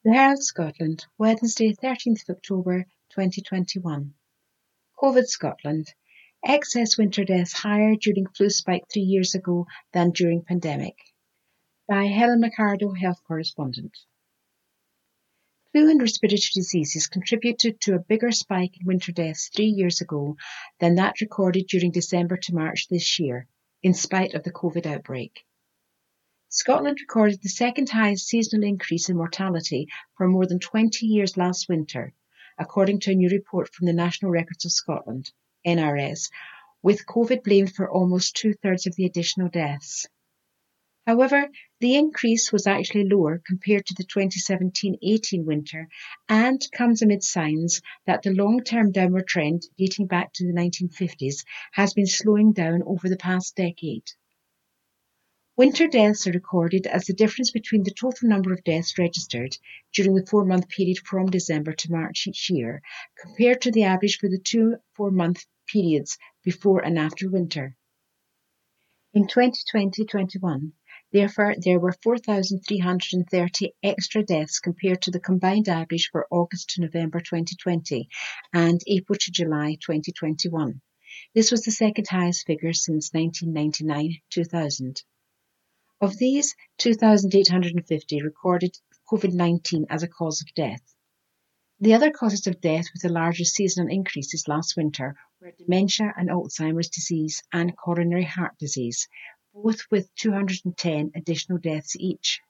The 0.04 0.13
Herald 0.13 0.44
Scotland, 0.44 1.05
Wednesday, 1.18 1.73
13th 1.73 2.27
of 2.27 2.35
October 2.35 2.85
2021. 3.12 4.13
COVID 5.02 5.27
Scotland. 5.27 5.93
Excess 6.45 6.98
winter 6.98 7.23
deaths 7.23 7.54
higher 7.54 7.95
during 7.95 8.27
flu 8.27 8.49
spike 8.49 8.84
three 8.91 9.04
years 9.04 9.34
ago 9.34 9.66
than 9.93 10.12
during 10.12 10.43
pandemic. 10.43 10.98
By 11.88 12.07
Helen 12.07 12.41
McArdle, 12.41 12.98
health 12.98 13.21
correspondent. 13.26 13.98
Flu 15.73 15.90
and 15.90 16.00
respiratory 16.00 16.52
diseases 16.54 17.08
contributed 17.08 17.82
to 17.82 17.95
a 17.95 18.00
bigger 18.00 18.30
spike 18.32 18.80
in 18.80 18.86
winter 18.86 19.12
deaths 19.12 19.50
three 19.50 19.66
years 19.66 20.02
ago 20.02 20.38
than 20.80 20.94
that 20.94 21.20
recorded 21.20 21.65
during 21.65 21.90
December 21.90 22.38
to 22.38 22.54
March 22.54 22.88
this 22.90 23.20
year, 23.20 23.48
in 23.82 23.96
spite 23.96 24.35
of 24.35 24.43
the 24.43 24.52
COVID 24.52 24.85
outbreak. 24.85 25.43
Scotland 26.49 26.99
recorded 27.02 27.41
the 27.41 27.49
second 27.49 27.90
highest 27.90 28.27
seasonal 28.27 28.68
increase 28.68 29.10
in 29.10 29.18
mortality 29.18 29.88
for 30.15 30.27
more 30.27 30.46
than 30.46 30.60
20 30.60 31.07
years 31.07 31.38
last 31.38 31.68
winter, 31.68 32.13
according 32.60 32.99
to 32.99 33.12
a 33.12 33.15
new 33.15 33.30
report 33.30 33.74
from 33.74 33.87
the 33.87 33.93
National 33.93 34.30
Records 34.30 34.65
of 34.65 34.71
Scotland, 34.71 35.32
NRS, 35.65 36.30
with 36.84 37.08
COVID 37.08 37.43
blamed 37.43 37.74
for 37.74 37.90
almost 37.90 38.35
two 38.35 38.54
thirds 38.54 38.85
of 38.85 38.96
the 38.96 39.05
additional 39.05 39.49
deaths. 39.49 40.05
However, 41.08 41.49
the 41.84 41.98
increase 41.98 42.49
was 42.49 42.65
actually 42.65 43.03
lower 43.03 43.41
compared 43.45 43.85
to 43.85 43.93
the 43.95 44.05
2017-18 44.05 45.43
winter 45.43 45.90
and 46.29 46.65
comes 46.71 47.01
amid 47.01 47.21
signs 47.21 47.81
that 48.05 48.21
the 48.21 48.31
long-term 48.31 48.93
downward 48.93 49.27
trend 49.27 49.63
dating 49.77 50.07
back 50.07 50.31
to 50.31 50.48
the 50.48 50.53
1950s 50.53 51.43
has 51.73 51.93
been 51.93 52.07
slowing 52.07 52.53
down 52.53 52.84
over 52.84 53.09
the 53.09 53.17
past 53.17 53.57
decade. 53.57 54.09
Winter 55.57 55.90
deaths 55.90 56.25
are 56.25 56.31
recorded 56.31 56.87
as 56.87 57.03
the 57.03 57.13
difference 57.13 57.51
between 57.51 57.84
the 57.84 57.91
total 57.91 58.29
number 58.29 58.53
of 58.53 58.63
deaths 58.63 58.97
registered 58.97 59.57
during 59.91 60.15
the 60.15 60.25
four 60.25 60.45
month 60.45 60.70
period 60.70 60.99
from 60.99 61.25
December 61.25 61.73
to 61.73 61.91
March 61.91 62.27
each 62.27 62.49
year 62.49 62.81
compared 63.21 63.59
to 63.63 63.71
the 63.71 63.84
average 63.84 64.19
for 64.19 64.29
the 64.29 64.40
two 64.40 64.78
four 64.94 65.12
month 65.12 65.45
periods 65.68 66.18
before 66.45 66.79
and 66.79 66.97
after 66.97 67.29
winter. 67.29 67.75
In 69.13 69.28
2020 69.28 70.06
21, 70.06 70.72
Therefore, 71.13 71.53
there 71.56 71.79
were 71.79 71.91
4,330 71.91 73.75
extra 73.83 74.23
deaths 74.23 74.59
compared 74.59 75.03
to 75.03 75.11
the 75.11 75.19
combined 75.19 75.69
average 75.69 76.09
for 76.11 76.25
August 76.31 76.72
to 76.72 76.81
November 76.81 77.19
2020 77.19 78.09
and 78.51 78.81
April 78.88 79.19
to 79.19 79.31
July 79.31 79.78
2021. 79.79 80.81
This 81.35 81.51
was 81.51 81.61
the 81.61 81.72
second 81.72 82.07
highest 82.09 82.47
figure 82.47 82.73
since 82.73 83.11
1999-2000. 83.11 85.03
Of 86.02 86.18
these, 86.18 86.56
2,850 86.79 88.23
recorded 88.23 88.75
COVID-19 89.12 89.85
as 89.91 90.02
a 90.02 90.07
cause 90.07 90.41
of 90.41 90.52
death. 90.56 90.81
The 91.79 91.94
other 91.94 92.09
causes 92.09 92.47
of 92.47 92.59
death 92.59 92.85
with 92.91 93.03
the 93.03 93.09
largest 93.09 93.53
seasonal 93.53 93.94
increases 93.94 94.47
last 94.47 94.75
winter 94.75 95.16
were 95.40 95.52
dementia 95.52 96.12
and 96.18 96.29
Alzheimer's 96.29 96.90
disease 96.90 97.44
and 97.52 97.78
coronary 97.78 98.23
heart 98.23 98.57
disease, 98.57 99.07
both 99.53 99.81
with 99.91 100.14
210 100.16 101.12
additional 101.16 101.59
deaths 101.59 101.96
each. 102.00 102.41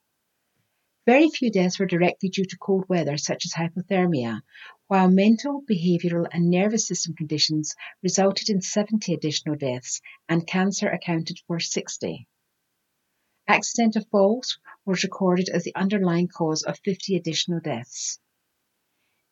Very 1.06 1.30
few 1.30 1.52
deaths 1.52 1.78
were 1.78 1.86
directly 1.86 2.30
due 2.30 2.46
to 2.46 2.58
cold 2.58 2.86
weather, 2.88 3.18
such 3.18 3.46
as 3.46 3.52
hypothermia, 3.52 4.42
while 4.88 5.12
mental, 5.12 5.62
behavioural, 5.70 6.28
and 6.32 6.50
nervous 6.50 6.88
system 6.88 7.14
conditions 7.14 7.76
resulted 8.02 8.50
in 8.50 8.62
70 8.62 9.14
additional 9.14 9.58
deaths, 9.58 10.00
and 10.30 10.48
cancer 10.48 10.88
accounted 10.88 11.40
for 11.46 11.60
60. 11.60 12.26
Accidental 13.50 14.06
falls 14.10 14.58
was 14.86 15.04
recorded 15.04 15.50
as 15.50 15.66
the 15.66 15.76
underlying 15.76 16.30
cause 16.30 16.64
of 16.64 16.80
50 16.86 17.18
additional 17.18 17.60
deaths. 17.60 18.18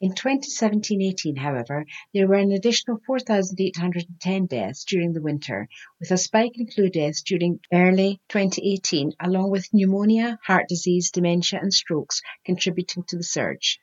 In 0.04 0.14
2017-18, 0.14 1.38
however, 1.38 1.86
there 2.12 2.28
were 2.28 2.34
an 2.34 2.52
additional 2.52 3.00
4,810 3.06 4.48
deaths 4.48 4.84
during 4.84 5.14
the 5.14 5.22
winter, 5.22 5.70
with 6.00 6.10
a 6.10 6.18
spike 6.18 6.58
in 6.58 6.66
flu 6.66 6.90
deaths 6.90 7.22
during 7.22 7.60
early 7.72 8.20
2018, 8.30 9.14
along 9.20 9.52
with 9.52 9.72
pneumonia, 9.72 10.40
heart 10.44 10.68
disease, 10.68 11.12
dementia 11.12 11.60
and 11.62 11.72
strokes 11.72 12.24
contributing 12.44 13.04
to 13.10 13.16
the 13.16 13.24
surge. 13.24 13.80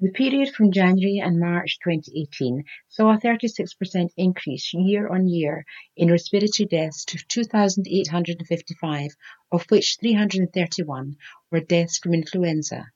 The 0.00 0.12
period 0.12 0.54
from 0.54 0.72
January 0.72 1.18
and 1.18 1.38
March 1.38 1.78
2018 1.84 2.64
saw 2.88 3.12
a 3.12 3.18
36% 3.18 4.12
increase 4.16 4.72
year 4.72 5.08
on 5.08 5.28
year 5.28 5.66
in 5.94 6.10
respiratory 6.10 6.66
deaths 6.66 7.04
to 7.04 7.18
2,855, 7.18 9.10
of 9.52 9.66
which 9.70 9.98
331 10.00 11.16
were 11.50 11.60
deaths 11.60 11.98
from 11.98 12.14
influenza. 12.14 12.86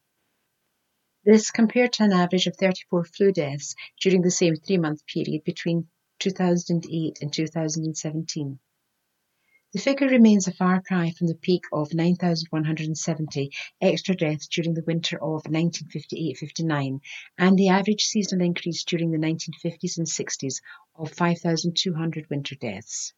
This 1.31 1.51
compared 1.51 1.93
to 1.93 2.05
an 2.05 2.13
average 2.15 2.47
of 2.47 2.57
34 2.57 3.05
flu 3.05 3.33
deaths 3.33 3.75
during 4.01 4.23
the 4.23 4.31
same 4.31 4.57
three-month 4.57 5.05
period 5.05 5.45
between 5.45 5.89
2008 6.21 7.19
and 7.21 7.31
2017. 7.31 8.59
The 9.75 9.79
figure 9.79 10.09
remains 10.09 10.49
a 10.49 10.55
far 10.55 10.81
cry 10.81 11.11
from 11.11 11.27
the 11.27 11.35
peak 11.35 11.65
of 11.71 11.93
9,170 11.93 13.53
extra 13.79 14.17
deaths 14.17 14.49
during 14.49 14.73
the 14.73 14.85
winter 14.87 15.23
of 15.23 15.43
1958-59 15.43 17.01
and 17.37 17.59
the 17.59 17.69
average 17.69 18.07
seasonal 18.07 18.47
increase 18.47 18.83
during 18.85 19.11
the 19.11 19.19
1950s 19.19 19.99
and 19.99 20.07
60s 20.07 20.63
of 20.95 21.13
5,200 21.13 22.31
winter 22.31 22.55
deaths. 22.55 23.13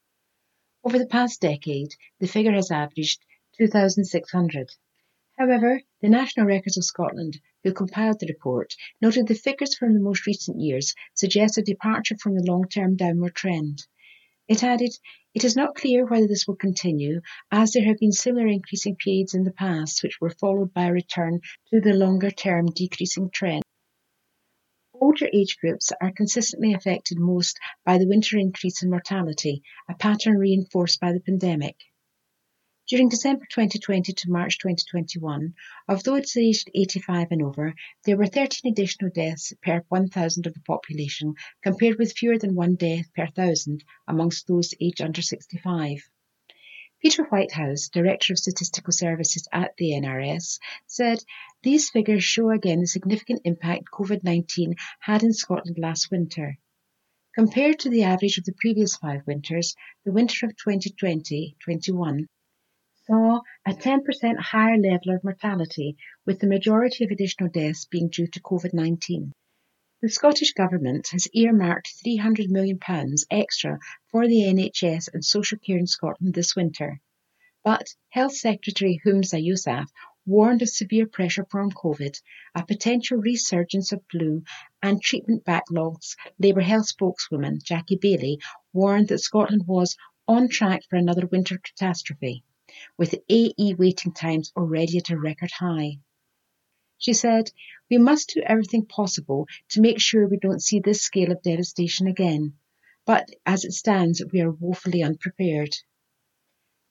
Over 0.83 0.99
the 0.99 1.07
past 1.07 1.41
decade, 1.41 1.95
the 2.19 2.27
figure 2.27 2.55
has 2.55 2.73
averaged 2.73 3.25
2,600. 3.57 4.69
However, 5.41 5.81
the 6.03 6.11
National 6.11 6.45
Records 6.45 6.77
of 6.77 6.85
Scotland 6.85 7.41
who 7.65 7.73
compiled 7.73 8.21
the 8.21 8.27
report, 8.27 8.75
noted 9.01 9.27
the 9.27 9.35
figures 9.35 9.75
from 9.75 9.95
the 9.95 10.01
most 10.01 10.27
recent 10.27 10.61
years 10.61 10.95
suggest 11.15 11.57
a 11.57 11.63
departure 11.63 12.19
from 12.19 12.35
the 12.35 12.45
long-term 12.45 12.97
downward 12.97 13.35
trend. 13.35 13.87
It 14.49 14.63
added, 14.63 14.93
it 15.33 15.43
is 15.43 15.57
not 15.57 15.77
clear 15.77 16.05
whether 16.05 16.27
this 16.27 16.47
will 16.47 16.57
continue, 16.57 17.23
as 17.51 17.73
there 17.73 17.87
have 17.87 17.97
been 17.99 18.13
similar 18.13 18.49
increasing 18.49 18.97
periods 18.97 19.33
in 19.33 19.45
the 19.45 19.53
past 19.53 20.03
which 20.03 20.21
were 20.21 20.29
followed 20.29 20.75
by 20.75 20.89
a 20.89 20.93
return 20.93 21.41
to 21.71 21.81
the 21.81 21.95
longer-term 21.95 22.67
decreasing 22.75 23.31
trend. 23.31 23.63
Older 24.93 25.31
age 25.33 25.57
groups 25.59 25.91
are 26.03 26.13
consistently 26.13 26.75
affected 26.75 27.19
most 27.19 27.59
by 27.87 27.97
the 27.97 28.07
winter 28.07 28.37
increase 28.37 28.83
in 28.83 28.91
mortality, 28.91 29.63
a 29.89 29.95
pattern 29.95 30.37
reinforced 30.37 31.01
by 31.01 31.13
the 31.15 31.21
pandemic. 31.21 31.77
During 32.91 33.09
December 33.09 33.47
2020 33.49 34.15
to 34.15 34.31
March 34.33 34.59
2021, 34.59 35.55
of 35.87 36.03
those 36.03 36.37
aged 36.37 36.73
85 36.75 37.29
and 37.31 37.41
over, 37.41 37.77
there 38.05 38.17
were 38.17 38.27
13 38.27 38.73
additional 38.73 39.13
deaths 39.13 39.53
per 39.63 39.85
1,000 39.87 40.45
of 40.45 40.55
the 40.55 40.61
population, 40.63 41.35
compared 41.63 42.01
with 42.01 42.19
fewer 42.19 42.37
than 42.37 42.57
one 42.57 42.75
death 42.75 43.07
per 43.15 43.29
thousand 43.29 43.85
amongst 44.09 44.49
those 44.49 44.75
aged 44.81 45.03
under 45.03 45.23
65. 45.23 46.11
Peter 47.01 47.23
Whitehouse, 47.27 47.89
Director 47.91 48.33
of 48.33 48.41
Statistical 48.41 48.93
Services 48.93 49.47
at 49.53 49.77
the 49.77 49.93
NRS, 49.93 50.59
said 50.89 51.23
these 51.63 51.91
figures 51.91 52.25
show 52.25 52.51
again 52.51 52.81
the 52.81 52.89
significant 52.89 53.43
impact 53.45 53.85
COVID-19 53.93 54.77
had 54.99 55.23
in 55.23 55.33
Scotland 55.33 55.79
last 55.79 56.11
winter. 56.11 56.59
Compared 57.37 57.79
to 57.79 57.89
the 57.89 58.03
average 58.03 58.39
of 58.39 58.45
the 58.47 58.55
previous 58.59 58.97
five 58.97 59.25
winters, 59.29 59.77
the 60.05 60.11
winter 60.11 60.47
of 60.47 60.57
2020-21 60.57 62.27
saw 63.11 63.41
a 63.67 63.73
10% 63.73 64.39
higher 64.39 64.79
level 64.79 65.17
of 65.17 65.25
mortality, 65.25 65.97
with 66.25 66.39
the 66.39 66.47
majority 66.47 67.03
of 67.03 67.11
additional 67.11 67.51
deaths 67.51 67.85
being 67.87 68.09
due 68.09 68.29
to 68.29 68.41
COVID-19. 68.41 69.33
The 70.01 70.09
Scottish 70.09 70.53
Government 70.53 71.09
has 71.09 71.27
earmarked 71.35 71.93
£300 72.07 72.51
million 72.51 72.79
extra 73.29 73.81
for 74.13 74.29
the 74.29 74.43
NHS 74.43 75.13
and 75.13 75.25
social 75.25 75.59
care 75.59 75.77
in 75.77 75.89
Scotland 75.89 76.35
this 76.35 76.55
winter. 76.55 77.01
But 77.65 77.89
Health 78.11 78.37
Secretary 78.37 79.01
Humza 79.05 79.45
Yousaf 79.45 79.89
warned 80.25 80.63
of 80.63 80.69
severe 80.69 81.09
pressure 81.09 81.47
from 81.51 81.73
COVID, 81.73 82.15
a 82.55 82.65
potential 82.65 83.19
resurgence 83.19 83.91
of 83.91 84.05
flu, 84.09 84.45
and 84.85 85.03
treatment 85.03 85.45
backlogs, 85.45 86.15
Labour 86.39 86.61
Health 86.61 86.87
spokeswoman 86.87 87.59
Jackie 87.65 87.99
Baillie 87.99 88.39
warned 88.73 89.09
that 89.09 89.19
Scotland 89.19 89.65
was 89.67 89.97
on 90.29 90.49
track 90.49 90.83
for 90.89 90.95
another 90.95 91.27
winter 91.27 91.59
catastrophe, 91.59 92.45
with 92.97 93.15
AE 93.29 93.75
waiting 93.75 94.13
times 94.13 94.53
already 94.57 94.99
at 94.99 95.11
a 95.11 95.19
record 95.19 95.51
high. 95.51 95.99
She 96.99 97.13
said, 97.15 97.51
We 97.91 97.99
must 97.99 98.35
do 98.35 98.43
everything 98.43 98.85
possible 98.85 99.49
to 99.71 99.81
make 99.81 100.01
sure 100.01 100.27
we 100.27 100.37
don't 100.37 100.63
see 100.63 100.81
this 100.81 101.01
scale 101.01 101.33
of 101.33 101.43
devastation 101.43 102.07
again, 102.07 102.55
but 103.07 103.31
as 103.47 103.65
it 103.65 103.73
stands, 103.73 104.23
we 104.33 104.41
are 104.41 104.51
woefully 104.51 105.03
unprepared. 105.03 105.75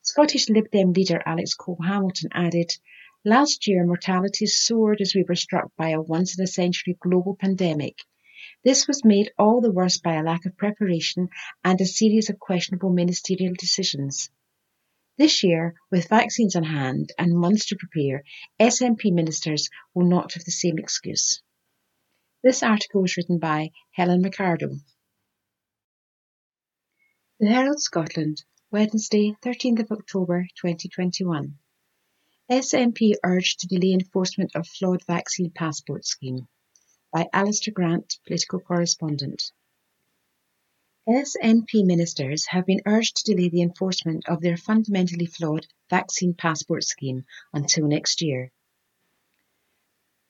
Scottish 0.01 0.50
Lib 0.50 0.71
Dem 0.71 0.94
leader 0.94 1.21
Alex 1.25 1.53
Cole 1.53 1.77
Hamilton 1.83 2.30
added, 2.33 2.75
Last 3.24 3.68
year, 3.68 3.85
mortality 3.85 4.47
soared 4.47 5.01
as 5.01 5.13
we 5.13 5.24
were 5.24 5.35
struck 5.35 5.75
by 5.75 5.89
a 5.89 6.01
once 6.01 6.38
in 6.38 6.44
a 6.44 6.47
century 6.47 6.97
global 7.00 7.35
pandemic. 7.35 8.00
This 8.63 8.88
was 8.88 9.06
made 9.06 9.31
all 9.38 9.62
the 9.62 9.71
worse 9.71 10.00
by 10.00 10.15
a 10.15 10.24
lack 10.24 10.45
of 10.45 10.57
preparation 10.57 11.30
and 11.63 11.80
a 11.80 11.85
series 11.85 12.30
of 12.30 12.39
questionable 12.39 12.89
ministerial 12.89 13.53
decisions. 13.53 14.31
This 15.19 15.44
year, 15.44 15.75
with 15.92 16.07
vaccines 16.07 16.56
on 16.56 16.63
hand 16.63 17.12
and 17.18 17.38
months 17.38 17.66
to 17.66 17.75
prepare, 17.75 18.24
SNP 18.57 19.12
ministers 19.12 19.69
will 19.94 20.07
not 20.07 20.36
have 20.36 20.45
the 20.45 20.51
same 20.51 20.80
excuse. 20.80 21.42
This 22.42 22.63
article 22.63 23.01
was 23.01 23.18
written 23.18 23.38
by 23.38 23.71
Helen 23.92 24.24
McArdle. 24.24 24.80
The 27.38 27.48
Herald 27.48 27.81
Scotland, 27.81 28.45
Wednesday, 28.71 29.36
13th 29.44 29.81
of 29.81 29.92
October 29.92 30.48
2021. 30.56 31.60
SNP 32.50 33.12
urged 33.21 33.60
to 33.60 33.68
delay 33.68 33.92
enforcement 33.92 34.56
of 34.56 34.69
flawed 34.69 35.06
vaccine 35.06 35.51
passport 35.51 36.06
scheme 36.06 36.48
by 37.12 37.27
Alistair 37.33 37.74
Grant, 37.74 38.18
political 38.25 38.62
correspondent. 38.62 39.51
SNP 41.09 41.85
ministers 41.85 42.45
have 42.45 42.67
been 42.67 42.83
urged 42.85 43.17
to 43.17 43.33
delay 43.33 43.50
the 43.50 43.63
enforcement 43.63 44.29
of 44.29 44.41
their 44.41 44.57
fundamentally 44.57 45.25
flawed 45.25 45.65
vaccine 45.89 46.35
passport 46.35 46.83
scheme 46.83 47.25
until 47.51 47.88
next 47.88 48.21
year. 48.21 48.51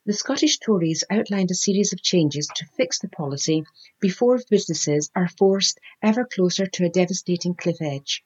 The 0.05 0.13
Scottish 0.13 0.59
Tories 0.59 1.03
outlined 1.09 1.51
a 1.51 1.55
series 1.55 1.91
of 1.91 2.01
changes 2.01 2.47
to 2.55 2.65
fix 2.77 2.97
the 2.97 3.09
policy 3.09 3.65
before 3.99 4.39
businesses 4.49 5.11
are 5.13 5.27
forced 5.27 5.81
ever 6.01 6.23
closer 6.23 6.65
to 6.65 6.85
a 6.85 6.89
devastating 6.89 7.55
cliff 7.55 7.81
edge. 7.81 8.23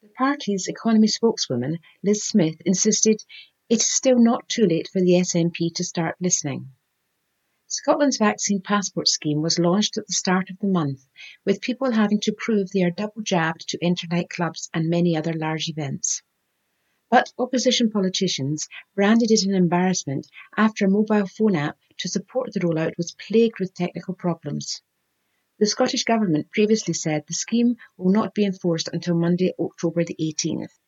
The 0.00 0.08
party's 0.16 0.66
economy 0.66 1.08
spokeswoman, 1.08 1.80
Liz 2.02 2.24
Smith, 2.24 2.56
insisted 2.64 3.22
it 3.68 3.80
is 3.82 3.86
still 3.86 4.18
not 4.18 4.48
too 4.48 4.64
late 4.64 4.88
for 4.88 5.02
the 5.02 5.20
SNP 5.20 5.74
to 5.74 5.84
start 5.84 6.16
listening. 6.22 6.70
Scotland's 7.74 8.18
vaccine 8.18 8.60
passport 8.60 9.08
scheme 9.08 9.40
was 9.40 9.58
launched 9.58 9.96
at 9.96 10.06
the 10.06 10.12
start 10.12 10.50
of 10.50 10.58
the 10.58 10.66
month, 10.66 11.06
with 11.46 11.62
people 11.62 11.90
having 11.90 12.20
to 12.20 12.34
prove 12.36 12.68
they 12.70 12.82
are 12.82 12.90
double 12.90 13.22
jabbed 13.22 13.66
to 13.66 13.78
enter 13.80 14.06
nightclubs 14.08 14.68
and 14.74 14.90
many 14.90 15.16
other 15.16 15.32
large 15.32 15.70
events. 15.70 16.20
But 17.10 17.32
opposition 17.38 17.90
politicians 17.90 18.68
branded 18.94 19.30
it 19.30 19.46
an 19.46 19.54
embarrassment 19.54 20.26
after 20.54 20.84
a 20.84 20.90
mobile 20.90 21.26
phone 21.26 21.56
app 21.56 21.78
to 22.00 22.10
support 22.10 22.52
the 22.52 22.60
rollout 22.60 22.98
was 22.98 23.16
plagued 23.18 23.58
with 23.58 23.72
technical 23.72 24.12
problems. 24.12 24.82
The 25.58 25.64
Scottish 25.64 26.04
Government 26.04 26.50
previously 26.50 26.92
said 26.92 27.24
the 27.26 27.32
scheme 27.32 27.76
will 27.96 28.12
not 28.12 28.34
be 28.34 28.44
enforced 28.44 28.90
until 28.92 29.14
Monday, 29.14 29.54
October 29.58 30.04
the 30.04 30.16
18th. 30.20 30.78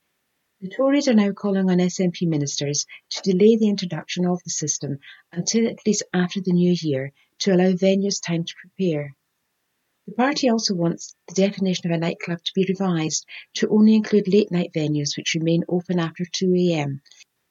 The 0.64 0.70
Tories 0.70 1.08
are 1.08 1.12
now 1.12 1.31
calling 1.32 1.69
on 1.69 1.76
SNP 1.76 2.26
ministers 2.26 2.87
to 3.11 3.20
delay 3.20 3.56
the 3.56 3.69
introduction 3.69 4.25
of 4.25 4.43
the 4.44 4.50
system 4.50 4.99
until 5.31 5.69
at 5.69 5.87
least 5.87 6.05
after 6.14 6.40
the 6.40 6.55
new 6.55 6.75
year 6.81 7.12
to 7.40 7.52
allow 7.52 7.72
venues 7.72 8.19
time 8.19 8.44
to 8.44 8.55
prepare. 8.62 9.14
The 10.06 10.14
party 10.14 10.49
also 10.49 10.75
wants 10.75 11.16
the 11.28 11.34
definition 11.34 11.90
of 11.90 11.94
a 11.94 12.00
nightclub 12.00 12.43
to 12.43 12.52
be 12.55 12.64
revised 12.66 13.26
to 13.56 13.69
only 13.69 13.94
include 13.94 14.26
late 14.26 14.50
night 14.50 14.72
venues 14.75 15.19
which 15.19 15.34
remain 15.34 15.64
open 15.69 15.99
after 15.99 16.25
2am 16.25 17.02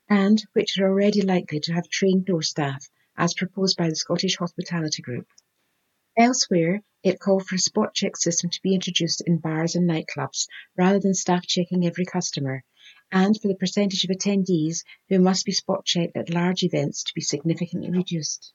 and 0.10 0.44
which 0.54 0.80
are 0.80 0.88
already 0.88 1.22
likely 1.22 1.60
to 1.60 1.74
have 1.74 1.88
trained 1.90 2.26
door 2.26 2.42
staff, 2.42 2.90
as 3.16 3.36
proposed 3.36 3.78
by 3.78 3.90
the 3.90 3.96
Scottish 3.96 4.38
Hospitality 4.38 5.04
Group. 5.04 5.28
Elsewhere, 6.18 6.82
it 7.04 7.20
called 7.20 7.46
for 7.46 7.58
a 7.58 7.60
spot 7.60 7.94
check 7.94 8.18
system 8.18 8.50
to 8.50 8.62
be 8.64 8.74
introduced 8.74 9.22
in 9.28 9.38
bars 9.38 9.76
and 9.76 9.88
nightclubs 9.88 10.48
rather 10.76 11.00
than 11.00 11.14
staff 11.14 11.46
checking 11.46 11.86
every 11.86 12.06
customer, 12.06 12.64
and 13.14 13.40
for 13.40 13.48
the 13.48 13.56
percentage 13.56 14.04
of 14.04 14.10
attendees 14.10 14.84
who 15.08 15.20
must 15.20 15.46
be 15.46 15.52
spot 15.52 15.86
checked 15.86 16.18
at 16.18 16.34
large 16.34 16.64
events 16.64 17.04
to 17.04 17.14
be 17.14 17.22
significantly 17.22 17.92
reduced. 17.92 18.52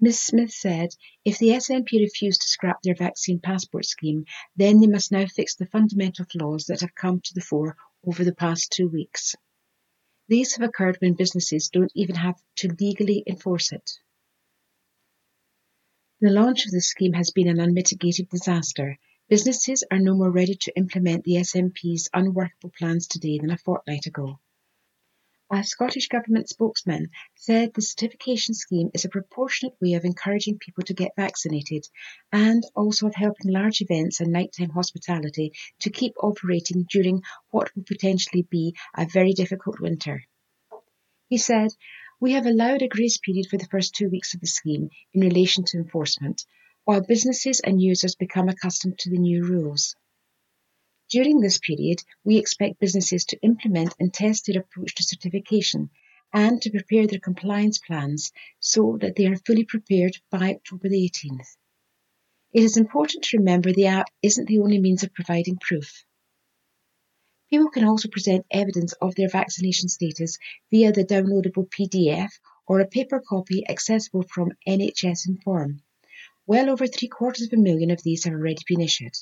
Ms 0.00 0.20
Smith 0.20 0.50
said 0.50 0.90
if 1.24 1.38
the 1.38 1.50
SNP 1.50 1.92
refuse 1.92 2.38
to 2.38 2.48
scrap 2.48 2.82
their 2.82 2.96
vaccine 2.96 3.38
passport 3.38 3.84
scheme, 3.84 4.24
then 4.56 4.80
they 4.80 4.88
must 4.88 5.12
now 5.12 5.26
fix 5.26 5.54
the 5.54 5.66
fundamental 5.66 6.24
flaws 6.24 6.66
that 6.66 6.80
have 6.80 6.94
come 6.94 7.20
to 7.20 7.34
the 7.34 7.40
fore 7.40 7.76
over 8.04 8.24
the 8.24 8.34
past 8.34 8.72
two 8.72 8.88
weeks. 8.88 9.36
These 10.26 10.56
have 10.56 10.68
occurred 10.68 10.98
when 11.00 11.14
businesses 11.14 11.68
don't 11.68 11.92
even 11.94 12.16
have 12.16 12.36
to 12.56 12.68
legally 12.80 13.22
enforce 13.26 13.70
it. 13.72 13.90
The 16.20 16.30
launch 16.30 16.66
of 16.66 16.72
the 16.72 16.80
scheme 16.80 17.12
has 17.12 17.30
been 17.30 17.46
an 17.46 17.60
unmitigated 17.60 18.28
disaster 18.28 18.98
Businesses 19.28 19.84
are 19.90 19.98
no 19.98 20.14
more 20.14 20.30
ready 20.30 20.54
to 20.54 20.74
implement 20.74 21.22
the 21.22 21.34
SNP's 21.34 22.08
unworkable 22.14 22.72
plans 22.78 23.06
today 23.06 23.38
than 23.38 23.50
a 23.50 23.58
fortnight 23.58 24.06
ago. 24.06 24.40
A 25.52 25.62
Scottish 25.62 26.08
Government 26.08 26.48
spokesman 26.48 27.10
said 27.34 27.74
the 27.74 27.82
certification 27.82 28.54
scheme 28.54 28.90
is 28.94 29.04
a 29.04 29.10
proportionate 29.10 29.76
way 29.82 29.92
of 29.92 30.06
encouraging 30.06 30.56
people 30.56 30.82
to 30.84 30.94
get 30.94 31.12
vaccinated 31.14 31.86
and 32.32 32.64
also 32.74 33.06
of 33.06 33.14
helping 33.14 33.52
large 33.52 33.82
events 33.82 34.20
and 34.20 34.32
nighttime 34.32 34.70
hospitality 34.70 35.52
to 35.80 35.90
keep 35.90 36.14
operating 36.22 36.86
during 36.90 37.22
what 37.50 37.70
will 37.76 37.84
potentially 37.84 38.46
be 38.48 38.74
a 38.96 39.04
very 39.04 39.34
difficult 39.34 39.78
winter. 39.78 40.22
He 41.28 41.36
said, 41.36 41.68
We 42.18 42.32
have 42.32 42.46
allowed 42.46 42.80
a 42.80 42.88
grace 42.88 43.18
period 43.18 43.48
for 43.50 43.58
the 43.58 43.68
first 43.70 43.94
two 43.94 44.08
weeks 44.08 44.32
of 44.32 44.40
the 44.40 44.46
scheme 44.46 44.88
in 45.12 45.20
relation 45.20 45.64
to 45.64 45.76
enforcement 45.76 46.46
while 46.88 47.02
businesses 47.02 47.60
and 47.60 47.82
users 47.82 48.14
become 48.14 48.48
accustomed 48.48 48.98
to 48.98 49.10
the 49.10 49.18
new 49.18 49.44
rules. 49.44 49.94
During 51.10 51.38
this 51.38 51.58
period, 51.58 52.02
we 52.24 52.38
expect 52.38 52.80
businesses 52.80 53.26
to 53.26 53.38
implement 53.42 53.94
and 54.00 54.10
test 54.10 54.46
their 54.46 54.62
approach 54.62 54.94
to 54.94 55.02
certification 55.02 55.90
and 56.32 56.62
to 56.62 56.70
prepare 56.70 57.06
their 57.06 57.18
compliance 57.18 57.76
plans 57.76 58.32
so 58.58 58.96
that 59.02 59.16
they 59.16 59.26
are 59.26 59.36
fully 59.36 59.64
prepared 59.64 60.16
by 60.30 60.54
October 60.54 60.88
the 60.88 61.10
18th. 61.10 61.58
It 62.54 62.62
is 62.62 62.78
important 62.78 63.24
to 63.24 63.36
remember 63.36 63.70
the 63.70 63.88
app 63.88 64.06
isn't 64.22 64.46
the 64.46 64.60
only 64.60 64.80
means 64.80 65.02
of 65.02 65.12
providing 65.12 65.58
proof. 65.58 66.06
People 67.50 67.68
can 67.68 67.84
also 67.84 68.08
present 68.08 68.46
evidence 68.50 68.94
of 68.94 69.14
their 69.14 69.28
vaccination 69.28 69.90
status 69.90 70.38
via 70.70 70.90
the 70.90 71.04
downloadable 71.04 71.68
PDF 71.68 72.30
or 72.66 72.80
a 72.80 72.88
paper 72.88 73.20
copy 73.20 73.68
accessible 73.68 74.22
from 74.22 74.52
NHS 74.66 75.28
Inform. 75.28 75.82
Well 76.48 76.70
over 76.70 76.86
three 76.86 77.08
quarters 77.08 77.46
of 77.46 77.52
a 77.52 77.60
million 77.60 77.90
of 77.90 78.02
these 78.02 78.24
have 78.24 78.32
already 78.32 78.62
been 78.66 78.80
issued. 78.80 79.12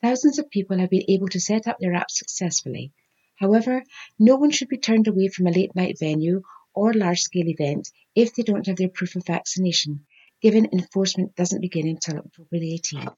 Thousands 0.00 0.38
of 0.38 0.48
people 0.48 0.78
have 0.78 0.90
been 0.90 1.10
able 1.10 1.26
to 1.30 1.40
set 1.40 1.66
up 1.66 1.78
their 1.80 1.94
apps 1.94 2.12
successfully. 2.12 2.92
However, 3.34 3.82
no 4.16 4.36
one 4.36 4.52
should 4.52 4.68
be 4.68 4.78
turned 4.78 5.08
away 5.08 5.26
from 5.26 5.48
a 5.48 5.50
late 5.50 5.74
night 5.74 5.98
venue 5.98 6.42
or 6.72 6.94
large 6.94 7.22
scale 7.22 7.48
event 7.48 7.90
if 8.14 8.32
they 8.32 8.44
don't 8.44 8.68
have 8.68 8.76
their 8.76 8.90
proof 8.90 9.16
of 9.16 9.26
vaccination, 9.26 10.06
given 10.40 10.68
enforcement 10.72 11.34
doesn't 11.34 11.60
begin 11.60 11.88
until 11.88 12.18
October 12.18 12.60
the 12.60 12.78
18th. 12.78 13.16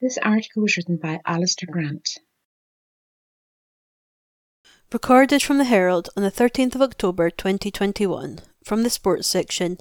This 0.00 0.18
article 0.18 0.62
was 0.62 0.76
written 0.76 0.96
by 0.96 1.20
Alistair 1.24 1.68
Grant. 1.70 2.18
Recorded 4.92 5.40
from 5.40 5.58
the 5.58 5.64
Herald 5.66 6.08
on 6.16 6.24
the 6.24 6.32
13th 6.32 6.74
of 6.74 6.82
October 6.82 7.30
2021, 7.30 8.40
from 8.64 8.82
the 8.82 8.90
sports 8.90 9.28
section 9.28 9.78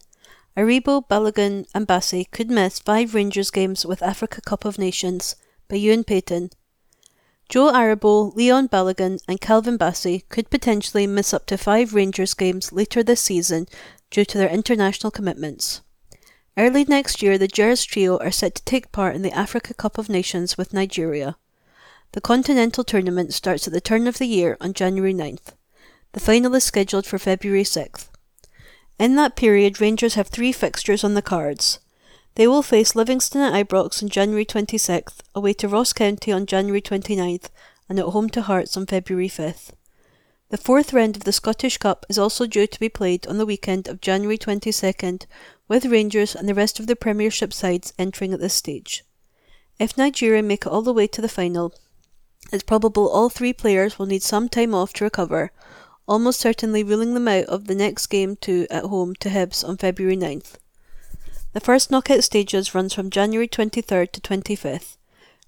Aribo, 0.60 1.08
Balogun 1.08 1.66
and 1.74 1.88
Bassey 1.88 2.30
could 2.32 2.52
miss 2.52 2.80
five 2.80 3.16
Rangers 3.16 3.50
games 3.50 3.86
with 3.86 4.04
Africa 4.04 4.42
Cup 4.42 4.66
of 4.66 4.78
Nations 4.78 5.38
by 5.70 5.78
Ewan 5.78 6.04
Payton. 6.04 6.50
Joe 7.48 7.72
Aribo, 7.72 8.36
Leon 8.36 8.68
Balogun 8.68 9.22
and 9.26 9.40
Calvin 9.40 9.78
Bassey 9.78 10.28
could 10.28 10.50
potentially 10.50 11.08
miss 11.08 11.34
up 11.34 11.46
to 11.46 11.58
five 11.58 11.94
Rangers 11.94 12.34
games 12.34 12.74
later 12.74 13.02
this 13.02 13.22
season 13.22 13.68
due 14.12 14.26
to 14.26 14.38
their 14.38 14.50
international 14.50 15.12
commitments. 15.12 15.80
Early 16.58 16.84
next 16.84 17.22
year, 17.22 17.38
the 17.38 17.48
Gers 17.48 17.86
trio 17.86 18.18
are 18.18 18.30
set 18.30 18.56
to 18.56 18.64
take 18.66 18.92
part 18.92 19.16
in 19.16 19.22
the 19.22 19.32
Africa 19.32 19.74
Cup 19.74 19.98
of 19.98 20.10
Nations 20.10 20.58
with 20.58 20.74
Nigeria. 20.74 21.38
The 22.12 22.20
continental 22.20 22.84
tournament 22.84 23.34
starts 23.34 23.66
at 23.66 23.72
the 23.72 23.80
turn 23.80 24.08
of 24.08 24.18
the 24.18 24.28
year 24.28 24.58
on 24.60 24.74
January 24.74 25.14
9th. 25.14 25.54
The 26.12 26.20
final 26.20 26.54
is 26.54 26.66
scheduled 26.66 27.06
for 27.06 27.18
February 27.18 27.64
6th. 27.64 28.09
In 29.00 29.16
that 29.16 29.38
period, 29.38 29.80
Rangers 29.80 30.16
have 30.16 30.28
three 30.28 30.52
fixtures 30.52 31.06
on 31.06 31.14
the 31.14 31.22
cards. 31.22 31.80
They 32.36 32.48
will 32.48 32.62
face 32.62 32.96
Livingston 32.96 33.40
at 33.42 33.54
Ibrox 33.54 34.04
on 34.04 34.10
January 34.10 34.46
26th, 34.46 35.22
away 35.34 35.54
to 35.54 35.70
Ross 35.70 35.94
County 35.94 36.34
on 36.34 36.46
January 36.46 36.82
29th, 36.82 37.48
and 37.88 37.98
at 37.98 38.08
home 38.08 38.30
to 38.32 38.42
Hearts 38.42 38.76
on 38.76 38.86
February 38.86 39.30
5th. 39.30 39.72
The 40.50 40.58
fourth 40.58 40.92
round 40.92 41.16
of 41.16 41.24
the 41.24 41.32
Scottish 41.32 41.78
Cup 41.78 42.06
is 42.10 42.20
also 42.20 42.46
due 42.46 42.68
to 42.68 42.80
be 42.80 42.90
played 42.90 43.26
on 43.28 43.38
the 43.38 43.46
weekend 43.46 43.88
of 43.88 44.02
January 44.02 44.38
22nd, 44.38 45.26
with 45.70 45.86
Rangers 45.86 46.36
and 46.36 46.50
the 46.50 46.54
rest 46.54 46.78
of 46.78 46.88
the 46.88 46.96
Premiership 46.98 47.54
sides 47.54 47.94
entering 47.98 48.34
at 48.34 48.42
this 48.42 48.54
stage. 48.54 49.06
If 49.80 49.98
Nigeria 49.98 50.44
make 50.44 50.66
it 50.66 50.70
all 50.70 50.82
the 50.82 50.92
way 50.92 51.08
to 51.08 51.22
the 51.22 51.30
final, 51.30 51.74
it's 52.52 52.64
probable 52.64 53.08
all 53.08 53.30
three 53.30 53.54
players 53.54 53.98
will 53.98 54.08
need 54.08 54.24
some 54.24 54.50
time 54.50 54.76
off 54.76 54.92
to 54.94 55.06
recover, 55.06 55.52
almost 56.10 56.40
certainly 56.40 56.84
ruling 56.84 57.14
them 57.14 57.28
out 57.28 57.46
of 57.46 57.68
the 57.68 57.76
next 57.76 58.08
game 58.08 58.36
to 58.38 58.66
at 58.72 58.86
home 58.86 59.14
to 59.14 59.30
Hibs 59.30 59.64
on 59.64 59.78
February 59.78 60.18
9th. 60.18 60.56
The 61.54 61.60
first 61.60 61.92
knockout 61.92 62.24
stages 62.24 62.74
runs 62.74 62.96
from 62.96 63.12
January 63.12 63.48
23rd 63.48 64.12
to 64.14 64.22
25th, 64.22 64.98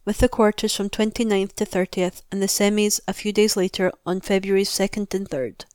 with 0.05 0.19
the 0.19 0.29
quarters 0.29 0.75
from 0.75 0.89
29th 0.89 1.55
to 1.55 1.65
30th 1.65 2.21
and 2.31 2.43
the 2.43 2.47
semis 2.47 2.99
a 3.07 3.13
few 3.13 3.33
days 3.33 3.57
later 3.57 3.91
on 4.05 4.21
February 4.21 4.63
2nd 4.63 5.13
and 5.15 5.27
3rd. 5.27 5.65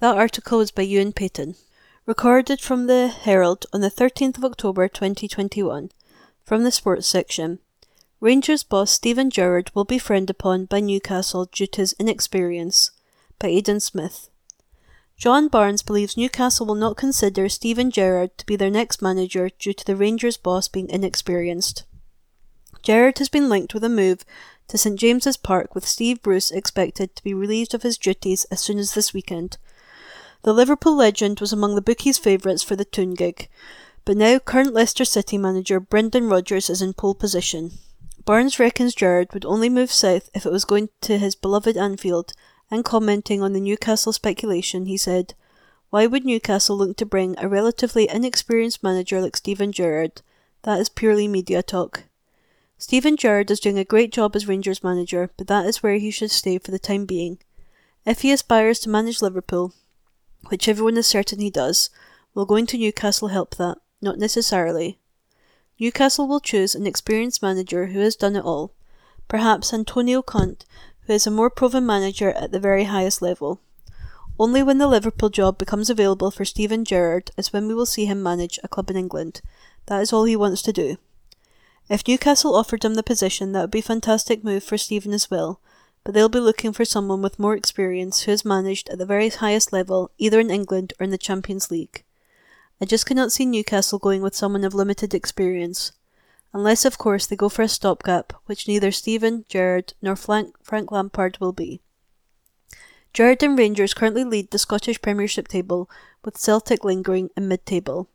That 0.00 0.16
article 0.16 0.58
was 0.58 0.72
by 0.72 0.82
Ewan 0.82 1.12
Payton. 1.12 1.54
Recorded 2.04 2.60
from 2.60 2.86
the 2.86 3.08
Herald 3.08 3.64
on 3.72 3.80
the 3.80 3.90
13th 3.90 4.36
of 4.38 4.44
October 4.44 4.88
2021, 4.88 5.90
from 6.44 6.64
the 6.64 6.70
sports 6.70 7.06
section. 7.06 7.60
Rangers 8.20 8.64
boss 8.64 8.90
Steven 8.90 9.30
Gerrard 9.30 9.70
will 9.72 9.84
be 9.84 9.98
frowned 9.98 10.30
upon 10.30 10.64
by 10.64 10.80
Newcastle 10.80 11.46
due 11.46 11.66
to 11.68 11.80
his 11.80 11.94
inexperience, 11.98 12.90
by 13.44 13.50
Aidan 13.50 13.80
Smith. 13.80 14.30
John 15.18 15.48
Barnes 15.48 15.82
believes 15.82 16.16
Newcastle 16.16 16.64
will 16.64 16.74
not 16.74 16.96
consider 16.96 17.46
Steven 17.50 17.90
Gerrard 17.90 18.38
to 18.38 18.46
be 18.46 18.56
their 18.56 18.70
next 18.70 19.02
manager 19.02 19.50
due 19.58 19.74
to 19.74 19.84
the 19.84 19.96
Rangers 19.96 20.38
boss 20.38 20.66
being 20.66 20.88
inexperienced. 20.88 21.84
Gerrard 22.82 23.18
has 23.18 23.28
been 23.28 23.50
linked 23.50 23.74
with 23.74 23.84
a 23.84 23.90
move 23.90 24.24
to 24.68 24.78
St 24.78 24.98
James's 24.98 25.36
Park 25.36 25.74
with 25.74 25.86
Steve 25.86 26.22
Bruce 26.22 26.50
expected 26.50 27.14
to 27.14 27.22
be 27.22 27.34
relieved 27.34 27.74
of 27.74 27.82
his 27.82 27.98
duties 27.98 28.44
as 28.44 28.62
soon 28.62 28.78
as 28.78 28.94
this 28.94 29.12
weekend. 29.12 29.58
The 30.40 30.54
Liverpool 30.54 30.96
legend 30.96 31.40
was 31.40 31.52
among 31.52 31.74
the 31.74 31.82
bookies' 31.82 32.16
favourites 32.16 32.62
for 32.62 32.76
the 32.76 32.86
Toon 32.86 33.12
gig, 33.12 33.50
but 34.06 34.16
now 34.16 34.38
current 34.38 34.72
Leicester 34.72 35.04
City 35.04 35.36
manager 35.36 35.80
Brendan 35.80 36.30
Rodgers 36.30 36.70
is 36.70 36.80
in 36.80 36.94
pole 36.94 37.14
position. 37.14 37.72
Barnes 38.24 38.58
reckons 38.58 38.94
Gerrard 38.94 39.34
would 39.34 39.44
only 39.44 39.68
move 39.68 39.92
south 39.92 40.30
if 40.32 40.46
it 40.46 40.52
was 40.52 40.64
going 40.64 40.88
to 41.02 41.18
his 41.18 41.34
beloved 41.34 41.76
Anfield, 41.76 42.32
and 42.70 42.84
commenting 42.84 43.42
on 43.42 43.52
the 43.52 43.60
Newcastle 43.60 44.12
speculation, 44.12 44.86
he 44.86 44.96
said, 44.96 45.34
Why 45.90 46.06
would 46.06 46.24
Newcastle 46.24 46.76
look 46.76 46.96
to 46.98 47.06
bring 47.06 47.34
a 47.38 47.48
relatively 47.48 48.08
inexperienced 48.08 48.82
manager 48.82 49.20
like 49.20 49.36
Steven 49.36 49.72
Gerrard? 49.72 50.22
That 50.62 50.80
is 50.80 50.88
purely 50.88 51.28
media 51.28 51.62
talk. 51.62 52.04
Steven 52.78 53.16
Gerrard 53.16 53.50
is 53.50 53.60
doing 53.60 53.78
a 53.78 53.84
great 53.84 54.12
job 54.12 54.34
as 54.34 54.48
Rangers 54.48 54.82
manager, 54.82 55.30
but 55.36 55.46
that 55.46 55.66
is 55.66 55.82
where 55.82 55.94
he 55.94 56.10
should 56.10 56.30
stay 56.30 56.58
for 56.58 56.70
the 56.70 56.78
time 56.78 57.04
being. 57.04 57.38
If 58.04 58.20
he 58.20 58.32
aspires 58.32 58.80
to 58.80 58.90
manage 58.90 59.22
Liverpool, 59.22 59.72
which 60.48 60.68
everyone 60.68 60.96
is 60.96 61.06
certain 61.06 61.40
he 61.40 61.50
does, 61.50 61.90
will 62.34 62.44
going 62.44 62.66
to 62.66 62.78
Newcastle 62.78 63.28
help 63.28 63.54
that? 63.56 63.78
Not 64.02 64.18
necessarily. 64.18 64.98
Newcastle 65.78 66.28
will 66.28 66.40
choose 66.40 66.74
an 66.74 66.86
experienced 66.86 67.42
manager 67.42 67.86
who 67.86 68.00
has 68.00 68.16
done 68.16 68.36
it 68.36 68.44
all. 68.44 68.72
Perhaps 69.28 69.72
Antonio 69.72 70.20
Conte, 70.20 70.66
who 71.06 71.12
is 71.12 71.26
a 71.26 71.30
more 71.30 71.50
proven 71.50 71.84
manager 71.84 72.30
at 72.32 72.52
the 72.52 72.60
very 72.60 72.84
highest 72.84 73.20
level. 73.20 73.60
Only 74.38 74.62
when 74.62 74.78
the 74.78 74.88
Liverpool 74.88 75.30
job 75.30 75.58
becomes 75.58 75.88
available 75.88 76.30
for 76.30 76.44
Steven 76.44 76.84
Gerrard 76.84 77.30
is 77.36 77.52
when 77.52 77.68
we 77.68 77.74
will 77.74 77.86
see 77.86 78.06
him 78.06 78.22
manage 78.22 78.58
a 78.62 78.68
club 78.68 78.90
in 78.90 78.96
England. 78.96 79.40
That 79.86 80.00
is 80.00 80.12
all 80.12 80.24
he 80.24 80.34
wants 80.34 80.62
to 80.62 80.72
do. 80.72 80.96
If 81.88 82.08
Newcastle 82.08 82.56
offered 82.56 82.84
him 82.84 82.94
the 82.94 83.02
position, 83.02 83.52
that 83.52 83.60
would 83.60 83.70
be 83.70 83.80
a 83.80 83.82
fantastic 83.82 84.42
move 84.42 84.64
for 84.64 84.78
Steven 84.78 85.12
as 85.12 85.30
well, 85.30 85.60
but 86.02 86.14
they'll 86.14 86.28
be 86.28 86.40
looking 86.40 86.72
for 86.72 86.84
someone 86.84 87.22
with 87.22 87.38
more 87.38 87.54
experience 87.54 88.22
who 88.22 88.30
has 88.30 88.44
managed 88.44 88.88
at 88.88 88.98
the 88.98 89.06
very 89.06 89.28
highest 89.28 89.72
level, 89.72 90.10
either 90.18 90.40
in 90.40 90.50
England 90.50 90.94
or 90.98 91.04
in 91.04 91.10
the 91.10 91.18
Champions 91.18 91.70
League. 91.70 92.02
I 92.80 92.86
just 92.86 93.06
cannot 93.06 93.32
see 93.32 93.46
Newcastle 93.46 93.98
going 93.98 94.20
with 94.20 94.34
someone 94.34 94.64
of 94.64 94.74
limited 94.74 95.14
experience. 95.14 95.92
Unless, 96.54 96.84
of 96.84 96.98
course, 96.98 97.26
they 97.26 97.34
go 97.34 97.48
for 97.48 97.62
a 97.62 97.68
stopgap, 97.68 98.32
which 98.46 98.68
neither 98.68 98.92
Steven, 98.92 99.44
Gerrard, 99.48 99.92
nor 100.00 100.14
Frank 100.14 100.92
Lampard 100.92 101.36
will 101.40 101.52
be. 101.52 101.80
Gerrard 103.12 103.42
and 103.42 103.58
Rangers 103.58 103.92
currently 103.92 104.22
lead 104.22 104.52
the 104.52 104.58
Scottish 104.58 105.02
Premiership 105.02 105.48
table, 105.48 105.90
with 106.24 106.38
Celtic 106.38 106.84
lingering 106.84 107.30
in 107.36 107.48
mid 107.48 107.66
table. 107.66 108.08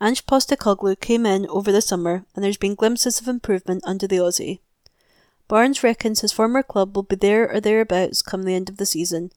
Ange 0.00 0.24
Postecoglou 0.24 0.98
came 0.98 1.26
in 1.26 1.46
over 1.48 1.70
the 1.70 1.82
summer, 1.82 2.24
and 2.34 2.42
there's 2.42 2.56
been 2.56 2.74
glimpses 2.74 3.20
of 3.20 3.28
improvement 3.28 3.82
under 3.86 4.06
the 4.06 4.16
Aussie. 4.16 4.60
Barnes 5.46 5.82
reckons 5.82 6.20
his 6.20 6.32
former 6.32 6.62
club 6.62 6.96
will 6.96 7.02
be 7.02 7.16
there 7.16 7.52
or 7.52 7.60
thereabouts 7.60 8.22
come 8.22 8.44
the 8.44 8.54
end 8.54 8.70
of 8.70 8.78
the 8.78 8.86
season, 8.86 9.32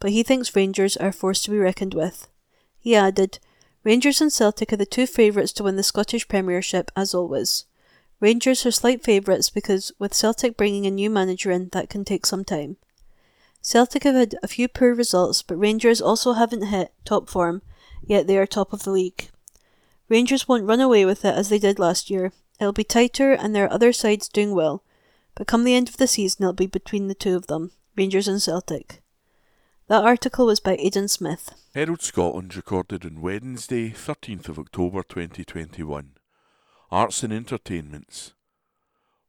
but 0.00 0.10
he 0.10 0.24
thinks 0.24 0.56
Rangers 0.56 0.96
are 0.96 1.08
a 1.08 1.12
force 1.12 1.42
to 1.42 1.50
be 1.52 1.58
reckoned 1.58 1.94
with. 1.94 2.26
He 2.80 2.96
added, 2.96 3.38
Rangers 3.84 4.20
and 4.20 4.32
Celtic 4.32 4.72
are 4.72 4.76
the 4.76 4.84
two 4.84 5.06
favourites 5.06 5.52
to 5.52 5.62
win 5.62 5.76
the 5.76 5.84
Scottish 5.84 6.26
Premiership, 6.26 6.90
as 6.96 7.14
always. 7.14 7.66
Rangers 8.20 8.66
are 8.66 8.72
slight 8.72 9.04
favourites 9.04 9.48
because, 9.48 9.92
with 9.98 10.12
Celtic 10.12 10.56
bringing 10.56 10.86
a 10.86 10.90
new 10.90 11.08
manager 11.08 11.50
in, 11.50 11.68
that 11.70 11.88
can 11.88 12.04
take 12.04 12.26
some 12.26 12.44
time. 12.44 12.76
Celtic 13.62 14.04
have 14.04 14.14
had 14.14 14.34
a 14.42 14.48
few 14.48 14.66
poor 14.66 14.94
results, 14.94 15.42
but 15.42 15.58
Rangers 15.58 16.00
also 16.00 16.32
haven't 16.32 16.66
hit 16.66 16.92
top 17.04 17.28
form, 17.28 17.62
yet 18.04 18.26
they 18.26 18.36
are 18.38 18.46
top 18.46 18.72
of 18.72 18.82
the 18.82 18.90
league. 18.90 19.28
Rangers 20.08 20.48
won't 20.48 20.66
run 20.66 20.80
away 20.80 21.04
with 21.04 21.24
it 21.24 21.34
as 21.34 21.48
they 21.48 21.58
did 21.58 21.78
last 21.78 22.10
year. 22.10 22.32
It'll 22.58 22.72
be 22.72 22.84
tighter 22.84 23.32
and 23.32 23.54
there 23.54 23.66
are 23.66 23.72
other 23.72 23.92
sides 23.92 24.28
doing 24.28 24.54
well, 24.54 24.82
but 25.34 25.46
come 25.46 25.64
the 25.64 25.74
end 25.74 25.88
of 25.88 25.98
the 25.98 26.06
season 26.08 26.42
it'll 26.42 26.54
be 26.54 26.66
between 26.66 27.08
the 27.08 27.14
two 27.14 27.36
of 27.36 27.46
them, 27.46 27.72
Rangers 27.96 28.26
and 28.26 28.42
Celtic. 28.42 29.02
That 29.86 30.04
article 30.04 30.46
was 30.46 30.60
by 30.60 30.76
Aidan 30.78 31.08
Smith. 31.08 31.54
Herald 31.74 32.02
Scotland 32.02 32.56
recorded 32.56 33.04
on 33.04 33.20
Wednesday, 33.20 33.90
13th 33.90 34.48
of 34.48 34.58
October 34.58 35.02
2021. 35.02 36.17
Arts 36.90 37.22
and 37.22 37.34
Entertainments. 37.34 38.32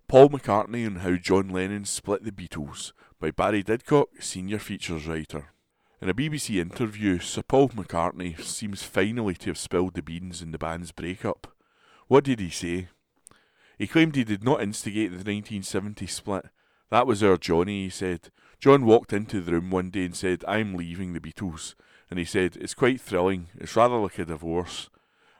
Paul 0.07 0.29
McCartney 0.29 0.87
and 0.87 0.99
How 0.99 1.15
John 1.15 1.49
Lennon 1.49 1.83
Split 1.83 2.23
the 2.23 2.31
Beatles 2.31 2.93
by 3.19 3.31
Barry 3.31 3.65
Didcock, 3.65 4.23
Senior 4.23 4.59
Features 4.59 5.05
Writer. 5.05 5.49
In 6.01 6.07
a 6.07 6.13
BBC 6.13 6.61
interview, 6.61 7.19
Sir 7.19 7.41
Paul 7.41 7.67
McCartney 7.67 8.41
seems 8.41 8.83
finally 8.83 9.33
to 9.35 9.49
have 9.49 9.57
spilled 9.57 9.95
the 9.95 10.01
beans 10.01 10.41
in 10.41 10.51
the 10.51 10.57
band's 10.57 10.93
breakup. 10.93 11.53
What 12.07 12.23
did 12.23 12.39
he 12.39 12.49
say? 12.49 12.87
He 13.77 13.87
claimed 13.87 14.15
he 14.15 14.23
did 14.23 14.41
not 14.41 14.63
instigate 14.63 15.09
the 15.09 15.17
1970 15.17 16.07
split. 16.07 16.45
That 16.89 17.07
was 17.07 17.21
our 17.21 17.35
Johnny, 17.35 17.83
he 17.83 17.89
said. 17.89 18.29
John 18.61 18.85
walked 18.85 19.11
into 19.11 19.41
the 19.41 19.51
room 19.51 19.69
one 19.69 19.89
day 19.89 20.05
and 20.05 20.15
said, 20.15 20.45
I'm 20.47 20.75
leaving 20.75 21.11
the 21.11 21.19
Beatles. 21.19 21.75
And 22.09 22.19
he 22.19 22.25
said, 22.25 22.55
It's 22.55 22.73
quite 22.73 23.01
thrilling. 23.01 23.47
It's 23.57 23.75
rather 23.75 23.97
like 23.97 24.17
a 24.17 24.23
divorce. 24.23 24.89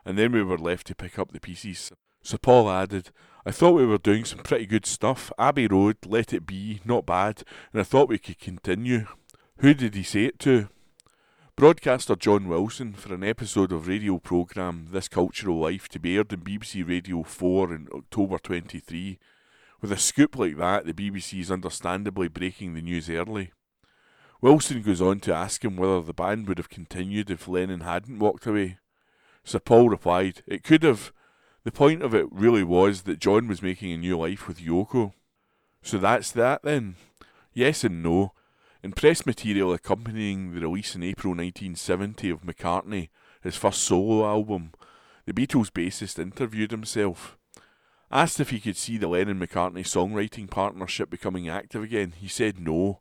And 0.04 0.18
then 0.18 0.34
we 0.34 0.44
were 0.44 0.58
left 0.58 0.86
to 0.88 0.96
pick 0.96 1.18
up 1.18 1.32
the 1.32 1.40
pieces. 1.40 1.94
Sir 2.22 2.38
Paul 2.38 2.70
added, 2.70 3.12
I 3.46 3.52
thought 3.52 3.72
we 3.72 3.86
were 3.86 3.98
doing 3.98 4.26
some 4.26 4.40
pretty 4.40 4.66
good 4.66 4.86
stuff. 4.86 5.32
Abbey 5.40 5.68
Road, 5.68 5.98
Let 6.06 6.34
It 6.34 6.46
Be, 6.46 6.82
not 6.86 7.06
bad, 7.06 7.44
and 7.72 7.80
I 7.80 7.84
thought 7.84 8.10
we 8.10 8.20
could 8.20 8.40
continue. 8.40 9.08
Who 9.60 9.74
did 9.74 9.96
he 9.96 10.04
say 10.04 10.26
it 10.26 10.40
to? 10.40 10.70
Broadcaster 11.56 12.16
John 12.16 12.48
Wilson 12.48 12.94
for 12.94 13.14
an 13.14 13.24
episode 13.24 13.72
of 13.72 13.88
radio 13.88 14.18
programme 14.18 14.88
This 14.92 15.10
Cultural 15.10 15.60
Life 15.60 15.90
to 15.90 16.00
be 16.00 16.16
aired 16.16 16.32
on 16.32 16.40
BBC 16.40 16.88
Radio 16.88 17.24
4 17.24 17.74
in 17.74 17.88
October 17.94 18.38
23. 18.38 19.20
With 19.82 19.92
a 19.92 19.98
scoop 19.98 20.38
like 20.38 20.58
that, 20.58 20.86
the 20.86 20.94
BBC 20.94 21.42
is 21.42 21.52
understandably 21.52 22.28
breaking 22.28 22.76
the 22.76 22.82
news 22.82 23.10
early. 23.10 23.52
Wilson 24.42 24.82
goes 24.82 25.02
on 25.02 25.20
to 25.22 25.34
ask 25.34 25.66
him 25.66 25.76
whether 25.76 26.02
the 26.02 26.14
band 26.14 26.48
would 26.48 26.60
have 26.60 26.70
continued 26.70 27.30
if 27.30 27.48
Lennon 27.48 27.82
hadn't 27.82 28.20
walked 28.20 28.46
away. 28.46 28.78
Sir 29.44 29.60
Paul 29.60 29.90
replied, 29.90 30.44
It 30.48 30.64
could 30.64 30.84
have. 30.84 31.12
The 31.70 31.78
point 31.78 32.02
of 32.02 32.16
it 32.16 32.26
really 32.32 32.64
was 32.64 33.04
that 33.04 33.20
John 33.20 33.48
was 33.48 33.62
making 33.62 33.92
a 33.92 33.98
new 33.98 34.18
life 34.18 34.48
with 34.48 34.58
Yoko. 34.58 35.14
So 35.84 36.00
that's 36.00 36.32
that 36.32 36.64
then? 36.64 36.96
Yes 37.54 37.84
and 37.84 38.02
no. 38.02 38.34
In 38.82 38.92
press 38.92 39.24
material 39.24 39.72
accompanying 39.72 40.56
the 40.56 40.62
release 40.62 40.96
in 40.96 41.04
April 41.04 41.36
1970 41.36 42.32
of 42.32 42.42
McCartney, 42.42 43.10
his 43.44 43.56
first 43.56 43.84
solo 43.84 44.26
album, 44.28 44.72
the 45.28 45.32
Beatles 45.32 45.70
bassist 45.70 46.18
interviewed 46.18 46.72
himself. 46.72 47.38
Asked 48.12 48.40
if 48.40 48.50
he 48.50 48.60
could 48.60 48.76
see 48.76 48.98
the 48.98 49.08
Lennon 49.08 49.40
McCartney 49.40 49.86
songwriting 49.86 50.50
partnership 50.50 51.12
becoming 51.12 51.48
active 51.48 51.84
again, 51.84 52.16
he 52.18 52.28
said 52.28 52.60
no. 52.60 53.00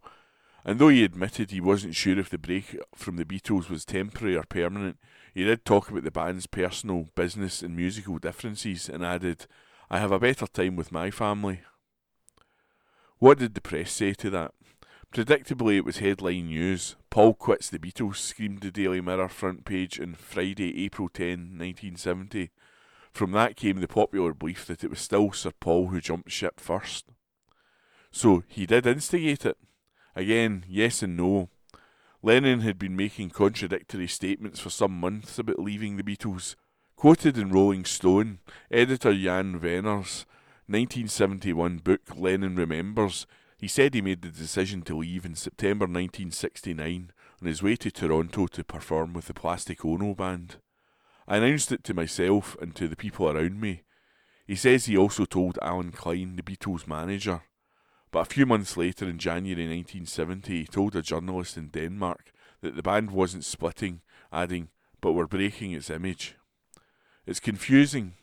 And 0.65 0.79
though 0.79 0.89
he 0.89 1.05
admitted 1.05 1.51
he 1.51 1.61
wasn't 1.61 1.95
sure 1.95 2.19
if 2.19 2.31
the 2.31 2.39
break 2.39 2.77
from 2.95 3.17
the 3.17 3.25
Beatles 3.25 3.71
was 3.71 3.85
temporary 3.85 4.37
or 4.37 4.43
permanent, 4.43 4.99
he 5.33 5.45
did 5.45 5.65
talk 5.65 5.89
about 5.89 6.05
the 6.05 6.11
band's 6.11 6.47
personal, 6.47 7.07
business, 7.15 7.63
and 7.63 7.77
musical 7.77 8.19
differences 8.19 8.89
and 8.89 9.05
added, 9.05 9.47
I 9.91 9.99
have 9.99 10.13
a 10.13 10.19
better 10.19 10.47
time 10.47 10.77
with 10.77 10.93
my 10.93 11.11
family. 11.11 11.61
What 13.19 13.39
did 13.39 13.55
the 13.55 13.61
press 13.61 13.93
say 13.93 14.15
to 14.15 14.31
that? 14.31 14.53
Predictably, 15.13 15.77
it 15.77 15.85
was 15.85 15.99
headline 15.99 16.49
news. 16.49 16.97
Paul 17.09 17.35
quits 17.35 17.71
the 17.71 17.79
Beatles, 17.79 18.17
screamed 18.17 18.61
the 18.61 18.71
Daily 18.71 19.01
Mirror 19.01 19.31
front 19.31 19.65
page 19.65 19.99
on 19.99 20.15
Friday, 20.15 20.85
April 20.85 21.09
10, 21.09 21.57
1970. 21.57 22.51
From 23.13 23.33
that 23.33 23.57
came 23.57 23.81
the 23.81 23.89
popular 23.89 24.35
belief 24.35 24.67
that 24.67 24.85
it 24.85 24.91
was 24.91 25.01
still 25.01 25.33
Sir 25.33 25.53
Paul 25.59 25.89
who 25.89 26.01
jumped 26.01 26.31
ship 26.31 26.61
first. 26.61 27.07
So 28.11 28.43
he 28.47 28.67
did 28.67 28.87
instigate 28.87 29.47
it. 29.47 29.57
Again, 30.19 30.65
yes 30.69 31.01
and 31.05 31.17
no. 31.17 31.49
Lennon 32.25 32.63
had 32.63 32.77
been 32.77 32.97
making 32.97 33.31
contradictory 33.31 34.09
statements 34.09 34.59
for 34.59 34.69
some 34.69 34.99
months 34.99 35.39
about 35.39 35.61
leaving 35.61 35.97
the 35.97 36.03
Beatles. 36.03 36.57
Quoted 36.97 37.39
in 37.39 37.53
Rolling 37.53 37.85
Stone, 37.85 38.41
editor 38.69 39.15
Jann 39.15 39.61
Wenner's 39.61 40.27
1971 40.67 41.79
book 41.79 42.01
Lennon 42.17 42.57
Remembers, 42.57 43.29
he 43.59 43.69
said 43.69 43.95
he 43.95 44.01
made 44.01 44.23
the 44.23 44.31
decision 44.31 44.83
to 44.83 44.97
leave 44.97 45.25
in 45.25 45.37
September 45.37 45.85
1969 45.85 47.13
on 47.41 47.47
his 47.47 47.63
way 47.63 47.77
to 47.77 47.89
Toronto 47.89 48.49
to 48.49 48.65
perform 48.65 49.13
with 49.13 49.27
the 49.27 49.35
Plastic 49.35 49.85
Ono 49.85 50.17
Band. 50.17 50.57
I 51.29 51.37
announced 51.37 51.71
it 51.71 51.85
to 51.85 51.95
myself 51.95 52.57
and 52.61 52.75
to 52.75 52.89
the 52.89 52.97
people 52.97 53.31
around 53.31 53.61
me. 53.61 53.85
He 54.49 54.57
says 54.57 54.87
he 54.87 54.97
also 54.97 55.27
told 55.27 55.61
Allen 55.63 55.93
Klein, 55.93 56.35
the 56.35 56.43
Beatles' 56.43 56.89
manager. 56.89 57.43
But 58.11 58.21
a 58.21 58.35
few 58.35 58.47
months 58.47 58.77
later, 58.77 59.09
in 59.09 59.19
January 59.19 59.69
1970, 59.69 60.61
he 60.61 60.65
told 60.67 60.97
a 60.97 61.03
journalist 61.03 61.57
in 61.57 61.69
Denmark 61.69 62.33
that 62.63 62.75
the 62.75 62.83
band 62.83 63.11
wasn't 63.11 63.45
splitting, 63.45 64.01
adding, 64.33 64.69
but 65.01 65.13
we're 65.13 65.27
breaking 65.27 65.73
its 65.73 65.91
image. 65.91 66.37
It's 67.27 67.41
confusing. 67.41 68.15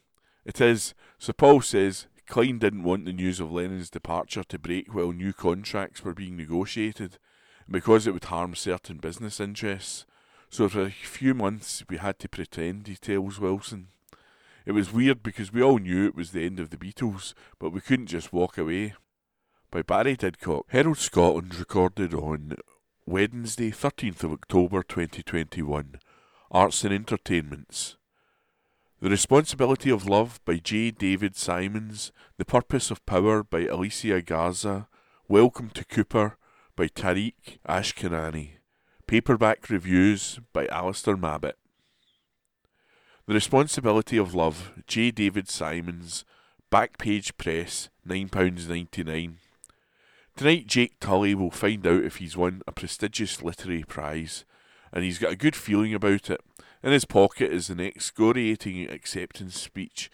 It 0.44 0.60
is. 0.60 0.94
So 1.20 1.34
Paul 1.34 1.62
says 1.62 2.08
Klein 2.27 2.58
didn't 2.58 2.84
want 2.84 3.06
the 3.06 3.13
news 3.13 3.39
of 3.39 3.51
Lennon's 3.51 3.89
departure 3.89 4.44
to 4.44 4.60
break 4.60 4.94
while 4.94 5.12
new 5.12 5.32
contracts 5.32 6.04
were 6.04 6.13
being 6.13 6.36
negotiated, 6.36 7.18
because 7.70 8.08
it 8.08 8.13
would 8.13 8.25
harm 8.25 8.56
certain 8.56 8.98
business 8.98 9.39
interests. 9.39 10.06
So 10.50 10.68
for 10.70 10.84
a 10.84 10.89
few 10.89 11.34
months 11.34 11.84
we 11.89 11.98
had 11.98 12.18
to 12.20 12.30
pretend, 12.30 12.88
he 12.88 12.96
tells 12.96 13.39
Wilson. 13.39 13.89
It 14.65 14.72
was 14.72 14.92
weird 14.92 15.22
because 15.22 15.54
we 15.54 15.62
all 15.62 15.77
knew 15.77 16.08
it 16.08 16.15
was 16.15 16.32
the 16.32 16.46
end 16.46 16.60
of 16.60 16.72
the 16.72 16.77
Beatles, 16.77 17.36
but 17.60 17.70
we 17.70 17.82
couldn't 17.82 18.08
just 18.08 18.34
walk 18.34 18.58
away. 18.58 18.96
By 19.75 19.82
Barry 19.82 20.15
Didcock, 20.15 20.63
Herald 20.70 21.00
Scotland 21.00 21.53
recorded 21.60 22.13
on 22.13 22.55
Wednesday, 23.05 23.72
13th 23.72 24.24
of 24.24 24.32
October 24.32 24.82
2021. 24.82 26.00
Arts 26.50 26.86
and 26.86 26.94
Entertainments. 26.94 27.98
The 29.01 29.10
Responsibility 29.10 29.89
of 29.89 30.08
Love 30.08 30.39
by 30.46 30.60
J. 30.60 30.91
David 30.91 31.36
Simons, 31.36 32.13
The 32.38 32.46
Purpose 32.46 32.89
of 32.89 33.05
Power 33.05 33.44
by 33.44 33.65
Alicia 33.65 34.22
Garza, 34.22 34.88
Welcome 35.27 35.72
to 35.72 35.84
Cooper 35.84 36.38
by 36.77 36.88
Tariq 36.88 37.58
Ashkanani, 37.67 38.51
Paperback 39.08 39.70
Reviews 39.70 40.39
by 40.53 40.67
Alistair 40.67 41.17
Mabbott. 41.17 41.58
The 43.25 43.34
Responsibility 43.34 44.15
of 44.15 44.34
Love, 44.34 44.72
J. 44.88 45.12
David 45.12 45.50
Simons, 45.50 46.24
Backpage 46.72 47.36
Press, 47.38 47.89
£9.99. 48.08 49.34
Tonight, 50.36 50.68
Jake 50.68 51.00
Tully 51.00 51.34
will 51.34 51.50
find 51.50 51.88
out 51.88 52.04
if 52.04 52.18
he's 52.18 52.36
won 52.36 52.62
a 52.68 52.74
prestigious 52.74 53.42
literary 53.42 53.84
prize, 53.84 54.44
and 54.92 55.06
he's 55.06 55.18
got 55.18 55.32
a 55.32 55.38
good 55.38 55.56
feeling 55.56 55.94
about 55.94 56.30
it. 56.30 56.42
In 56.84 56.92
his 56.92 57.06
pocket 57.06 57.54
is 57.54 57.70
an 57.70 57.80
excoriating 57.80 58.89
acceptance 58.89 59.58
speech, 59.58 60.12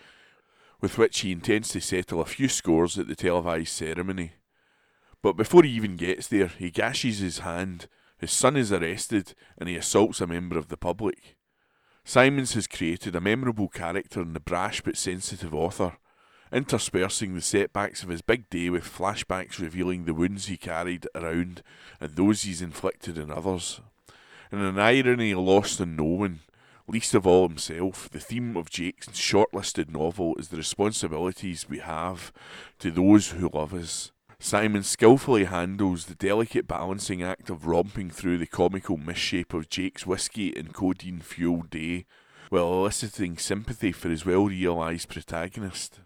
with 0.79 0.99
which 0.99 1.21
he 1.21 1.31
intends 1.31 1.69
to 1.69 1.81
settle 1.81 2.21
a 2.21 2.25
few 2.25 2.47
scores 2.47 2.99
at 2.99 3.07
the 3.07 3.15
televised 3.15 3.69
ceremony. 3.69 4.33
But 5.23 5.33
before 5.33 5.63
he 5.63 5.71
even 5.71 5.95
gets 5.95 6.27
there, 6.27 6.47
he 6.47 6.69
gashes 6.69 7.17
his 7.17 7.39
hand, 7.39 7.87
his 8.19 8.31
son 8.31 8.55
is 8.55 8.71
arrested, 8.71 9.33
and 9.57 9.67
he 9.67 9.75
assaults 9.75 10.21
a 10.21 10.27
member 10.27 10.55
of 10.55 10.67
the 10.67 10.77
public. 10.77 11.35
Simons 12.03 12.53
has 12.53 12.67
created 12.67 13.15
a 13.15 13.21
memorable 13.21 13.69
character 13.69 14.21
in 14.21 14.33
the 14.33 14.39
brash 14.39 14.81
but 14.81 14.97
sensitive 14.97 15.55
author, 15.55 15.97
interspersing 16.51 17.33
the 17.33 17.41
setbacks 17.41 18.03
of 18.03 18.09
his 18.09 18.21
big 18.21 18.49
day 18.49 18.69
with 18.69 18.83
flashbacks 18.83 19.59
revealing 19.59 20.05
the 20.05 20.13
wounds 20.13 20.47
he 20.47 20.57
carried 20.57 21.07
around 21.15 21.63
and 21.99 22.15
those 22.15 22.43
he's 22.43 22.61
inflicted 22.61 23.17
in 23.17 23.31
others. 23.31 23.81
In 24.51 24.59
an 24.59 24.77
irony 24.77 25.33
lost 25.33 25.79
on 25.79 25.95
no 25.95 26.03
one, 26.03 26.41
least 26.87 27.15
of 27.15 27.25
all 27.25 27.47
himself, 27.47 28.09
the 28.09 28.19
theme 28.19 28.57
of 28.57 28.69
Jake's 28.69 29.07
shortlisted 29.09 29.89
novel 29.89 30.35
is 30.37 30.49
the 30.49 30.57
responsibilities 30.57 31.69
we 31.69 31.79
have 31.79 32.33
to 32.79 32.91
those 32.91 33.29
who 33.31 33.49
love 33.53 33.73
us. 33.73 34.11
Simon 34.39 34.83
skillfully 34.83 35.45
handles 35.45 36.05
the 36.05 36.15
delicate 36.15 36.67
balancing 36.67 37.21
act 37.21 37.49
of 37.49 37.67
romping 37.67 38.09
through 38.09 38.39
the 38.39 38.47
comical 38.47 38.97
misshape 38.97 39.53
of 39.53 39.69
Jake's 39.69 40.05
whiskey 40.05 40.51
and 40.57 40.73
codeine 40.73 41.21
fueled 41.21 41.69
day, 41.69 42.05
while 42.49 42.73
eliciting 42.73 43.37
sympathy 43.37 43.91
for 43.91 44.09
his 44.09 44.25
well 44.25 44.47
realised 44.47 45.09
protagonist. 45.09 45.99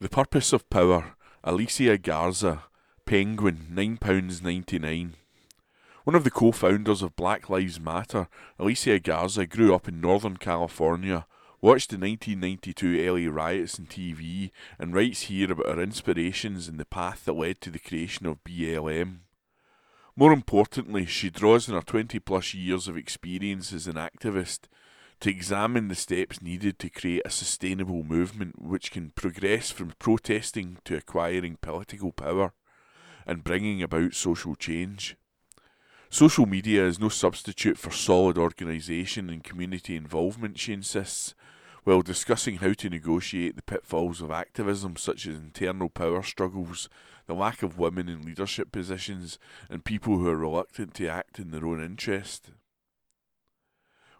The 0.00 0.08
Purpose 0.08 0.52
of 0.52 0.68
Power, 0.70 1.14
Alicia 1.42 1.98
Garza, 1.98 2.64
Penguin, 3.06 3.68
£9.99. 3.72 5.12
One 6.04 6.14
of 6.14 6.24
the 6.24 6.30
co 6.30 6.52
founders 6.52 7.00
of 7.00 7.16
Black 7.16 7.48
Lives 7.48 7.80
Matter, 7.80 8.28
Alicia 8.58 8.98
Garza 9.00 9.46
grew 9.46 9.74
up 9.74 9.88
in 9.88 10.00
Northern 10.00 10.36
California 10.36 11.26
watched 11.64 11.88
the 11.88 11.96
1992 11.96 13.10
LA 13.10 13.32
riots 13.32 13.80
on 13.80 13.86
TV, 13.86 14.50
and 14.78 14.92
writes 14.92 15.22
here 15.22 15.50
about 15.50 15.76
her 15.76 15.82
inspirations 15.82 16.68
and 16.68 16.78
the 16.78 16.84
path 16.84 17.24
that 17.24 17.32
led 17.32 17.58
to 17.58 17.70
the 17.70 17.78
creation 17.78 18.26
of 18.26 18.44
BLM. 18.44 19.20
More 20.14 20.34
importantly, 20.34 21.06
she 21.06 21.30
draws 21.30 21.66
on 21.66 21.74
her 21.74 21.80
20 21.80 22.18
plus 22.18 22.52
years 22.52 22.86
of 22.86 22.98
experience 22.98 23.72
as 23.72 23.86
an 23.86 23.94
activist 23.94 24.68
to 25.24 25.30
examine 25.30 25.88
the 25.88 25.94
steps 25.94 26.42
needed 26.42 26.78
to 26.78 26.90
create 26.90 27.22
a 27.24 27.30
sustainable 27.30 28.04
movement 28.04 28.60
which 28.60 28.90
can 28.90 29.08
progress 29.08 29.70
from 29.70 29.94
protesting 29.98 30.76
to 30.84 30.94
acquiring 30.94 31.56
political 31.62 32.12
power 32.12 32.52
and 33.26 33.42
bringing 33.42 33.82
about 33.82 34.12
social 34.12 34.54
change. 34.54 35.16
Social 36.10 36.44
media 36.44 36.84
is 36.86 37.00
no 37.00 37.08
substitute 37.08 37.78
for 37.78 37.90
solid 37.90 38.36
organisation 38.36 39.30
and 39.30 39.42
community 39.42 39.96
involvement, 39.96 40.58
she 40.58 40.74
insists, 40.74 41.34
while 41.84 42.02
discussing 42.02 42.56
how 42.56 42.74
to 42.74 42.90
negotiate 42.90 43.56
the 43.56 43.62
pitfalls 43.62 44.20
of 44.20 44.30
activism 44.30 44.94
such 44.94 45.26
as 45.26 45.36
internal 45.36 45.88
power 45.88 46.22
struggles, 46.22 46.90
the 47.24 47.34
lack 47.34 47.62
of 47.62 47.78
women 47.78 48.10
in 48.10 48.26
leadership 48.26 48.70
positions, 48.70 49.38
and 49.70 49.86
people 49.86 50.18
who 50.18 50.28
are 50.28 50.36
reluctant 50.36 50.92
to 50.92 51.08
act 51.08 51.38
in 51.38 51.50
their 51.50 51.64
own 51.64 51.82
interest. 51.82 52.50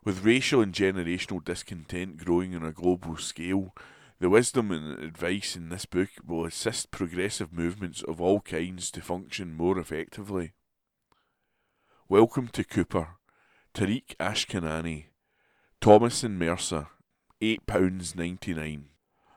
With 0.05 0.23
racial 0.23 0.61
and 0.61 0.75
generational 0.75 1.43
discontent 1.43 2.19
growing 2.19 2.55
on 2.55 2.62
a 2.62 2.73
global 2.73 3.17
scale, 3.17 3.75
the 4.21 4.29
wisdom 4.29 4.71
and 4.71 5.03
advice 5.03 5.57
in 5.57 5.71
this 5.71 5.87
book 5.87 6.11
will 6.27 6.45
assist 6.45 6.90
progressive 6.90 7.55
movements 7.55 8.03
of 8.03 8.21
all 8.21 8.40
kinds 8.40 8.90
to 8.90 9.01
function 9.01 9.55
more 9.55 9.79
effectively. 9.79 10.53
Welcome 12.07 12.49
to 12.49 12.64
Cooper, 12.64 13.17
Tariq 13.73 14.14
Ashkanani, 14.21 15.07
Thomas 15.81 16.23
and 16.23 16.38
Mercer, 16.38 16.88
£8.99. 17.40 18.83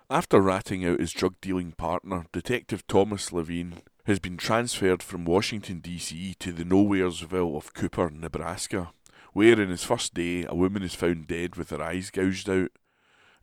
After 0.10 0.42
ratting 0.42 0.86
out 0.86 1.00
his 1.00 1.14
drug 1.14 1.36
dealing 1.40 1.72
partner, 1.72 2.26
Detective 2.34 2.86
Thomas 2.88 3.32
Levine 3.32 3.76
has 4.06 4.20
been 4.20 4.36
transferred 4.36 5.02
from 5.02 5.24
Washington, 5.24 5.80
D.C. 5.80 6.36
to 6.40 6.52
the 6.52 6.66
Nowheresville 6.66 7.56
of 7.56 7.74
Cooper, 7.74 8.10
Nebraska, 8.10 8.92
where 9.34 9.60
in 9.60 9.70
his 9.70 9.84
first 9.84 10.13
day 10.13 10.46
a 10.46 10.56
woman 10.56 10.84
is 10.84 10.96
found 10.96 11.28
dead 11.28 11.56
with 11.56 11.70
her 11.70 11.82
eyes 11.82 12.10
gouged 12.10 12.50
out. 12.50 12.72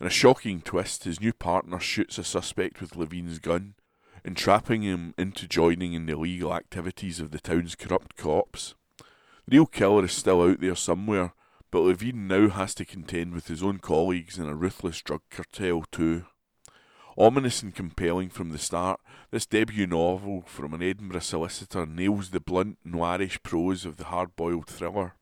In 0.00 0.06
a 0.06 0.10
shocking 0.10 0.60
twist, 0.60 1.04
his 1.04 1.20
new 1.20 1.32
partner 1.32 1.78
shoots 1.78 2.18
a 2.18 2.24
suspect 2.24 2.80
with 2.80 2.96
Levine's 2.96 3.38
gun, 3.38 3.74
entrapping 4.24 4.82
him 4.82 5.14
into 5.16 5.46
joining 5.46 5.92
in 5.92 6.06
the 6.06 6.14
illegal 6.14 6.54
activities 6.54 7.20
of 7.20 7.30
the 7.30 7.40
town's 7.40 7.74
corrupt 7.74 8.16
cops. 8.16 8.74
The 9.46 9.56
real 9.56 9.66
killer 9.66 10.04
is 10.04 10.12
still 10.12 10.42
out 10.42 10.60
there 10.60 10.74
somewhere, 10.74 11.32
but 11.70 11.80
Levine 11.80 12.26
now 12.26 12.48
has 12.48 12.74
to 12.76 12.84
contend 12.84 13.34
with 13.34 13.48
his 13.48 13.62
own 13.62 13.78
colleagues 13.78 14.38
in 14.38 14.46
a 14.46 14.54
ruthless 14.54 15.02
drug 15.02 15.22
cartel 15.30 15.84
too. 15.90 16.24
Ominous 17.16 17.62
and 17.62 17.74
compelling 17.74 18.28
from 18.30 18.50
the 18.50 18.58
start, 18.58 19.00
this 19.30 19.46
debut 19.46 19.86
novel 19.86 20.42
from 20.46 20.74
an 20.74 20.82
Edinburgh 20.82 21.20
solicitor 21.20 21.86
nails 21.86 22.30
the 22.30 22.40
blunt, 22.40 22.78
noirish 22.84 23.42
prose 23.42 23.84
of 23.84 23.96
the 23.96 24.04
hard 24.04 24.34
boiled 24.34 24.66
thriller. 24.66 25.14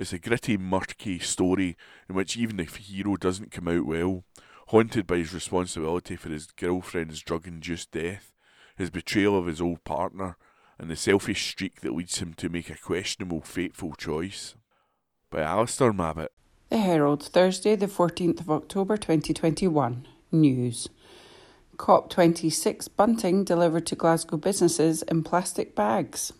It's 0.00 0.14
a 0.14 0.18
gritty, 0.18 0.56
murky 0.56 1.18
story 1.18 1.76
in 2.08 2.14
which 2.14 2.34
even 2.34 2.56
the 2.56 2.64
hero 2.64 3.16
doesn't 3.16 3.50
come 3.50 3.68
out 3.68 3.84
well, 3.84 4.24
haunted 4.68 5.06
by 5.06 5.18
his 5.18 5.34
responsibility 5.34 6.16
for 6.16 6.30
his 6.30 6.46
girlfriend's 6.46 7.20
drug 7.20 7.46
induced 7.46 7.90
death, 7.90 8.32
his 8.78 8.88
betrayal 8.88 9.36
of 9.38 9.44
his 9.44 9.60
old 9.60 9.84
partner, 9.84 10.38
and 10.78 10.90
the 10.90 10.96
selfish 10.96 11.50
streak 11.50 11.82
that 11.82 11.92
leads 11.92 12.16
him 12.16 12.32
to 12.32 12.48
make 12.48 12.70
a 12.70 12.78
questionable, 12.78 13.42
fateful 13.42 13.92
choice 13.92 14.54
by 15.28 15.42
Alistair 15.42 15.92
Mabbott. 15.92 16.32
The 16.70 16.78
Herald, 16.78 17.22
Thursday, 17.22 17.76
the 17.76 17.86
14th 17.86 18.40
of 18.40 18.50
October 18.50 18.96
2021. 18.96 20.08
News. 20.32 20.88
COP26 21.76 22.88
bunting 22.96 23.44
delivered 23.44 23.84
to 23.88 23.96
Glasgow 23.96 24.38
businesses 24.38 25.02
in 25.02 25.22
plastic 25.22 25.76
bags. 25.76 26.32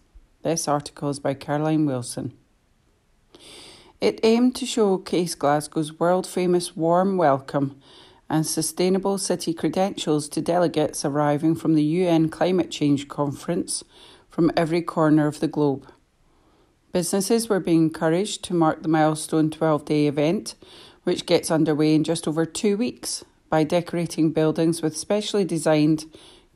This 0.44 0.66
article 0.66 1.10
is 1.10 1.18
by 1.18 1.34
Caroline 1.34 1.84
Wilson. 1.84 2.38
It 4.00 4.20
aimed 4.22 4.54
to 4.56 4.66
showcase 4.66 5.34
Glasgow's 5.34 5.98
world 5.98 6.26
famous 6.26 6.74
warm 6.74 7.16
welcome 7.16 7.80
and 8.30 8.46
sustainable 8.46 9.18
city 9.18 9.52
credentials 9.52 10.28
to 10.30 10.40
delegates 10.40 11.04
arriving 11.04 11.54
from 11.54 11.74
the 11.74 11.82
UN 11.82 12.28
Climate 12.28 12.70
Change 12.70 13.08
Conference 13.08 13.84
from 14.28 14.52
every 14.56 14.80
corner 14.80 15.26
of 15.26 15.40
the 15.40 15.48
globe. 15.48 15.86
Businesses 16.92 17.48
were 17.48 17.60
being 17.60 17.84
encouraged 17.84 18.42
to 18.44 18.54
mark 18.54 18.82
the 18.82 18.88
milestone 18.88 19.50
12 19.50 19.84
day 19.84 20.06
event, 20.06 20.54
which 21.04 21.26
gets 21.26 21.50
underway 21.50 21.94
in 21.94 22.04
just 22.04 22.26
over 22.26 22.46
two 22.46 22.76
weeks, 22.76 23.24
by 23.48 23.64
decorating 23.64 24.30
buildings 24.30 24.80
with 24.80 24.96
specially 24.96 25.44
designed 25.44 26.06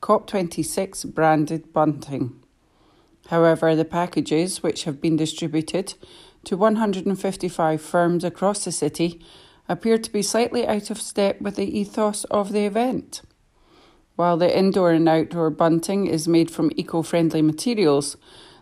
COP26 0.00 1.12
branded 1.12 1.72
bunting. 1.72 2.40
However, 3.28 3.74
the 3.74 3.84
packages, 3.84 4.62
which 4.62 4.84
have 4.84 5.00
been 5.00 5.16
distributed 5.16 5.94
to 6.46 6.56
155 6.56 7.80
firms 7.80 8.24
across 8.24 8.64
the 8.64 8.72
city, 8.72 9.20
appear 9.68 9.98
to 9.98 10.12
be 10.12 10.22
slightly 10.22 10.66
out 10.66 10.90
of 10.90 11.00
step 11.00 11.40
with 11.40 11.56
the 11.56 11.78
ethos 11.78 12.24
of 12.24 12.52
the 12.52 12.66
event. 12.66 13.22
While 14.16 14.36
the 14.36 14.56
indoor 14.56 14.92
and 14.92 15.08
outdoor 15.08 15.50
bunting 15.50 16.06
is 16.06 16.28
made 16.28 16.50
from 16.50 16.70
eco 16.76 17.02
friendly 17.02 17.42
materials, 17.42 18.16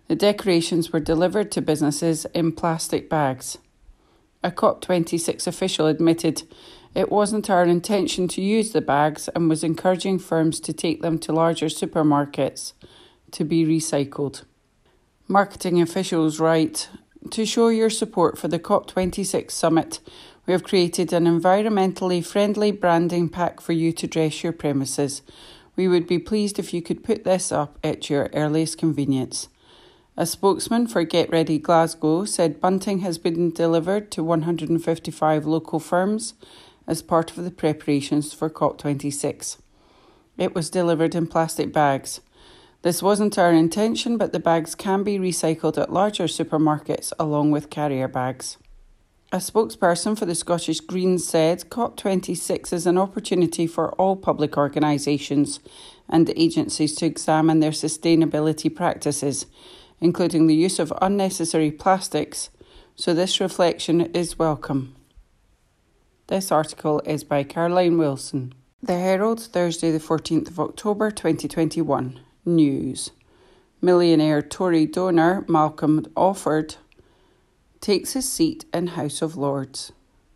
the 0.08 0.16
decorations 0.16 0.92
were 0.92 1.00
delivered 1.00 1.52
to 1.52 1.60
businesses 1.60 2.24
in 2.34 2.52
plastic 2.52 3.10
bags. 3.10 3.58
A 4.42 4.50
COP26 4.50 5.46
official 5.46 5.86
admitted 5.86 6.42
it 6.94 7.10
wasn't 7.10 7.48
our 7.48 7.64
intention 7.64 8.28
to 8.28 8.42
use 8.42 8.72
the 8.72 8.80
bags 8.80 9.28
and 9.34 9.48
was 9.48 9.64
encouraging 9.64 10.18
firms 10.18 10.60
to 10.60 10.72
take 10.72 11.00
them 11.00 11.18
to 11.20 11.32
larger 11.32 11.66
supermarkets 11.66 12.72
to 13.30 13.44
be 13.44 13.64
recycled. 13.64 14.44
Marketing 15.28 15.80
officials 15.80 16.40
write 16.40 16.90
To 17.30 17.46
show 17.46 17.68
your 17.68 17.88
support 17.88 18.36
for 18.36 18.48
the 18.48 18.58
COP26 18.58 19.52
summit, 19.52 20.00
we 20.44 20.52
have 20.52 20.64
created 20.64 21.12
an 21.12 21.24
environmentally 21.24 22.24
friendly 22.24 22.72
branding 22.72 23.28
pack 23.28 23.60
for 23.60 23.72
you 23.72 23.92
to 23.92 24.06
dress 24.06 24.42
your 24.42 24.52
premises. 24.52 25.22
We 25.76 25.88
would 25.88 26.06
be 26.06 26.18
pleased 26.18 26.58
if 26.58 26.74
you 26.74 26.82
could 26.82 27.04
put 27.04 27.24
this 27.24 27.52
up 27.52 27.78
at 27.82 28.10
your 28.10 28.28
earliest 28.34 28.76
convenience. 28.76 29.48
A 30.16 30.26
spokesman 30.26 30.88
for 30.88 31.04
Get 31.04 31.30
Ready 31.30 31.58
Glasgow 31.58 32.26
said 32.26 32.60
bunting 32.60 32.98
has 32.98 33.16
been 33.16 33.50
delivered 33.50 34.10
to 34.10 34.24
155 34.24 35.46
local 35.46 35.78
firms 35.78 36.34
as 36.86 37.00
part 37.02 37.30
of 37.30 37.44
the 37.44 37.50
preparations 37.50 38.34
for 38.34 38.50
COP26. 38.50 39.56
It 40.36 40.54
was 40.54 40.68
delivered 40.68 41.14
in 41.14 41.28
plastic 41.28 41.72
bags. 41.72 42.20
This 42.82 43.00
wasn't 43.00 43.38
our 43.38 43.52
intention, 43.52 44.18
but 44.18 44.32
the 44.32 44.40
bags 44.40 44.74
can 44.74 45.04
be 45.04 45.16
recycled 45.16 45.80
at 45.80 45.92
larger 45.92 46.24
supermarkets 46.24 47.12
along 47.16 47.52
with 47.52 47.70
carrier 47.70 48.08
bags. 48.08 48.58
A 49.30 49.36
spokesperson 49.36 50.18
for 50.18 50.26
the 50.26 50.34
Scottish 50.34 50.80
Greens 50.80 51.24
said 51.24 51.70
COP26 51.70 52.72
is 52.72 52.86
an 52.86 52.98
opportunity 52.98 53.68
for 53.68 53.92
all 53.92 54.16
public 54.16 54.58
organisations 54.58 55.60
and 56.08 56.28
agencies 56.36 56.96
to 56.96 57.06
examine 57.06 57.60
their 57.60 57.70
sustainability 57.70 58.74
practices, 58.74 59.46
including 60.00 60.48
the 60.48 60.56
use 60.56 60.80
of 60.80 60.92
unnecessary 61.00 61.70
plastics, 61.70 62.50
so 62.96 63.14
this 63.14 63.40
reflection 63.40 64.00
is 64.00 64.40
welcome. 64.40 64.96
This 66.26 66.50
article 66.50 67.00
is 67.06 67.22
by 67.22 67.44
Caroline 67.44 67.96
Wilson. 67.96 68.54
The 68.82 68.98
Herald, 68.98 69.40
Thursday, 69.40 69.92
the 69.92 70.00
14th 70.00 70.48
of 70.48 70.58
October 70.58 71.12
2021. 71.12 72.20
News. 72.44 73.12
Millionaire 73.80 74.42
Tory 74.42 74.84
donor 74.84 75.44
Malcolm 75.46 76.04
Offord 76.16 76.74
takes 77.80 78.14
his 78.14 78.28
seat 78.28 78.64
in 78.74 78.88
House 78.88 79.22
of 79.22 79.36
Lords. 79.36 79.92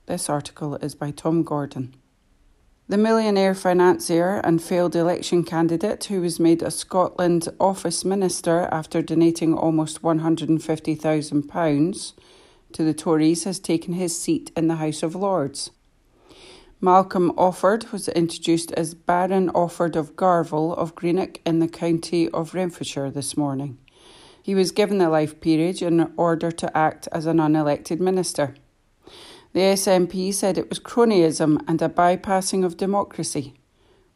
This 0.06 0.30
article 0.30 0.76
is 0.76 0.94
by 0.94 1.10
Tom 1.10 1.42
Gordon. 1.42 1.96
The 2.86 2.96
millionaire 2.96 3.56
financier 3.56 4.40
and 4.44 4.62
failed 4.62 4.94
election 4.94 5.42
candidate 5.42 6.04
who 6.04 6.20
was 6.20 6.38
made 6.38 6.62
a 6.62 6.70
Scotland 6.70 7.48
office 7.58 8.04
minister 8.04 8.68
after 8.70 9.02
donating 9.02 9.52
almost 9.52 10.02
£150,000 10.02 12.12
to 12.72 12.84
the 12.84 12.94
Tories 12.94 13.42
has 13.42 13.58
taken 13.58 13.94
his 13.94 14.16
seat 14.16 14.52
in 14.56 14.68
the 14.68 14.76
House 14.76 15.02
of 15.02 15.16
Lords. 15.16 15.72
Malcolm 16.80 17.32
Offord 17.38 17.90
was 17.90 18.06
introduced 18.08 18.70
as 18.72 18.92
Baron 18.92 19.48
Offord 19.52 19.96
of 19.96 20.14
Garvel 20.14 20.76
of 20.76 20.94
Greenock 20.94 21.40
in 21.46 21.58
the 21.58 21.68
county 21.68 22.28
of 22.28 22.52
Renfrewshire 22.52 23.10
this 23.10 23.34
morning. 23.34 23.78
He 24.42 24.54
was 24.54 24.72
given 24.72 24.98
the 24.98 25.08
life 25.08 25.40
peerage 25.40 25.80
in 25.80 26.12
order 26.18 26.52
to 26.52 26.76
act 26.76 27.08
as 27.12 27.24
an 27.24 27.38
unelected 27.38 27.98
minister. 27.98 28.54
The 29.54 29.60
SNP 29.60 30.34
said 30.34 30.58
it 30.58 30.68
was 30.68 30.78
cronyism 30.78 31.64
and 31.66 31.80
a 31.80 31.88
bypassing 31.88 32.62
of 32.62 32.76
democracy. 32.76 33.54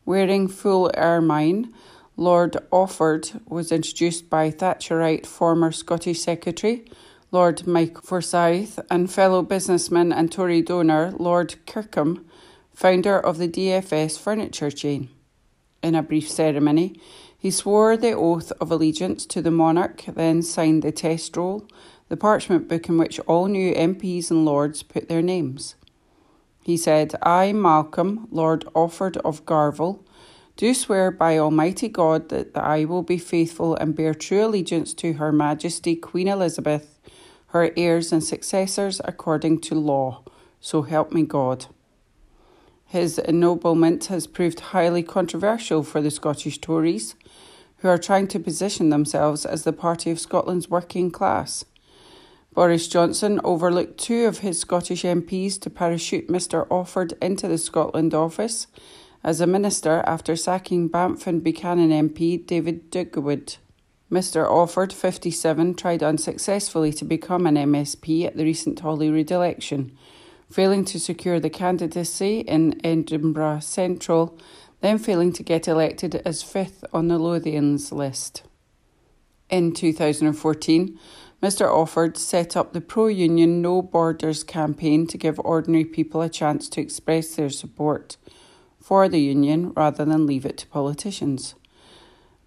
Wearing 0.04 0.46
full 0.46 0.90
ermine, 0.98 1.72
Lord 2.18 2.58
Offord 2.70 3.40
was 3.48 3.72
introduced 3.72 4.28
by 4.28 4.50
Thatcherite 4.50 5.24
former 5.24 5.72
Scottish 5.72 6.20
Secretary 6.20 6.84
Lord 7.32 7.64
Mike 7.66 8.02
Forsyth 8.02 8.80
and 8.90 9.10
fellow 9.10 9.42
businessman 9.42 10.12
and 10.12 10.30
Tory 10.32 10.62
donor 10.62 11.12
Lord 11.12 11.54
Kirkham 11.64 12.26
founder 12.74 13.18
of 13.18 13.38
the 13.38 13.48
DFS 13.48 14.18
furniture 14.18 14.70
chain. 14.70 15.08
In 15.82 15.94
a 15.94 16.02
brief 16.02 16.28
ceremony, 16.30 17.00
he 17.38 17.50
swore 17.50 17.96
the 17.96 18.12
oath 18.12 18.52
of 18.60 18.70
allegiance 18.70 19.24
to 19.26 19.40
the 19.40 19.50
monarch, 19.50 20.04
then 20.06 20.42
signed 20.42 20.82
the 20.82 20.92
test 20.92 21.36
roll, 21.36 21.66
the 22.08 22.16
parchment 22.16 22.68
book 22.68 22.88
in 22.88 22.98
which 22.98 23.18
all 23.20 23.46
new 23.46 23.74
MPs 23.74 24.30
and 24.30 24.44
lords 24.44 24.82
put 24.82 25.08
their 25.08 25.22
names. 25.22 25.74
He 26.62 26.76
said, 26.76 27.14
I, 27.22 27.52
Malcolm, 27.52 28.28
Lord 28.30 28.66
Offord 28.74 29.16
of 29.18 29.46
Garvel, 29.46 30.04
do 30.56 30.74
swear 30.74 31.10
by 31.10 31.38
Almighty 31.38 31.88
God 31.88 32.28
that 32.28 32.50
I 32.54 32.84
will 32.84 33.02
be 33.02 33.16
faithful 33.16 33.74
and 33.76 33.96
bear 33.96 34.12
true 34.12 34.44
allegiance 34.44 34.92
to 34.94 35.14
Her 35.14 35.32
Majesty 35.32 35.96
Queen 35.96 36.28
Elizabeth, 36.28 36.98
her 37.48 37.70
heirs 37.76 38.12
and 38.12 38.22
successors 38.22 39.00
according 39.04 39.60
to 39.62 39.74
law. 39.74 40.22
So 40.60 40.82
help 40.82 41.12
me 41.12 41.22
God. 41.22 41.66
His 42.90 43.20
ennoblement 43.20 44.06
has 44.06 44.26
proved 44.26 44.58
highly 44.58 45.04
controversial 45.04 45.84
for 45.84 46.02
the 46.02 46.10
Scottish 46.10 46.58
Tories, 46.58 47.14
who 47.76 47.88
are 47.88 47.96
trying 47.96 48.26
to 48.26 48.40
position 48.40 48.90
themselves 48.90 49.46
as 49.46 49.62
the 49.62 49.72
party 49.72 50.10
of 50.10 50.18
Scotland's 50.18 50.68
working 50.68 51.12
class. 51.12 51.64
Boris 52.52 52.88
Johnson 52.88 53.40
overlooked 53.44 53.96
two 53.96 54.24
of 54.24 54.38
his 54.38 54.58
Scottish 54.58 55.04
MPs 55.04 55.60
to 55.60 55.70
parachute 55.70 56.26
Mr 56.26 56.66
Offord 56.66 57.12
into 57.22 57.46
the 57.46 57.58
Scotland 57.58 58.12
office 58.12 58.66
as 59.22 59.40
a 59.40 59.46
minister 59.46 60.02
after 60.04 60.34
sacking 60.34 60.88
Banff 60.88 61.28
and 61.28 61.44
Buchan 61.44 61.78
MP 61.78 62.44
David 62.44 62.90
Duguid. 62.90 63.58
Mr 64.10 64.44
Offord, 64.44 64.92
57, 64.92 65.76
tried 65.76 66.02
unsuccessfully 66.02 66.92
to 66.94 67.04
become 67.04 67.46
an 67.46 67.54
MSP 67.54 68.26
at 68.26 68.36
the 68.36 68.42
recent 68.42 68.80
Holyrood 68.80 69.30
election 69.30 69.96
failing 70.50 70.84
to 70.86 70.98
secure 70.98 71.38
the 71.38 71.50
candidacy 71.50 72.40
in 72.40 72.80
Edinburgh 72.84 73.60
Central, 73.60 74.38
then 74.80 74.98
failing 74.98 75.32
to 75.32 75.42
get 75.42 75.68
elected 75.68 76.16
as 76.24 76.42
fifth 76.42 76.84
on 76.92 77.08
the 77.08 77.18
Lothians 77.18 77.92
list. 77.92 78.42
In 79.48 79.72
2014, 79.72 80.98
Mr. 81.42 81.66
Offord 81.66 82.16
set 82.16 82.56
up 82.56 82.72
the 82.72 82.80
pro 82.80 83.06
union 83.06 83.62
No 83.62 83.80
Borders 83.80 84.44
campaign 84.44 85.06
to 85.06 85.16
give 85.16 85.40
ordinary 85.40 85.84
people 85.84 86.20
a 86.20 86.28
chance 86.28 86.68
to 86.70 86.80
express 86.80 87.34
their 87.34 87.50
support 87.50 88.16
for 88.78 89.08
the 89.08 89.20
union 89.20 89.72
rather 89.76 90.04
than 90.04 90.26
leave 90.26 90.44
it 90.44 90.58
to 90.58 90.66
politicians. 90.66 91.54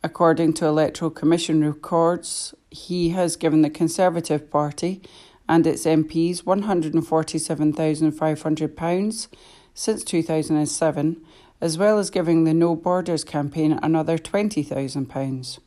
According 0.03 0.53
to 0.53 0.65
Electoral 0.65 1.11
Commission 1.11 1.63
records, 1.63 2.53
he 2.69 3.09
has 3.09 3.35
given 3.35 3.61
the 3.61 3.69
Conservative 3.69 4.51
Party 4.51 5.01
and 5.47 5.67
its 5.67 5.85
MPs 5.85 6.43
£147,500 6.43 9.27
since 9.73 10.03
2007, 10.03 11.25
as 11.61 11.77
well 11.77 11.97
as 11.97 12.09
giving 12.09 12.43
the 12.43 12.53
No 12.53 12.75
Borders 12.75 13.23
campaign 13.23 13.79
another 13.81 14.17
£20,000. 14.17 15.59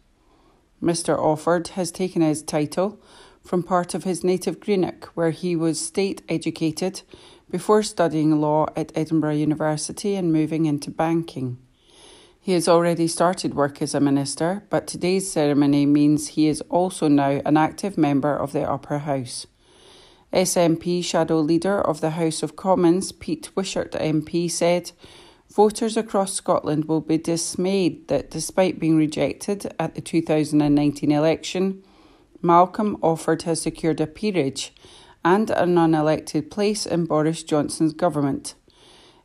Mr. 0.83 1.19
Offord 1.19 1.69
has 1.69 1.91
taken 1.91 2.21
his 2.23 2.43
title 2.43 3.01
from 3.43 3.63
part 3.63 3.95
of 3.95 4.05
his 4.05 4.23
native 4.23 4.61
Greenock, 4.61 5.07
where 5.15 5.31
he 5.31 5.57
was 5.57 5.81
state 5.81 6.21
educated 6.29 7.01
before 7.51 7.83
studying 7.83 8.39
law 8.41 8.67
at 8.77 8.93
Edinburgh 8.95 9.37
University 9.37 10.17
and 10.17 10.33
moving 10.33 10.67
into 10.67 10.91
banking. 10.91 11.59
He 12.41 12.53
has 12.53 12.69
already 12.69 13.09
started 13.09 13.55
work 13.55 13.83
as 13.83 13.95
a 13.95 14.01
minister, 14.01 14.65
but 14.71 14.87
today's 14.87 15.31
ceremony 15.31 15.87
means 15.87 16.29
he 16.29 16.47
is 16.47 16.61
also 16.69 17.09
now 17.09 17.41
an 17.45 17.57
active 17.57 17.99
member 17.99 18.37
of 18.37 18.53
the 18.53 18.69
Upper 18.69 18.99
House. 18.99 19.47
SNP 20.37 21.03
shadow 21.03 21.41
leader 21.41 21.81
of 21.81 22.03
the 22.03 22.11
House 22.11 22.43
of 22.43 22.57
Commons, 22.57 23.11
Pete 23.11 23.49
Wishart 23.57 23.93
MP, 23.93 24.51
said 24.51 24.93
voters 25.51 25.97
across 25.97 26.35
Scotland 26.35 26.85
will 26.85 27.01
be 27.01 27.17
dismayed 27.17 28.07
that 28.09 28.31
despite 28.31 28.79
being 28.79 28.99
rejected 28.99 29.73
at 29.79 29.95
the 29.95 30.03
2019 30.03 31.11
election, 31.11 31.83
Malcolm 32.43 32.99
Offord 32.99 33.43
has 33.43 33.63
secured 33.63 33.99
a 33.99 34.07
peerage 34.07 34.75
and 35.25 35.49
an 35.49 35.77
unelected 35.77 36.51
place 36.51 36.85
in 36.85 37.07
Boris 37.07 37.43
Johnson's 37.43 37.95
government. 37.95 38.55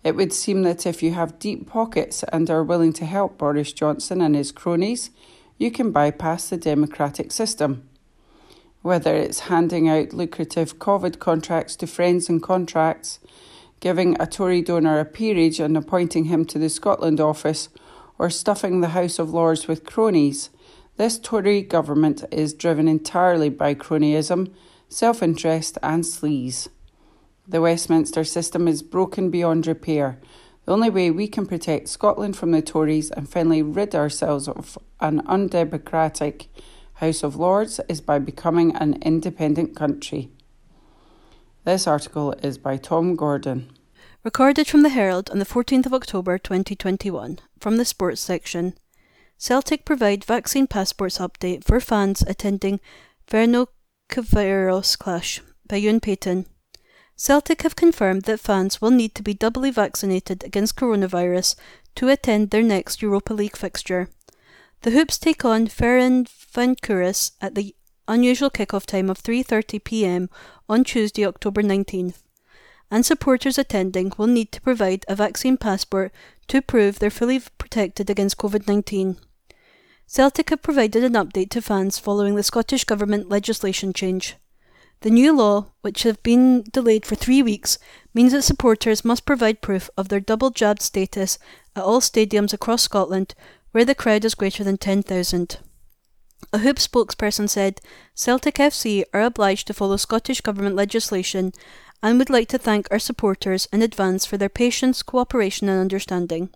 It 0.05 0.15
would 0.15 0.31
seem 0.31 0.63
that 0.63 0.85
if 0.85 1.03
you 1.03 1.11
have 1.11 1.39
deep 1.39 1.67
pockets 1.67 2.23
and 2.31 2.49
are 2.49 2.63
willing 2.63 2.93
to 2.93 3.05
help 3.05 3.37
Boris 3.37 3.73
Johnson 3.73 4.21
and 4.21 4.33
his 4.33 4.53
cronies, 4.53 5.09
you 5.57 5.71
can 5.71 5.91
bypass 5.91 6.47
the 6.47 6.55
democratic 6.55 7.33
system. 7.33 7.89
Whether 8.81 9.15
it's 9.15 9.41
handing 9.41 9.87
out 9.87 10.13
lucrative 10.13 10.79
COVID 10.79 11.19
contracts 11.19 11.75
to 11.77 11.87
friends 11.87 12.29
and 12.29 12.41
contracts, 12.41 13.19
giving 13.79 14.19
a 14.19 14.27
Tory 14.27 14.61
donor 14.61 14.99
a 14.99 15.05
peerage 15.05 15.59
and 15.59 15.77
appointing 15.77 16.25
him 16.25 16.45
to 16.45 16.59
the 16.59 16.69
Scotland 16.69 17.19
office, 17.19 17.69
or 18.17 18.29
stuffing 18.29 18.81
the 18.81 18.89
House 18.89 19.19
of 19.19 19.31
Lords 19.31 19.67
with 19.67 19.85
cronies. 19.85 20.49
This 20.97 21.17
Tory 21.17 21.61
government 21.61 22.23
is 22.31 22.53
driven 22.53 22.87
entirely 22.87 23.49
by 23.49 23.73
cronyism, 23.73 24.51
self 24.89 25.23
interest, 25.23 25.77
and 25.81 26.03
sleaze. 26.03 26.67
The 27.47 27.61
Westminster 27.61 28.23
system 28.23 28.67
is 28.67 28.83
broken 28.83 29.29
beyond 29.29 29.65
repair. 29.65 30.19
The 30.65 30.73
only 30.73 30.91
way 30.91 31.09
we 31.09 31.27
can 31.27 31.47
protect 31.47 31.89
Scotland 31.89 32.37
from 32.37 32.51
the 32.51 32.61
Tories 32.61 33.09
and 33.09 33.27
finally 33.27 33.63
rid 33.63 33.95
ourselves 33.95 34.47
of 34.47 34.77
an 34.99 35.21
undemocratic 35.25 36.47
House 37.01 37.23
of 37.23 37.35
Lords 37.35 37.79
is 37.89 37.99
by 37.99 38.19
becoming 38.19 38.75
an 38.75 39.01
independent 39.01 39.75
country. 39.75 40.29
This 41.65 41.87
article 41.87 42.33
is 42.43 42.59
by 42.59 42.77
Tom 42.77 43.15
Gordon. 43.15 43.71
Recorded 44.23 44.67
from 44.67 44.83
the 44.83 44.89
Herald 44.89 45.31
on 45.31 45.39
the 45.39 45.45
14th 45.45 45.87
of 45.87 45.95
October 45.95 46.37
2021, 46.37 47.39
from 47.59 47.77
the 47.77 47.85
sports 47.85 48.21
section. 48.21 48.75
Celtic 49.39 49.83
provide 49.83 50.23
vaccine 50.23 50.67
passports 50.67 51.17
update 51.17 51.63
for 51.63 51.79
fans 51.79 52.21
attending 52.27 52.79
Ferencváros 53.27 54.95
clash 54.95 55.41
by 55.67 55.77
Ewan 55.77 56.01
Payton. 56.01 56.45
Celtic 57.15 57.63
have 57.63 57.75
confirmed 57.75 58.25
that 58.25 58.39
fans 58.39 58.79
will 58.79 58.91
need 58.91 59.15
to 59.15 59.23
be 59.23 59.33
doubly 59.33 59.71
vaccinated 59.71 60.43
against 60.43 60.75
coronavirus 60.75 61.55
to 61.95 62.09
attend 62.09 62.51
their 62.51 62.61
next 62.61 63.01
Europa 63.01 63.33
League 63.33 63.57
fixture. 63.57 64.07
The 64.83 64.89
Hoops 64.91 65.19
take 65.19 65.45
on 65.45 65.67
Ferencváros 65.67 67.31
at 67.39 67.53
the 67.53 67.75
unusual 68.07 68.49
kick-off 68.49 68.87
time 68.87 69.11
of 69.11 69.21
3:30 69.21 69.83
p.m. 69.83 70.27
on 70.67 70.83
Tuesday, 70.83 71.23
October 71.23 71.61
19th. 71.61 72.23
And 72.89 73.05
supporters 73.05 73.59
attending 73.59 74.11
will 74.17 74.25
need 74.25 74.51
to 74.53 74.61
provide 74.61 75.05
a 75.07 75.15
vaccine 75.15 75.57
passport 75.57 76.11
to 76.47 76.63
prove 76.63 76.97
they're 76.97 77.11
fully 77.11 77.39
protected 77.59 78.09
against 78.09 78.37
COVID-19. 78.37 79.17
Celtic 80.07 80.49
have 80.49 80.63
provided 80.63 81.03
an 81.03 81.13
update 81.13 81.51
to 81.51 81.61
fans 81.61 81.99
following 81.99 82.33
the 82.33 82.41
Scottish 82.41 82.83
Government 82.83 83.29
legislation 83.29 83.93
change. 83.93 84.35
The 85.01 85.11
new 85.11 85.31
law, 85.31 85.67
which 85.81 86.03
have 86.03 86.23
been 86.23 86.63
delayed 86.63 87.05
for 87.05 87.15
three 87.15 87.43
weeks, 87.43 87.77
means 88.15 88.31
that 88.31 88.41
supporters 88.41 89.05
must 89.05 89.27
provide 89.27 89.61
proof 89.61 89.91
of 89.95 90.09
their 90.09 90.19
double 90.19 90.49
jabbed 90.49 90.81
status 90.81 91.37
at 91.75 91.83
all 91.83 92.01
stadiums 92.01 92.51
across 92.51 92.81
Scotland 92.81 93.35
where 93.71 93.85
the 93.85 93.95
crowd 93.95 94.25
is 94.25 94.35
greater 94.35 94.63
than 94.63 94.77
10,000. 94.77 95.59
A 96.53 96.57
Hoop 96.59 96.77
spokesperson 96.77 97.49
said 97.49 97.81
Celtic 98.15 98.55
FC 98.55 99.03
are 99.13 99.21
obliged 99.21 99.67
to 99.67 99.73
follow 99.73 99.97
Scottish 99.97 100.41
Government 100.41 100.75
legislation 100.75 101.53
and 102.03 102.17
would 102.17 102.29
like 102.29 102.47
to 102.49 102.57
thank 102.57 102.87
our 102.89 102.99
supporters 102.99 103.67
in 103.71 103.81
advance 103.81 104.25
for 104.25 104.37
their 104.37 104.49
patience, 104.49 105.03
cooperation, 105.03 105.69
and 105.69 105.79
understanding. 105.79 106.49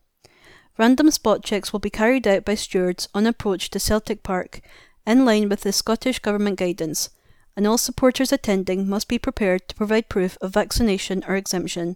Random 0.78 1.12
spot 1.12 1.44
checks 1.44 1.72
will 1.72 1.80
be 1.80 1.90
carried 1.90 2.28
out 2.28 2.44
by 2.44 2.56
stewards 2.56 3.08
on 3.14 3.26
approach 3.26 3.70
to 3.70 3.80
Celtic 3.80 4.24
Park, 4.24 4.60
in 5.06 5.24
line 5.24 5.48
with 5.48 5.62
the 5.62 5.72
Scottish 5.72 6.20
Government 6.20 6.58
guidance, 6.58 7.10
and 7.56 7.66
all 7.66 7.78
supporters 7.78 8.34
attending 8.34 8.90
must 8.90 9.08
be 9.08 9.20
prepared 9.20 9.70
to 9.70 9.76
provide 9.76 10.10
proof 10.10 10.38
of 10.42 10.54
vaccination 10.54 11.24
or 11.28 11.36
exemption. 11.36 11.96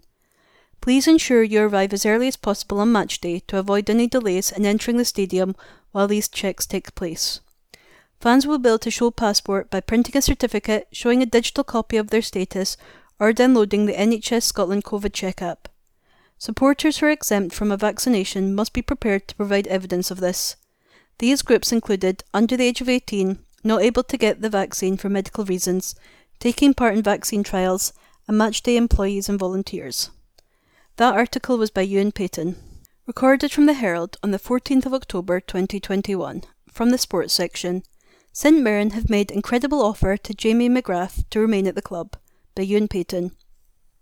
Please 0.81 1.07
ensure 1.07 1.43
you 1.43 1.61
arrive 1.61 1.93
as 1.93 2.05
early 2.05 2.27
as 2.27 2.37
possible 2.37 2.79
on 2.79 2.91
match 2.91 3.19
day 3.19 3.41
to 3.47 3.57
avoid 3.57 3.89
any 3.89 4.07
delays 4.07 4.51
in 4.51 4.65
entering 4.65 4.97
the 4.97 5.05
stadium 5.05 5.55
while 5.91 6.07
these 6.07 6.27
checks 6.27 6.65
take 6.65 6.95
place. 6.95 7.41
Fans 8.21 8.45
will 8.47 8.57
be 8.57 8.69
able 8.69 8.79
to 8.79 8.91
show 8.91 9.11
passport 9.11 9.69
by 9.69 9.79
printing 9.79 10.17
a 10.17 10.21
certificate 10.21 10.87
showing 10.91 11.21
a 11.21 11.25
digital 11.25 11.63
copy 11.63 11.97
of 11.97 12.09
their 12.09 12.21
status 12.21 12.77
or 13.19 13.33
downloading 13.33 13.85
the 13.85 13.93
NHS 13.93 14.43
Scotland 14.43 14.83
COVID 14.83 15.13
Check 15.13 15.41
app. 15.41 15.67
Supporters 16.37 16.97
who 16.97 17.07
are 17.07 17.11
exempt 17.11 17.53
from 17.53 17.71
a 17.71 17.77
vaccination 17.77 18.55
must 18.55 18.71
be 18.71 18.81
prepared 18.81 19.27
to 19.27 19.35
provide 19.35 19.67
evidence 19.67 20.09
of 20.09 20.21
this. 20.21 20.55
These 21.17 21.41
groups 21.41 21.73
included 21.73 22.23
under 22.33 22.55
the 22.55 22.63
age 22.63 22.79
of 22.79 22.87
18, 22.87 23.39
not 23.63 23.81
able 23.81 24.03
to 24.03 24.17
get 24.17 24.41
the 24.41 24.49
vaccine 24.49 24.95
for 24.95 25.09
medical 25.09 25.43
reasons, 25.43 25.95
taking 26.39 26.73
part 26.73 26.95
in 26.95 27.03
vaccine 27.03 27.43
trials, 27.43 27.91
and 28.25 28.39
matchday 28.39 28.77
employees 28.77 29.27
and 29.27 29.37
volunteers. 29.37 30.11
That 30.99 31.15
article 31.15 31.57
was 31.57 31.71
by 31.71 31.83
Ewan 31.83 32.11
Payton. 32.11 32.57
Recorded 33.07 33.53
from 33.53 33.67
the 33.67 33.73
Herald 33.73 34.17
on 34.21 34.31
the 34.31 34.37
14th 34.37 34.85
of 34.85 34.93
October 34.93 35.39
2021, 35.39 36.43
from 36.73 36.89
the 36.89 36.97
sports 36.97 37.33
section. 37.33 37.83
St 38.33 38.61
Mirren 38.61 38.89
have 38.89 39.09
made 39.09 39.31
incredible 39.31 39.81
offer 39.81 40.17
to 40.17 40.33
Jamie 40.33 40.67
McGrath 40.67 41.23
to 41.29 41.39
remain 41.39 41.67
at 41.67 41.75
the 41.75 41.81
club, 41.81 42.17
by 42.53 42.63
Ewan 42.63 42.89
Payton. 42.89 43.31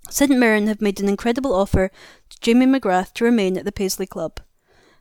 St 0.10 0.32
Mirren 0.32 0.66
have 0.66 0.82
made 0.82 1.00
an 1.00 1.08
incredible 1.08 1.54
offer 1.54 1.92
to 2.32 2.40
Jamie 2.42 2.66
McGrath 2.66 3.14
to 3.14 3.26
remain 3.26 3.60
at 3.60 3.66
the 3.66 3.72
Paisley 3.72 4.08
Club. 4.08 4.40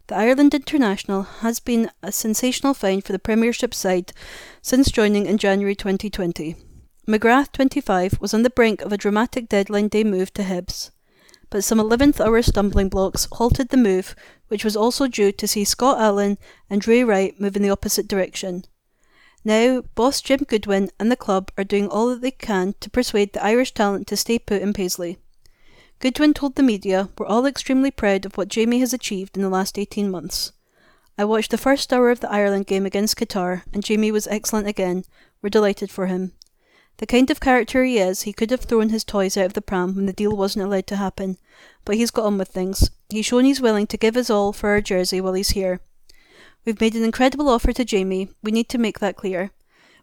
The 0.09 0.17
Ireland 0.17 0.53
international 0.53 1.23
has 1.23 1.61
been 1.61 1.91
a 2.03 2.13
sensational 2.13 2.75
find 2.75 3.03
for 3.03 3.13
the 3.13 3.19
Premiership 3.19 3.73
side 3.73 4.13
since 4.61 4.91
joining 4.91 5.25
in 5.25 5.39
January 5.39 5.75
2020. 5.75 6.57
McGrath, 7.09 7.53
25, 7.53 8.21
was 8.21 8.35
on 8.35 8.43
the 8.43 8.51
brink 8.51 8.83
of 8.83 8.93
a 8.93 8.99
dramatic 8.99 9.49
deadline 9.49 9.89
day 9.89 10.05
move 10.05 10.35
to 10.35 10.43
Hibs 10.43 10.91
but 11.51 11.65
some 11.65 11.79
11th 11.79 12.21
hour 12.21 12.43
stumbling 12.43 12.89
blocks 12.89 13.29
halted 13.33 13.69
the 13.69 13.77
move, 13.77 14.15
which 14.49 14.65
was 14.65 14.77
also 14.77 15.07
due 15.07 15.33
to 15.33 15.49
see 15.49 15.65
Scott 15.65 16.01
Allan 16.01 16.39
and 16.69 16.87
Ray 16.87 17.05
Wright 17.05 17.39
move 17.41 17.57
in 17.57 17.63
the 17.63 17.71
opposite 17.71 18.09
direction. 18.09 18.65
Now, 19.45 19.83
boss 19.95 20.21
Jim 20.21 20.41
Goodwin 20.41 20.91
and 20.99 21.11
the 21.11 21.17
club 21.17 21.53
are 21.57 21.65
doing 21.65 21.89
all 21.89 22.09
that 22.09 22.21
they 22.21 22.33
can 22.33 22.75
to 22.81 22.91
persuade 22.91 23.33
the 23.33 23.45
Irish 23.45 23.73
talent 23.75 24.07
to 24.09 24.17
stay 24.17 24.39
put 24.39 24.61
in 24.61 24.73
Paisley. 24.73 25.19
Goodwin 26.01 26.35
told 26.35 26.57
the 26.57 26.63
media, 26.63 27.11
We're 27.17 27.27
all 27.27 27.47
extremely 27.47 27.91
proud 27.91 28.27
of 28.27 28.37
what 28.37 28.49
Jamie 28.49 28.81
has 28.81 28.93
achieved 28.93 29.37
in 29.37 29.43
the 29.43 29.49
last 29.49 29.79
18 29.79 30.11
months. 30.11 30.53
I 31.17 31.25
watched 31.25 31.51
the 31.51 31.59
first 31.59 31.93
hour 31.93 32.11
of 32.11 32.21
the 32.21 32.31
Ireland 32.31 32.67
game 32.67 32.85
against 32.85 33.17
Qatar, 33.17 33.63
and 33.73 33.85
Jamie 33.85 34.13
was 34.13 34.27
excellent 34.27 34.67
again. 34.67 35.05
We're 35.41 35.49
delighted 35.49 35.91
for 35.91 36.07
him. 36.07 36.33
The 36.99 37.07
kind 37.07 37.31
of 37.31 37.41
character 37.41 37.85
he 37.85 37.99
is, 37.99 38.23
he 38.23 38.33
could 38.33 38.51
have 38.51 38.63
thrown 38.63 38.89
his 38.89 39.05
toys 39.05 39.37
out 39.37 39.47
of 39.47 39.53
the 39.53 39.61
pram 39.61 39.95
when 39.95 40.07
the 40.07 40.13
deal 40.13 40.35
wasn't 40.35 40.65
allowed 40.65 40.87
to 40.87 40.97
happen, 40.97 41.37
but 41.85 41.97
he's 41.97 42.11
got 42.11 42.25
on 42.25 42.39
with 42.39 42.49
things. 42.49 42.91
He's 43.11 43.27
shown 43.27 43.45
he's 43.45 43.61
willing 43.61 43.87
to 43.89 43.99
give 43.99 44.15
his 44.15 44.31
all 44.31 44.53
for 44.53 44.71
our 44.71 44.81
jersey 44.81 45.21
while 45.21 45.35
he's 45.35 45.51
here. 45.51 45.81
We've 46.65 46.81
made 46.81 46.95
an 46.97 47.05
incredible 47.05 47.49
offer 47.49 47.73
to 47.73 47.85
Jamie, 47.85 48.31
we 48.43 48.51
need 48.51 48.69
to 48.71 48.79
make 48.79 48.99
that 49.01 49.17
clear. 49.17 49.51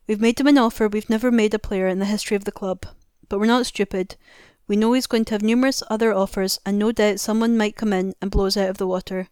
We've 0.08 0.22
made 0.22 0.40
him 0.40 0.48
an 0.48 0.58
offer 0.58 0.88
we've 0.88 1.10
never 1.10 1.32
made 1.32 1.54
a 1.54 1.60
player 1.60 1.88
in 1.88 2.00
the 2.00 2.06
history 2.06 2.38
of 2.38 2.46
the 2.46 2.52
club. 2.52 2.86
But 3.28 3.40
we're 3.40 3.48
not 3.48 3.66
stupid. 3.66 4.16
We 4.68 4.76
know 4.76 4.94
he's 4.94 5.08
going 5.08 5.26
to 5.26 5.34
have 5.34 5.42
numerous 5.42 5.82
other 5.90 6.14
offers, 6.14 6.60
and 6.66 6.78
no 6.78 6.92
doubt 6.92 7.20
someone 7.20 7.58
might 7.58 7.76
come 7.76 7.94
in 7.94 8.14
and 8.22 8.30
blow 8.30 8.46
us 8.46 8.58
out 8.58 8.70
of 8.70 8.78
the 8.78 8.88
water. 8.88 9.30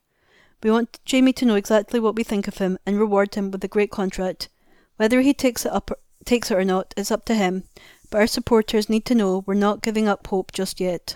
We 0.63 0.71
want 0.71 0.99
Jamie 1.05 1.33
to 1.33 1.45
know 1.45 1.55
exactly 1.55 1.99
what 1.99 2.15
we 2.15 2.23
think 2.23 2.47
of 2.47 2.57
him 2.57 2.79
and 2.85 2.99
reward 2.99 3.35
him 3.35 3.51
with 3.51 3.63
a 3.63 3.67
great 3.67 3.91
contract. 3.91 4.49
Whether 4.97 5.21
he 5.21 5.33
takes 5.33 5.65
it 5.65 5.71
up 5.71 5.91
takes 6.25 6.51
it 6.51 6.57
or 6.57 6.63
not 6.63 6.93
is 6.95 7.11
up 7.11 7.25
to 7.25 7.33
him, 7.33 7.63
but 8.09 8.19
our 8.19 8.27
supporters 8.27 8.89
need 8.89 9.05
to 9.05 9.15
know 9.15 9.43
we're 9.45 9.53
not 9.53 9.81
giving 9.81 10.07
up 10.07 10.27
hope 10.27 10.51
just 10.51 10.79
yet. 10.79 11.15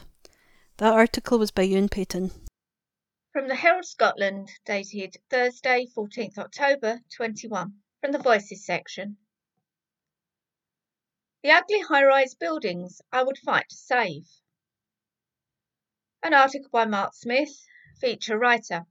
That 0.78 0.94
article 0.94 1.38
was 1.38 1.52
by 1.52 1.64
Ewan 1.64 1.90
Payton. 1.90 2.32
From 3.32 3.48
the 3.48 3.56
Herald 3.56 3.86
Scotland, 3.86 4.50
dated 4.66 5.18
Thursday, 5.30 5.88
14th 5.96 6.38
October 6.38 7.02
21, 7.16 7.74
from 8.02 8.12
the 8.12 8.18
Voices 8.18 8.66
section. 8.66 9.18
The 11.44 11.52
ugly 11.52 11.82
high 11.82 12.06
rise 12.06 12.34
buildings 12.34 13.02
I 13.12 13.24
would 13.24 13.38
fight 13.38 13.70
to 13.70 13.76
save. 13.76 14.26
An 16.24 16.34
article 16.34 16.70
by 16.72 16.86
Mark 16.86 17.14
Smith, 17.14 17.68
feature 18.00 18.40
writer. 18.40 18.86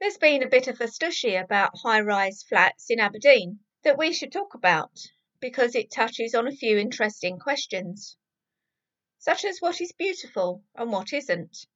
There's 0.00 0.18
been 0.18 0.42
a 0.42 0.48
bit 0.48 0.68
of 0.68 0.80
a 0.80 0.86
stushy 0.86 1.34
about 1.34 1.78
high 1.78 2.00
rise 2.00 2.42
flats 2.42 2.90
in 2.90 3.00
Aberdeen 3.00 3.60
that 3.82 3.98
we 3.98 4.12
should 4.12 4.32
talk 4.32 4.54
about 4.54 5.00
because 5.40 5.74
it 5.74 5.90
touches 5.90 6.34
on 6.34 6.46
a 6.46 6.52
few 6.52 6.76
interesting 6.76 7.38
questions, 7.38 8.16
such 9.18 9.44
as 9.44 9.58
what 9.60 9.80
is 9.80 9.92
beautiful 9.92 10.62
and 10.74 10.92
what 10.92 11.12
isn't, 11.12 11.66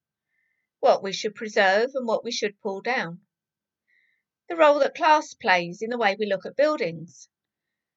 what 0.81 1.03
we 1.03 1.13
should 1.13 1.35
preserve 1.35 1.91
and 1.95 2.07
what 2.07 2.23
we 2.23 2.31
should 2.31 2.61
pull 2.61 2.83
down, 2.83 3.21
the 4.49 4.57
role 4.57 4.79
that 4.79 4.95
class 4.95 5.33
plays 5.33 5.81
in 5.81 5.89
the 5.89 5.97
way 5.97 6.15
we 6.19 6.27
look 6.27 6.45
at 6.45 6.57
buildings, 6.57 7.29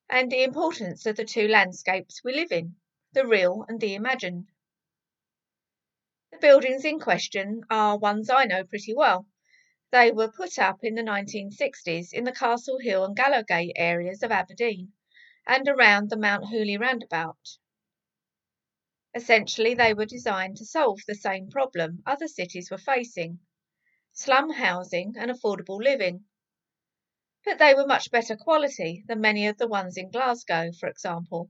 and 0.09 0.31
the 0.31 0.43
importance 0.43 1.05
of 1.05 1.17
the 1.17 1.25
two 1.25 1.47
landscapes 1.47 2.23
we 2.23 2.33
live 2.33 2.51
in, 2.51 2.75
the 3.11 3.27
real 3.27 3.65
and 3.67 3.81
the 3.81 3.93
imagined. 3.93 4.47
The 6.31 6.37
buildings 6.37 6.85
in 6.85 6.99
question 6.99 7.63
are 7.69 7.97
ones 7.97 8.29
I 8.29 8.45
know 8.45 8.63
pretty 8.63 8.93
well 8.93 9.27
they 9.91 10.11
were 10.11 10.31
put 10.31 10.59
up 10.59 10.83
in 10.83 10.95
the 10.95 11.03
1960s 11.03 12.13
in 12.13 12.23
the 12.23 12.31
Castle 12.31 12.79
Hill 12.79 13.05
and 13.05 13.15
Gallowgate 13.15 13.73
areas 13.75 14.23
of 14.23 14.31
Aberdeen 14.31 14.93
and 15.45 15.67
around 15.67 16.09
the 16.09 16.17
Mounthooly 16.17 16.77
roundabout. 16.77 17.57
Essentially, 19.13 19.73
they 19.73 19.93
were 19.93 20.05
designed 20.05 20.57
to 20.57 20.65
solve 20.65 20.99
the 21.07 21.15
same 21.15 21.49
problem 21.49 22.03
other 22.05 22.27
cities 22.27 22.69
were 22.69 22.77
facing 22.77 23.39
slum 24.11 24.49
housing 24.49 25.15
and 25.17 25.31
affordable 25.31 25.81
living. 25.81 26.25
but 27.45 27.57
they 27.59 27.73
were 27.73 27.87
much 27.87 28.11
better 28.11 28.35
quality 28.35 29.05
than 29.07 29.21
many 29.21 29.47
of 29.47 29.57
the 29.57 29.67
ones 29.67 29.95
in 29.95 30.11
Glasgow, 30.11 30.71
for 30.73 30.89
example, 30.89 31.49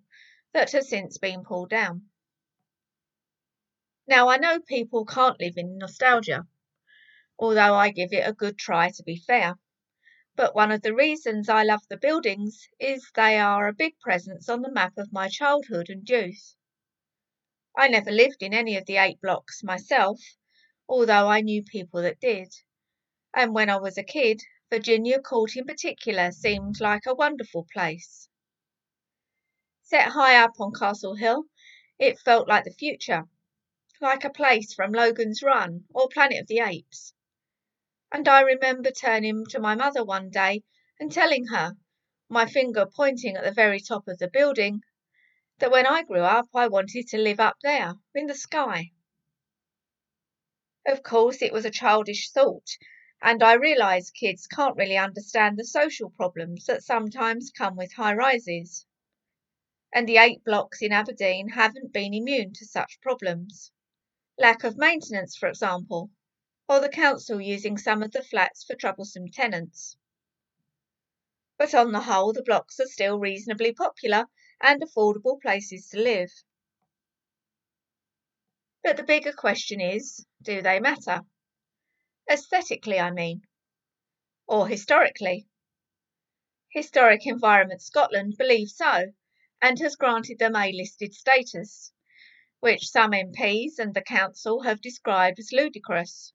that 0.54 0.72
have 0.72 0.84
since 0.84 1.18
been 1.18 1.44
pulled 1.44 1.70
down. 1.72 2.10
Now, 4.06 4.30
I 4.30 4.38
know 4.38 4.60
people 4.60 5.06
can't 5.06 5.40
live 5.40 5.58
in 5.58 5.78
nostalgia, 5.80 6.48
although 7.40 7.76
I 7.76 7.92
give 7.92 8.14
it 8.14 8.28
a 8.28 8.34
good 8.34 8.58
try 8.58 8.90
to 8.92 9.04
be 9.04 9.18
fair. 9.18 9.56
But 10.36 10.56
one 10.56 10.72
of 10.72 10.82
the 10.82 10.94
reasons 10.94 11.50
I 11.50 11.64
love 11.64 11.82
the 11.90 11.98
buildings 11.98 12.68
is 12.80 13.10
they 13.16 13.38
are 13.40 13.68
a 13.68 13.74
big 13.74 14.00
presence 14.00 14.50
on 14.50 14.62
the 14.62 14.72
map 14.72 14.98
of 14.98 15.12
my 15.12 15.30
childhood 15.30 15.90
and 15.90 16.08
youth. 16.08 16.56
I 17.76 17.88
never 17.88 18.12
lived 18.12 18.42
in 18.42 18.54
any 18.54 18.76
of 18.78 18.86
the 18.86 18.98
eight 18.98 19.22
blocks 19.22 19.64
myself, 19.64 20.20
although 20.88 21.28
I 21.28 21.42
knew 21.42 21.64
people 21.64 22.02
that 22.02 22.20
did. 22.20 22.54
And 23.36 23.54
when 23.54 23.70
I 23.70 23.78
was 23.78 23.98
a 23.98 24.04
kid, 24.04 24.42
Virginia 24.70 25.22
Court 25.22 25.56
in 25.56 25.66
particular 25.66 26.32
seemed 26.32 26.82
like 26.82 27.06
a 27.06 27.16
wonderful 27.16 27.68
place. 27.72 28.30
Set 29.84 30.10
high 30.10 30.44
up 30.44 30.60
on 30.60 30.74
Castle 30.74 31.16
Hill, 31.16 31.46
it 32.00 32.20
felt 32.20 32.48
like 32.48 32.64
the 32.64 32.72
future, 32.72 33.24
like 34.02 34.24
a 34.24 34.30
place 34.30 34.74
from 34.74 34.92
Logan's 34.92 35.42
Run 35.42 35.86
or 35.94 36.10
Planet 36.10 36.42
of 36.42 36.48
the 36.48 36.60
Apes. 36.60 37.14
And 38.12 38.28
I 38.28 38.42
remember 38.42 38.92
turning 38.92 39.46
to 39.48 39.60
my 39.60 39.76
mother 39.76 40.04
one 40.04 40.30
day 40.30 40.64
and 41.00 41.12
telling 41.12 41.48
her, 41.48 41.76
my 42.30 42.46
finger 42.46 42.86
pointing 42.86 43.36
at 43.36 43.44
the 43.44 43.52
very 43.52 43.80
top 43.80 44.08
of 44.08 44.18
the 44.18 44.30
building, 44.30 44.82
that 45.60 45.72
when 45.72 45.86
I 45.86 46.04
grew 46.04 46.22
up 46.22 46.48
I 46.54 46.68
wanted 46.68 47.08
to 47.10 47.18
live 47.18 47.40
up 47.40 47.58
there, 47.64 47.96
in 48.16 48.28
the 48.28 48.36
sky. 48.36 48.92
Of 50.86 51.04
course, 51.04 51.42
it 51.42 51.52
was 51.52 51.66
a 51.66 51.70
childish 51.70 52.32
thought, 52.32 52.78
and 53.22 53.44
I 53.44 53.54
realise 53.54 54.10
kids 54.12 54.48
can't 54.48 54.78
really 54.78 54.98
understand 54.98 55.58
the 55.58 55.66
social 55.66 56.10
problems 56.10 56.66
that 56.66 56.84
sometimes 56.84 57.52
come 57.52 57.76
with 57.76 57.94
high 57.94 58.14
rises. 58.14 58.86
And 59.94 60.08
the 60.08 60.18
eight 60.18 60.44
blocks 60.44 60.82
in 60.82 60.92
Aberdeen 60.94 61.50
haven't 61.50 61.92
been 61.92 62.14
immune 62.14 62.54
to 62.54 62.66
such 62.66 63.02
problems 63.02 63.72
lack 64.40 64.64
of 64.64 64.78
maintenance, 64.78 65.36
for 65.36 65.50
example, 65.50 66.12
or 66.70 66.80
the 66.82 66.90
council 66.90 67.40
using 67.40 67.78
some 67.78 68.04
of 68.04 68.12
the 68.12 68.24
flats 68.24 68.64
for 68.64 68.76
troublesome 68.76 69.30
tenants. 69.30 69.96
But 71.58 71.74
on 71.74 71.92
the 71.92 72.02
whole, 72.02 72.34
the 72.34 72.44
blocks 72.44 72.80
are 72.80 72.88
still 72.88 73.18
reasonably 73.20 73.74
popular 73.74 74.26
and 74.62 74.82
affordable 74.82 75.42
places 75.42 75.90
to 75.90 76.00
live. 76.00 76.32
But 78.84 78.98
the 78.98 79.04
bigger 79.04 79.34
question 79.34 79.82
is 79.82 80.26
do 80.42 80.62
they 80.62 80.80
matter? 80.80 81.22
Aesthetically, 82.30 83.00
I 83.00 83.12
mean, 83.12 83.42
or 84.46 84.68
historically. 84.68 85.48
Historic 86.70 87.26
Environment 87.26 87.82
Scotland 87.82 88.36
believes 88.38 88.76
so 88.76 89.14
and 89.62 89.80
has 89.80 89.96
granted 89.96 90.40
them 90.40 90.56
A 90.56 90.72
listed 90.72 91.14
status 91.14 91.92
which 92.60 92.90
some 92.90 93.12
MPs 93.12 93.80
and 93.80 93.94
the 93.94 94.02
council 94.02 94.62
have 94.62 94.82
described 94.82 95.40
as 95.40 95.52
ludicrous. 95.52 96.34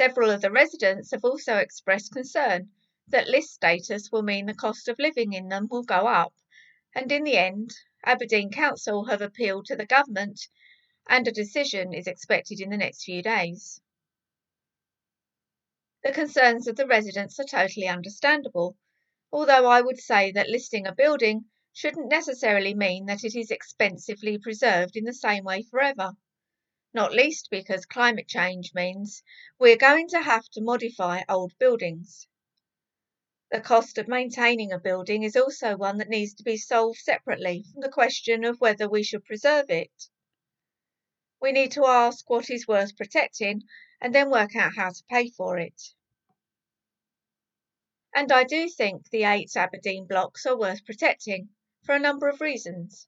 Several 0.00 0.30
of 0.30 0.42
the 0.42 0.52
residents 0.52 1.10
have 1.10 1.24
also 1.24 1.56
expressed 1.56 2.12
concern 2.12 2.70
that 3.08 3.26
list 3.26 3.52
status 3.52 4.12
will 4.12 4.22
mean 4.22 4.46
the 4.46 4.54
cost 4.54 4.86
of 4.86 4.96
living 5.00 5.32
in 5.32 5.48
them 5.48 5.66
will 5.68 5.82
go 5.82 6.06
up, 6.06 6.32
and 6.94 7.10
in 7.10 7.24
the 7.24 7.36
end, 7.36 7.74
Aberdeen 8.04 8.52
Council 8.52 9.06
have 9.06 9.20
appealed 9.20 9.66
to 9.66 9.74
the 9.74 9.84
government 9.84 10.46
and 11.08 11.26
a 11.26 11.32
decision 11.32 11.92
is 11.92 12.06
expected 12.06 12.60
in 12.60 12.70
the 12.70 12.76
next 12.76 13.02
few 13.02 13.22
days. 13.22 13.80
The 16.04 16.12
concerns 16.12 16.68
of 16.68 16.76
the 16.76 16.86
residents 16.86 17.40
are 17.40 17.44
totally 17.44 17.88
understandable, 17.88 18.76
although 19.32 19.66
I 19.66 19.80
would 19.80 19.98
say 19.98 20.30
that 20.30 20.48
listing 20.48 20.86
a 20.86 20.94
building 20.94 21.46
shouldn't 21.72 22.08
necessarily 22.08 22.72
mean 22.72 23.06
that 23.06 23.24
it 23.24 23.34
is 23.34 23.50
expensively 23.50 24.38
preserved 24.38 24.96
in 24.96 25.02
the 25.02 25.12
same 25.12 25.42
way 25.42 25.62
forever. 25.62 26.12
Not 26.94 27.12
least 27.12 27.50
because 27.50 27.84
climate 27.84 28.28
change 28.28 28.72
means 28.74 29.22
we're 29.58 29.76
going 29.76 30.08
to 30.08 30.22
have 30.22 30.48
to 30.50 30.62
modify 30.62 31.22
old 31.28 31.56
buildings. 31.58 32.26
The 33.50 33.60
cost 33.60 33.98
of 33.98 34.08
maintaining 34.08 34.72
a 34.72 34.78
building 34.78 35.22
is 35.22 35.36
also 35.36 35.76
one 35.76 35.98
that 35.98 36.08
needs 36.08 36.34
to 36.34 36.42
be 36.42 36.56
solved 36.56 36.98
separately 36.98 37.64
from 37.72 37.82
the 37.82 37.88
question 37.90 38.44
of 38.44 38.60
whether 38.60 38.88
we 38.88 39.02
should 39.02 39.24
preserve 39.24 39.70
it. 39.70 40.08
We 41.40 41.52
need 41.52 41.72
to 41.72 41.86
ask 41.86 42.28
what 42.28 42.50
is 42.50 42.66
worth 42.66 42.96
protecting 42.96 43.62
and 44.00 44.14
then 44.14 44.30
work 44.30 44.56
out 44.56 44.74
how 44.74 44.90
to 44.90 45.04
pay 45.10 45.30
for 45.30 45.58
it. 45.58 45.94
And 48.14 48.32
I 48.32 48.44
do 48.44 48.68
think 48.68 49.10
the 49.10 49.24
eight 49.24 49.54
Aberdeen 49.56 50.06
blocks 50.06 50.46
are 50.46 50.58
worth 50.58 50.84
protecting 50.84 51.50
for 51.84 51.94
a 51.94 52.00
number 52.00 52.28
of 52.28 52.40
reasons. 52.40 53.06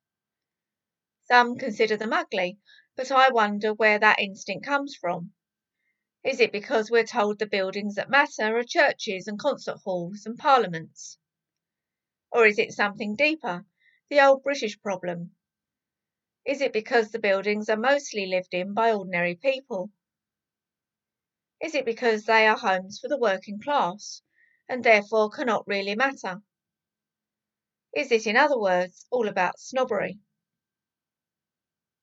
Some 1.25 1.57
consider 1.57 1.97
them 1.97 2.12
ugly, 2.12 2.59
but 3.01 3.11
I 3.11 3.31
wonder 3.31 3.73
where 3.73 3.99
that 3.99 4.21
instinct 4.21 4.67
comes 4.67 4.95
from. 4.95 5.33
Is 6.23 6.39
it 6.39 6.53
because 6.53 6.91
we're 6.91 7.07
told 7.07 7.39
the 7.39 7.47
buildings 7.47 7.95
that 7.95 8.11
matter 8.11 8.59
are 8.59 8.63
churches 8.63 9.27
and 9.27 9.39
concert 9.39 9.79
halls 9.83 10.27
and 10.27 10.37
parliaments? 10.37 11.17
Or 12.31 12.45
is 12.45 12.59
it 12.59 12.75
something 12.75 13.17
deeper, 13.17 13.65
the 14.11 14.21
old 14.21 14.43
British 14.43 14.79
problem? 14.83 15.35
Is 16.45 16.61
it 16.61 16.75
because 16.75 17.11
the 17.11 17.19
buildings 17.19 17.71
are 17.71 17.77
mostly 17.79 18.27
lived 18.27 18.53
in 18.53 18.75
by 18.75 18.93
ordinary 18.93 19.35
people? 19.35 19.91
Is 21.59 21.75
it 21.75 21.87
because 21.87 22.27
they 22.27 22.47
are 22.47 22.59
homes 22.59 22.99
for 22.99 23.09
the 23.09 23.17
working 23.17 23.63
class 23.63 24.21
and 24.69 24.85
therefore 24.85 25.31
cannot 25.31 25.67
really 25.67 25.95
matter? 25.95 26.43
Is 27.97 28.13
it, 28.13 28.27
in 28.27 28.37
other 28.37 28.59
words, 28.59 29.07
all 29.11 29.27
about 29.27 29.59
snobbery? 29.59 30.21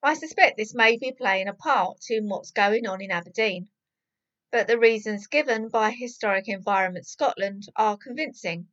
I 0.03 0.13
suspect 0.13 0.57
this 0.57 0.75
may 0.75 0.97
be 0.97 1.11
playing 1.11 1.47
a 1.47 1.53
part 1.53 2.11
in 2.11 2.29
what's 2.29 2.51
going 2.51 2.85
on 2.85 3.01
in 3.01 3.09
Aberdeen, 3.09 3.69
but 4.51 4.67
the 4.67 4.77
reasons 4.77 5.25
given 5.25 5.69
by 5.69 5.89
Historic 5.91 6.47
Environment 6.47 7.05
Scotland 7.05 7.63
are 7.75 7.97
convincing. 7.97 8.69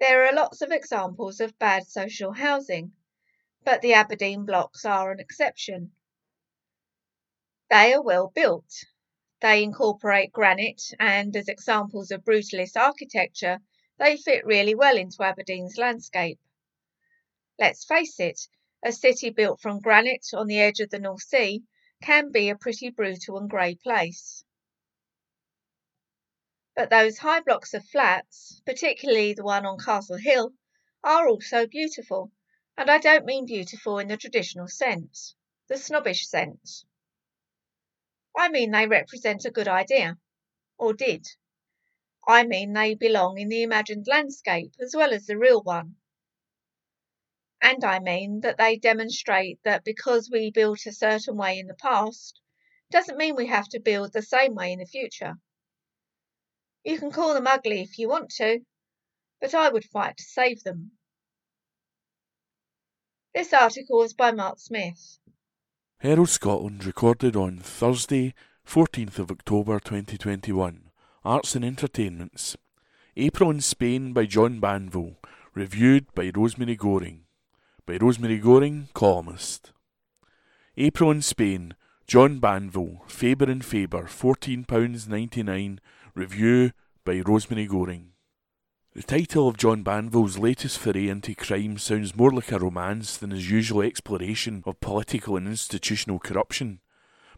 There 0.00 0.24
are 0.26 0.32
lots 0.32 0.62
of 0.62 0.72
examples 0.72 1.38
of 1.40 1.58
bad 1.58 1.86
social 1.86 2.32
housing, 2.32 2.94
but 3.62 3.82
the 3.82 3.92
Aberdeen 3.92 4.46
blocks 4.46 4.86
are 4.86 5.12
an 5.12 5.20
exception. 5.20 5.92
They 7.68 7.92
are 7.92 8.02
well 8.02 8.28
built. 8.28 8.84
They 9.40 9.62
incorporate 9.62 10.32
granite, 10.32 10.94
and 10.98 11.36
as 11.36 11.46
examples 11.46 12.10
of 12.10 12.24
brutalist 12.24 12.76
architecture, 12.76 13.60
they 13.98 14.16
fit 14.16 14.46
really 14.46 14.74
well 14.74 14.96
into 14.96 15.22
Aberdeen's 15.22 15.76
landscape. 15.76 16.40
Let's 17.58 17.84
face 17.84 18.18
it, 18.18 18.48
a 18.82 18.92
city 18.92 19.30
built 19.30 19.60
from 19.60 19.80
granite 19.80 20.26
on 20.32 20.46
the 20.46 20.60
edge 20.60 20.80
of 20.80 20.90
the 20.90 20.98
North 20.98 21.22
Sea 21.22 21.64
can 22.02 22.30
be 22.30 22.48
a 22.48 22.56
pretty 22.56 22.90
brutal 22.90 23.38
and 23.38 23.50
grey 23.50 23.74
place. 23.74 24.44
But 26.76 26.90
those 26.90 27.18
high 27.18 27.40
blocks 27.40 27.74
of 27.74 27.84
flats, 27.88 28.62
particularly 28.64 29.34
the 29.34 29.42
one 29.42 29.66
on 29.66 29.78
Castle 29.78 30.16
Hill, 30.16 30.54
are 31.02 31.28
also 31.28 31.66
beautiful, 31.66 32.30
and 32.76 32.88
I 32.88 32.98
don't 32.98 33.24
mean 33.24 33.46
beautiful 33.46 33.98
in 33.98 34.06
the 34.06 34.16
traditional 34.16 34.68
sense, 34.68 35.34
the 35.66 35.76
snobbish 35.76 36.28
sense. 36.28 36.84
I 38.36 38.48
mean 38.48 38.70
they 38.70 38.86
represent 38.86 39.44
a 39.44 39.50
good 39.50 39.66
idea, 39.66 40.18
or 40.78 40.94
did. 40.94 41.26
I 42.28 42.44
mean 42.44 42.72
they 42.72 42.94
belong 42.94 43.38
in 43.38 43.48
the 43.48 43.62
imagined 43.64 44.06
landscape 44.06 44.74
as 44.78 44.94
well 44.94 45.12
as 45.12 45.26
the 45.26 45.36
real 45.36 45.62
one. 45.62 45.96
And 47.60 47.84
I 47.84 47.98
mean 47.98 48.40
that 48.40 48.56
they 48.56 48.76
demonstrate 48.76 49.58
that 49.64 49.84
because 49.84 50.30
we 50.30 50.50
built 50.50 50.86
a 50.86 50.92
certain 50.92 51.36
way 51.36 51.58
in 51.58 51.66
the 51.66 51.74
past, 51.74 52.40
doesn't 52.90 53.18
mean 53.18 53.36
we 53.36 53.46
have 53.46 53.68
to 53.68 53.80
build 53.80 54.12
the 54.12 54.22
same 54.22 54.54
way 54.54 54.72
in 54.72 54.78
the 54.78 54.86
future. 54.86 55.34
You 56.84 56.98
can 56.98 57.10
call 57.10 57.34
them 57.34 57.46
ugly 57.46 57.80
if 57.80 57.98
you 57.98 58.08
want 58.08 58.30
to, 58.36 58.60
but 59.40 59.54
I 59.54 59.68
would 59.68 59.84
fight 59.84 60.16
to 60.16 60.24
save 60.24 60.62
them. 60.62 60.92
This 63.34 63.52
article 63.52 64.02
is 64.02 64.14
by 64.14 64.32
Mark 64.32 64.58
Smith. 64.58 65.18
Herald 65.98 66.28
Scotland 66.28 66.84
recorded 66.84 67.36
on 67.36 67.58
Thursday, 67.58 68.34
14th 68.66 69.18
of 69.18 69.30
October 69.30 69.80
2021. 69.80 70.90
Arts 71.24 71.54
and 71.54 71.64
Entertainments. 71.64 72.56
April 73.16 73.50
in 73.50 73.60
Spain 73.60 74.12
by 74.12 74.24
John 74.24 74.60
Banville. 74.60 75.16
Reviewed 75.54 76.14
by 76.14 76.30
Rosemary 76.34 76.76
Goring. 76.76 77.24
By 77.88 77.96
Rosemary 77.96 78.36
Goring, 78.36 78.88
columnist. 78.92 79.72
April 80.76 81.10
in 81.10 81.22
Spain. 81.22 81.72
John 82.06 82.38
Banville. 82.38 83.00
Faber 83.06 83.46
and 83.46 83.64
Faber. 83.64 84.02
£14.99. 84.02 85.78
Review 86.14 86.72
by 87.06 87.20
Rosemary 87.20 87.66
Goring. 87.66 88.10
The 88.94 89.02
title 89.02 89.48
of 89.48 89.56
John 89.56 89.82
Banville's 89.84 90.36
latest 90.36 90.78
foray 90.78 91.08
into 91.08 91.34
crime 91.34 91.78
sounds 91.78 92.14
more 92.14 92.30
like 92.30 92.52
a 92.52 92.58
romance 92.58 93.16
than 93.16 93.30
his 93.30 93.50
usual 93.50 93.80
exploration 93.80 94.62
of 94.66 94.80
political 94.80 95.38
and 95.38 95.48
institutional 95.48 96.18
corruption. 96.18 96.80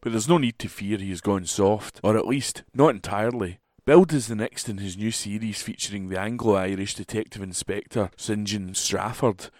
But 0.00 0.10
there's 0.10 0.28
no 0.28 0.38
need 0.38 0.58
to 0.58 0.68
fear 0.68 0.98
he 0.98 1.10
has 1.10 1.20
gone 1.20 1.46
soft, 1.46 2.00
or 2.02 2.16
at 2.18 2.26
least 2.26 2.64
not 2.74 2.88
entirely. 2.88 3.60
Billed 3.84 4.12
is 4.12 4.26
the 4.26 4.34
next 4.34 4.68
in 4.68 4.78
his 4.78 4.96
new 4.96 5.12
series 5.12 5.62
featuring 5.62 6.08
the 6.08 6.18
Anglo 6.18 6.56
Irish 6.56 6.96
detective 6.96 7.40
inspector 7.40 8.10
St 8.16 8.48
John 8.48 8.74
Strafford. 8.74 9.50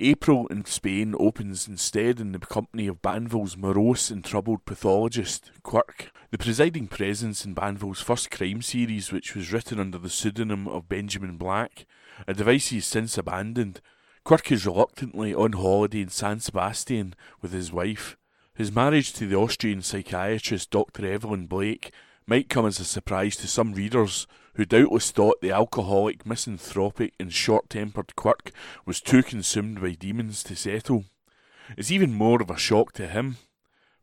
April 0.00 0.46
in 0.46 0.64
Spain 0.64 1.14
opens 1.18 1.66
instead 1.66 2.20
in 2.20 2.30
the 2.30 2.38
company 2.38 2.86
of 2.86 3.02
Banville's 3.02 3.56
morose 3.56 4.10
and 4.10 4.24
troubled 4.24 4.64
pathologist, 4.64 5.50
Quirk, 5.64 6.12
the 6.30 6.38
presiding 6.38 6.86
presence 6.86 7.44
in 7.44 7.52
Banville's 7.52 8.00
first 8.00 8.30
crime 8.30 8.62
series, 8.62 9.10
which 9.10 9.34
was 9.34 9.52
written 9.52 9.80
under 9.80 9.98
the 9.98 10.08
pseudonym 10.08 10.68
of 10.68 10.88
Benjamin 10.88 11.36
Black, 11.36 11.84
a 12.28 12.34
device 12.34 12.68
he's 12.68 12.86
since 12.86 13.18
abandoned. 13.18 13.80
Quirk 14.22 14.52
is 14.52 14.66
reluctantly 14.66 15.34
on 15.34 15.52
holiday 15.54 16.02
in 16.02 16.10
San 16.10 16.38
Sebastian 16.38 17.14
with 17.42 17.52
his 17.52 17.72
wife. 17.72 18.16
His 18.54 18.70
marriage 18.70 19.12
to 19.14 19.26
the 19.26 19.36
Austrian 19.36 19.82
psychiatrist 19.82 20.70
Dr. 20.70 21.06
Evelyn 21.06 21.46
Blake 21.46 21.92
might 22.24 22.48
come 22.48 22.66
as 22.66 22.78
a 22.78 22.84
surprise 22.84 23.34
to 23.36 23.48
some 23.48 23.72
readers 23.72 24.28
who 24.58 24.64
doubtless 24.64 25.12
thought 25.12 25.40
the 25.40 25.52
alcoholic, 25.52 26.26
misanthropic, 26.26 27.14
and 27.20 27.32
short 27.32 27.70
tempered 27.70 28.16
Quirk 28.16 28.50
was 28.84 29.00
too 29.00 29.22
consumed 29.22 29.80
by 29.80 29.92
demons 29.92 30.42
to 30.42 30.56
settle. 30.56 31.04
It's 31.76 31.92
even 31.92 32.12
more 32.12 32.42
of 32.42 32.50
a 32.50 32.58
shock 32.58 32.92
to 32.94 33.06
him. 33.06 33.36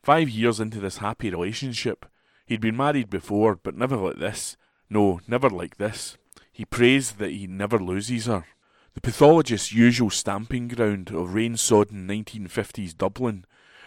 Five 0.02 0.30
years 0.30 0.62
into 0.62 0.80
this 0.80 1.00
happy 1.00 1.30
relationship, 1.30 2.06
he'd 2.46 2.62
been 2.62 2.78
married 2.78 3.10
before, 3.10 3.58
but 3.58 3.76
never 3.76 3.98
like 3.98 4.16
this. 4.16 4.56
No, 4.90 5.20
never 5.28 5.50
like 5.50 5.76
this. 5.76 6.18
He 6.54 6.64
prays 6.64 7.14
that 7.14 7.32
he 7.32 7.48
never 7.48 7.78
loses 7.78 8.28
her. 8.28 8.46
The 8.94 9.02
pathologist's 9.02 9.74
usual 9.74 10.10
stamping 10.10 10.70
ground 10.70 11.12
of 11.12 11.34
rain 11.34 11.58
sodden 11.58 12.08
1950s 12.08 12.98
Dublin 12.98 13.44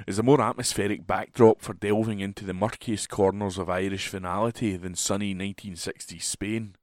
is 0.07 0.19
a 0.19 0.23
more 0.23 0.41
atmospheric 0.41 1.07
backdrop 1.07 1.61
for 1.61 1.75
delving 1.75 2.21
into 2.21 2.45
the 2.45 2.55
murkiest 2.55 3.09
corners 3.09 3.59
of 3.59 3.69
Irish 3.69 4.09
finality 4.09 4.77
than 4.77 4.95
sunny 4.95 5.35
1960s 5.35 6.23
Spain. 6.23 6.77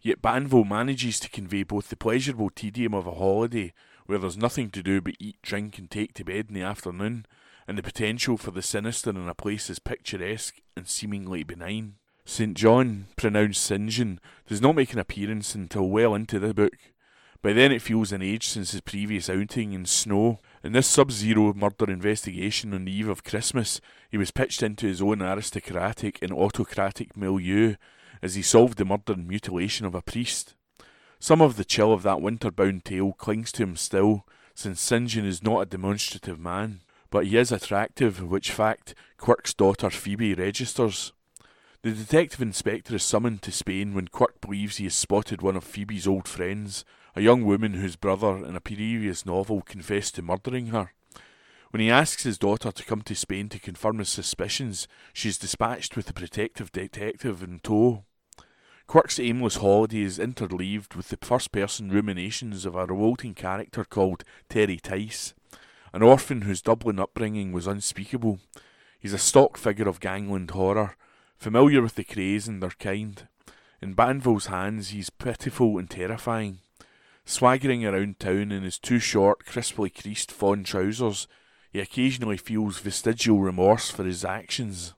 Yet 0.00 0.22
Banville 0.22 0.64
manages 0.64 1.18
to 1.20 1.30
convey 1.30 1.64
both 1.64 1.88
the 1.88 1.96
pleasurable 1.96 2.50
tedium 2.50 2.94
of 2.94 3.06
a 3.06 3.12
holiday, 3.14 3.72
where 4.06 4.18
there's 4.18 4.36
nothing 4.36 4.70
to 4.70 4.82
do 4.82 5.00
but 5.00 5.16
eat, 5.18 5.36
drink, 5.42 5.78
and 5.78 5.90
take 5.90 6.14
to 6.14 6.24
bed 6.24 6.46
in 6.48 6.54
the 6.54 6.62
afternoon, 6.62 7.26
and 7.66 7.78
the 7.78 7.82
potential 7.82 8.36
for 8.36 8.50
the 8.50 8.62
sinister 8.62 9.10
in 9.10 9.28
a 9.28 9.34
place 9.34 9.70
as 9.70 9.78
picturesque 9.78 10.60
and 10.76 10.88
seemingly 10.88 11.42
benign. 11.42 11.94
St. 12.24 12.56
John, 12.56 13.06
pronounced 13.16 13.62
St. 13.62 13.88
John, 13.88 14.20
does 14.46 14.60
not 14.60 14.76
make 14.76 14.92
an 14.92 14.98
appearance 14.98 15.54
until 15.54 15.88
well 15.88 16.14
into 16.14 16.38
the 16.38 16.54
book. 16.54 16.76
By 17.42 17.52
then 17.52 17.72
it 17.72 17.82
feels 17.82 18.12
an 18.12 18.22
age 18.22 18.46
since 18.46 18.70
his 18.70 18.80
previous 18.80 19.28
outing 19.28 19.72
in 19.72 19.84
Snow, 19.84 20.38
in 20.64 20.72
this 20.72 20.86
sub 20.86 21.10
zero 21.10 21.52
murder 21.54 21.90
investigation 21.90 22.72
on 22.72 22.84
the 22.84 22.92
eve 22.92 23.08
of 23.08 23.24
Christmas, 23.24 23.80
he 24.10 24.16
was 24.16 24.30
pitched 24.30 24.62
into 24.62 24.86
his 24.86 25.02
own 25.02 25.20
aristocratic 25.20 26.18
and 26.22 26.32
autocratic 26.32 27.16
milieu 27.16 27.74
as 28.22 28.36
he 28.36 28.42
solved 28.42 28.78
the 28.78 28.84
murder 28.84 29.14
and 29.14 29.26
mutilation 29.26 29.84
of 29.84 29.94
a 29.94 30.02
priest. 30.02 30.54
Some 31.18 31.42
of 31.42 31.56
the 31.56 31.64
chill 31.64 31.92
of 31.92 32.02
that 32.04 32.20
winter 32.20 32.50
bound 32.50 32.84
tale 32.84 33.12
clings 33.12 33.50
to 33.52 33.64
him 33.64 33.76
still, 33.76 34.24
since 34.54 34.80
St. 34.80 35.08
John 35.08 35.24
is 35.24 35.42
not 35.42 35.60
a 35.60 35.66
demonstrative 35.66 36.38
man, 36.38 36.80
but 37.10 37.26
he 37.26 37.36
is 37.36 37.50
attractive, 37.50 38.22
which 38.22 38.52
fact 38.52 38.94
Quirk's 39.18 39.54
daughter 39.54 39.90
Phoebe 39.90 40.34
registers. 40.34 41.12
The 41.82 41.90
detective 41.90 42.40
inspector 42.40 42.94
is 42.94 43.02
summoned 43.02 43.42
to 43.42 43.52
Spain 43.52 43.94
when 43.94 44.08
Quirk 44.08 44.40
believes 44.40 44.76
he 44.76 44.84
has 44.84 44.94
spotted 44.94 45.42
one 45.42 45.56
of 45.56 45.64
Phoebe's 45.64 46.06
old 46.06 46.28
friends, 46.28 46.84
a 47.14 47.20
young 47.20 47.44
woman 47.44 47.74
whose 47.74 47.96
brother, 47.96 48.36
in 48.44 48.56
a 48.56 48.60
previous 48.60 49.26
novel, 49.26 49.62
confessed 49.62 50.14
to 50.14 50.22
murdering 50.22 50.66
her. 50.66 50.92
When 51.70 51.80
he 51.80 51.90
asks 51.90 52.22
his 52.24 52.38
daughter 52.38 52.70
to 52.70 52.84
come 52.84 53.02
to 53.02 53.14
Spain 53.14 53.48
to 53.48 53.58
confirm 53.58 53.98
his 53.98 54.10
suspicions, 54.10 54.86
she 55.12 55.30
is 55.30 55.38
dispatched 55.38 55.96
with 55.96 56.06
the 56.06 56.12
protective 56.12 56.70
detective 56.70 57.42
in 57.42 57.60
tow. 57.60 58.04
Quirk's 58.86 59.18
aimless 59.18 59.56
holiday 59.56 60.02
is 60.02 60.18
interleaved 60.18 60.94
with 60.94 61.08
the 61.08 61.16
first 61.22 61.50
person 61.50 61.90
ruminations 61.90 62.66
of 62.66 62.74
a 62.74 62.84
revolting 62.84 63.32
character 63.32 63.84
called 63.84 64.24
Terry 64.50 64.76
Tice, 64.76 65.32
an 65.94 66.02
orphan 66.02 66.42
whose 66.42 66.60
Dublin 66.60 66.98
upbringing 66.98 67.52
was 67.52 67.66
unspeakable. 67.66 68.38
He's 69.00 69.14
a 69.14 69.18
stock 69.18 69.56
figure 69.56 69.88
of 69.88 70.00
gangland 70.00 70.50
horror, 70.50 70.96
familiar 71.38 71.80
with 71.80 71.94
the 71.94 72.04
Krays 72.04 72.46
and 72.46 72.62
their 72.62 72.70
kind. 72.70 73.26
In 73.80 73.94
Banville's 73.94 74.46
hands, 74.46 74.90
he's 74.90 75.10
pitiful 75.10 75.78
and 75.78 75.88
terrifying. 75.88 76.58
Swaggering 77.24 77.84
around 77.84 78.18
town 78.18 78.52
in 78.52 78.62
his 78.62 78.78
too 78.78 78.98
short, 78.98 79.46
crisply 79.46 79.90
creased 79.90 80.32
fawn 80.32 80.64
trousers, 80.64 81.28
he 81.70 81.80
occasionally 81.80 82.36
feels 82.36 82.78
vestigial 82.78 83.40
remorse 83.40 83.90
for 83.90 84.04
his 84.04 84.24
actions. 84.24 84.94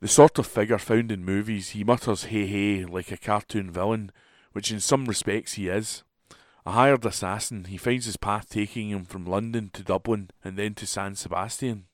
The 0.00 0.08
sort 0.08 0.38
of 0.38 0.46
figure 0.46 0.78
found 0.78 1.10
in 1.10 1.24
movies, 1.24 1.70
he 1.70 1.84
mutters 1.84 2.24
hey 2.24 2.46
hey 2.46 2.84
like 2.84 3.10
a 3.10 3.16
cartoon 3.16 3.70
villain, 3.70 4.12
which 4.52 4.70
in 4.70 4.80
some 4.80 5.06
respects 5.06 5.54
he 5.54 5.68
is. 5.68 6.02
A 6.66 6.72
hired 6.72 7.04
assassin, 7.06 7.64
he 7.64 7.76
finds 7.76 8.04
his 8.04 8.16
path 8.16 8.50
taking 8.50 8.90
him 8.90 9.04
from 9.04 9.24
London 9.24 9.70
to 9.72 9.82
Dublin 9.82 10.30
and 10.44 10.58
then 10.58 10.74
to 10.74 10.86
San 10.86 11.14
Sebastian. 11.14 11.86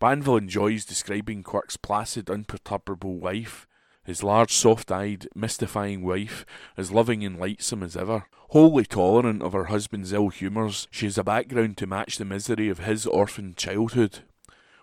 Banville 0.00 0.38
enjoys 0.38 0.84
describing 0.84 1.44
Quirk's 1.44 1.76
placid, 1.76 2.28
unperturbable 2.28 3.20
life, 3.20 3.68
his 4.04 4.22
large, 4.22 4.52
soft 4.52 4.90
eyed, 4.90 5.28
mystifying 5.34 6.02
wife, 6.02 6.44
as 6.76 6.90
loving 6.90 7.24
and 7.24 7.38
lightsome 7.38 7.82
as 7.82 7.96
ever. 7.96 8.26
Wholly 8.50 8.84
tolerant 8.84 9.42
of 9.42 9.52
her 9.52 9.64
husband's 9.64 10.12
ill 10.12 10.28
humours, 10.28 10.88
she 10.90 11.06
has 11.06 11.16
a 11.16 11.24
background 11.24 11.76
to 11.78 11.86
match 11.86 12.18
the 12.18 12.24
misery 12.24 12.68
of 12.68 12.80
his 12.80 13.06
orphaned 13.06 13.56
childhood. 13.56 14.20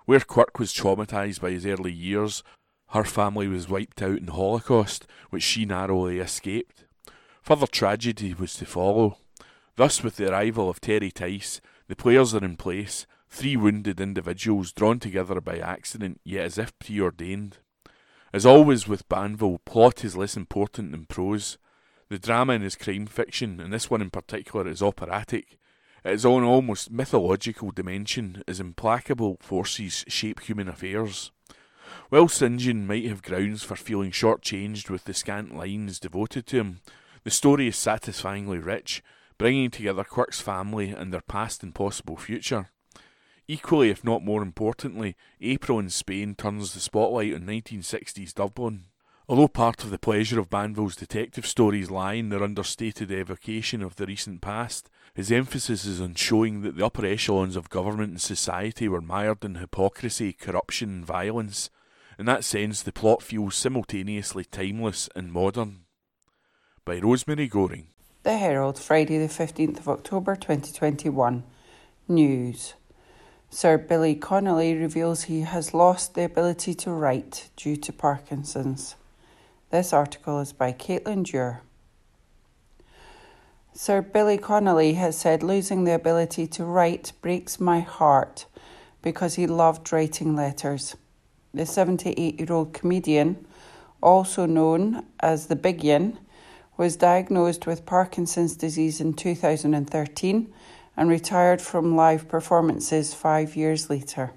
Where 0.06 0.20
Quirk 0.22 0.58
was 0.58 0.74
traumatised 0.74 1.42
by 1.42 1.52
his 1.52 1.66
early 1.66 1.92
years, 1.92 2.44
her 2.90 3.04
family 3.04 3.48
was 3.48 3.70
wiped 3.70 4.02
out 4.02 4.18
in 4.18 4.28
Holocaust, 4.28 5.06
which 5.30 5.44
she 5.44 5.66
narrowly 5.66 6.18
escaped. 6.20 6.86
Further 7.44 7.68
tragedy 7.68 8.34
was 8.34 8.56
to 8.56 8.66
follow. 8.66 9.18
Thus, 9.76 10.04
with 10.04 10.16
the 10.16 10.32
arrival 10.32 10.70
of 10.70 10.82
Terry 10.82 11.12
Tice, 11.12 11.62
the 11.88 11.96
players 11.96 12.34
are 12.34 12.44
in 12.44 12.58
place, 12.58 13.06
three 13.30 13.56
wounded 13.56 14.02
individuals 14.02 14.72
drawn 14.72 15.00
together 15.00 15.40
by 15.40 15.60
accident, 15.60 16.20
yet 16.24 16.46
as 16.46 16.58
if 16.58 16.78
preordained. 16.80 17.60
As 18.32 18.46
always 18.46 18.88
with 18.88 19.10
Banville, 19.10 19.60
plot 19.66 20.06
is 20.06 20.16
less 20.16 20.38
important 20.38 20.92
than 20.92 21.06
prose. 21.06 21.58
The 22.10 22.20
drama 22.20 22.54
in 22.54 22.62
his 22.62 22.76
crime 22.76 23.08
fiction, 23.08 23.60
and 23.60 23.74
this 23.74 23.90
one 23.90 24.02
in 24.02 24.12
particular, 24.12 24.68
is 24.68 24.84
operatic. 24.84 25.58
Its 26.06 26.26
own 26.26 26.44
almost 26.44 26.92
mythological 26.92 27.72
dimension 27.72 28.44
as 28.48 28.60
implacable 28.60 29.38
forces 29.42 30.06
shape 30.08 30.42
human 30.42 30.68
affairs. 30.68 31.32
While 32.10 32.28
St. 32.28 32.60
John 32.60 32.86
might 32.86 33.06
have 33.06 33.24
grounds 33.24 33.64
for 33.64 33.76
feeling 33.76 34.12
short-changed 34.12 34.90
with 34.90 35.06
the 35.06 35.14
scant 35.14 35.56
lines 35.56 36.00
devoted 36.00 36.46
to 36.48 36.58
him, 36.58 36.82
the 37.24 37.32
story 37.32 37.68
is 37.68 37.78
satisfyingly 37.78 38.60
rich, 38.60 39.04
bringing 39.38 39.72
together 39.72 40.04
Quirk's 40.04 40.40
family 40.40 40.90
and 40.90 41.12
their 41.12 41.22
past 41.22 41.64
and 41.64 41.74
possible 41.74 42.16
future. 42.16 42.70
Equally, 43.52 43.90
if 43.90 44.04
not 44.04 44.24
more 44.24 44.44
importantly, 44.44 45.16
April 45.42 45.80
in 45.80 45.90
Spain 45.90 46.36
turns 46.36 46.72
the 46.72 46.80
spotlight 46.80 47.34
on 47.34 47.48
1960s 47.48 48.32
Dublin. 48.36 48.84
Although 49.28 49.48
part 49.48 49.84
of 49.84 49.90
the 49.90 49.98
pleasure 49.98 50.40
of 50.40 50.52
Banville's 50.52 50.96
detective 50.96 51.48
stories 51.48 51.90
lie 51.90 52.14
in 52.14 52.30
their 52.30 52.44
understated 52.44 53.12
evocation 53.12 53.82
of 53.82 53.96
the 53.96 54.06
recent 54.06 54.42
past, 54.42 54.88
his 55.16 55.32
emphasis 55.32 55.84
is 55.84 56.00
on 56.00 56.14
showing 56.14 56.62
that 56.62 56.78
the 56.78 56.86
upper 56.86 57.04
echelons 57.04 57.56
of 57.56 57.72
government 57.72 58.12
and 58.12 58.22
society 58.22 58.88
were 58.88 59.02
mired 59.02 59.44
in 59.44 59.56
hypocrisy, 59.56 60.32
corruption, 60.32 60.90
and 60.90 61.06
violence. 61.08 61.72
In 62.20 62.28
that 62.28 62.44
sense, 62.44 62.84
the 62.84 62.94
plot 62.94 63.24
feels 63.24 63.56
simultaneously 63.56 64.46
timeless 64.46 65.10
and 65.16 65.34
modern. 65.34 65.86
By 66.86 67.00
Rosemary 67.00 67.48
Goring. 67.48 67.88
The 68.22 68.38
Herald, 68.38 68.78
Friday, 68.78 69.18
the 69.18 69.26
15th 69.26 69.80
of 69.80 69.90
October 69.90 70.36
2021. 70.36 71.42
News. 72.08 72.76
Sir 73.52 73.80
Billy 73.80 74.14
Connolly 74.14 74.76
reveals 74.76 75.24
he 75.24 75.42
has 75.42 75.74
lost 75.74 76.14
the 76.14 76.24
ability 76.24 76.76
to 76.76 76.92
write 76.92 77.50
due 77.58 77.76
to 77.78 77.92
Parkinson's. 77.92 78.96
This 79.72 79.92
article 79.92 80.40
is 80.40 80.54
by 80.54 80.72
Caitlin 80.72 81.24
Dewar. 81.24 81.62
Sir 83.74 84.04
Billy 84.04 84.38
Connolly 84.38 84.94
has 84.94 85.18
said 85.18 85.42
losing 85.42 85.84
the 85.84 85.96
ability 85.96 86.46
to 86.46 86.64
write 86.64 87.12
breaks 87.22 87.60
my 87.60 87.80
heart 87.80 88.46
because 89.02 89.34
he 89.34 89.48
loved 89.48 89.92
writing 89.92 90.36
letters. 90.36 90.96
The 91.52 91.66
78 91.66 92.40
year 92.40 92.54
old 92.54 92.74
comedian, 92.74 93.48
also 94.02 94.46
known 94.46 95.08
as 95.22 95.48
the 95.48 95.56
Big 95.56 95.84
Yin, 95.84 96.20
was 96.78 96.96
diagnosed 96.96 97.66
with 97.66 97.88
Parkinson's 97.88 98.56
disease 98.56 99.02
in 99.02 99.14
2013 99.14 100.54
and 101.00 101.10
retired 101.10 101.62
from 101.62 101.96
live 101.96 102.28
performances 102.28 103.14
five 103.14 103.56
years 103.56 103.90
later. 103.90 104.34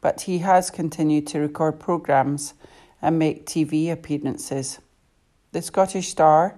But 0.00 0.20
he 0.22 0.38
has 0.38 0.70
continued 0.70 1.26
to 1.26 1.40
record 1.40 1.80
programmes 1.80 2.54
and 3.02 3.18
make 3.18 3.46
TV 3.46 3.90
appearances. 3.90 4.78
The 5.50 5.60
Scottish 5.60 6.06
star 6.06 6.56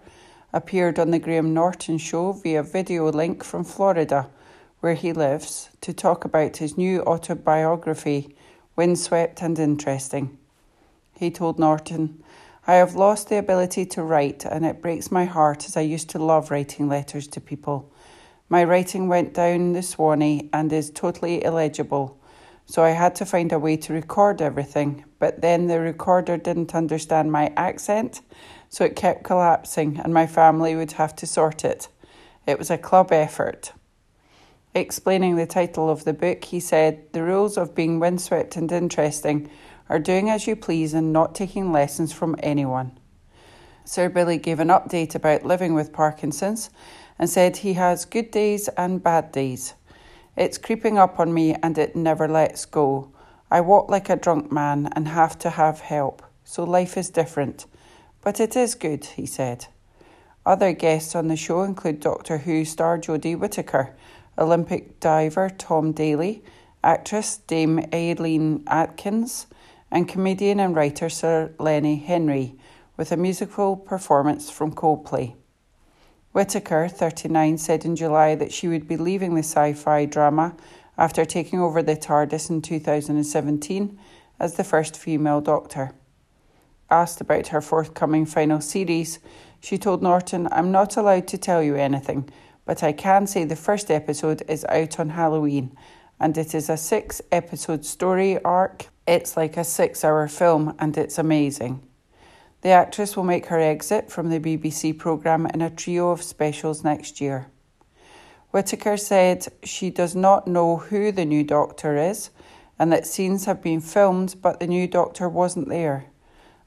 appeared 0.52 0.98
on 0.98 1.10
The 1.10 1.18
Graham 1.18 1.54
Norton 1.54 1.96
Show 1.96 2.32
via 2.32 2.62
video 2.62 3.10
link 3.10 3.42
from 3.42 3.64
Florida, 3.64 4.28
where 4.80 4.92
he 4.92 5.14
lives, 5.14 5.70
to 5.80 5.94
talk 5.94 6.26
about 6.26 6.58
his 6.58 6.76
new 6.76 7.00
autobiography, 7.04 8.36
Windswept 8.76 9.40
and 9.40 9.58
Interesting. 9.58 10.36
He 11.18 11.30
told 11.30 11.58
Norton, 11.58 12.22
I 12.66 12.74
have 12.74 12.94
lost 12.94 13.30
the 13.30 13.38
ability 13.38 13.86
to 13.86 14.02
write, 14.02 14.44
and 14.44 14.66
it 14.66 14.82
breaks 14.82 15.10
my 15.10 15.24
heart 15.24 15.64
as 15.64 15.78
I 15.78 15.80
used 15.80 16.10
to 16.10 16.18
love 16.18 16.50
writing 16.50 16.90
letters 16.90 17.26
to 17.28 17.40
people. 17.40 17.90
My 18.54 18.62
writing 18.62 19.08
went 19.08 19.34
down 19.34 19.72
the 19.72 19.82
Swanee 19.82 20.48
and 20.52 20.72
is 20.72 20.88
totally 20.88 21.42
illegible, 21.42 22.16
so 22.66 22.84
I 22.84 22.90
had 22.90 23.16
to 23.16 23.26
find 23.26 23.50
a 23.50 23.58
way 23.58 23.76
to 23.78 23.92
record 23.92 24.40
everything. 24.40 25.04
But 25.18 25.40
then 25.40 25.66
the 25.66 25.80
recorder 25.80 26.36
didn't 26.36 26.72
understand 26.72 27.32
my 27.32 27.52
accent, 27.56 28.20
so 28.68 28.84
it 28.84 28.94
kept 28.94 29.24
collapsing, 29.24 29.98
and 29.98 30.14
my 30.14 30.28
family 30.28 30.76
would 30.76 30.92
have 30.92 31.16
to 31.16 31.26
sort 31.26 31.64
it. 31.64 31.88
It 32.46 32.56
was 32.56 32.70
a 32.70 32.78
club 32.78 33.10
effort. 33.10 33.72
Explaining 34.72 35.34
the 35.34 35.48
title 35.48 35.90
of 35.90 36.04
the 36.04 36.14
book, 36.14 36.44
he 36.44 36.60
said, 36.60 37.12
The 37.12 37.24
rules 37.24 37.58
of 37.58 37.74
being 37.74 37.98
windswept 37.98 38.54
and 38.54 38.70
interesting 38.70 39.50
are 39.88 39.98
doing 39.98 40.30
as 40.30 40.46
you 40.46 40.54
please 40.54 40.94
and 40.94 41.12
not 41.12 41.34
taking 41.34 41.72
lessons 41.72 42.12
from 42.12 42.36
anyone. 42.38 42.96
Sir 43.84 44.08
Billy 44.08 44.38
gave 44.38 44.60
an 44.60 44.68
update 44.68 45.16
about 45.16 45.44
living 45.44 45.74
with 45.74 45.92
Parkinson's 45.92 46.70
and 47.18 47.30
said 47.30 47.58
he 47.58 47.74
has 47.74 48.04
good 48.04 48.30
days 48.30 48.68
and 48.76 49.02
bad 49.02 49.32
days. 49.32 49.74
It's 50.36 50.58
creeping 50.58 50.98
up 50.98 51.20
on 51.20 51.32
me 51.32 51.54
and 51.62 51.78
it 51.78 51.94
never 51.94 52.28
lets 52.28 52.64
go. 52.64 53.10
I 53.50 53.60
walk 53.60 53.88
like 53.88 54.10
a 54.10 54.16
drunk 54.16 54.50
man 54.50 54.88
and 54.96 55.08
have 55.08 55.38
to 55.40 55.50
have 55.50 55.80
help, 55.80 56.22
so 56.42 56.64
life 56.64 56.96
is 56.96 57.10
different. 57.10 57.66
But 58.20 58.40
it 58.40 58.56
is 58.56 58.74
good, 58.74 59.04
he 59.04 59.26
said. 59.26 59.66
Other 60.44 60.72
guests 60.72 61.14
on 61.14 61.28
the 61.28 61.36
show 61.36 61.62
include 61.62 62.00
Doctor 62.00 62.38
Who 62.38 62.64
star 62.64 62.98
Jodie 62.98 63.38
Whittaker, 63.38 63.94
Olympic 64.36 64.98
diver 64.98 65.48
Tom 65.48 65.92
Daley, 65.92 66.42
actress 66.82 67.36
Dame 67.36 67.86
Eileen 67.94 68.64
Atkins, 68.66 69.46
and 69.90 70.08
comedian 70.08 70.58
and 70.58 70.74
writer 70.74 71.08
Sir 71.08 71.54
Lenny 71.58 71.96
Henry, 71.96 72.56
with 72.96 73.12
a 73.12 73.16
musical 73.16 73.76
performance 73.76 74.50
from 74.50 74.74
Coldplay. 74.74 75.34
Whittaker, 76.34 76.88
39, 76.88 77.58
said 77.58 77.84
in 77.84 77.94
July 77.94 78.34
that 78.34 78.52
she 78.52 78.66
would 78.66 78.88
be 78.88 78.96
leaving 78.96 79.36
the 79.36 79.44
sci 79.44 79.72
fi 79.72 80.04
drama 80.04 80.56
after 80.98 81.24
taking 81.24 81.60
over 81.60 81.80
the 81.80 81.94
TARDIS 81.94 82.50
in 82.50 82.60
2017 82.60 83.96
as 84.40 84.54
the 84.54 84.64
first 84.64 84.96
female 84.96 85.40
Doctor. 85.40 85.92
Asked 86.90 87.20
about 87.20 87.46
her 87.48 87.60
forthcoming 87.60 88.26
final 88.26 88.60
series, 88.60 89.20
she 89.60 89.78
told 89.78 90.02
Norton, 90.02 90.48
I'm 90.50 90.72
not 90.72 90.96
allowed 90.96 91.28
to 91.28 91.38
tell 91.38 91.62
you 91.62 91.76
anything, 91.76 92.28
but 92.64 92.82
I 92.82 92.90
can 92.90 93.28
say 93.28 93.44
the 93.44 93.54
first 93.54 93.88
episode 93.88 94.42
is 94.48 94.64
out 94.64 94.98
on 94.98 95.10
Halloween 95.10 95.76
and 96.18 96.36
it 96.36 96.52
is 96.52 96.68
a 96.68 96.76
six 96.76 97.22
episode 97.30 97.84
story 97.84 98.42
arc. 98.42 98.88
It's 99.06 99.36
like 99.36 99.56
a 99.56 99.62
six 99.62 100.02
hour 100.02 100.26
film 100.26 100.74
and 100.80 100.98
it's 100.98 101.16
amazing. 101.16 101.86
The 102.64 102.70
actress 102.70 103.14
will 103.14 103.24
make 103.24 103.46
her 103.46 103.60
exit 103.60 104.10
from 104.10 104.30
the 104.30 104.40
BBC 104.40 104.96
programme 104.98 105.44
in 105.44 105.60
a 105.60 105.68
trio 105.68 106.08
of 106.08 106.22
specials 106.22 106.82
next 106.82 107.20
year. 107.20 107.48
Whittaker 108.52 108.96
said 108.96 109.48
she 109.62 109.90
does 109.90 110.16
not 110.16 110.48
know 110.48 110.78
who 110.78 111.12
the 111.12 111.26
new 111.26 111.44
doctor 111.44 111.98
is 111.98 112.30
and 112.78 112.90
that 112.90 113.06
scenes 113.06 113.44
have 113.44 113.60
been 113.60 113.82
filmed, 113.82 114.36
but 114.40 114.60
the 114.60 114.66
new 114.66 114.88
doctor 114.88 115.28
wasn't 115.28 115.68
there. 115.68 116.06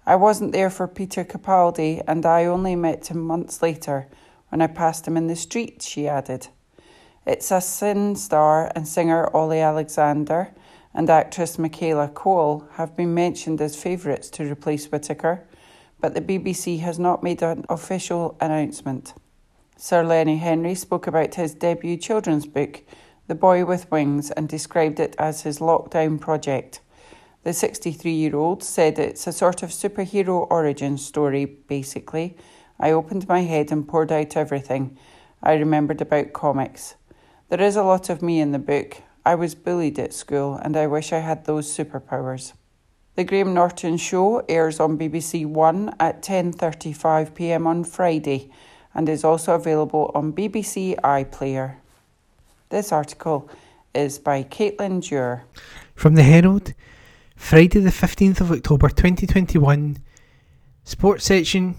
I 0.05 0.17
wasn't 0.17 0.51
there 0.51 0.69
for 0.69 0.87
Peter 0.87 1.25
Capaldi, 1.25 2.03
and 2.07 2.27
I 2.27 2.45
only 2.45 2.75
met 2.75 3.07
him 3.07 3.19
months 3.19 3.63
later 3.63 4.07
when 4.49 4.61
I 4.61 4.67
passed 4.67 5.07
him 5.07 5.17
in 5.17 5.25
the 5.25 5.35
street, 5.35 5.81
she 5.81 6.07
added. 6.07 6.49
It's 7.25 7.49
a 7.49 7.59
sin 7.59 8.15
star 8.15 8.71
and 8.75 8.87
singer 8.87 9.35
Olly 9.35 9.61
Alexander 9.61 10.53
and 10.93 11.09
actress 11.09 11.57
Michaela 11.57 12.07
Coel 12.09 12.69
have 12.73 12.95
been 12.95 13.15
mentioned 13.15 13.59
as 13.61 13.81
favourites 13.81 14.29
to 14.29 14.43
replace 14.43 14.91
Whittaker, 14.91 15.46
but 15.99 16.13
the 16.13 16.21
BBC 16.21 16.79
has 16.79 16.99
not 16.99 17.23
made 17.23 17.41
an 17.41 17.65
official 17.69 18.37
announcement. 18.39 19.13
Sir 19.77 20.03
Lenny 20.03 20.37
Henry 20.37 20.75
spoke 20.75 21.07
about 21.07 21.35
his 21.35 21.53
debut 21.53 21.97
children's 21.97 22.45
book, 22.45 22.83
The 23.27 23.35
Boy 23.35 23.65
with 23.65 23.89
Wings, 23.91 24.31
and 24.31 24.49
described 24.49 24.99
it 24.99 25.15
as 25.19 25.41
his 25.41 25.59
lockdown 25.59 26.19
project. 26.19 26.81
The 27.43 27.53
63 27.53 28.11
year 28.11 28.35
old 28.35 28.63
said 28.63 28.99
it's 28.99 29.27
a 29.27 29.31
sort 29.31 29.63
of 29.63 29.69
superhero 29.69 30.47
origin 30.49 30.97
story, 30.97 31.45
basically. 31.45 32.35
I 32.79 32.91
opened 32.91 33.27
my 33.27 33.41
head 33.41 33.71
and 33.71 33.87
poured 33.87 34.11
out 34.11 34.35
everything 34.35 34.97
I 35.41 35.53
remembered 35.53 36.01
about 36.01 36.33
comics. 36.33 36.95
There 37.49 37.61
is 37.61 37.75
a 37.75 37.83
lot 37.83 38.09
of 38.09 38.21
me 38.21 38.41
in 38.41 38.51
the 38.51 38.59
book. 38.59 39.01
I 39.25 39.35
was 39.35 39.55
bullied 39.55 39.99
at 39.99 40.13
school 40.13 40.55
and 40.55 40.75
I 40.75 40.87
wish 40.87 41.13
I 41.13 41.19
had 41.19 41.45
those 41.45 41.67
superpowers. 41.67 42.53
The 43.17 43.23
Graham 43.23 43.55
Norton 43.55 43.97
show 43.97 44.45
airs 44.47 44.79
on 44.79 44.95
BBC 44.95 45.43
1 45.43 45.95
at 45.99 46.21
10:35 46.21 47.33
p.m. 47.33 47.65
on 47.65 47.83
Friday 47.83 48.51
and 48.93 49.09
is 49.09 49.23
also 49.23 49.55
available 49.55 50.11
on 50.13 50.33
BBC 50.33 50.95
iPlayer. 51.01 51.77
This 52.69 52.91
article 52.91 53.49
is 53.95 54.19
by 54.19 54.43
Caitlin 54.43 55.01
Dewar. 55.01 55.45
From 55.95 56.13
the 56.13 56.21
Herald, 56.21 56.75
Friday 57.35 57.79
the 57.79 57.89
15th 57.89 58.39
of 58.39 58.51
October 58.51 58.87
2021, 58.89 59.97
Sports 60.83 61.25
section 61.25 61.75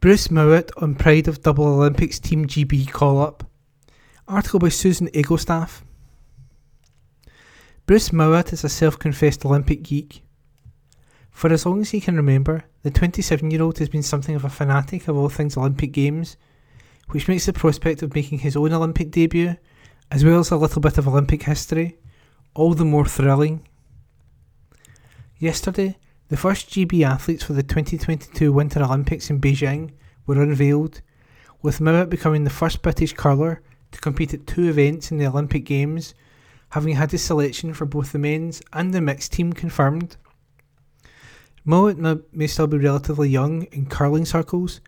Bruce 0.00 0.30
Mouat 0.30 0.70
on 0.78 0.94
Pride 0.94 1.28
of 1.28 1.42
Double 1.42 1.66
Olympics 1.66 2.18
Team 2.18 2.46
GB 2.46 2.90
call 2.90 3.20
up. 3.20 3.44
Article 4.26 4.60
by 4.60 4.70
Susan 4.70 5.08
Egelstaff. 5.08 5.82
Bruce 7.84 8.12
Mouat 8.12 8.52
is 8.52 8.62
a 8.62 8.68
self 8.68 8.96
confessed 8.96 9.44
Olympic 9.44 9.82
geek. 9.82 10.22
For 11.32 11.52
as 11.52 11.66
long 11.66 11.80
as 11.80 11.90
he 11.90 12.00
can 12.00 12.16
remember, 12.16 12.64
the 12.84 12.92
27 12.92 13.50
year 13.50 13.60
old 13.60 13.78
has 13.80 13.88
been 13.88 14.04
something 14.04 14.36
of 14.36 14.44
a 14.44 14.48
fanatic 14.48 15.08
of 15.08 15.16
all 15.16 15.28
things 15.28 15.56
Olympic 15.56 15.90
Games, 15.90 16.36
which 17.08 17.26
makes 17.26 17.46
the 17.46 17.52
prospect 17.52 18.00
of 18.02 18.14
making 18.14 18.38
his 18.38 18.54
own 18.54 18.72
Olympic 18.72 19.10
debut, 19.10 19.56
as 20.12 20.24
well 20.24 20.38
as 20.38 20.52
a 20.52 20.56
little 20.56 20.80
bit 20.80 20.96
of 20.96 21.08
Olympic 21.08 21.42
history, 21.42 21.98
all 22.54 22.72
the 22.72 22.84
more 22.84 23.04
thrilling. 23.04 23.66
Yesterday, 25.40 25.98
the 26.28 26.36
first 26.36 26.70
GB 26.70 27.02
athletes 27.02 27.42
for 27.42 27.52
the 27.52 27.64
2022 27.64 28.52
Winter 28.52 28.80
Olympics 28.84 29.28
in 29.28 29.40
Beijing 29.40 29.90
were 30.24 30.40
unveiled, 30.40 31.00
with 31.62 31.80
Mouat 31.80 32.10
becoming 32.10 32.44
the 32.44 32.50
first 32.50 32.80
British 32.80 33.12
curler 33.14 33.60
to 33.90 34.00
compete 34.00 34.32
at 34.32 34.46
two 34.46 34.68
events 34.68 35.10
in 35.10 35.18
the 35.18 35.26
Olympic 35.26 35.64
Games, 35.64 36.14
having 36.72 36.94
had 36.94 37.10
his 37.10 37.22
selection 37.22 37.74
for 37.74 37.84
both 37.84 38.12
the 38.12 38.18
men's 38.18 38.62
and 38.72 38.94
the 38.94 39.00
mixed 39.00 39.32
team 39.32 39.52
confirmed. 39.52 40.16
Mouat 41.66 41.98
may 42.32 42.46
still 42.46 42.66
be 42.66 42.78
relatively 42.78 43.28
young 43.28 43.64
in 43.64 43.84
curling 43.86 44.24
circles, 44.24 44.80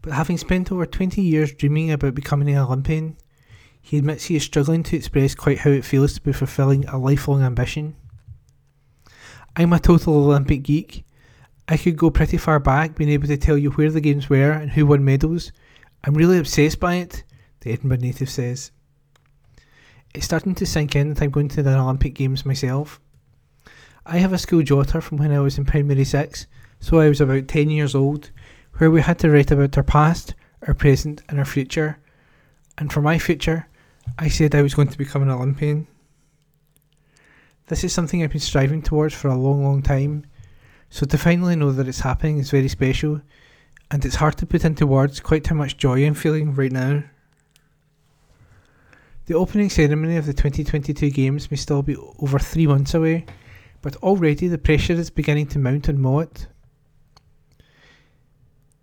but 0.00 0.14
having 0.14 0.38
spent 0.38 0.72
over 0.72 0.86
20 0.86 1.20
years 1.20 1.52
dreaming 1.52 1.90
about 1.90 2.14
becoming 2.14 2.48
an 2.48 2.56
Olympian, 2.56 3.18
he 3.82 3.98
admits 3.98 4.24
he 4.24 4.36
is 4.36 4.44
struggling 4.44 4.82
to 4.82 4.96
express 4.96 5.34
quite 5.34 5.58
how 5.58 5.70
it 5.70 5.84
feels 5.84 6.14
to 6.14 6.22
be 6.22 6.32
fulfilling 6.32 6.86
a 6.86 6.96
lifelong 6.96 7.42
ambition. 7.42 7.96
I'm 9.54 9.74
a 9.74 9.78
total 9.78 10.24
Olympic 10.24 10.62
geek. 10.62 11.04
I 11.68 11.76
could 11.76 11.98
go 11.98 12.10
pretty 12.10 12.38
far 12.38 12.58
back 12.60 12.96
being 12.96 13.10
able 13.10 13.28
to 13.28 13.36
tell 13.36 13.58
you 13.58 13.70
where 13.72 13.90
the 13.90 14.00
games 14.00 14.30
were 14.30 14.52
and 14.52 14.70
who 14.70 14.86
won 14.86 15.04
medals. 15.04 15.52
I'm 16.02 16.14
really 16.14 16.38
obsessed 16.38 16.80
by 16.80 16.94
it, 16.94 17.24
the 17.60 17.72
Edinburgh 17.72 17.98
native 17.98 18.30
says. 18.30 18.72
It's 20.12 20.24
starting 20.24 20.56
to 20.56 20.66
sink 20.66 20.96
in 20.96 21.14
that 21.14 21.22
I'm 21.22 21.30
going 21.30 21.48
to 21.50 21.62
the 21.62 21.78
Olympic 21.78 22.14
Games 22.14 22.44
myself. 22.44 23.00
I 24.04 24.18
have 24.18 24.32
a 24.32 24.38
school 24.38 24.62
jotter 24.62 25.00
from 25.00 25.18
when 25.18 25.30
I 25.30 25.38
was 25.38 25.56
in 25.56 25.64
primary 25.64 26.04
six, 26.04 26.48
so 26.80 26.98
I 26.98 27.08
was 27.08 27.20
about 27.20 27.46
10 27.46 27.70
years 27.70 27.94
old, 27.94 28.30
where 28.78 28.90
we 28.90 29.02
had 29.02 29.20
to 29.20 29.30
write 29.30 29.52
about 29.52 29.76
our 29.76 29.84
past, 29.84 30.34
our 30.66 30.74
present, 30.74 31.22
and 31.28 31.38
our 31.38 31.44
future. 31.44 31.98
And 32.76 32.92
for 32.92 33.00
my 33.00 33.20
future, 33.20 33.68
I 34.18 34.26
said 34.26 34.52
I 34.52 34.62
was 34.62 34.74
going 34.74 34.88
to 34.88 34.98
become 34.98 35.22
an 35.22 35.30
Olympian. 35.30 35.86
This 37.68 37.84
is 37.84 37.92
something 37.92 38.20
I've 38.20 38.32
been 38.32 38.40
striving 38.40 38.82
towards 38.82 39.14
for 39.14 39.28
a 39.28 39.38
long, 39.38 39.62
long 39.62 39.80
time, 39.80 40.26
so 40.88 41.06
to 41.06 41.18
finally 41.18 41.54
know 41.54 41.70
that 41.70 41.86
it's 41.86 42.00
happening 42.00 42.38
is 42.38 42.50
very 42.50 42.68
special, 42.68 43.20
and 43.92 44.04
it's 44.04 44.16
hard 44.16 44.38
to 44.38 44.46
put 44.46 44.64
into 44.64 44.88
words 44.88 45.20
quite 45.20 45.46
how 45.46 45.54
much 45.54 45.76
joy 45.76 46.04
I'm 46.04 46.14
feeling 46.14 46.52
right 46.52 46.72
now. 46.72 47.04
The 49.30 49.36
opening 49.36 49.70
ceremony 49.70 50.16
of 50.16 50.26
the 50.26 50.32
2022 50.32 51.08
Games 51.10 51.52
may 51.52 51.56
still 51.56 51.82
be 51.82 51.94
over 52.18 52.40
three 52.40 52.66
months 52.66 52.94
away, 52.94 53.26
but 53.80 53.94
already 53.98 54.48
the 54.48 54.58
pressure 54.58 54.94
is 54.94 55.08
beginning 55.08 55.46
to 55.50 55.60
mount 55.60 55.88
on 55.88 55.98
Mouat. 55.98 56.48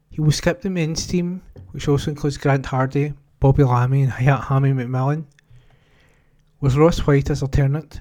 He 0.10 0.22
will 0.22 0.32
skip 0.32 0.62
the 0.62 0.70
men's 0.70 1.06
team, 1.06 1.42
which 1.72 1.90
also 1.90 2.12
includes 2.12 2.38
Grant 2.38 2.66
Hardy, 2.66 3.14
Bobby 3.42 3.64
Lammie, 3.64 4.04
and 4.04 4.14
Hayat 4.14 4.46
Hammy 4.46 4.72
McMillan, 4.72 5.26
with 6.62 6.78
Ross 6.78 7.00
White 7.00 7.30
as 7.30 7.42
alternate, 7.42 8.00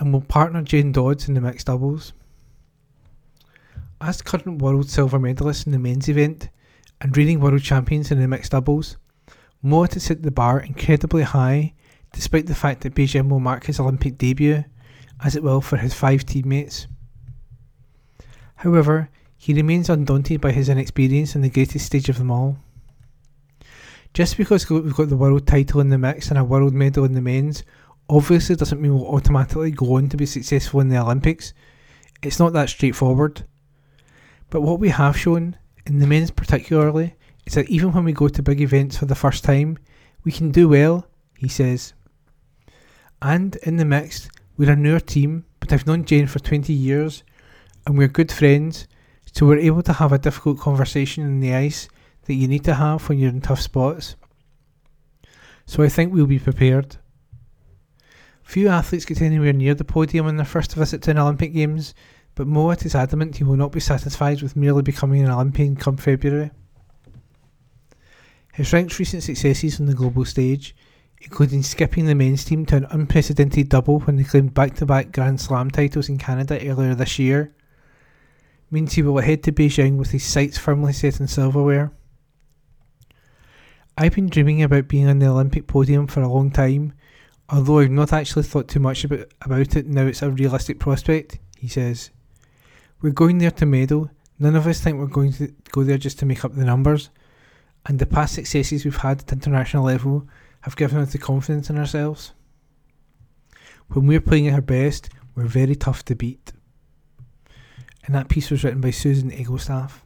and 0.00 0.12
will 0.12 0.22
partner 0.22 0.62
Jen 0.62 0.90
Dodds 0.90 1.28
in 1.28 1.34
the 1.34 1.40
mixed 1.40 1.68
doubles. 1.68 2.12
As 4.00 4.20
current 4.20 4.60
world 4.60 4.90
silver 4.90 5.20
medalist 5.20 5.64
in 5.64 5.70
the 5.70 5.78
men's 5.78 6.08
event 6.08 6.48
and 7.00 7.16
reigning 7.16 7.38
world 7.38 7.62
champions 7.62 8.10
in 8.10 8.18
the 8.18 8.26
mixed 8.26 8.50
doubles, 8.50 8.96
Mouat 9.62 9.94
has 9.94 10.04
set 10.04 10.22
the 10.22 10.30
bar 10.30 10.60
incredibly 10.60 11.22
high, 11.22 11.74
despite 12.12 12.46
the 12.46 12.54
fact 12.54 12.80
that 12.80 12.94
Beijing 12.94 13.28
will 13.28 13.40
mark 13.40 13.66
his 13.66 13.78
Olympic 13.78 14.16
debut, 14.16 14.64
as 15.22 15.36
it 15.36 15.42
will 15.42 15.60
for 15.60 15.76
his 15.76 15.94
five 15.94 16.24
teammates. 16.24 16.86
However, 18.56 19.10
he 19.36 19.54
remains 19.54 19.88
undaunted 19.88 20.40
by 20.40 20.52
his 20.52 20.68
inexperience 20.68 21.34
in 21.34 21.42
the 21.42 21.50
greatest 21.50 21.86
stage 21.86 22.08
of 22.08 22.18
them 22.18 22.30
all. 22.30 22.58
Just 24.12 24.36
because 24.36 24.68
we've 24.68 24.94
got 24.94 25.08
the 25.08 25.16
world 25.16 25.46
title 25.46 25.80
in 25.80 25.88
the 25.88 25.98
mix 25.98 26.28
and 26.30 26.38
a 26.38 26.44
world 26.44 26.74
medal 26.74 27.04
in 27.04 27.12
the 27.12 27.20
men's 27.20 27.62
obviously 28.08 28.56
doesn't 28.56 28.80
mean 28.80 28.94
we'll 28.94 29.06
automatically 29.06 29.70
go 29.70 29.96
on 29.96 30.08
to 30.08 30.16
be 30.16 30.26
successful 30.26 30.80
in 30.80 30.88
the 30.88 30.98
Olympics. 30.98 31.54
It's 32.22 32.38
not 32.38 32.52
that 32.54 32.68
straightforward. 32.68 33.46
But 34.50 34.62
what 34.62 34.80
we 34.80 34.88
have 34.88 35.16
shown, 35.16 35.56
in 35.86 36.00
the 36.00 36.06
men's 36.06 36.30
particularly, 36.32 37.14
is 37.50 37.56
that 37.56 37.68
even 37.68 37.92
when 37.92 38.04
we 38.04 38.12
go 38.12 38.28
to 38.28 38.42
big 38.44 38.60
events 38.60 38.96
for 38.96 39.06
the 39.06 39.14
first 39.16 39.42
time, 39.42 39.76
we 40.22 40.30
can 40.30 40.52
do 40.52 40.68
well, 40.68 41.04
he 41.36 41.48
says. 41.48 41.94
And 43.20 43.56
in 43.64 43.76
the 43.76 43.84
mix, 43.84 44.28
we're 44.56 44.70
a 44.70 44.76
newer 44.76 45.00
team, 45.00 45.44
but 45.58 45.72
I've 45.72 45.84
known 45.84 46.04
Jen 46.04 46.28
for 46.28 46.38
20 46.38 46.72
years, 46.72 47.24
and 47.84 47.98
we're 47.98 48.06
good 48.06 48.30
friends, 48.30 48.86
so 49.32 49.46
we're 49.46 49.58
able 49.58 49.82
to 49.82 49.94
have 49.94 50.12
a 50.12 50.18
difficult 50.18 50.60
conversation 50.60 51.24
on 51.24 51.40
the 51.40 51.52
ice 51.52 51.88
that 52.26 52.34
you 52.34 52.46
need 52.46 52.62
to 52.66 52.74
have 52.74 53.08
when 53.08 53.18
you're 53.18 53.30
in 53.30 53.40
tough 53.40 53.60
spots. 53.60 54.14
So 55.66 55.82
I 55.82 55.88
think 55.88 56.12
we'll 56.12 56.26
be 56.26 56.38
prepared. 56.38 56.98
Few 58.44 58.68
athletes 58.68 59.04
get 59.04 59.22
anywhere 59.22 59.52
near 59.52 59.74
the 59.74 59.82
podium 59.82 60.28
on 60.28 60.36
their 60.36 60.46
first 60.46 60.76
visit 60.76 61.02
to 61.02 61.10
an 61.10 61.18
Olympic 61.18 61.52
Games, 61.52 61.94
but 62.36 62.46
Mouat 62.46 62.86
is 62.86 62.94
adamant 62.94 63.38
he 63.38 63.44
will 63.44 63.56
not 63.56 63.72
be 63.72 63.80
satisfied 63.80 64.40
with 64.40 64.54
merely 64.54 64.82
becoming 64.82 65.24
an 65.24 65.32
Olympian 65.32 65.74
come 65.74 65.96
February. 65.96 66.52
His 68.60 68.74
ranks 68.74 68.98
recent 68.98 69.22
successes 69.22 69.80
on 69.80 69.86
the 69.86 69.94
global 69.94 70.26
stage, 70.26 70.76
including 71.22 71.62
skipping 71.62 72.04
the 72.04 72.14
men's 72.14 72.44
team 72.44 72.66
to 72.66 72.76
an 72.76 72.86
unprecedented 72.90 73.70
double 73.70 74.00
when 74.00 74.16
they 74.16 74.22
claimed 74.22 74.52
back 74.52 74.74
to 74.74 74.84
back 74.84 75.12
Grand 75.12 75.40
Slam 75.40 75.70
titles 75.70 76.10
in 76.10 76.18
Canada 76.18 76.62
earlier 76.68 76.94
this 76.94 77.18
year, 77.18 77.54
means 78.70 78.92
he 78.92 79.00
will 79.00 79.16
head 79.22 79.42
to 79.44 79.52
Beijing 79.52 79.96
with 79.96 80.10
his 80.10 80.24
sights 80.24 80.58
firmly 80.58 80.92
set 80.92 81.22
on 81.22 81.26
silverware. 81.26 81.90
I've 83.96 84.14
been 84.14 84.28
dreaming 84.28 84.62
about 84.62 84.88
being 84.88 85.08
on 85.08 85.20
the 85.20 85.28
Olympic 85.28 85.66
podium 85.66 86.06
for 86.06 86.20
a 86.20 86.30
long 86.30 86.50
time, 86.50 86.92
although 87.48 87.78
I've 87.78 87.90
not 87.90 88.12
actually 88.12 88.42
thought 88.42 88.68
too 88.68 88.78
much 88.78 89.04
about, 89.04 89.32
about 89.40 89.74
it 89.74 89.86
now 89.86 90.04
it's 90.04 90.20
a 90.20 90.30
realistic 90.30 90.78
prospect, 90.78 91.38
he 91.56 91.66
says. 91.66 92.10
We're 93.00 93.08
going 93.08 93.38
there 93.38 93.52
to 93.52 93.64
medal. 93.64 94.10
None 94.38 94.54
of 94.54 94.66
us 94.66 94.80
think 94.80 94.98
we're 94.98 95.06
going 95.06 95.32
to 95.32 95.50
go 95.72 95.82
there 95.82 95.96
just 95.96 96.18
to 96.18 96.26
make 96.26 96.44
up 96.44 96.54
the 96.54 96.66
numbers, 96.66 97.08
and 97.86 97.98
the 97.98 98.06
past 98.06 98.34
successes 98.34 98.84
we've 98.84 98.96
had 98.96 99.20
at 99.20 99.32
international 99.32 99.84
level 99.84 100.28
have 100.62 100.76
given 100.76 100.98
us 100.98 101.12
the 101.12 101.18
confidence 101.18 101.70
in 101.70 101.78
ourselves. 101.78 102.32
When 103.88 104.06
we're 104.06 104.20
playing 104.20 104.48
at 104.48 104.54
our 104.54 104.60
best, 104.60 105.08
we're 105.34 105.46
very 105.46 105.74
tough 105.74 106.04
to 106.06 106.14
beat. 106.14 106.52
And 108.04 108.14
that 108.14 108.28
piece 108.28 108.50
was 108.50 108.62
written 108.62 108.80
by 108.80 108.90
Susan 108.90 109.30
Egelstaff. 109.30 110.00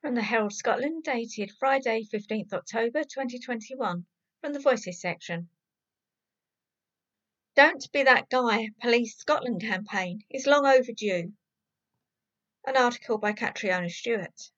From 0.00 0.14
the 0.14 0.22
Herald 0.22 0.54
Scotland, 0.54 1.04
dated 1.04 1.52
Friday, 1.58 2.04
15th 2.12 2.52
October 2.52 3.02
2021, 3.04 4.04
from 4.40 4.52
the 4.52 4.58
Voices 4.58 5.00
section. 5.00 5.48
Don't 7.54 7.90
Be 7.92 8.02
That 8.02 8.30
Guy 8.30 8.68
Police 8.80 9.16
Scotland 9.18 9.60
campaign 9.60 10.20
is 10.30 10.46
long 10.46 10.64
overdue. 10.64 11.32
An 12.66 12.76
article 12.76 13.18
by 13.18 13.32
Catriona 13.32 13.90
Stewart. 13.90 14.50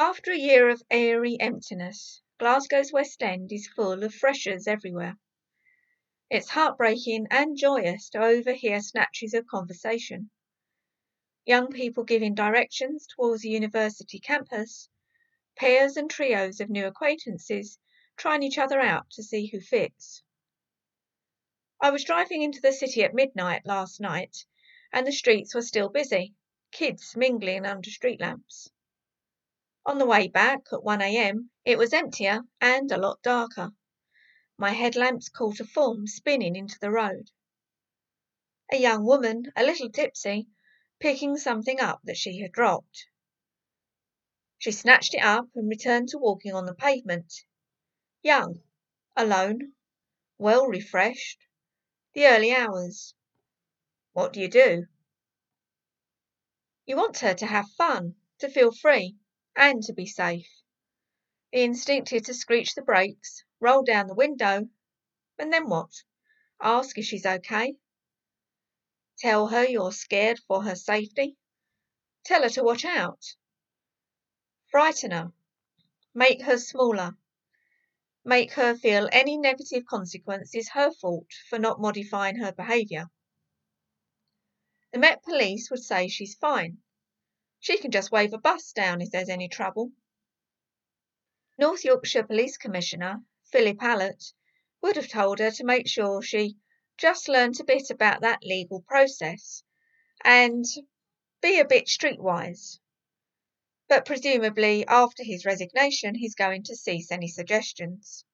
After 0.00 0.30
a 0.30 0.38
year 0.38 0.68
of 0.68 0.80
airy 0.92 1.36
emptiness, 1.40 2.22
Glasgow's 2.38 2.92
West 2.92 3.20
End 3.20 3.50
is 3.50 3.66
full 3.66 4.04
of 4.04 4.14
freshers 4.14 4.68
everywhere. 4.68 5.18
It's 6.30 6.50
heartbreaking 6.50 7.26
and 7.32 7.56
joyous 7.56 8.08
to 8.10 8.22
overhear 8.22 8.80
snatches 8.80 9.34
of 9.34 9.48
conversation. 9.48 10.30
Young 11.44 11.72
people 11.72 12.04
giving 12.04 12.36
directions 12.36 13.08
towards 13.08 13.42
the 13.42 13.48
university 13.48 14.20
campus, 14.20 14.88
pairs 15.56 15.96
and 15.96 16.08
trios 16.08 16.60
of 16.60 16.70
new 16.70 16.86
acquaintances 16.86 17.76
trying 18.16 18.44
each 18.44 18.56
other 18.56 18.78
out 18.80 19.10
to 19.10 19.24
see 19.24 19.48
who 19.48 19.60
fits. 19.60 20.22
I 21.80 21.90
was 21.90 22.04
driving 22.04 22.42
into 22.42 22.60
the 22.60 22.72
city 22.72 23.02
at 23.02 23.14
midnight 23.14 23.66
last 23.66 24.00
night, 24.00 24.46
and 24.92 25.04
the 25.04 25.10
streets 25.10 25.56
were 25.56 25.62
still 25.62 25.88
busy, 25.88 26.36
kids 26.70 27.16
mingling 27.16 27.66
under 27.66 27.90
street 27.90 28.20
lamps. 28.20 28.70
On 29.88 29.96
the 29.96 30.04
way 30.04 30.28
back 30.28 30.66
at 30.70 30.82
1 30.82 31.00
a.m., 31.00 31.50
it 31.64 31.78
was 31.78 31.94
emptier 31.94 32.42
and 32.60 32.92
a 32.92 32.98
lot 32.98 33.22
darker 33.22 33.72
my 34.58 34.72
headlamps 34.72 35.30
caught 35.30 35.60
a 35.60 35.64
form 35.64 36.06
spinning 36.06 36.56
into 36.56 36.78
the 36.78 36.90
road. 36.90 37.30
A 38.70 38.76
young 38.76 39.06
woman, 39.06 39.50
a 39.56 39.64
little 39.64 39.88
tipsy, 39.88 40.46
picking 40.98 41.38
something 41.38 41.80
up 41.80 42.02
that 42.04 42.18
she 42.18 42.40
had 42.40 42.52
dropped. 42.52 43.06
She 44.58 44.72
snatched 44.72 45.14
it 45.14 45.22
up 45.22 45.48
and 45.54 45.70
returned 45.70 46.10
to 46.10 46.18
walking 46.18 46.52
on 46.52 46.66
the 46.66 46.74
pavement. 46.74 47.32
Young, 48.20 48.62
alone, 49.16 49.72
well 50.36 50.66
refreshed, 50.66 51.46
the 52.12 52.26
early 52.26 52.52
hours. 52.52 53.14
What 54.12 54.34
do 54.34 54.40
you 54.40 54.48
do? 54.48 54.86
You 56.84 56.96
want 56.96 57.20
her 57.20 57.32
to 57.32 57.46
have 57.46 57.70
fun, 57.70 58.16
to 58.40 58.50
feel 58.50 58.70
free, 58.70 59.16
and 59.58 59.82
to 59.82 59.92
be 59.92 60.06
safe. 60.06 60.62
The 61.52 61.64
instinct 61.64 62.12
is 62.12 62.22
to 62.22 62.34
screech 62.34 62.76
the 62.76 62.82
brakes, 62.82 63.42
roll 63.58 63.82
down 63.82 64.06
the 64.06 64.14
window, 64.14 64.68
and 65.36 65.52
then 65.52 65.68
what? 65.68 65.90
Ask 66.60 66.96
if 66.96 67.04
she's 67.04 67.26
okay? 67.26 67.74
Tell 69.18 69.48
her 69.48 69.64
you're 69.64 69.90
scared 69.90 70.38
for 70.46 70.62
her 70.62 70.76
safety? 70.76 71.36
Tell 72.24 72.44
her 72.44 72.48
to 72.50 72.62
watch 72.62 72.84
out? 72.84 73.34
Frighten 74.70 75.10
her? 75.10 75.32
Make 76.14 76.42
her 76.42 76.58
smaller? 76.58 77.16
Make 78.24 78.52
her 78.52 78.76
feel 78.76 79.08
any 79.10 79.36
negative 79.36 79.86
consequence 79.86 80.54
is 80.54 80.68
her 80.70 80.92
fault 80.92 81.32
for 81.48 81.58
not 81.58 81.80
modifying 81.80 82.36
her 82.36 82.52
behaviour? 82.52 83.10
The 84.92 84.98
Met 85.00 85.24
Police 85.24 85.68
would 85.70 85.82
say 85.82 86.06
she's 86.06 86.36
fine. 86.36 86.78
She 87.60 87.78
can 87.78 87.90
just 87.90 88.12
wave 88.12 88.32
a 88.32 88.38
bus 88.38 88.72
down 88.72 89.00
if 89.00 89.10
there's 89.10 89.28
any 89.28 89.48
trouble. 89.48 89.92
North 91.58 91.84
Yorkshire 91.84 92.22
Police 92.22 92.56
Commissioner 92.56 93.24
Philip 93.50 93.82
Allott 93.82 94.32
would 94.80 94.96
have 94.96 95.08
told 95.08 95.40
her 95.40 95.50
to 95.50 95.64
make 95.64 95.88
sure 95.88 96.22
she 96.22 96.56
just 96.96 97.28
learnt 97.28 97.58
a 97.58 97.64
bit 97.64 97.90
about 97.90 98.20
that 98.20 98.44
legal 98.44 98.82
process 98.82 99.64
and 100.24 100.64
be 101.40 101.58
a 101.58 101.64
bit 101.64 101.86
streetwise. 101.86 102.78
But 103.88 104.04
presumably 104.04 104.86
after 104.86 105.24
his 105.24 105.44
resignation 105.44 106.14
he's 106.14 106.34
going 106.34 106.62
to 106.64 106.76
cease 106.76 107.10
any 107.10 107.28
suggestions. 107.28 108.24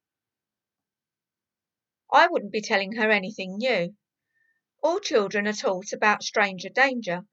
I 2.13 2.27
wouldn't 2.27 2.53
be 2.53 2.61
telling 2.61 2.93
her 2.93 3.11
anything 3.11 3.57
new. 3.57 3.97
All 4.83 5.01
children 5.01 5.47
are 5.47 5.53
taught 5.53 5.93
about 5.93 6.23
stranger 6.23 6.69
danger, 6.69 7.27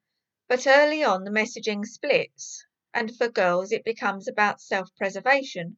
but 0.52 0.68
early 0.68 1.02
on 1.02 1.24
the 1.24 1.32
messaging 1.32 1.86
splits, 1.86 2.66
and 2.94 3.16
for 3.16 3.30
girls 3.30 3.72
it 3.72 3.86
becomes 3.86 4.28
about 4.28 4.60
self 4.60 4.94
preservation 4.98 5.78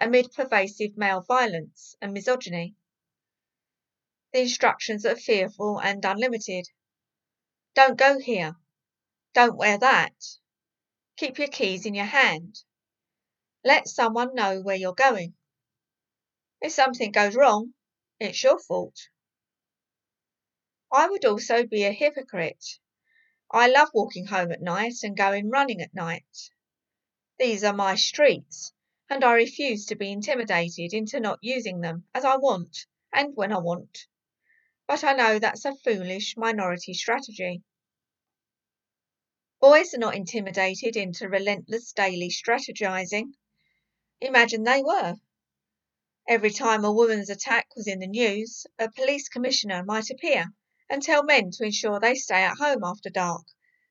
amid 0.00 0.30
pervasive 0.30 0.96
male 0.96 1.22
violence 1.22 1.96
and 2.00 2.12
misogyny. 2.12 2.76
The 4.32 4.42
instructions 4.42 5.04
are 5.04 5.16
fearful 5.16 5.80
and 5.80 6.04
unlimited. 6.04 6.68
Don't 7.74 7.98
go 7.98 8.20
here. 8.20 8.54
Don't 9.34 9.56
wear 9.56 9.76
that. 9.78 10.14
Keep 11.16 11.38
your 11.38 11.48
keys 11.48 11.84
in 11.84 11.96
your 11.96 12.04
hand. 12.04 12.62
Let 13.64 13.88
someone 13.88 14.36
know 14.36 14.60
where 14.60 14.76
you're 14.76 14.94
going. 14.94 15.34
If 16.60 16.70
something 16.70 17.10
goes 17.10 17.34
wrong, 17.34 17.74
it's 18.20 18.40
your 18.40 18.60
fault. 18.60 19.08
I 20.92 21.08
would 21.08 21.24
also 21.24 21.66
be 21.66 21.82
a 21.82 21.90
hypocrite. 21.90 22.78
I 23.54 23.68
love 23.68 23.90
walking 23.92 24.24
home 24.28 24.50
at 24.50 24.62
night 24.62 25.02
and 25.02 25.14
going 25.14 25.50
running 25.50 25.82
at 25.82 25.94
night. 25.94 26.50
These 27.38 27.62
are 27.64 27.74
my 27.74 27.96
streets, 27.96 28.72
and 29.10 29.22
I 29.22 29.34
refuse 29.34 29.84
to 29.86 29.94
be 29.94 30.10
intimidated 30.10 30.94
into 30.94 31.20
not 31.20 31.38
using 31.42 31.82
them 31.82 32.08
as 32.14 32.24
I 32.24 32.36
want 32.36 32.86
and 33.12 33.36
when 33.36 33.52
I 33.52 33.58
want. 33.58 34.06
But 34.86 35.04
I 35.04 35.12
know 35.12 35.38
that's 35.38 35.66
a 35.66 35.76
foolish 35.76 36.34
minority 36.34 36.94
strategy. 36.94 37.62
Boys 39.60 39.92
are 39.92 39.98
not 39.98 40.16
intimidated 40.16 40.96
into 40.96 41.28
relentless 41.28 41.92
daily 41.92 42.30
strategizing. 42.30 43.34
Imagine 44.22 44.62
they 44.62 44.82
were. 44.82 45.16
Every 46.26 46.50
time 46.50 46.86
a 46.86 46.92
woman's 46.92 47.28
attack 47.28 47.76
was 47.76 47.86
in 47.86 47.98
the 47.98 48.06
news, 48.06 48.66
a 48.78 48.90
police 48.90 49.28
commissioner 49.28 49.84
might 49.84 50.08
appear 50.08 50.54
and 50.92 51.02
tell 51.02 51.22
men 51.22 51.50
to 51.50 51.64
ensure 51.64 51.98
they 51.98 52.14
stay 52.14 52.42
at 52.42 52.58
home 52.58 52.84
after 52.84 53.08
dark 53.08 53.46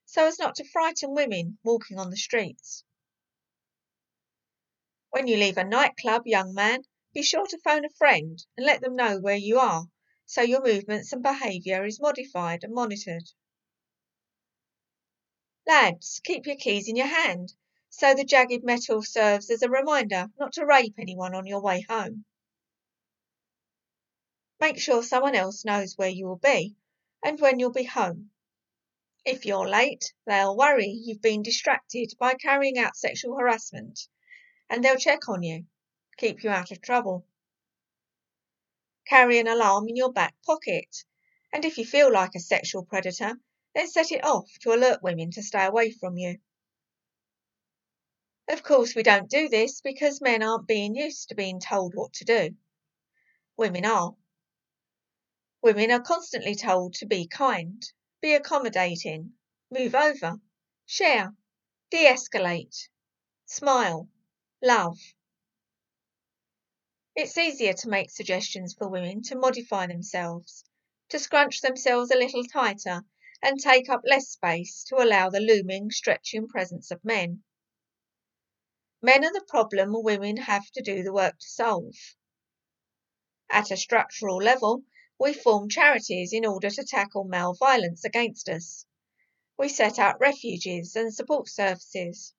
so 0.06 0.28
as 0.28 0.38
not 0.38 0.54
to 0.54 0.64
frighten 0.64 1.16
women 1.16 1.58
walking 1.64 1.97
on 1.97 2.12
the 2.12 2.16
streets. 2.16 2.84
When 5.10 5.26
you 5.26 5.36
leave 5.38 5.58
a 5.58 5.64
nightclub, 5.64 6.28
young 6.28 6.54
man, 6.54 6.84
be 7.12 7.24
sure 7.24 7.47
to 7.47 7.58
phone 7.58 7.86
a 7.86 7.89
friend 7.89 8.45
and 8.56 8.68
let 8.68 8.82
them 8.82 8.95
know 8.95 9.20
where 9.20 9.36
you 9.36 9.58
are 9.58 9.86
so 10.28 10.43
your 10.43 10.62
movements 10.62 11.12
and 11.12 11.24
behaviour 11.24 11.84
is 11.86 11.99
modified 11.99 12.64
and 12.64 12.74
monitored. 12.74 13.32
Lads, 15.66 16.22
keep 16.24 16.45
your 16.45 16.56
keys 16.56 16.88
in 16.88 16.95
your 16.95 17.08
hand, 17.08 17.52
so 17.89 18.14
the 18.14 18.24
jagged 18.24 18.64
metal 18.64 19.02
serves 19.02 19.49
as 19.49 19.64
a 19.64 19.70
reminder 19.70 20.28
not 20.38 20.54
to 20.54 20.68
rape 20.68 20.99
anyone 20.99 21.34
on 21.34 21.47
your 21.47 21.62
way 21.62 21.82
home. 21.82 22.26
Make 24.60 24.78
sure 24.78 25.02
someone 25.02 25.34
else 25.34 25.66
knows 25.66 25.97
where 25.97 26.08
you 26.08 26.28
will 26.28 26.38
be 26.38 26.76
and 27.24 27.39
when 27.39 27.59
you'll 27.59 27.72
be 27.72 27.84
home. 27.84 28.32
If 29.26 29.45
you're 29.45 29.67
late, 29.67 30.13
they'll 30.26 30.57
worry 30.57 30.88
you've 30.88 31.22
been 31.22 31.43
distracted 31.43 32.13
by 32.19 32.34
carrying 32.34 32.78
out 32.78 32.95
sexual 32.95 33.38
harassment 33.38 34.07
and 34.72 34.84
they'll 34.84 34.95
check 34.95 35.28
on 35.28 35.43
you, 35.43 35.65
keep 36.17 36.43
you 36.43 36.49
out 36.49 36.72
of 36.72 36.82
trouble. 36.82 37.28
Carry 39.05 39.38
an 39.38 39.47
alarm 39.47 39.89
in 39.89 39.97
your 39.97 40.13
back 40.13 40.34
pocket, 40.45 41.03
and 41.51 41.65
if 41.65 41.78
you 41.78 41.86
feel 41.86 42.09
like 42.09 42.36
a 42.36 42.39
sexual 42.39 42.86
predator, 42.86 43.34
then 43.76 43.89
set 43.89 44.13
it 44.13 44.24
off 44.24 44.49
to 44.61 44.74
alert 44.74 45.03
women 45.03 45.30
to 45.32 45.43
stay 45.43 45.65
away 45.65 45.91
from 45.91 46.17
you. 46.17 46.39
Of 48.47 48.63
course, 48.63 48.95
we 48.95 49.03
don't 49.03 49.30
do 49.30 49.49
this 49.49 49.82
because 49.82 50.22
men 50.22 50.41
aren't 50.41 50.67
being 50.67 50.95
used 50.95 51.28
to 51.30 51.36
being 51.36 51.59
told 51.59 51.93
what 51.93 52.13
to 52.13 52.24
do. 52.24 52.55
Women 53.57 53.86
are. 53.86 54.15
Women 55.64 55.91
are 55.91 56.01
constantly 56.01 56.55
told 56.55 56.95
to 56.95 57.05
be 57.05 57.28
kind, 57.28 57.84
be 58.20 58.34
accommodating, 58.34 59.34
move 59.70 59.93
over, 59.93 60.41
share, 60.88 61.36
de 61.91 62.07
escalate, 62.07 62.89
smile, 63.45 64.09
love. 64.59 64.97
It's 67.16 67.38
easier 67.38 67.74
to 67.74 67.89
make 67.89 68.09
suggestions 68.09 68.74
for 68.74 68.89
women 68.89 69.22
to 69.24 69.36
modify 69.36 69.86
themselves, 69.86 70.64
to 71.09 71.20
scrunch 71.20 71.62
themselves 71.62 72.09
a 72.09 72.18
little 72.18 72.43
tighter 72.43 73.05
and 73.43 73.59
take 73.59 73.88
up 73.88 74.01
less 74.03 74.30
space 74.30 74.84
to 74.86 74.95
allow 74.95 75.30
the 75.30 75.39
looming, 75.39 75.91
stretching 75.91 76.47
presence 76.47 76.89
of 76.89 77.05
men. 77.05 77.43
Men 78.99 79.24
are 79.24 79.34
the 79.34 79.45
problem 79.47 79.91
women 79.93 80.38
have 80.38 80.72
to 80.72 80.82
do 80.82 81.03
the 81.03 81.14
work 81.14 81.38
to 81.38 81.47
solve. 81.47 81.93
At 83.49 83.70
a 83.70 83.78
structural 83.78 84.38
level, 84.38 84.84
we 85.22 85.34
form 85.34 85.69
charities 85.69 86.34
in 86.34 86.43
order 86.47 86.67
to 86.67 86.84
tackle 86.84 87.24
male 87.24 87.53
violence 87.53 88.03
against 88.03 88.49
us. 88.49 88.88
We 89.55 89.69
set 89.69 89.99
up 89.99 90.19
refuges 90.19 90.95
and 90.95 91.13
support 91.13 91.47
services. 91.47 92.34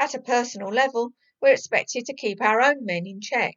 At 0.00 0.16
a 0.16 0.20
personal 0.20 0.70
level, 0.70 1.12
we're 1.40 1.52
expected 1.52 2.06
to 2.06 2.12
keep 2.12 2.42
our 2.42 2.60
own 2.60 2.84
men 2.84 3.06
in 3.06 3.20
check. 3.20 3.56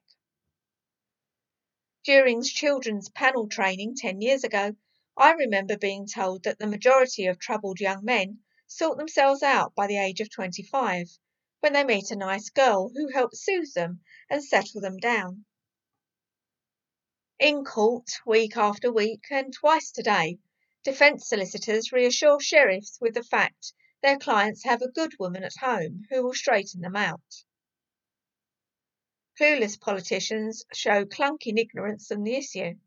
During 2.06 2.44
children's 2.44 3.10
panel 3.10 3.48
training 3.48 3.96
10 3.96 4.22
years 4.22 4.44
ago, 4.44 4.76
I 5.18 5.32
remember 5.32 5.76
being 5.76 6.06
told 6.06 6.44
that 6.44 6.60
the 6.60 6.68
majority 6.68 7.26
of 7.26 7.40
troubled 7.40 7.80
young 7.80 8.06
men 8.06 8.42
sort 8.68 9.00
themselves 9.00 9.42
out 9.42 9.74
by 9.74 9.88
the 9.88 9.98
age 9.98 10.22
of 10.22 10.30
25 10.30 11.18
when 11.62 11.74
they 11.74 11.84
meet 11.84 12.12
a 12.12 12.16
nice 12.16 12.52
girl 12.52 12.92
who 12.96 13.08
helps 13.08 13.44
soothe 13.44 13.74
them 13.74 14.02
and 14.30 14.44
settle 14.44 14.82
them 14.82 14.98
down. 14.98 15.47
In 17.40 17.64
court, 17.64 18.10
week 18.26 18.58
after 18.58 18.92
week, 18.92 19.28
and 19.30 19.54
twice 19.54 19.92
today, 19.92 20.40
defence 20.84 21.30
solicitors 21.30 21.92
reassure 21.92 22.40
sheriffs 22.40 22.98
with 23.00 23.14
the 23.14 23.24
fact 23.24 23.74
their 24.02 24.18
clients 24.18 24.64
have 24.64 24.82
a 24.82 24.90
good 24.90 25.14
woman 25.20 25.44
at 25.44 25.56
home 25.58 26.08
who 26.10 26.24
will 26.24 26.34
straighten 26.34 26.82
them 26.82 26.96
out. 26.96 27.44
Clueless 29.38 29.80
politicians 29.80 30.66
show 30.74 31.06
clunking 31.06 31.60
ignorance 31.60 32.12
on 32.12 32.24
the 32.24 32.34
issue. 32.34 32.80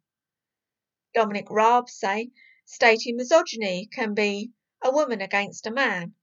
Dominic 1.15 1.49
Raab 1.49 1.89
say 1.89 2.33
stating 2.65 3.17
misogyny 3.17 3.87
can 3.87 4.15
be 4.15 4.51
a 4.83 4.91
woman 4.91 5.21
against 5.21 5.65
a 5.69 5.71
man. 5.71 6.17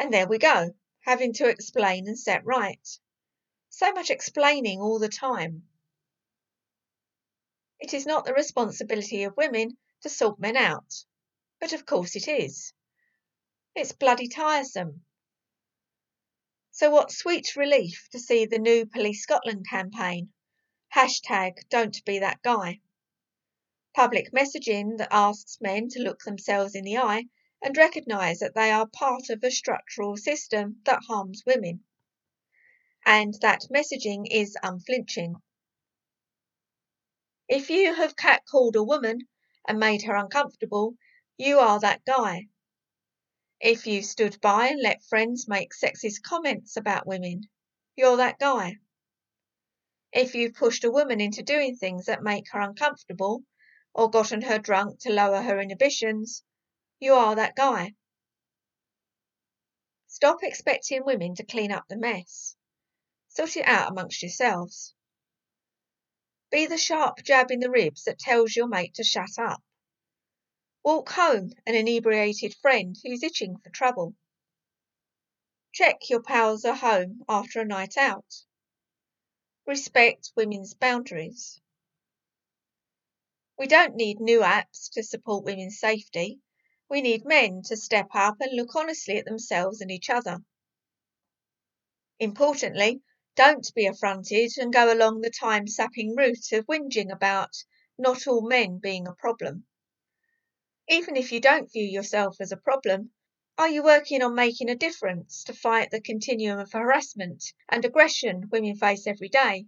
And 0.00 0.12
there 0.12 0.26
we 0.26 0.38
go, 0.38 0.74
having 1.02 1.32
to 1.34 1.48
explain 1.48 2.08
and 2.08 2.18
set 2.18 2.44
right. 2.44 2.98
So 3.68 3.92
much 3.92 4.10
explaining 4.10 4.80
all 4.80 4.98
the 4.98 5.08
time. 5.08 5.69
It 7.80 7.94
is 7.94 8.04
not 8.04 8.26
the 8.26 8.34
responsibility 8.34 9.22
of 9.24 9.36
women 9.36 9.78
to 10.02 10.08
sort 10.10 10.38
men 10.38 10.56
out, 10.56 11.04
but 11.58 11.72
of 11.72 11.86
course 11.86 12.14
it 12.14 12.28
is. 12.28 12.74
It's 13.74 13.92
bloody 13.92 14.28
tiresome. 14.28 15.04
So 16.72 16.90
what 16.90 17.10
sweet 17.10 17.56
relief 17.56 18.08
to 18.12 18.18
see 18.18 18.44
the 18.44 18.58
new 18.58 18.84
Police 18.84 19.22
Scotland 19.22 19.66
campaign. 19.68 20.32
Hashtag 20.94 21.68
don't 21.68 22.04
be 22.04 22.18
that 22.18 22.42
guy. 22.42 22.80
Public 23.94 24.30
messaging 24.30 24.98
that 24.98 25.08
asks 25.10 25.58
men 25.60 25.88
to 25.88 26.02
look 26.02 26.20
themselves 26.22 26.74
in 26.74 26.84
the 26.84 26.98
eye 26.98 27.28
and 27.62 27.76
recognise 27.76 28.40
that 28.40 28.54
they 28.54 28.70
are 28.70 28.86
part 28.86 29.30
of 29.30 29.42
a 29.42 29.50
structural 29.50 30.16
system 30.16 30.80
that 30.84 31.04
harms 31.08 31.44
women. 31.46 31.84
And 33.06 33.34
that 33.40 33.66
messaging 33.70 34.26
is 34.30 34.56
unflinching. 34.62 35.40
If 37.50 37.68
you 37.68 37.92
have 37.92 38.14
catcalled 38.14 38.76
a 38.76 38.82
woman 38.84 39.26
and 39.66 39.80
made 39.80 40.02
her 40.02 40.14
uncomfortable, 40.14 40.94
you 41.36 41.58
are 41.58 41.80
that 41.80 42.04
guy. 42.04 42.46
If 43.60 43.88
you 43.88 44.04
stood 44.04 44.40
by 44.40 44.68
and 44.68 44.80
let 44.80 45.02
friends 45.02 45.48
make 45.48 45.74
sexist 45.74 46.22
comments 46.22 46.76
about 46.76 47.08
women, 47.08 47.50
you're 47.96 48.18
that 48.18 48.38
guy. 48.38 48.76
If 50.12 50.36
you've 50.36 50.54
pushed 50.54 50.84
a 50.84 50.92
woman 50.92 51.20
into 51.20 51.42
doing 51.42 51.74
things 51.74 52.06
that 52.06 52.22
make 52.22 52.48
her 52.52 52.60
uncomfortable, 52.60 53.42
or 53.92 54.08
gotten 54.08 54.42
her 54.42 54.60
drunk 54.60 55.00
to 55.00 55.12
lower 55.12 55.42
her 55.42 55.60
inhibitions, 55.60 56.44
you 57.00 57.14
are 57.14 57.34
that 57.34 57.56
guy. 57.56 57.96
Stop 60.06 60.44
expecting 60.44 61.04
women 61.04 61.34
to 61.34 61.44
clean 61.44 61.72
up 61.72 61.88
the 61.88 61.96
mess. 61.96 62.54
Sort 63.26 63.56
it 63.56 63.66
out 63.66 63.90
amongst 63.90 64.22
yourselves. 64.22 64.94
Be 66.50 66.66
the 66.66 66.78
sharp 66.78 67.22
jab 67.22 67.50
in 67.50 67.60
the 67.60 67.70
ribs 67.70 68.04
that 68.04 68.18
tells 68.18 68.56
your 68.56 68.66
mate 68.66 68.94
to 68.94 69.04
shut 69.04 69.38
up. 69.38 69.62
Walk 70.82 71.10
home 71.10 71.52
an 71.66 71.74
inebriated 71.74 72.54
friend 72.56 72.96
who's 73.04 73.22
itching 73.22 73.56
for 73.58 73.70
trouble. 73.70 74.14
Check 75.72 76.10
your 76.10 76.22
pals 76.22 76.64
are 76.64 76.74
home 76.74 77.22
after 77.28 77.60
a 77.60 77.64
night 77.64 77.96
out. 77.96 78.44
Respect 79.66 80.32
women's 80.34 80.74
boundaries. 80.74 81.60
We 83.56 83.68
don't 83.68 83.94
need 83.94 84.18
new 84.18 84.40
apps 84.40 84.90
to 84.94 85.02
support 85.04 85.44
women's 85.44 85.78
safety. 85.78 86.40
We 86.88 87.02
need 87.02 87.24
men 87.24 87.62
to 87.66 87.76
step 87.76 88.08
up 88.14 88.40
and 88.40 88.56
look 88.56 88.74
honestly 88.74 89.18
at 89.18 89.26
themselves 89.26 89.80
and 89.80 89.90
each 89.90 90.10
other. 90.10 90.38
Importantly, 92.18 93.02
don't 93.36 93.74
be 93.74 93.86
affronted 93.86 94.50
and 94.58 94.72
go 94.72 94.92
along 94.92 95.20
the 95.20 95.30
time 95.30 95.66
sapping 95.66 96.14
route 96.16 96.52
of 96.52 96.66
whinging 96.66 97.10
about 97.10 97.64
not 97.98 98.26
all 98.26 98.42
men 98.42 98.78
being 98.78 99.06
a 99.06 99.14
problem. 99.14 99.66
Even 100.88 101.16
if 101.16 101.30
you 101.30 101.40
don't 101.40 101.72
view 101.72 101.84
yourself 101.84 102.40
as 102.40 102.50
a 102.50 102.56
problem, 102.56 103.12
are 103.56 103.68
you 103.68 103.82
working 103.82 104.22
on 104.22 104.34
making 104.34 104.70
a 104.70 104.74
difference 104.74 105.44
to 105.44 105.52
fight 105.52 105.90
the 105.90 106.00
continuum 106.00 106.58
of 106.58 106.72
harassment 106.72 107.52
and 107.68 107.84
aggression 107.84 108.48
women 108.50 108.74
face 108.74 109.06
every 109.06 109.28
day? 109.28 109.66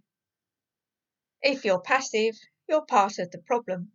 If 1.43 1.65
you're 1.65 1.81
passive, 1.81 2.39
you're 2.69 2.87
part 2.87 3.19
of 3.19 3.31
the 3.31 3.39
problem. 3.39 3.93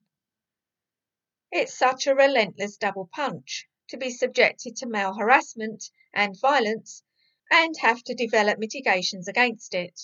It's 1.51 1.73
such 1.73 2.07
a 2.07 2.13
relentless 2.13 2.77
double 2.77 3.09
punch 3.11 3.67
to 3.89 3.97
be 3.97 4.11
subjected 4.11 4.75
to 4.77 4.85
male 4.85 5.13
harassment 5.13 5.89
and 6.13 6.39
violence 6.39 7.03
and 7.51 7.75
have 7.79 8.03
to 8.03 8.13
develop 8.13 8.59
mitigations 8.59 9.27
against 9.27 9.73
it. 9.73 9.99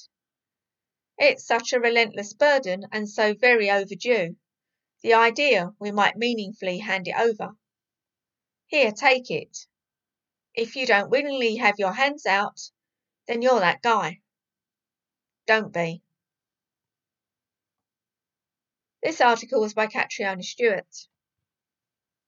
It's 1.17 1.45
such 1.45 1.73
a 1.73 1.79
relentless 1.79 2.33
burden 2.33 2.85
and 2.91 3.09
so 3.09 3.33
very 3.33 3.69
overdue. 3.69 4.35
The 5.01 5.13
idea 5.13 5.73
we 5.79 5.91
might 5.91 6.15
meaningfully 6.15 6.79
hand 6.79 7.07
it 7.07 7.15
over. 7.17 7.55
Here, 8.67 8.91
take 8.91 9.29
it. 9.29 9.67
If 10.55 10.75
you 10.75 10.85
don't 10.85 11.09
willingly 11.09 11.57
have 11.57 11.75
your 11.77 11.93
hands 11.93 12.25
out, 12.25 12.59
then 13.27 13.41
you're 13.41 13.59
that 13.59 13.81
guy. 13.81 14.21
Don't 15.45 15.73
be. 15.73 16.01
This 19.03 19.19
article 19.19 19.59
was 19.59 19.73
by 19.73 19.87
Catriona 19.87 20.43
Stewart. 20.43 21.07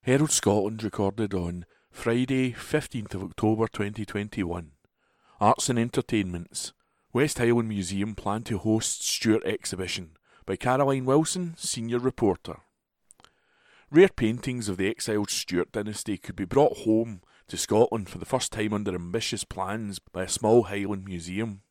Herald 0.01 0.31
Scotland 0.31 0.83
recorded 0.83 1.33
on 1.33 1.65
Friday, 1.89 2.51
15th 2.51 3.15
of 3.15 3.23
October 3.23 3.67
2021. 3.67 4.74
Arts 5.45 5.69
and 5.69 5.77
Entertainments. 5.77 6.73
West 7.13 7.37
Highland 7.37 7.69
Museum 7.69 8.15
plan 8.15 8.41
to 8.45 8.57
host 8.57 9.07
Stuart 9.07 9.45
exhibition 9.45 10.17
by 10.43 10.55
Caroline 10.55 11.05
Wilson, 11.05 11.53
senior 11.55 11.99
reporter. 11.99 12.61
Rare 13.91 14.09
paintings 14.09 14.67
of 14.67 14.77
the 14.77 14.89
exiled 14.89 15.29
Stuart 15.29 15.71
dynasty 15.71 16.17
could 16.17 16.35
be 16.35 16.45
brought 16.45 16.77
home 16.77 17.21
to 17.47 17.57
Scotland 17.57 18.09
for 18.09 18.17
the 18.17 18.25
first 18.25 18.53
time 18.53 18.73
under 18.73 18.95
ambitious 18.95 19.43
plans 19.43 19.99
by 19.99 20.23
a 20.23 20.27
small 20.27 20.63
Highland 20.63 21.05
museum. 21.05 21.61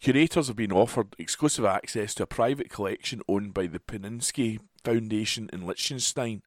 Curators 0.00 0.48
have 0.48 0.56
been 0.56 0.72
offered 0.72 1.14
exclusive 1.16 1.64
access 1.64 2.12
to 2.14 2.24
a 2.24 2.26
private 2.26 2.70
collection 2.70 3.22
owned 3.28 3.54
by 3.54 3.68
the 3.68 3.78
Pininski 3.78 4.58
Foundation 4.82 5.48
in 5.52 5.64
Liechtenstein 5.64 6.42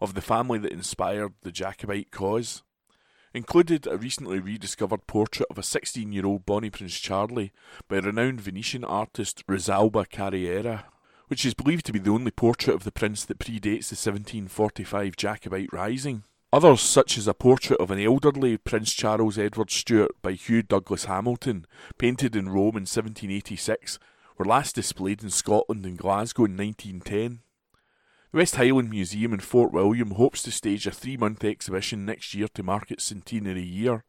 of 0.00 0.14
the 0.14 0.22
family 0.22 0.60
that 0.60 0.70
inspired 0.70 1.32
the 1.42 1.50
Jacobite 1.50 2.12
cause. 2.12 2.62
Included 3.34 3.86
a 3.86 3.98
recently 3.98 4.38
rediscovered 4.38 5.06
portrait 5.08 5.46
of 5.50 5.58
a 5.58 5.62
16 5.62 6.12
year 6.12 6.24
old 6.24 6.46
Bonnie 6.46 6.70
Prince 6.70 6.98
Charlie 7.00 7.52
by 7.88 7.96
renowned 7.96 8.40
Venetian 8.40 8.84
artist 8.84 9.44
Rosalba 9.48 10.08
Carriera, 10.08 10.84
which 11.26 11.44
is 11.44 11.52
believed 11.52 11.84
to 11.86 11.92
be 11.92 11.98
the 11.98 12.12
only 12.12 12.30
portrait 12.30 12.74
of 12.74 12.84
the 12.84 12.92
prince 12.92 13.24
that 13.24 13.40
predates 13.40 13.88
the 13.88 13.96
1745 13.96 15.16
Jacobite 15.16 15.72
Rising. 15.72 16.22
Others, 16.52 16.82
such 16.82 17.18
as 17.18 17.26
a 17.26 17.34
portrait 17.34 17.80
of 17.80 17.90
an 17.90 17.98
elderly 17.98 18.56
Prince 18.56 18.92
Charles 18.92 19.36
Edward 19.36 19.72
Stuart 19.72 20.12
by 20.22 20.32
Hugh 20.32 20.62
Douglas 20.62 21.06
Hamilton, 21.06 21.66
painted 21.98 22.36
in 22.36 22.48
Rome 22.48 22.76
in 22.76 22.86
1786, 22.86 23.98
were 24.38 24.44
last 24.44 24.76
displayed 24.76 25.24
in 25.24 25.30
Scotland 25.30 25.84
and 25.84 25.98
Glasgow 25.98 26.44
in 26.44 26.56
1910. 26.56 27.40
West 28.34 28.56
Highland 28.56 28.90
Museum 28.90 29.32
in 29.32 29.38
Fort 29.38 29.72
William 29.72 30.10
hopes 30.10 30.42
to 30.42 30.50
stage 30.50 30.88
a 30.88 30.90
three 30.90 31.16
month 31.16 31.44
exhibition 31.44 32.04
next 32.04 32.34
year 32.34 32.48
to 32.54 32.64
mark 32.64 32.90
its 32.90 33.04
centenary 33.04 33.62
year. 33.62 34.02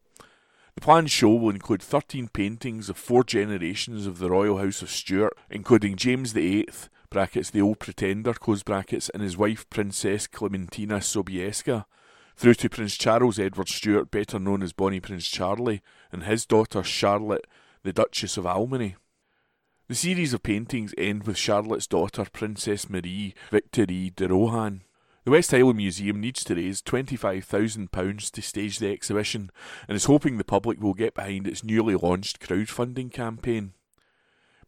The 0.74 0.80
planned 0.80 1.12
show 1.12 1.32
will 1.32 1.50
include 1.50 1.80
13 1.80 2.30
paintings 2.30 2.90
of 2.90 2.96
four 2.96 3.22
generations 3.22 4.04
of 4.04 4.18
the 4.18 4.28
Royal 4.28 4.58
House 4.58 4.82
of 4.82 4.90
Stuart, 4.90 5.38
including 5.48 5.94
James 5.94 6.32
VIII, 6.32 6.68
brackets 7.08 7.50
the 7.50 7.62
Old 7.62 7.78
Pretender, 7.78 8.34
close 8.34 8.64
brackets, 8.64 9.08
and 9.10 9.22
his 9.22 9.36
wife 9.36 9.70
Princess 9.70 10.26
Clementina 10.26 10.96
Sobieska, 10.96 11.84
through 12.36 12.54
to 12.54 12.68
Prince 12.68 12.96
Charles 12.96 13.38
Edward 13.38 13.68
Stuart, 13.68 14.10
better 14.10 14.40
known 14.40 14.60
as 14.60 14.72
Bonnie 14.72 14.98
Prince 14.98 15.28
Charlie, 15.28 15.82
and 16.10 16.24
his 16.24 16.44
daughter 16.44 16.82
Charlotte, 16.82 17.46
the 17.84 17.92
Duchess 17.92 18.36
of 18.36 18.44
Albany. 18.44 18.96
The 19.88 19.94
series 19.94 20.34
of 20.34 20.42
paintings 20.42 20.92
end 20.98 21.28
with 21.28 21.38
Charlotte's 21.38 21.86
daughter, 21.86 22.24
Princess 22.32 22.90
Marie 22.90 23.34
Victoire 23.52 23.86
de 23.86 24.26
Rohan. 24.26 24.82
The 25.24 25.30
West 25.30 25.52
Highland 25.52 25.76
Museum 25.76 26.20
needs 26.20 26.42
to 26.42 26.56
raise 26.56 26.82
£25,000 26.82 28.30
to 28.32 28.42
stage 28.42 28.80
the 28.80 28.90
exhibition 28.90 29.52
and 29.86 29.94
is 29.94 30.06
hoping 30.06 30.38
the 30.38 30.44
public 30.44 30.80
will 30.80 30.92
get 30.92 31.14
behind 31.14 31.46
its 31.46 31.62
newly 31.62 31.94
launched 31.94 32.40
crowdfunding 32.40 33.12
campaign. 33.12 33.74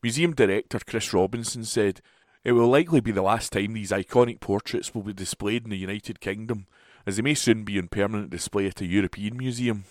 Museum 0.05 0.37
Director 0.37 0.79
Chris 0.87 1.13
Robinson 1.13 1.65
said, 1.65 2.01
It 2.45 2.53
will 2.53 2.69
likely 2.69 3.01
be 3.01 3.11
the 3.11 3.21
last 3.21 3.51
time 3.51 3.73
these 3.73 3.91
iconic 3.91 4.39
portraits 4.39 4.95
will 4.95 5.03
be 5.03 5.13
displayed 5.13 5.65
in 5.65 5.71
the 5.71 5.79
United 5.79 6.21
Kingdom, 6.21 6.69
as 7.07 7.17
they 7.17 7.23
may 7.23 7.35
soon 7.35 7.65
be 7.65 7.77
on 7.77 7.89
permanent 7.89 8.31
display 8.31 8.69
at 8.69 8.81
a 8.81 8.87
European 8.87 9.37
museum. 9.37 9.83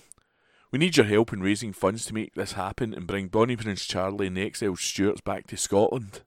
We 0.70 0.80
need 0.80 0.98
your 0.98 1.06
help 1.06 1.32
in 1.32 1.42
raising 1.42 1.72
funds 1.72 2.06
to 2.06 2.14
make 2.14 2.34
this 2.34 2.54
happen 2.54 2.94
and 2.94 3.08
bring 3.08 3.30
Bonnie 3.30 3.56
Prince 3.56 3.86
Charlie 3.86 4.28
and 4.28 4.36
the 4.36 4.46
exiled 4.46 4.80
Stuarts 4.80 5.22
back 5.22 5.48
to 5.48 5.56
Scotland. 5.56 6.24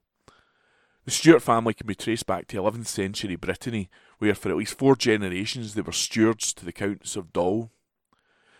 The 1.05 1.11
Stuart 1.11 1.41
family 1.41 1.75
can 1.75 1.85
be 1.85 1.93
traced 1.93 2.25
back 2.25 2.47
to 2.47 2.57
11th 2.57 2.87
century 2.87 3.35
Brittany, 3.35 3.89
where 4.17 4.33
for 4.33 4.49
at 4.49 4.57
least 4.57 4.77
four 4.77 4.95
generations 4.95 5.75
they 5.75 5.81
were 5.81 5.91
stewards 5.91 6.53
to 6.53 6.65
the 6.65 6.71
Counts 6.71 7.15
of 7.15 7.31
Dol. 7.31 7.71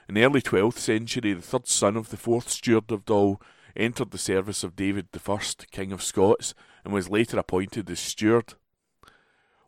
In 0.07 0.13
the 0.13 0.23
early 0.23 0.41
12th 0.41 0.77
century, 0.77 1.33
the 1.33 1.41
third 1.41 1.67
son 1.67 1.97
of 1.97 2.09
the 2.09 2.17
fourth 2.17 2.49
Steward 2.49 2.91
of 2.91 3.05
Dol 3.05 3.41
entered 3.75 4.11
the 4.11 4.17
service 4.19 4.63
of 4.63 4.75
David 4.75 5.07
I, 5.27 5.39
King 5.71 5.91
of 5.91 6.03
Scots, 6.03 6.53
and 6.83 6.93
was 6.93 7.09
later 7.09 7.39
appointed 7.39 7.89
as 7.89 7.99
steward. 7.99 8.53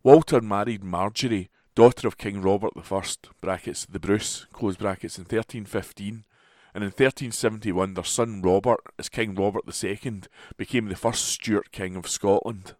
Walter 0.04 0.42
married 0.42 0.84
Marjorie, 0.84 1.50
daughter 1.76 2.08
of 2.08 2.18
King 2.18 2.42
Robert 2.42 2.74
I, 2.76 3.04
brackets 3.42 3.86
the 3.86 4.00
Bruce, 4.00 4.46
close 4.54 4.78
brackets, 4.78 5.18
in 5.18 5.24
1315, 5.24 6.24
and 6.74 6.84
in 6.84 6.90
1371 6.90 7.94
their 7.94 8.04
son 8.04 8.42
Robert, 8.42 8.82
as 9.00 9.10
King 9.10 9.36
Robert 9.36 9.64
II, 9.84 10.22
became 10.58 10.88
the 10.88 10.96
first 10.96 11.26
Stuart 11.26 11.72
King 11.72 11.96
of 11.96 12.08
Scotland. 12.08 12.76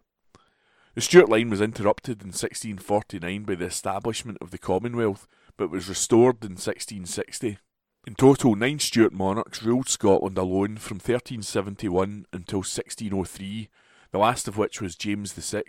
The 0.94 1.00
Stuart 1.00 1.28
line 1.28 1.50
was 1.50 1.60
interrupted 1.60 2.22
in 2.22 2.28
1649 2.28 3.42
by 3.42 3.54
the 3.56 3.64
establishment 3.64 4.38
of 4.40 4.52
the 4.52 4.58
Commonwealth, 4.58 5.26
but 5.56 5.70
was 5.70 5.88
restored 5.88 6.42
in 6.42 6.52
1660. 6.52 7.58
In 8.06 8.14
total, 8.14 8.54
nine 8.54 8.78
Stuart 8.78 9.12
monarchs 9.12 9.62
ruled 9.62 9.88
Scotland 9.88 10.38
alone 10.38 10.76
from 10.76 10.96
1371 10.96 12.26
until 12.32 12.58
1603, 12.58 13.68
the 14.12 14.18
last 14.18 14.46
of 14.46 14.56
which 14.56 14.80
was 14.80 14.94
James 14.94 15.32
VI, 15.32 15.62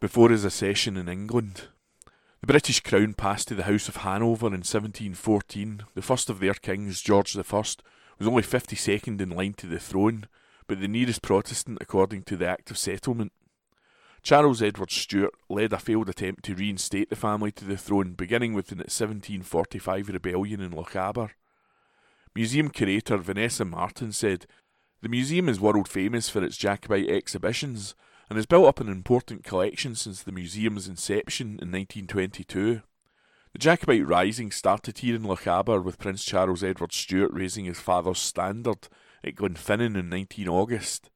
before 0.00 0.30
his 0.30 0.44
accession 0.44 0.96
in 0.96 1.08
England. 1.08 1.68
The 2.42 2.48
British 2.48 2.80
crown 2.80 3.14
passed 3.14 3.46
to 3.48 3.54
the 3.54 3.62
House 3.62 3.86
of 3.88 3.98
Hanover 3.98 4.48
in 4.48 4.64
1714. 4.64 5.84
The 5.94 6.02
first 6.02 6.28
of 6.28 6.40
their 6.40 6.54
kings, 6.54 7.00
George 7.00 7.36
I, 7.36 7.40
was 7.40 7.76
only 8.20 8.42
52nd 8.42 9.20
in 9.20 9.30
line 9.30 9.52
to 9.58 9.68
the 9.68 9.78
throne, 9.78 10.26
but 10.66 10.80
the 10.80 10.88
nearest 10.88 11.22
Protestant 11.22 11.78
according 11.80 12.24
to 12.24 12.36
the 12.36 12.48
Act 12.48 12.72
of 12.72 12.78
Settlement. 12.78 13.30
Charles 14.24 14.60
Edward 14.60 14.90
Stuart 14.90 15.34
led 15.48 15.72
a 15.72 15.78
failed 15.78 16.08
attempt 16.08 16.44
to 16.46 16.56
reinstate 16.56 17.10
the 17.10 17.16
family 17.16 17.52
to 17.52 17.64
the 17.64 17.76
throne, 17.76 18.14
beginning 18.14 18.54
with 18.54 18.66
the 18.66 18.74
1745 18.74 20.08
rebellion 20.08 20.60
in 20.60 20.72
Lochaber. 20.72 21.30
Museum 22.34 22.70
curator 22.70 23.18
Vanessa 23.18 23.64
Martin 23.64 24.10
said, 24.10 24.46
The 25.00 25.08
museum 25.08 25.48
is 25.48 25.60
world 25.60 25.86
famous 25.86 26.28
for 26.28 26.42
its 26.42 26.56
Jacobite 26.56 27.08
exhibitions, 27.08 27.94
and 28.32 28.38
has 28.38 28.46
built 28.46 28.66
up 28.66 28.80
an 28.80 28.88
important 28.88 29.44
collection 29.44 29.94
since 29.94 30.22
the 30.22 30.32
museum's 30.32 30.88
inception 30.88 31.48
in 31.60 31.70
1922. 31.70 32.80
The 33.52 33.58
Jacobite 33.58 34.06
Rising 34.06 34.50
started 34.50 34.96
here 34.96 35.16
in 35.16 35.24
Lochaber 35.24 35.84
with 35.84 35.98
Prince 35.98 36.24
Charles 36.24 36.64
Edward 36.64 36.94
Stuart 36.94 37.30
raising 37.34 37.66
his 37.66 37.78
father's 37.78 38.20
standard 38.20 38.88
at 39.22 39.34
Glenfinnan 39.34 39.98
in 39.98 40.08
19 40.08 40.48
August. 40.48 41.10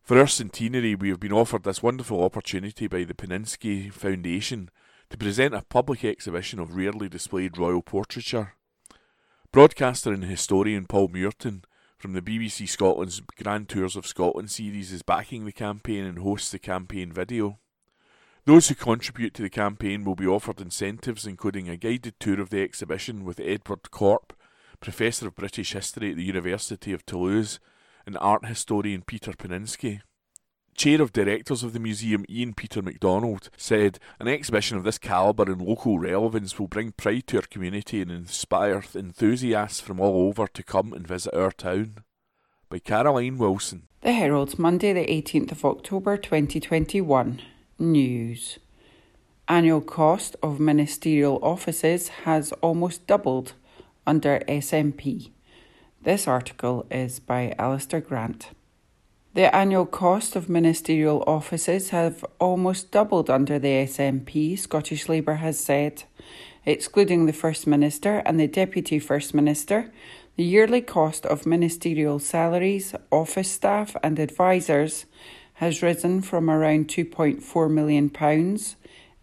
For 0.00 0.18
our 0.18 0.26
centenary, 0.26 0.94
we 0.94 1.10
have 1.10 1.20
been 1.20 1.30
offered 1.30 1.64
this 1.64 1.82
wonderful 1.82 2.24
opportunity 2.24 2.86
by 2.86 3.04
the 3.04 3.12
Pininski 3.12 3.92
Foundation 3.92 4.70
to 5.10 5.18
present 5.18 5.52
a 5.52 5.60
public 5.68 6.06
exhibition 6.06 6.58
of 6.58 6.74
rarely 6.74 7.10
displayed 7.10 7.58
royal 7.58 7.82
portraiture. 7.82 8.54
Broadcaster 9.52 10.10
and 10.10 10.24
historian 10.24 10.86
Paul 10.86 11.10
Murton 11.10 11.64
from 12.00 12.14
the 12.14 12.22
BBC 12.22 12.66
Scotland's 12.66 13.20
Grand 13.20 13.68
Tours 13.68 13.94
of 13.94 14.06
Scotland 14.06 14.50
series 14.50 14.90
is 14.90 15.02
backing 15.02 15.44
the 15.44 15.52
campaign 15.52 16.04
and 16.04 16.20
hosts 16.20 16.50
the 16.50 16.58
campaign 16.58 17.12
video. 17.12 17.58
Those 18.46 18.68
who 18.68 18.74
contribute 18.74 19.34
to 19.34 19.42
the 19.42 19.50
campaign 19.50 20.02
will 20.02 20.14
be 20.14 20.26
offered 20.26 20.62
incentives 20.62 21.26
including 21.26 21.68
a 21.68 21.76
guided 21.76 22.18
tour 22.18 22.40
of 22.40 22.48
the 22.48 22.62
exhibition 22.62 23.22
with 23.22 23.38
Edward 23.38 23.90
Corp, 23.90 24.32
Professor 24.80 25.28
of 25.28 25.36
British 25.36 25.74
History 25.74 26.12
at 26.12 26.16
the 26.16 26.24
University 26.24 26.94
of 26.94 27.04
Toulouse, 27.04 27.60
and 28.06 28.16
art 28.18 28.46
historian 28.46 29.02
Peter 29.02 29.32
Pininski. 29.32 30.00
Chair 30.80 31.02
of 31.02 31.12
Directors 31.12 31.62
of 31.62 31.74
the 31.74 31.78
museum, 31.78 32.24
Ian 32.30 32.54
Peter 32.54 32.80
MacDonald, 32.80 33.50
said 33.54 33.98
an 34.18 34.28
exhibition 34.28 34.78
of 34.78 34.84
this 34.84 34.96
calibre 34.96 35.52
and 35.52 35.60
local 35.60 35.98
relevance 35.98 36.58
will 36.58 36.68
bring 36.68 36.92
pride 36.92 37.26
to 37.26 37.36
our 37.36 37.42
community 37.42 38.00
and 38.00 38.10
inspire 38.10 38.82
enthusiasts 38.94 39.78
from 39.78 40.00
all 40.00 40.26
over 40.28 40.46
to 40.46 40.62
come 40.62 40.94
and 40.94 41.06
visit 41.06 41.34
our 41.34 41.50
town. 41.50 41.96
By 42.70 42.78
Caroline 42.78 43.36
Wilson. 43.36 43.88
The 44.00 44.12
Herald, 44.12 44.58
Monday, 44.58 44.94
the 44.94 45.04
18th 45.04 45.52
of 45.52 45.66
October 45.66 46.16
2021. 46.16 47.42
News. 47.78 48.58
Annual 49.48 49.82
cost 49.82 50.34
of 50.42 50.58
ministerial 50.58 51.38
offices 51.42 52.08
has 52.24 52.52
almost 52.62 53.06
doubled 53.06 53.52
under 54.06 54.40
SNP. 54.48 55.30
This 56.00 56.26
article 56.26 56.86
is 56.90 57.20
by 57.20 57.54
Alistair 57.58 58.00
Grant. 58.00 58.48
The 59.32 59.54
annual 59.54 59.86
cost 59.86 60.34
of 60.34 60.48
ministerial 60.48 61.22
offices 61.24 61.90
have 61.90 62.24
almost 62.40 62.90
doubled 62.90 63.30
under 63.30 63.60
the 63.60 63.86
SNP, 63.86 64.58
Scottish 64.58 65.08
Labour 65.08 65.36
has 65.36 65.60
said. 65.60 66.02
Excluding 66.66 67.26
the 67.26 67.32
First 67.32 67.64
Minister 67.64 68.24
and 68.26 68.40
the 68.40 68.48
Deputy 68.48 68.98
First 68.98 69.32
Minister, 69.32 69.92
the 70.36 70.42
yearly 70.42 70.80
cost 70.80 71.24
of 71.26 71.46
ministerial 71.46 72.18
salaries, 72.18 72.92
office 73.12 73.52
staff, 73.52 73.94
and 74.02 74.18
advisers 74.18 75.06
has 75.54 75.80
risen 75.80 76.22
from 76.22 76.50
around 76.50 76.88
£2.4 76.88 77.70
million 77.70 78.10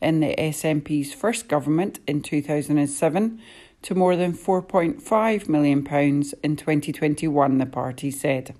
in 0.01 0.19
the 0.21 0.35
SNP's 0.37 1.13
first 1.13 1.49
government 1.49 1.99
in 2.07 2.21
2007 2.21 3.41
to 3.81 3.95
more 3.95 4.15
than 4.15 4.31
£4.5 4.31 5.49
million 5.49 5.79
in 6.43 6.55
2021, 6.55 7.57
the 7.57 7.65
party 7.65 8.09
said. 8.09 8.55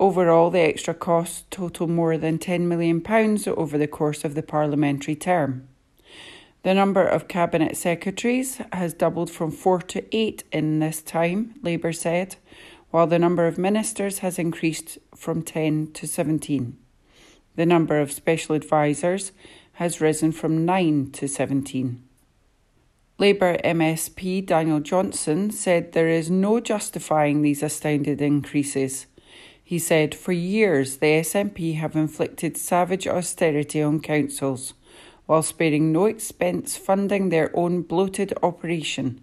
Overall, 0.00 0.50
the 0.50 0.60
extra 0.60 0.94
costs 0.94 1.44
total 1.50 1.88
more 1.88 2.16
than 2.16 2.38
£10 2.38 2.62
million 2.62 3.02
over 3.56 3.76
the 3.76 3.88
course 3.88 4.24
of 4.24 4.34
the 4.34 4.42
parliamentary 4.42 5.16
term. 5.16 5.68
The 6.62 6.74
number 6.74 7.04
of 7.04 7.28
cabinet 7.28 7.76
secretaries 7.76 8.60
has 8.72 8.94
doubled 8.94 9.30
from 9.30 9.50
four 9.50 9.80
to 9.82 10.04
eight 10.16 10.44
in 10.52 10.78
this 10.78 11.02
time, 11.02 11.54
Labour 11.62 11.92
said, 11.92 12.36
while 12.90 13.06
the 13.06 13.18
number 13.18 13.46
of 13.46 13.58
ministers 13.58 14.18
has 14.20 14.38
increased 14.38 14.98
from 15.14 15.42
10 15.42 15.92
to 15.92 16.06
17. 16.06 16.76
The 17.56 17.66
number 17.66 18.00
of 18.00 18.12
special 18.12 18.54
advisers 18.54 19.32
has 19.74 20.00
risen 20.00 20.32
from 20.32 20.64
9 20.64 21.10
to 21.12 21.28
17. 21.28 22.02
Labour 23.18 23.58
MSP 23.64 24.46
Daniel 24.46 24.80
Johnson 24.80 25.50
said 25.50 25.92
there 25.92 26.08
is 26.08 26.30
no 26.30 26.60
justifying 26.60 27.42
these 27.42 27.62
astounded 27.64 28.22
increases. 28.22 29.06
He 29.68 29.78
said, 29.78 30.14
For 30.14 30.32
years, 30.32 30.96
the 30.96 31.20
SNP 31.20 31.74
have 31.76 31.94
inflicted 31.94 32.56
savage 32.56 33.06
austerity 33.06 33.82
on 33.82 34.00
councils, 34.00 34.72
while 35.26 35.42
sparing 35.42 35.92
no 35.92 36.06
expense 36.06 36.78
funding 36.78 37.28
their 37.28 37.54
own 37.54 37.82
bloated 37.82 38.32
operation. 38.42 39.20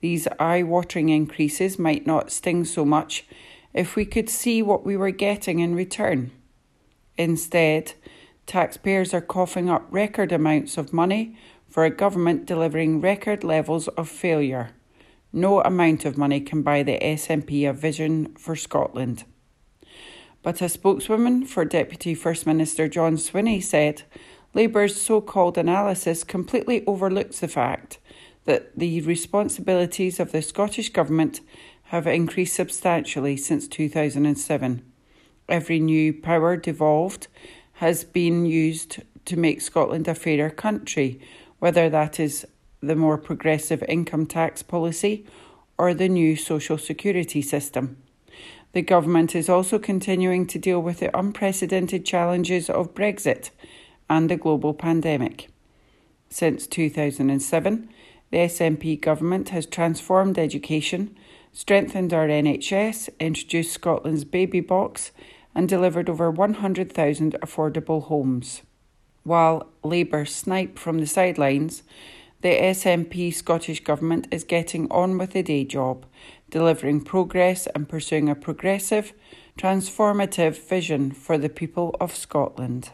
These 0.00 0.26
eye 0.40 0.62
watering 0.62 1.10
increases 1.10 1.78
might 1.78 2.06
not 2.06 2.32
sting 2.32 2.64
so 2.64 2.86
much 2.86 3.26
if 3.74 3.94
we 3.94 4.06
could 4.06 4.30
see 4.30 4.62
what 4.62 4.86
we 4.86 4.96
were 4.96 5.10
getting 5.10 5.58
in 5.58 5.74
return. 5.74 6.30
Instead, 7.18 7.92
taxpayers 8.46 9.12
are 9.12 9.20
coughing 9.20 9.68
up 9.68 9.86
record 9.90 10.32
amounts 10.32 10.78
of 10.78 10.94
money 10.94 11.36
for 11.68 11.84
a 11.84 11.90
government 11.90 12.46
delivering 12.46 13.02
record 13.02 13.44
levels 13.44 13.88
of 13.88 14.08
failure. 14.08 14.70
No 15.30 15.60
amount 15.60 16.06
of 16.06 16.16
money 16.16 16.40
can 16.40 16.62
buy 16.62 16.82
the 16.82 16.98
SNP 17.00 17.68
a 17.68 17.74
vision 17.74 18.34
for 18.38 18.56
Scotland. 18.56 19.24
But 20.44 20.60
a 20.60 20.68
spokeswoman 20.68 21.46
for 21.46 21.64
Deputy 21.64 22.14
First 22.14 22.46
Minister 22.46 22.86
John 22.86 23.16
Swinney 23.16 23.62
said 23.62 24.02
Labour's 24.52 25.00
so 25.00 25.22
called 25.22 25.56
analysis 25.56 26.22
completely 26.22 26.84
overlooks 26.86 27.40
the 27.40 27.48
fact 27.48 27.98
that 28.44 28.78
the 28.78 29.00
responsibilities 29.00 30.20
of 30.20 30.32
the 30.32 30.42
Scottish 30.42 30.90
Government 30.90 31.40
have 31.84 32.06
increased 32.06 32.54
substantially 32.54 33.38
since 33.38 33.66
2007. 33.66 34.82
Every 35.48 35.80
new 35.80 36.12
power 36.12 36.58
devolved 36.58 37.26
has 37.74 38.04
been 38.04 38.44
used 38.44 39.00
to 39.24 39.38
make 39.38 39.62
Scotland 39.62 40.08
a 40.08 40.14
fairer 40.14 40.50
country, 40.50 41.22
whether 41.58 41.88
that 41.88 42.20
is 42.20 42.46
the 42.82 42.94
more 42.94 43.16
progressive 43.16 43.82
income 43.88 44.26
tax 44.26 44.62
policy 44.62 45.24
or 45.78 45.94
the 45.94 46.10
new 46.10 46.36
social 46.36 46.76
security 46.76 47.40
system. 47.40 47.96
The 48.74 48.82
government 48.82 49.36
is 49.36 49.48
also 49.48 49.78
continuing 49.78 50.48
to 50.48 50.58
deal 50.58 50.82
with 50.82 50.98
the 50.98 51.16
unprecedented 51.16 52.04
challenges 52.04 52.68
of 52.68 52.92
Brexit 52.92 53.50
and 54.10 54.28
the 54.28 54.36
global 54.36 54.74
pandemic. 54.74 55.48
Since 56.28 56.66
2007, 56.66 57.88
the 58.32 58.36
SNP 58.36 59.00
government 59.00 59.50
has 59.50 59.64
transformed 59.64 60.40
education, 60.40 61.16
strengthened 61.52 62.12
our 62.12 62.26
NHS, 62.26 63.10
introduced 63.20 63.72
Scotland's 63.72 64.24
baby 64.24 64.58
box, 64.58 65.12
and 65.54 65.68
delivered 65.68 66.10
over 66.10 66.28
100,000 66.32 67.36
affordable 67.40 68.02
homes. 68.02 68.62
While 69.22 69.68
Labour 69.84 70.24
snipe 70.24 70.80
from 70.80 70.98
the 70.98 71.06
sidelines, 71.06 71.84
the 72.40 72.48
SNP 72.48 73.32
Scottish 73.32 73.84
Government 73.84 74.26
is 74.32 74.42
getting 74.42 74.90
on 74.90 75.16
with 75.16 75.30
the 75.30 75.44
day 75.44 75.64
job, 75.64 76.04
delivering 76.54 77.00
progress 77.00 77.66
and 77.74 77.88
pursuing 77.88 78.28
a 78.28 78.34
progressive, 78.36 79.12
transformative 79.58 80.56
vision 80.56 81.10
for 81.10 81.36
the 81.36 81.48
people 81.48 81.96
of 82.00 82.14
Scotland. 82.14 82.90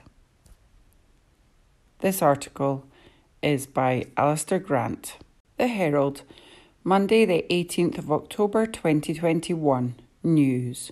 This 1.98 2.22
article 2.22 2.86
is 3.42 3.66
by 3.66 4.06
Alistair 4.16 4.60
Grant. 4.60 5.18
The 5.58 5.66
Herald, 5.66 6.22
Monday, 6.84 7.26
the 7.26 7.44
18th 7.50 7.98
of 7.98 8.10
October 8.10 8.64
2021. 8.64 9.94
News. 10.22 10.90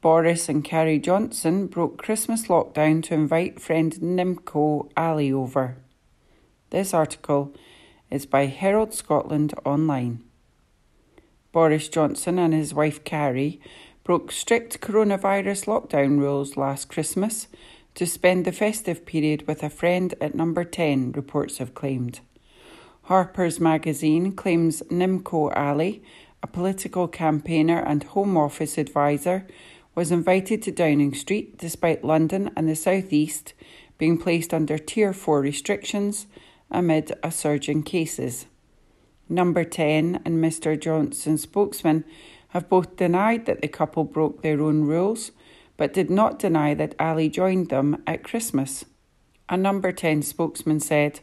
Boris 0.00 0.48
and 0.48 0.64
Carrie 0.64 0.98
Johnson 0.98 1.68
broke 1.68 1.98
Christmas 1.98 2.48
lockdown 2.48 3.04
to 3.04 3.14
invite 3.14 3.60
friend 3.60 3.92
Nimco 3.92 4.90
Ali 4.96 5.32
over. 5.32 5.76
This 6.70 6.92
article 6.92 7.54
is 8.10 8.26
by 8.26 8.46
Herald 8.46 8.92
Scotland 8.92 9.54
Online. 9.64 10.24
Boris 11.52 11.88
Johnson 11.88 12.38
and 12.38 12.54
his 12.54 12.72
wife 12.72 13.04
Carrie 13.04 13.60
broke 14.04 14.32
strict 14.32 14.80
coronavirus 14.80 15.66
lockdown 15.66 16.18
rules 16.18 16.56
last 16.56 16.88
Christmas 16.88 17.46
to 17.94 18.06
spend 18.06 18.46
the 18.46 18.52
festive 18.52 19.04
period 19.04 19.46
with 19.46 19.62
a 19.62 19.68
friend 19.68 20.14
at 20.18 20.34
number 20.34 20.64
10, 20.64 21.12
reports 21.12 21.58
have 21.58 21.74
claimed. 21.74 22.20
Harper's 23.02 23.60
Magazine 23.60 24.32
claims 24.32 24.82
Nimco 24.90 25.54
Ali, 25.54 26.02
a 26.42 26.46
political 26.46 27.06
campaigner 27.06 27.80
and 27.80 28.02
Home 28.04 28.36
Office 28.38 28.78
advisor, 28.78 29.46
was 29.94 30.10
invited 30.10 30.62
to 30.62 30.72
Downing 30.72 31.12
Street 31.12 31.58
despite 31.58 32.02
London 32.02 32.50
and 32.56 32.66
the 32.66 32.74
South 32.74 33.12
East 33.12 33.52
being 33.98 34.16
placed 34.16 34.54
under 34.54 34.78
Tier 34.78 35.12
4 35.12 35.42
restrictions 35.42 36.26
amid 36.70 37.12
a 37.22 37.30
surge 37.30 37.68
in 37.68 37.82
cases. 37.82 38.46
Number 39.28 39.64
10 39.64 40.22
and 40.24 40.42
Mr. 40.42 40.78
Johnson's 40.78 41.42
spokesman 41.42 42.04
have 42.48 42.68
both 42.68 42.96
denied 42.96 43.46
that 43.46 43.62
the 43.62 43.68
couple 43.68 44.04
broke 44.04 44.42
their 44.42 44.60
own 44.60 44.82
rules, 44.82 45.30
but 45.76 45.94
did 45.94 46.10
not 46.10 46.38
deny 46.38 46.74
that 46.74 46.94
Ali 46.98 47.28
joined 47.28 47.70
them 47.70 48.02
at 48.06 48.22
Christmas. 48.22 48.84
A 49.48 49.56
Number 49.56 49.90
10 49.90 50.22
spokesman 50.22 50.80
said, 50.80 51.20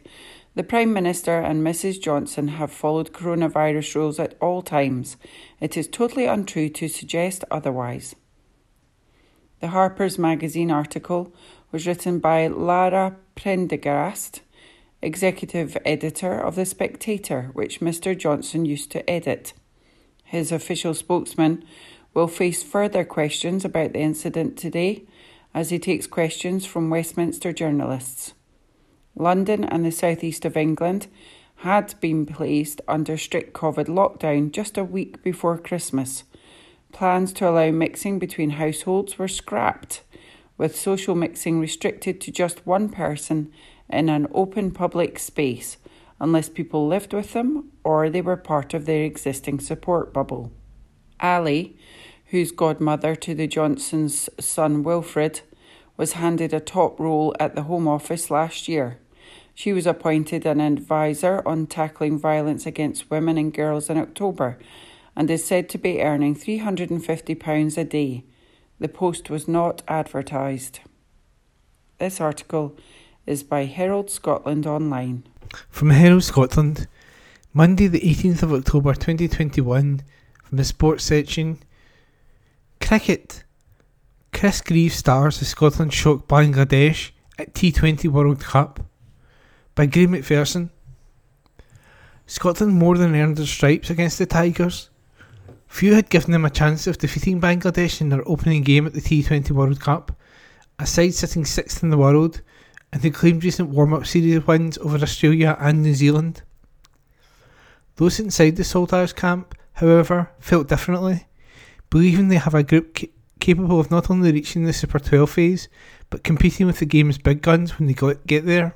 The 0.54 0.64
Prime 0.64 0.92
Minister 0.92 1.38
and 1.38 1.64
Mrs. 1.64 2.00
Johnson 2.00 2.48
have 2.48 2.72
followed 2.72 3.12
coronavirus 3.12 3.94
rules 3.94 4.18
at 4.18 4.36
all 4.40 4.62
times. 4.62 5.16
It 5.60 5.76
is 5.76 5.86
totally 5.86 6.26
untrue 6.26 6.68
to 6.70 6.88
suggest 6.88 7.44
otherwise. 7.50 8.16
The 9.60 9.68
Harper's 9.68 10.18
Magazine 10.18 10.70
article 10.70 11.32
was 11.70 11.86
written 11.86 12.18
by 12.18 12.46
Lara 12.48 13.16
Prendergast 13.34 14.40
executive 15.02 15.76
editor 15.84 16.38
of 16.38 16.56
The 16.56 16.66
Spectator, 16.66 17.50
which 17.52 17.80
Mr. 17.80 18.16
Johnson 18.16 18.64
used 18.64 18.90
to 18.92 19.08
edit. 19.08 19.52
His 20.24 20.52
official 20.52 20.94
spokesman 20.94 21.64
will 22.14 22.28
face 22.28 22.62
further 22.62 23.04
questions 23.04 23.64
about 23.64 23.92
the 23.92 24.00
incident 24.00 24.56
today 24.56 25.04
as 25.54 25.70
he 25.70 25.78
takes 25.78 26.06
questions 26.06 26.66
from 26.66 26.90
Westminster 26.90 27.52
journalists. 27.52 28.34
London 29.16 29.64
and 29.64 29.84
the 29.84 29.90
southeast 29.90 30.44
of 30.44 30.56
England 30.56 31.06
had 31.56 31.94
been 32.00 32.24
placed 32.24 32.80
under 32.88 33.16
strict 33.18 33.52
COVID 33.52 33.86
lockdown 33.86 34.50
just 34.50 34.78
a 34.78 34.84
week 34.84 35.22
before 35.22 35.58
Christmas. 35.58 36.24
Plans 36.92 37.32
to 37.34 37.48
allow 37.48 37.70
mixing 37.70 38.18
between 38.18 38.50
households 38.50 39.18
were 39.18 39.28
scrapped, 39.28 40.02
with 40.56 40.76
social 40.76 41.14
mixing 41.14 41.60
restricted 41.60 42.20
to 42.20 42.30
just 42.30 42.66
one 42.66 42.88
person 42.88 43.52
in 43.92 44.08
an 44.08 44.26
open 44.32 44.70
public 44.70 45.18
space 45.18 45.76
unless 46.20 46.48
people 46.48 46.86
lived 46.86 47.12
with 47.12 47.32
them 47.32 47.70
or 47.82 48.10
they 48.10 48.20
were 48.20 48.36
part 48.36 48.74
of 48.74 48.86
their 48.86 49.04
existing 49.04 49.58
support 49.58 50.12
bubble. 50.12 50.52
Ali, 51.20 51.76
who's 52.26 52.52
godmother 52.52 53.16
to 53.16 53.34
the 53.34 53.46
Johnsons' 53.46 54.28
son 54.38 54.82
Wilfred, 54.82 55.40
was 55.96 56.12
handed 56.12 56.54
a 56.54 56.60
top 56.60 56.98
role 56.98 57.34
at 57.38 57.54
the 57.54 57.64
Home 57.64 57.88
Office 57.88 58.30
last 58.30 58.68
year. 58.68 58.98
She 59.54 59.72
was 59.72 59.86
appointed 59.86 60.46
an 60.46 60.60
advisor 60.60 61.46
on 61.46 61.66
tackling 61.66 62.18
violence 62.18 62.64
against 62.64 63.10
women 63.10 63.36
and 63.36 63.52
girls 63.52 63.90
in 63.90 63.98
October 63.98 64.58
and 65.16 65.30
is 65.30 65.44
said 65.44 65.68
to 65.68 65.78
be 65.78 66.00
earning 66.00 66.34
£350 66.34 67.76
a 67.76 67.84
day. 67.84 68.24
The 68.78 68.88
post 68.88 69.28
was 69.28 69.46
not 69.46 69.82
advertised. 69.88 70.80
This 71.98 72.20
article 72.20 72.76
is 73.30 73.44
by 73.44 73.64
Herald 73.64 74.10
Scotland 74.10 74.66
Online. 74.66 75.22
From 75.68 75.90
Herald 75.90 76.24
Scotland, 76.24 76.88
Monday, 77.54 77.86
the 77.86 78.00
18th 78.00 78.42
of 78.42 78.52
October 78.52 78.92
2021, 78.92 80.02
from 80.42 80.56
the 80.58 80.64
sports 80.64 81.04
section 81.04 81.60
Cricket. 82.80 83.44
Chris 84.32 84.60
Greaves 84.60 84.96
stars 84.96 85.40
as 85.40 85.48
Scotland 85.48 85.92
shock 85.92 86.26
Bangladesh 86.26 87.12
at 87.38 87.54
T20 87.54 88.08
World 88.08 88.40
Cup 88.40 88.80
by 89.76 89.86
Graham 89.86 90.12
McPherson. 90.12 90.70
Scotland 92.26 92.74
more 92.74 92.98
than 92.98 93.14
earned 93.14 93.36
their 93.36 93.46
stripes 93.46 93.90
against 93.90 94.18
the 94.18 94.26
Tigers. 94.26 94.90
Few 95.68 95.94
had 95.94 96.10
given 96.10 96.32
them 96.32 96.44
a 96.44 96.50
chance 96.50 96.88
of 96.88 96.98
defeating 96.98 97.40
Bangladesh 97.40 98.00
in 98.00 98.08
their 98.08 98.28
opening 98.28 98.62
game 98.62 98.86
at 98.86 98.92
the 98.92 99.00
T20 99.00 99.52
World 99.52 99.80
Cup, 99.80 100.18
a 100.80 100.86
side 100.86 101.14
sitting 101.14 101.44
sixth 101.44 101.84
in 101.84 101.90
the 101.90 101.98
world 101.98 102.40
and 102.92 103.02
who 103.02 103.10
claimed 103.10 103.44
recent 103.44 103.68
warm 103.68 103.92
up 103.92 104.06
series 104.06 104.46
wins 104.46 104.78
over 104.78 104.96
Australia 104.96 105.56
and 105.60 105.82
New 105.82 105.94
Zealand. 105.94 106.42
Those 107.96 108.18
inside 108.18 108.56
the 108.56 108.62
Saltires 108.62 109.14
camp, 109.14 109.54
however, 109.74 110.30
felt 110.40 110.68
differently, 110.68 111.26
believing 111.90 112.28
they 112.28 112.36
have 112.36 112.54
a 112.54 112.62
group 112.62 112.98
ca- 112.98 113.10
capable 113.38 113.80
of 113.80 113.90
not 113.90 114.10
only 114.10 114.32
reaching 114.32 114.64
the 114.64 114.72
Super 114.72 114.98
12 114.98 115.30
phase, 115.30 115.68
but 116.08 116.24
competing 116.24 116.66
with 116.66 116.78
the 116.78 116.86
game's 116.86 117.18
big 117.18 117.42
guns 117.42 117.78
when 117.78 117.86
they 117.86 118.14
get 118.26 118.44
there. 118.44 118.74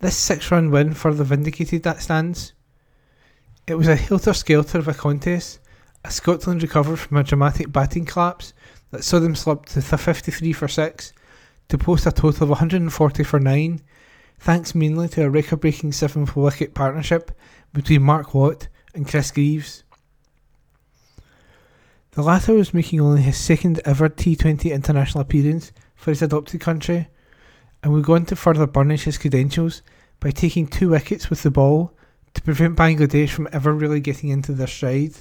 This 0.00 0.16
six 0.16 0.50
run 0.50 0.70
win 0.70 0.94
further 0.94 1.24
vindicated 1.24 1.82
that 1.82 2.00
stance. 2.00 2.52
It 3.66 3.74
was 3.74 3.88
a 3.88 3.96
helter 3.96 4.32
skelter 4.32 4.78
of 4.78 4.88
a 4.88 4.94
contest, 4.94 5.60
as 6.04 6.14
Scotland 6.14 6.62
recovered 6.62 6.98
from 6.98 7.18
a 7.18 7.24
dramatic 7.24 7.70
batting 7.70 8.06
collapse 8.06 8.54
that 8.90 9.04
saw 9.04 9.18
them 9.18 9.34
slump 9.34 9.66
to 9.66 9.82
53 9.82 10.52
for 10.52 10.68
6 10.68 11.12
to 11.70 11.78
post 11.78 12.04
a 12.04 12.12
total 12.12 12.44
of 12.44 12.48
140 12.50 13.22
for 13.22 13.38
9, 13.38 13.80
thanks 14.40 14.74
mainly 14.74 15.08
to 15.08 15.24
a 15.24 15.30
record 15.30 15.60
breaking 15.60 15.92
7th 15.92 16.34
wicket 16.34 16.74
partnership 16.74 17.30
between 17.72 18.02
Mark 18.02 18.34
Watt 18.34 18.66
and 18.92 19.06
Chris 19.08 19.30
Greaves. 19.30 19.84
The 22.12 22.22
latter 22.22 22.54
was 22.54 22.74
making 22.74 23.00
only 23.00 23.22
his 23.22 23.36
second 23.36 23.80
ever 23.84 24.08
T20 24.08 24.72
international 24.72 25.22
appearance 25.22 25.70
for 25.94 26.10
his 26.10 26.22
adopted 26.22 26.60
country 26.60 27.06
and 27.84 27.92
would 27.92 28.04
go 28.04 28.14
on 28.14 28.24
to 28.26 28.36
further 28.36 28.66
burnish 28.66 29.04
his 29.04 29.16
credentials 29.16 29.82
by 30.18 30.32
taking 30.32 30.66
two 30.66 30.90
wickets 30.90 31.30
with 31.30 31.44
the 31.44 31.52
ball 31.52 31.96
to 32.34 32.42
prevent 32.42 32.76
Bangladesh 32.76 33.30
from 33.30 33.48
ever 33.52 33.72
really 33.72 34.00
getting 34.00 34.30
into 34.30 34.52
their 34.52 34.66
stride. 34.66 35.14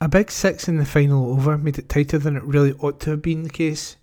A 0.00 0.08
big 0.08 0.30
six 0.30 0.68
in 0.68 0.76
the 0.76 0.86
final 0.86 1.32
over 1.32 1.58
made 1.58 1.78
it 1.78 1.88
tighter 1.88 2.18
than 2.18 2.36
it 2.36 2.44
really 2.44 2.72
ought 2.74 3.00
to 3.00 3.10
have 3.10 3.22
been 3.22 3.42
the 3.42 3.50
case, 3.50 3.96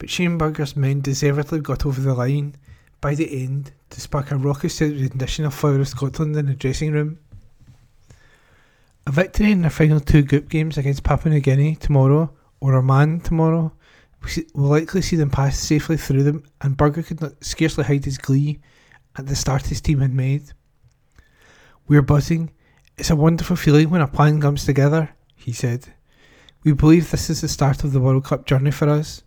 but 0.00 0.08
Shane 0.08 0.38
men 0.76 1.02
deservedly 1.02 1.60
got 1.60 1.84
over 1.84 2.00
the 2.00 2.14
line 2.14 2.56
by 3.02 3.14
the 3.14 3.44
end 3.44 3.72
to 3.90 4.00
spark 4.00 4.30
a 4.30 4.36
raucous 4.36 4.80
rendition 4.80 5.44
of 5.44 5.52
Flower 5.52 5.78
of 5.78 5.88
Scotland 5.88 6.34
in 6.36 6.46
the 6.46 6.54
dressing 6.54 6.92
room. 6.92 7.18
A 9.06 9.12
victory 9.12 9.52
in 9.52 9.60
their 9.60 9.70
final 9.70 10.00
two 10.00 10.22
group 10.22 10.48
games 10.48 10.78
against 10.78 11.02
Papua 11.04 11.34
New 11.34 11.40
Guinea 11.40 11.76
tomorrow 11.76 12.32
or 12.60 12.74
Oman 12.76 13.20
tomorrow 13.20 13.72
will 14.54 14.68
likely 14.70 15.02
see 15.02 15.16
them 15.16 15.28
pass 15.28 15.58
safely 15.58 15.98
through 15.98 16.22
them, 16.22 16.44
and 16.62 16.78
Burger 16.78 17.02
could 17.02 17.20
not, 17.20 17.44
scarcely 17.44 17.84
hide 17.84 18.06
his 18.06 18.16
glee 18.16 18.58
at 19.16 19.26
the 19.26 19.36
start 19.36 19.66
his 19.66 19.82
team 19.82 20.00
had 20.00 20.14
made. 20.14 20.44
We're 21.86 22.00
buzzing. 22.00 22.52
It's 22.96 23.10
a 23.10 23.16
wonderful 23.16 23.56
feeling 23.56 23.90
when 23.90 24.00
a 24.00 24.08
plan 24.08 24.40
comes 24.40 24.64
together, 24.64 25.10
he 25.34 25.52
said. 25.52 25.92
We 26.64 26.72
believe 26.72 27.10
this 27.10 27.28
is 27.28 27.42
the 27.42 27.48
start 27.48 27.84
of 27.84 27.92
the 27.92 28.00
World 28.00 28.24
Cup 28.24 28.46
journey 28.46 28.70
for 28.70 28.88
us. 28.88 29.22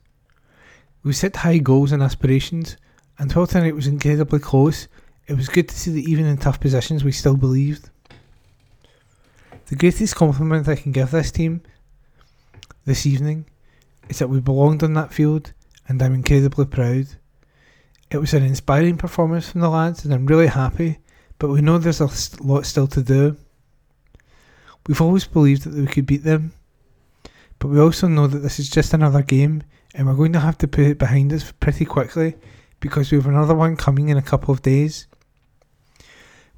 We 1.04 1.12
set 1.14 1.36
high 1.36 1.58
goals 1.58 1.92
and 1.92 2.02
aspirations, 2.02 2.78
and 3.20 3.32
while 3.34 3.46
tonight 3.46 3.76
was 3.76 3.88
incredibly 3.88 4.40
close, 4.40 4.88
it 5.28 5.36
was 5.36 5.50
good 5.50 5.68
to 5.70 5.76
see 5.78 5.92
that 5.92 6.10
even 6.10 6.26
in 6.26 6.38
tough 6.38 6.60
positions 6.60 7.04
we 7.04 7.12
still 7.12 7.36
believed. 7.36 7.90
The 9.68 9.76
greatest 9.76 10.16
compliment 10.16 10.68
I 10.68 10.76
can 10.76 10.92
give 10.92 11.12
this 11.12 11.32
team 11.32 11.62
this 12.86 13.06
evening 13.06 13.46
is 14.10 14.20
that 14.20 14.30
we 14.30 14.40
belonged 14.40 14.84
on 14.84 14.94
that 14.94 15.14
field, 15.14 15.54
and 15.88 16.02
I'm 16.02 16.14
incredibly 16.14 16.66
proud. 16.66 17.08
It 18.10 18.18
was 18.18 18.34
an 18.34 18.44
inspiring 18.44 18.98
performance 18.98 19.50
from 19.50 19.62
the 19.62 19.70
lads, 19.70 20.06
and 20.06 20.14
I'm 20.14 20.26
really 20.26 20.48
happy, 20.48 21.00
but 21.40 21.50
we 21.50 21.62
know 21.62 21.78
there's 21.78 22.02
a 22.02 22.10
lot 22.44 22.66
still 22.66 22.88
to 22.88 23.02
do. 23.02 23.36
We've 24.88 25.02
always 25.02 25.26
believed 25.26 25.64
that 25.64 25.74
we 25.74 25.88
could 25.88 26.06
beat 26.06 26.24
them, 26.24 26.54
but 27.60 27.70
we 27.70 27.80
also 27.80 28.08
know 28.08 28.28
that 28.28 28.40
this 28.40 28.60
is 28.60 28.70
just 28.70 28.94
another 28.94 29.22
game, 29.22 29.64
and 29.94 30.08
we're 30.08 30.16
going 30.16 30.34
to 30.34 30.40
have 30.40 30.58
to 30.60 30.68
put 30.68 30.86
it 30.86 30.98
behind 30.98 31.32
us 31.34 31.52
pretty 31.52 31.86
quickly 31.86 32.36
because 32.80 33.12
we 33.12 33.18
have 33.18 33.28
another 33.28 33.56
one 33.56 33.78
coming 33.78 34.10
in 34.10 34.18
a 34.18 34.22
couple 34.22 34.52
of 34.52 34.62
days. 34.62 35.08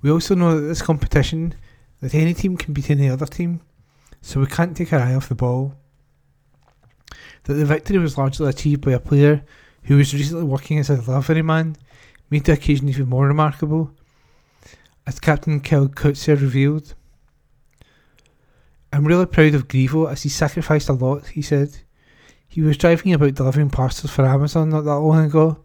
We 0.01 0.11
also 0.11 0.35
know 0.35 0.59
that 0.59 0.67
this 0.67 0.81
competition, 0.81 1.55
that 2.01 2.15
any 2.15 2.33
team 2.33 2.57
can 2.57 2.73
beat 2.73 2.89
any 2.89 3.09
other 3.09 3.25
team, 3.25 3.61
so 4.21 4.39
we 4.39 4.47
can't 4.47 4.75
take 4.75 4.93
our 4.93 4.99
eye 4.99 5.15
off 5.15 5.29
the 5.29 5.35
ball. 5.35 5.75
That 7.43 7.53
the 7.53 7.65
victory 7.65 7.97
was 7.99 8.17
largely 8.17 8.49
achieved 8.49 8.81
by 8.81 8.93
a 8.93 8.99
player 8.99 9.43
who 9.83 9.97
was 9.97 10.13
recently 10.13 10.45
working 10.45 10.79
as 10.79 10.89
a 10.89 10.97
delivery 10.97 11.41
man 11.41 11.75
made 12.29 12.45
the 12.45 12.53
occasion 12.53 12.89
even 12.89 13.07
more 13.07 13.27
remarkable, 13.27 13.91
as 15.05 15.19
Captain 15.19 15.59
Kyle 15.59 15.87
Coetzer 15.87 16.39
revealed. 16.39 16.95
I'm 18.91 19.05
really 19.05 19.25
proud 19.25 19.53
of 19.53 19.67
Grievo 19.67 20.09
as 20.11 20.23
he 20.23 20.29
sacrificed 20.29 20.89
a 20.89 20.93
lot, 20.93 21.27
he 21.27 21.41
said. 21.41 21.77
He 22.55 22.61
was 22.61 22.77
driving 22.77 23.11
about 23.11 23.33
delivering 23.33 23.69
parcels 23.69 24.11
for 24.11 24.25
Amazon 24.25 24.69
not 24.69 24.85
that 24.85 24.99
long 24.99 25.25
ago, 25.25 25.57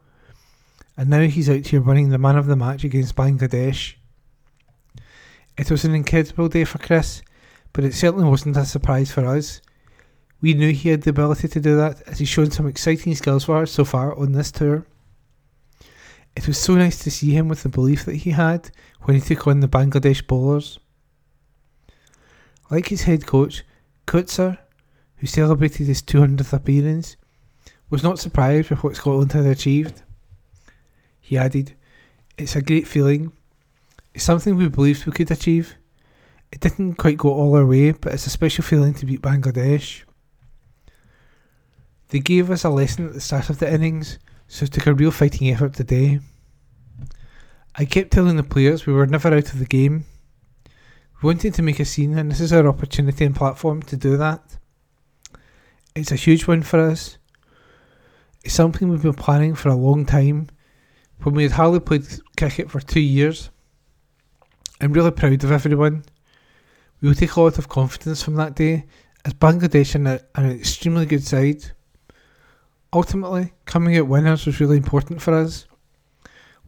and 0.97 1.09
now 1.09 1.21
he's 1.21 1.49
out 1.49 1.65
here 1.65 1.81
winning 1.81 2.09
the 2.09 2.19
man 2.19 2.35
of 2.35 2.47
the 2.47 2.57
match 2.57 2.83
against 2.83 3.15
Bangladesh. 3.15 3.95
It 5.57 5.71
was 5.71 5.85
an 5.85 5.95
incredible 5.95 6.49
day 6.49 6.65
for 6.65 6.79
Chris, 6.79 7.23
but 7.73 7.85
it 7.85 7.95
certainly 7.95 8.29
wasn't 8.29 8.57
a 8.57 8.65
surprise 8.65 9.13
for 9.13 9.25
us. 9.25 9.61
We 10.41 10.53
knew 10.53 10.73
he 10.73 10.89
had 10.89 11.03
the 11.03 11.11
ability 11.11 11.47
to 11.47 11.61
do 11.61 11.77
that, 11.77 12.03
as 12.09 12.19
he's 12.19 12.29
shown 12.29 12.51
some 12.51 12.67
exciting 12.67 13.15
skills 13.15 13.45
for 13.45 13.63
us 13.63 13.71
so 13.71 13.85
far 13.85 14.13
on 14.19 14.33
this 14.33 14.51
tour. 14.51 14.85
It 16.35 16.49
was 16.49 16.59
so 16.59 16.75
nice 16.75 16.99
to 17.05 17.11
see 17.13 17.31
him 17.31 17.47
with 17.47 17.63
the 17.63 17.69
belief 17.69 18.05
that 18.07 18.17
he 18.17 18.31
had 18.31 18.73
when 19.03 19.15
he 19.15 19.21
took 19.21 19.47
on 19.47 19.61
the 19.61 19.69
Bangladesh 19.69 20.27
bowlers. 20.27 20.81
Like 22.69 22.89
his 22.89 23.03
head 23.03 23.29
coach, 23.29 23.63
Coetzer, 24.09 24.59
who 25.21 25.27
celebrated 25.27 25.87
his 25.87 26.03
200th 26.03 26.53
appearance, 26.55 27.17
was 27.91 28.03
not 28.03 28.19
surprised 28.19 28.71
with 28.71 28.83
what 28.83 28.97
Scotland 28.97 29.33
had 29.33 29.45
achieved. 29.45 30.03
He 31.21 31.37
added, 31.37 31.75
It's 32.39 32.57
a 32.57 32.63
great 32.63 32.89
feeling. 32.89 33.33
It's 34.15 34.25
something 34.25 34.57
we 34.57 34.69
believed 34.69 35.05
we 35.05 35.13
could 35.13 35.31
achieve. 35.31 35.75
It 36.51 36.61
didn't 36.61 36.95
quite 36.95 37.19
go 37.19 37.33
all 37.33 37.55
our 37.55 37.67
way, 37.67 37.93
but 37.93 38.15
it's 38.15 38.27
a 38.27 38.31
special 38.31 38.65
feeling 38.65 38.95
to 38.95 39.07
beat 39.07 39.21
Bangladesh. 39.21 40.03
They 42.09 42.19
gave 42.19 42.51
us 42.51 42.65
a 42.65 42.71
lesson 42.71 43.07
at 43.07 43.13
the 43.13 43.21
start 43.21 43.51
of 43.51 43.59
the 43.59 43.73
innings, 43.73 44.19
so 44.49 44.65
it 44.65 44.73
took 44.73 44.87
a 44.87 44.95
real 44.95 45.11
fighting 45.11 45.51
effort 45.51 45.75
today. 45.75 46.21
I 47.77 47.85
kept 47.85 48.11
telling 48.11 48.37
the 48.37 48.43
players 48.43 48.87
we 48.87 48.95
were 48.95 49.07
never 49.07 49.29
out 49.29 49.53
of 49.53 49.59
the 49.59 49.67
game. 49.67 50.07
We 51.23 51.27
wanted 51.27 51.55
to 51.55 51.63
make 51.63 51.79
a 51.79 51.85
scene, 51.85 52.17
and 52.17 52.31
this 52.31 52.41
is 52.41 52.53
our 52.53 52.67
opportunity 52.67 53.27
and 53.27 53.37
platform 53.37 53.83
to 53.83 53.97
do 53.97 54.17
that. 54.17 54.57
It's 56.01 56.13
a 56.13 56.17
huge 56.17 56.47
win 56.47 56.63
for 56.63 56.81
us. 56.81 57.19
It's 58.43 58.55
something 58.55 58.89
we've 58.89 59.03
been 59.03 59.13
planning 59.13 59.55
for 59.55 59.69
a 59.69 59.75
long 59.75 60.07
time. 60.07 60.49
When 61.23 61.35
we 61.35 61.43
had 61.43 61.53
hardly 61.53 61.81
played 61.81 62.07
cricket 62.39 62.71
for 62.71 62.81
two 62.81 63.01
years, 63.01 63.51
I'm 64.81 64.95
really 64.95 65.11
proud 65.11 65.45
of 65.45 65.53
everyone. 65.53 66.05
We 67.01 67.09
will 67.09 67.15
take 67.15 67.37
a 67.37 67.41
lot 67.43 67.59
of 67.59 67.69
confidence 67.69 68.23
from 68.23 68.37
that 68.37 68.57
day, 68.57 68.87
as 69.27 69.35
Bangladesh 69.35 69.95
are 69.95 70.21
an 70.43 70.51
extremely 70.51 71.05
good 71.05 71.23
side. 71.23 71.71
Ultimately, 72.95 73.53
coming 73.67 73.99
out 73.99 74.09
winners 74.09 74.47
was 74.47 74.59
really 74.59 74.79
important 74.79 75.21
for 75.21 75.35
us. 75.35 75.67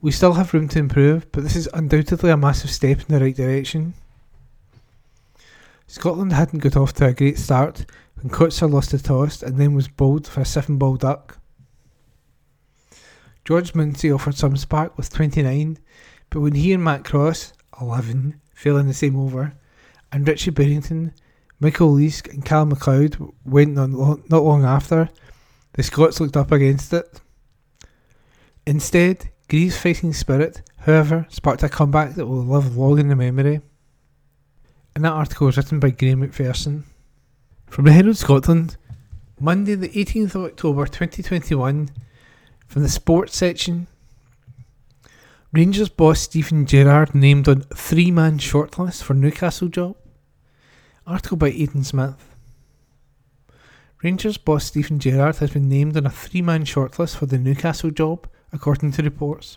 We 0.03 0.11
still 0.11 0.35
have 0.35 0.53
room 0.53 0.69
to 0.69 0.79
improve, 0.79 1.33
but 1.33 1.43
this 1.43 1.57
is 1.57 1.71
undoubtedly 1.73 2.31
a 2.31 2.37
massive 2.37 2.71
step 2.71 3.01
in 3.01 3.07
the 3.15 3.25
right 3.25 3.35
direction. 3.35 3.95
Scotland 5.87 6.35
hadn't 6.35 6.59
got 6.59 6.77
off 6.77 6.93
to 6.95 7.07
a 7.07 7.15
great 7.15 7.39
start 7.39 7.87
when 8.23 8.31
Coetzer 8.31 8.71
lost 8.71 8.93
the 8.93 8.99
toss 8.99 9.43
and 9.43 9.59
then 9.59 9.75
was 9.75 9.89
bowled 9.89 10.29
for 10.29 10.41
a 10.41 10.45
seven 10.45 10.79
ball 10.79 10.97
duck. 10.97 11.39
George 13.45 13.75
Munsey 13.75 14.13
offered 14.13 14.37
some 14.37 14.57
spark 14.57 14.97
with 14.97 15.13
29, 15.13 15.79
but 16.31 16.41
when 16.41 16.55
he 16.55 16.73
and 16.73 16.85
Matt 16.85 17.05
Cross, 17.05 17.53
11, 17.81 18.41
fell 18.55 18.77
in 18.77 18.87
the 18.87 18.95
same 18.95 19.17
over, 19.17 19.55
and 20.13 20.27
Richie 20.27 20.53
Berrington, 20.53 21.13
Michael 21.59 21.95
Leask, 21.95 22.33
and 22.33 22.45
Cal 22.45 22.67
McLeod 22.67 23.33
went 23.45 23.77
on 23.77 24.23
not 24.29 24.45
long 24.45 24.65
after, 24.65 25.09
the 25.73 25.83
Scots 25.83 26.21
looked 26.21 26.37
up 26.37 26.53
against 26.53 26.93
it. 26.93 27.21
Instead, 28.65 29.31
Greaves' 29.49 29.77
fighting 29.77 30.13
spirit, 30.13 30.63
however, 30.79 31.27
sparked 31.29 31.65
a 31.65 31.69
comeback 31.69 32.15
that 32.15 32.27
will 32.27 32.45
live 32.45 32.77
long 32.77 33.01
in 33.01 33.09
the 33.09 33.17
memory. 33.17 33.61
And 34.95 35.05
that 35.05 35.13
article 35.13 35.47
was 35.47 35.57
written 35.57 35.81
by 35.81 35.91
Graham 35.91 36.21
McPherson. 36.21 36.85
From 37.73 37.87
the 37.87 37.93
Herald 37.93 38.19
Scotland, 38.19 38.77
Monday 39.41 39.75
the 39.75 39.89
18th 39.89 40.35
of 40.35 40.45
October 40.45 40.85
2021, 40.85 41.89
from 42.67 42.83
the 42.83 42.89
sports 42.91 43.35
section. 43.35 43.87
Rangers 45.53 45.89
boss 45.89 46.21
Steven 46.21 46.67
Gerrard 46.67 47.15
named 47.15 47.49
on 47.49 47.63
three 47.75 48.11
man 48.11 48.37
shortlist 48.37 49.03
for 49.03 49.15
Newcastle 49.15 49.69
job. 49.69 49.97
Article 51.07 51.39
by 51.39 51.49
Aidan 51.49 51.83
Smith. 51.83 52.37
Rangers 54.03 54.37
boss 54.37 54.67
Steven 54.67 54.99
Gerrard 54.99 55.37
has 55.37 55.53
been 55.53 55.71
named 55.71 55.97
on 55.97 56.05
a 56.05 56.11
three 56.11 56.43
man 56.43 56.65
shortlist 56.65 57.17
for 57.17 57.25
the 57.25 57.39
Newcastle 57.39 57.91
job, 57.91 58.29
according 58.53 58.93
to 58.93 59.03
reports. 59.03 59.57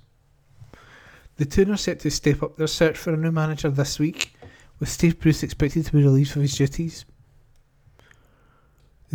The 1.36 1.44
two 1.44 1.70
are 1.70 1.76
set 1.76 2.00
to 2.00 2.10
step 2.10 2.42
up 2.42 2.56
their 2.56 2.68
search 2.68 2.98
for 2.98 3.14
a 3.14 3.18
new 3.18 3.34
manager 3.34 3.70
this 3.70 4.00
week, 4.00 4.38
with 4.80 4.88
Steve 4.88 5.20
Bruce 5.20 5.44
expected 5.44 5.86
to 5.88 5.92
be 5.92 6.02
relieved 6.02 6.38
of 6.38 6.44
his 6.44 6.56
duties. 6.56 7.04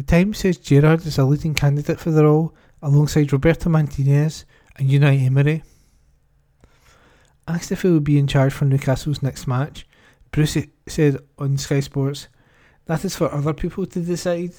The 0.01 0.07
Times 0.07 0.39
says 0.39 0.57
Gerrard 0.57 1.05
is 1.05 1.19
a 1.19 1.27
leading 1.27 1.53
candidate 1.53 2.01
for 2.01 2.11
the 2.11 2.25
role, 2.25 2.55
alongside 2.81 3.35
Roberto 3.35 3.69
Martinez 3.69 4.47
and 4.77 4.89
Unai 4.89 5.27
Emery. 5.27 5.63
Asked 7.47 7.71
if 7.71 7.83
he 7.83 7.91
would 7.91 8.05
be 8.05 8.19
in 8.19 8.27
charge 8.27 8.55
for 8.55 8.65
Newcastle's 8.65 9.23
next 9.23 9.47
match, 9.47 9.87
Bruce 10.31 10.57
said 10.89 11.19
on 11.37 11.59
Sky 11.59 11.81
Sports, 11.81 12.29
That 12.87 13.05
is 13.05 13.15
for 13.15 13.31
other 13.31 13.53
people 13.53 13.85
to 13.85 14.01
decide. 14.01 14.55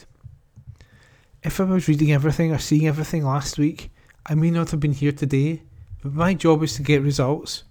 If 1.42 1.60
I 1.60 1.64
was 1.64 1.88
reading 1.88 2.12
everything 2.12 2.52
or 2.52 2.60
seeing 2.60 2.86
everything 2.86 3.26
last 3.26 3.58
week, 3.58 3.90
I 4.28 4.36
may 4.36 4.52
not 4.52 4.70
have 4.70 4.80
been 4.80 4.94
here 4.94 5.12
today, 5.12 5.64
but 6.04 6.14
my 6.14 6.36
job 6.36 6.62
is 6.62 6.76
to 6.76 6.84
get 6.84 7.02
results. 7.02 7.64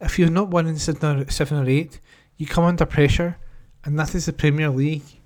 If 0.00 0.16
you're 0.16 0.30
not 0.30 0.50
winning 0.50 0.78
seven 0.78 1.58
or 1.58 1.68
eight, 1.68 1.98
you 2.36 2.46
come 2.46 2.62
under 2.62 2.86
pressure, 2.86 3.36
and 3.84 3.98
that 3.98 4.14
is 4.14 4.26
the 4.26 4.32
Premier 4.32 4.70
League. 4.70 5.19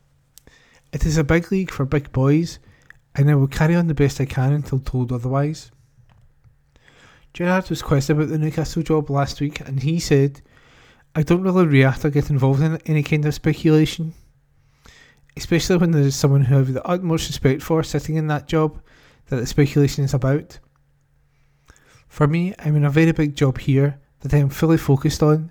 It 0.94 1.04
is 1.04 1.18
a 1.18 1.24
big 1.24 1.52
league 1.52 1.70
for 1.70 1.84
big 1.84 2.10
boys, 2.12 2.58
and 3.14 3.30
I 3.30 3.34
will 3.34 3.48
carry 3.48 3.74
on 3.74 3.88
the 3.88 3.94
best 3.94 4.18
I 4.18 4.24
can 4.24 4.52
until 4.52 4.78
told 4.78 5.12
otherwise. 5.12 5.70
Gerrard 7.34 7.68
was 7.68 7.82
questioned 7.82 8.18
about 8.18 8.30
the 8.30 8.38
Newcastle 8.38 8.82
job 8.82 9.10
last 9.10 9.40
week, 9.40 9.60
and 9.60 9.82
he 9.82 10.00
said, 10.00 10.40
I 11.14 11.22
don't 11.22 11.42
really 11.42 11.66
react 11.66 12.06
or 12.06 12.10
get 12.10 12.30
involved 12.30 12.62
in 12.62 12.78
any 12.86 13.02
kind 13.02 13.26
of 13.26 13.34
speculation 13.34 14.14
especially 15.36 15.76
when 15.76 15.90
there's 15.90 16.14
someone 16.14 16.42
who 16.42 16.54
I 16.54 16.58
have 16.58 16.72
the 16.72 16.86
utmost 16.86 17.28
respect 17.28 17.62
for 17.62 17.82
sitting 17.82 18.16
in 18.16 18.28
that 18.28 18.46
job 18.46 18.80
that 19.26 19.36
the 19.36 19.46
speculation 19.46 20.04
is 20.04 20.14
about. 20.14 20.58
For 22.08 22.26
me, 22.26 22.54
I'm 22.58 22.76
in 22.76 22.84
a 22.84 22.90
very 22.90 23.12
big 23.12 23.34
job 23.34 23.58
here 23.58 23.98
that 24.20 24.32
I 24.32 24.38
am 24.38 24.50
fully 24.50 24.78
focused 24.78 25.22
on, 25.22 25.50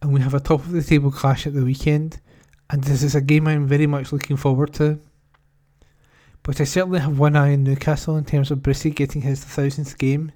and 0.00 0.12
we 0.12 0.20
have 0.20 0.34
a 0.34 0.40
top 0.40 0.60
of 0.60 0.72
the 0.72 0.82
table 0.82 1.10
clash 1.10 1.46
at 1.46 1.54
the 1.54 1.64
weekend, 1.64 2.20
and 2.70 2.84
this 2.84 3.02
is 3.02 3.14
a 3.14 3.20
game 3.20 3.46
I 3.46 3.52
am 3.52 3.66
very 3.66 3.86
much 3.86 4.12
looking 4.12 4.36
forward 4.36 4.72
to. 4.74 4.98
But 6.42 6.60
I 6.60 6.64
certainly 6.64 7.00
have 7.00 7.18
one 7.18 7.36
eye 7.36 7.52
on 7.52 7.64
Newcastle 7.64 8.16
in 8.16 8.24
terms 8.24 8.50
of 8.50 8.58
Brucie 8.58 8.94
getting 8.94 9.22
his 9.22 9.42
thousandth 9.42 9.98
game, 9.98 10.32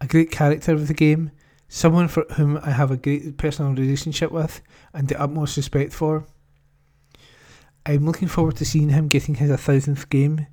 a 0.00 0.06
great 0.06 0.30
character 0.30 0.72
of 0.72 0.88
the 0.88 0.94
game, 0.94 1.30
someone 1.68 2.08
for 2.08 2.24
whom 2.34 2.58
I 2.62 2.70
have 2.70 2.90
a 2.90 2.96
great 2.96 3.36
personal 3.36 3.72
relationship 3.72 4.30
with 4.32 4.60
and 4.92 5.08
the 5.08 5.20
utmost 5.20 5.56
respect 5.56 5.92
for. 5.92 6.26
I'm 7.84 8.04
looking 8.04 8.28
forward 8.28 8.56
to 8.56 8.64
seeing 8.64 8.88
him 8.88 9.06
getting 9.06 9.36
his 9.36 9.50
1000th 9.50 10.08
game. 10.08 10.46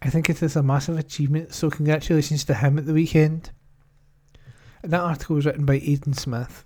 I 0.00 0.10
think 0.10 0.30
it 0.30 0.40
is 0.42 0.54
a 0.54 0.62
massive 0.62 0.96
achievement, 0.96 1.52
so 1.52 1.70
congratulations 1.70 2.44
to 2.44 2.54
him 2.54 2.78
at 2.78 2.86
the 2.86 2.94
weekend. 2.94 3.50
And 4.82 4.92
that 4.92 5.00
article 5.00 5.34
was 5.34 5.46
written 5.46 5.66
by 5.66 5.74
Aidan 5.74 6.12
Smith. 6.12 6.64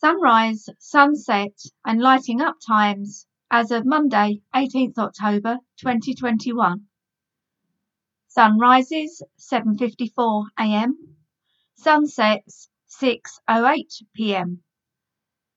Sunrise, 0.00 0.66
sunset, 0.78 1.60
and 1.84 2.00
lighting 2.00 2.40
up 2.40 2.56
times 2.66 3.26
as 3.50 3.70
of 3.70 3.84
Monday, 3.84 4.40
18th 4.54 4.96
October 4.96 5.58
2021. 5.76 6.86
Sunrises 8.26 9.22
7:54 9.38 10.46
a.m. 10.58 10.96
Sunsets 11.74 12.70
6:08 12.88 14.02
p.m. 14.14 14.62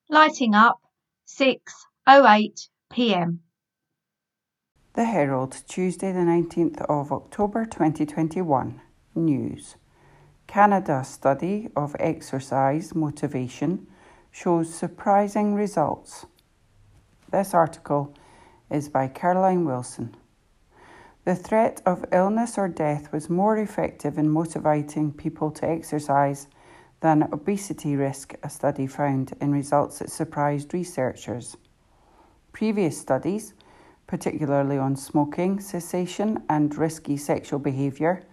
Lighting 0.10 0.54
up 0.54 0.82
6:08 1.26 2.68
p.m. 2.92 3.40
The 4.96 5.06
Herald, 5.06 5.64
Tuesday, 5.70 6.12
the 6.12 6.20
19th 6.20 6.82
of 6.90 7.14
October 7.14 7.64
2021. 7.64 8.82
News. 9.16 9.78
Canada 10.48 11.06
study 11.06 11.70
of 11.78 11.96
exercise 11.98 12.94
motivation 12.94 13.88
shows 14.34 14.74
surprising 14.74 15.54
results. 15.54 16.26
This 17.32 17.54
article 17.54 18.16
is 18.70 18.90
by 18.90 19.08
Caroline 19.08 19.64
Wilson. 19.64 20.16
The 21.24 21.36
threat 21.36 21.84
of 21.86 22.04
illness 22.12 22.58
or 22.58 22.68
death 22.68 23.14
was 23.14 23.30
more 23.30 23.58
effective 23.58 24.18
in 24.18 24.28
motivating 24.28 25.14
people 25.14 25.52
to 25.52 25.70
exercise 25.70 26.48
than 27.00 27.30
obesity 27.32 27.96
risk, 27.96 28.34
a 28.42 28.50
study 28.50 28.88
found 28.88 29.34
in 29.40 29.52
results 29.52 30.00
that 30.00 30.10
surprised 30.10 30.74
researchers. 30.74 31.56
Previous 32.54 33.00
studies, 33.00 33.54
particularly 34.08 34.80
on 34.80 34.96
smoking 34.96 35.60
cessation 35.60 36.42
and 36.50 36.76
risky 36.76 37.18
sexual 37.18 37.60
behaviour, 37.60 38.24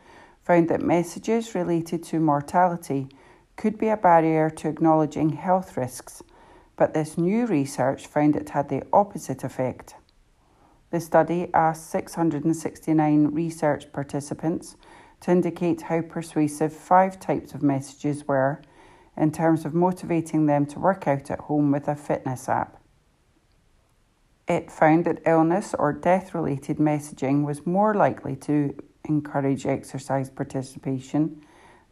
found 0.45 0.71
that 0.71 0.81
messages 0.81 1.55
related 1.55 2.03
to 2.03 2.19
mortality 2.19 3.07
could 3.61 3.79
be 3.79 3.89
a 3.89 3.97
barrier 3.97 4.51
to 4.51 4.69
acknowledging 4.69 5.31
health 5.31 5.77
risks 5.77 6.23
but 6.81 6.95
this 6.95 7.19
new 7.19 7.45
research 7.45 8.07
found 8.07 8.35
it 8.35 8.49
had 8.49 8.71
the 8.71 8.83
opposite 8.91 9.45
effect. 9.45 9.97
The 10.91 10.99
study 10.99 11.51
asked 11.53 11.91
669 11.91 13.27
research 13.27 13.93
participants 13.93 14.77
to 15.21 15.31
indicate 15.31 15.83
how 15.83 16.01
persuasive 16.01 16.73
five 16.73 17.21
types 17.21 17.53
of 17.53 17.63
messages 17.63 18.27
were 18.27 18.63
in 19.15 19.31
terms 19.31 19.67
of 19.67 19.75
motivating 19.75 20.47
them 20.47 20.65
to 20.65 20.79
work 20.79 21.07
out 21.07 21.31
at 21.31 21.41
home 21.41 21.71
with 21.71 21.87
a 21.87 21.95
fitness 21.95 22.49
app. 22.49 22.81
It 24.49 24.71
found 24.71 25.05
that 25.05 25.21
illness 25.27 25.75
or 25.79 25.93
death 25.93 26.35
related 26.35 26.79
messaging 26.79 27.45
was 27.45 27.67
more 27.67 27.93
likely 27.93 28.37
to 28.37 28.75
encourage 29.05 29.67
exercise 29.67 30.31
participation 30.31 31.43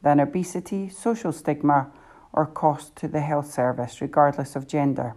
than 0.03 0.21
obesity, 0.21 0.89
social 0.89 1.33
stigma, 1.33 1.91
or 2.33 2.47
cost 2.47 2.95
to 2.97 3.09
the 3.09 3.21
health 3.21 3.51
service, 3.51 4.01
regardless 4.01 4.55
of 4.55 4.67
gender. 4.67 5.17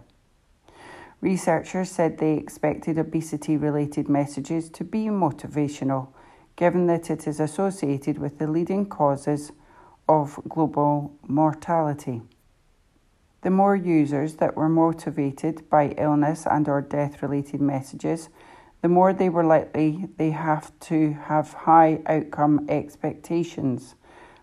Researchers 1.20 1.90
said 1.90 2.18
they 2.18 2.34
expected 2.34 2.98
obesity 2.98 3.56
related 3.56 4.08
messages 4.08 4.68
to 4.70 4.82
be 4.82 5.04
motivational, 5.04 6.08
given 6.56 6.86
that 6.88 7.10
it 7.10 7.26
is 7.28 7.38
associated 7.38 8.18
with 8.18 8.38
the 8.38 8.46
leading 8.48 8.86
causes 8.86 9.52
of 10.08 10.40
global 10.48 11.16
mortality. 11.28 12.22
The 13.42 13.50
more 13.50 13.76
users 13.76 14.36
that 14.36 14.56
were 14.56 14.68
motivated 14.68 15.68
by 15.70 15.94
illness 15.98 16.46
and 16.46 16.68
or 16.68 16.80
death 16.80 17.22
related 17.22 17.60
messages, 17.60 18.28
the 18.82 18.88
more 18.88 19.12
they 19.12 19.28
were 19.28 19.44
likely 19.44 20.08
they 20.16 20.30
have 20.30 20.78
to 20.80 21.12
have 21.12 21.52
high 21.52 22.00
outcome 22.06 22.66
expectations 22.68 23.94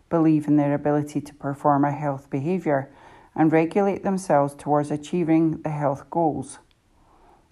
believe 0.10 0.48
in 0.48 0.57
their 0.57 0.73
ability 0.73 1.22
to 1.22 1.34
perform 1.34 1.86
a 1.86 1.91
health 1.91 2.30
behaviour 2.30 2.91
and 3.36 3.52
regulate 3.52 4.03
themselves 4.03 4.56
towards 4.56 4.91
achieving 4.91 5.61
the 5.61 5.69
health 5.69 6.10
goals. 6.10 6.60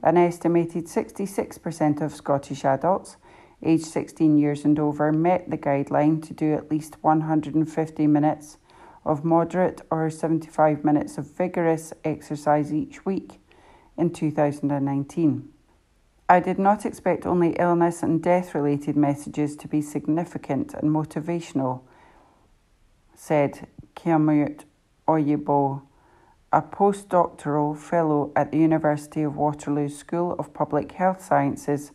An 0.03 0.17
estimated 0.17 0.85
66% 0.85 2.01
of 2.01 2.13
Scottish 2.13 2.65
adults 2.65 3.17
aged 3.63 3.85
16 3.85 4.37
years 4.37 4.65
and 4.65 4.77
over 4.79 5.11
met 5.11 5.49
the 5.49 5.57
guideline 5.57 6.25
to 6.27 6.33
do 6.33 6.53
at 6.53 6.69
least 6.69 6.97
150 7.01 8.07
minutes 8.07 8.57
of 9.05 9.23
moderate 9.23 9.81
or 9.89 10.09
75 10.09 10.83
minutes 10.83 11.17
of 11.17 11.25
vigorous 11.25 11.93
exercise 12.03 12.73
each 12.73 13.05
week 13.05 13.39
in 13.97 14.11
2019. 14.11 15.49
I 16.29 16.41
did 16.41 16.59
not 16.59 16.85
expect 16.85 17.25
only 17.25 17.55
illness 17.57 18.03
and 18.03 18.21
death 18.21 18.53
related 18.53 18.97
messages 18.97 19.55
to 19.55 19.67
be 19.67 19.81
significant 19.81 20.73
and 20.73 20.91
motivational 20.91 21.83
said 23.17 23.67
Kiemute 23.95 24.63
Oyibo, 25.07 25.81
a 26.53 26.61
postdoctoral 26.61 27.75
fellow 27.75 28.31
at 28.35 28.51
the 28.51 28.59
University 28.59 29.23
of 29.23 29.35
Waterloo 29.35 29.89
School 29.89 30.33
of 30.37 30.53
Public 30.53 30.91
Health 30.91 31.23
Sciences 31.23 31.91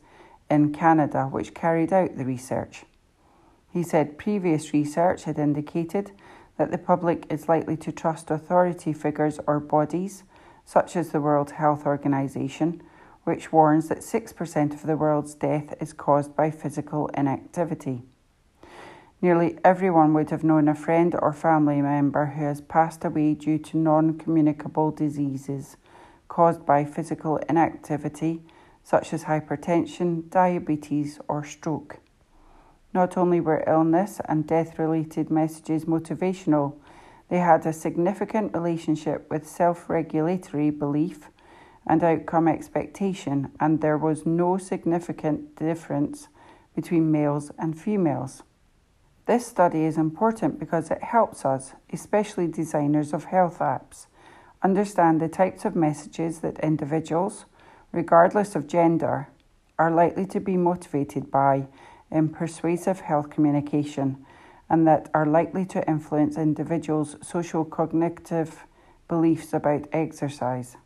in 0.50 0.74
Canada, 0.74 1.26
which 1.26 1.54
carried 1.54 1.92
out 1.92 2.16
the 2.16 2.24
research. 2.24 2.84
He 3.72 3.84
said 3.84 4.18
previous 4.18 4.74
research 4.74 5.24
had 5.24 5.38
indicated 5.38 6.10
that 6.58 6.72
the 6.72 6.76
public 6.76 7.24
is 7.30 7.48
likely 7.48 7.76
to 7.78 7.92
trust 7.92 8.30
authority 8.30 8.92
figures 8.92 9.38
or 9.46 9.60
bodies, 9.60 10.24
such 10.64 10.96
as 10.96 11.10
the 11.10 11.20
World 11.20 11.52
Health 11.52 11.86
Organization, 11.86 12.82
which 13.22 13.52
warns 13.52 13.88
that 13.88 13.98
6% 13.98 14.74
of 14.74 14.82
the 14.82 14.96
world's 14.96 15.34
death 15.34 15.72
is 15.80 15.92
caused 15.92 16.34
by 16.34 16.50
physical 16.50 17.06
inactivity. 17.14 18.02
Nearly 19.22 19.56
everyone 19.62 20.14
would 20.14 20.30
have 20.30 20.42
known 20.42 20.66
a 20.66 20.74
friend 20.74 21.14
or 21.16 21.32
family 21.32 21.80
member 21.80 22.26
who 22.26 22.44
has 22.44 22.60
passed 22.60 23.04
away 23.04 23.34
due 23.34 23.56
to 23.56 23.78
non 23.78 24.18
communicable 24.18 24.90
diseases 24.90 25.76
caused 26.26 26.66
by 26.66 26.84
physical 26.84 27.36
inactivity, 27.48 28.42
such 28.82 29.12
as 29.12 29.24
hypertension, 29.24 30.28
diabetes, 30.28 31.20
or 31.28 31.44
stroke. 31.44 32.00
Not 32.92 33.16
only 33.16 33.38
were 33.38 33.62
illness 33.64 34.20
and 34.24 34.44
death 34.44 34.76
related 34.76 35.30
messages 35.30 35.84
motivational, 35.84 36.74
they 37.28 37.38
had 37.38 37.64
a 37.64 37.72
significant 37.72 38.52
relationship 38.52 39.30
with 39.30 39.46
self 39.46 39.88
regulatory 39.88 40.70
belief 40.70 41.28
and 41.86 42.02
outcome 42.02 42.48
expectation, 42.48 43.52
and 43.60 43.80
there 43.80 43.98
was 43.98 44.26
no 44.26 44.58
significant 44.58 45.54
difference 45.54 46.26
between 46.74 47.12
males 47.12 47.52
and 47.56 47.78
females. 47.78 48.42
This 49.24 49.46
study 49.46 49.84
is 49.84 49.98
important 49.98 50.58
because 50.58 50.90
it 50.90 51.02
helps 51.02 51.44
us, 51.44 51.74
especially 51.92 52.48
designers 52.48 53.12
of 53.12 53.24
health 53.26 53.60
apps, 53.60 54.06
understand 54.62 55.20
the 55.20 55.28
types 55.28 55.64
of 55.64 55.76
messages 55.76 56.40
that 56.40 56.58
individuals, 56.58 57.44
regardless 57.92 58.56
of 58.56 58.66
gender, 58.66 59.28
are 59.78 59.92
likely 59.92 60.26
to 60.26 60.40
be 60.40 60.56
motivated 60.56 61.30
by 61.30 61.68
in 62.10 62.28
persuasive 62.30 63.00
health 63.00 63.30
communication 63.30 64.24
and 64.68 64.86
that 64.88 65.08
are 65.14 65.26
likely 65.26 65.64
to 65.66 65.88
influence 65.88 66.36
individuals' 66.36 67.16
social 67.22 67.64
cognitive 67.64 68.66
beliefs 69.06 69.52
about 69.52 69.86
exercise. 69.92 70.76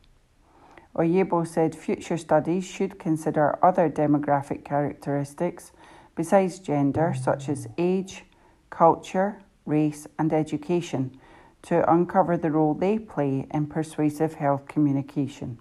Oyibo 0.95 1.47
said 1.47 1.75
future 1.75 2.19
studies 2.19 2.67
should 2.67 2.99
consider 2.99 3.59
other 3.65 3.89
demographic 3.89 4.65
characteristics 4.65 5.73
besides 6.15 6.59
gender, 6.59 7.15
such 7.15 7.49
as 7.49 7.69
age, 7.77 8.25
culture, 8.71 9.43
race, 9.65 10.07
and 10.19 10.33
education, 10.33 11.19
to 11.63 11.91
uncover 11.91 12.37
the 12.37 12.51
role 12.51 12.75
they 12.75 12.99
play 12.99 13.47
in 13.51 13.67
persuasive 13.67 14.35
health 14.35 14.69
communication. 14.69 15.59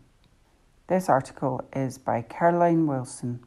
This 0.87 1.09
article 1.09 1.67
is 1.73 1.97
by 1.97 2.21
Caroline 2.21 2.85
Wilson. 2.85 3.43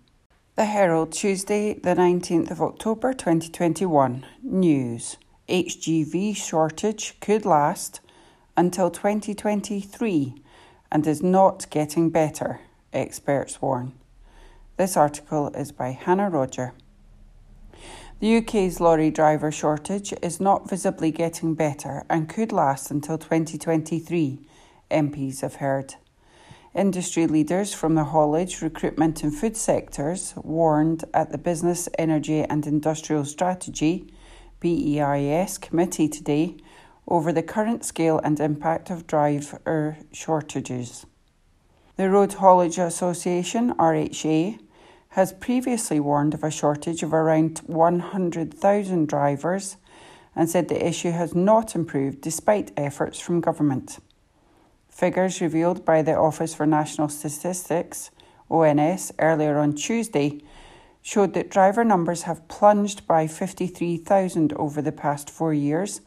The 0.56 0.64
Herald, 0.64 1.12
Tuesday, 1.12 1.74
the 1.74 1.94
19th 1.94 2.51
of 2.51 2.60
October 2.60 3.12
2021. 3.12 4.26
News 4.43 5.18
HGV 5.48 6.36
shortage 6.36 7.20
could 7.20 7.47
last 7.47 8.01
until 8.56 8.90
2023 8.90 10.35
and 10.90 11.06
is 11.06 11.22
not 11.22 11.70
getting 11.70 12.10
better, 12.10 12.60
experts 12.93 13.62
warn. 13.62 13.93
This 14.76 14.97
article 14.97 15.48
is 15.55 15.70
by 15.70 15.90
Hannah 15.90 16.28
Roger. 16.28 16.72
The 18.20 18.39
UK's 18.39 18.81
lorry 18.81 19.12
driver 19.12 19.53
shortage 19.53 20.12
is 20.23 20.40
not 20.40 20.69
visibly 20.69 21.12
getting 21.12 21.55
better 21.55 22.03
and 22.11 22.28
could 22.28 22.51
last 22.51 22.90
until 22.90 23.16
2023, 23.16 24.40
MPs 24.90 25.43
have 25.43 25.57
heard. 25.57 25.95
Industry 26.74 27.28
leaders 27.28 27.73
from 27.73 27.95
the 27.95 28.03
haulage, 28.03 28.61
recruitment, 28.61 29.23
and 29.23 29.32
food 29.32 29.57
sectors 29.57 30.35
warned 30.36 31.05
at 31.15 31.31
the 31.31 31.39
Business, 31.39 31.89
Energy 31.97 32.40
and 32.40 32.66
Industrial 32.66 33.24
Strategy 33.24 34.12
BEIS 34.59 35.57
committee 35.59 36.09
today 36.09 36.57
over 37.07 37.32
the 37.32 37.45
current 37.45 37.85
scale 37.85 38.19
and 38.24 38.40
impact 38.40 38.90
of 38.90 39.07
driver 39.07 39.97
shortages. 40.11 41.07
The 41.95 42.11
Road 42.11 42.32
Haulage 42.32 42.78
Association, 42.78 43.74
RHA, 43.74 44.59
has 45.19 45.32
previously 45.32 45.99
warned 45.99 46.32
of 46.32 46.45
a 46.45 46.51
shortage 46.51 47.03
of 47.03 47.12
around 47.12 47.59
100,000 47.66 49.09
drivers 49.09 49.77
and 50.36 50.49
said 50.49 50.69
the 50.69 50.86
issue 50.86 51.11
has 51.11 51.35
not 51.35 51.74
improved 51.74 52.20
despite 52.20 52.70
efforts 52.77 53.19
from 53.19 53.40
government. 53.40 53.99
Figures 54.89 55.40
revealed 55.40 55.85
by 55.85 56.03
the 56.03 56.15
Office 56.15 56.55
for 56.55 56.66
National 56.66 57.09
Statistics, 57.09 58.12
ONS, 58.49 59.11
earlier 59.19 59.59
on 59.59 59.74
Tuesday 59.74 60.40
showed 61.03 61.35
that 61.35 61.51
driver 61.51 61.82
numbers 61.82 62.23
have 62.23 62.47
plunged 62.47 63.05
by 63.09 63.27
53,000 63.27 64.53
over 64.53 64.81
the 64.81 64.93
past 64.93 65.28
four 65.28 65.53
years, 65.53 66.01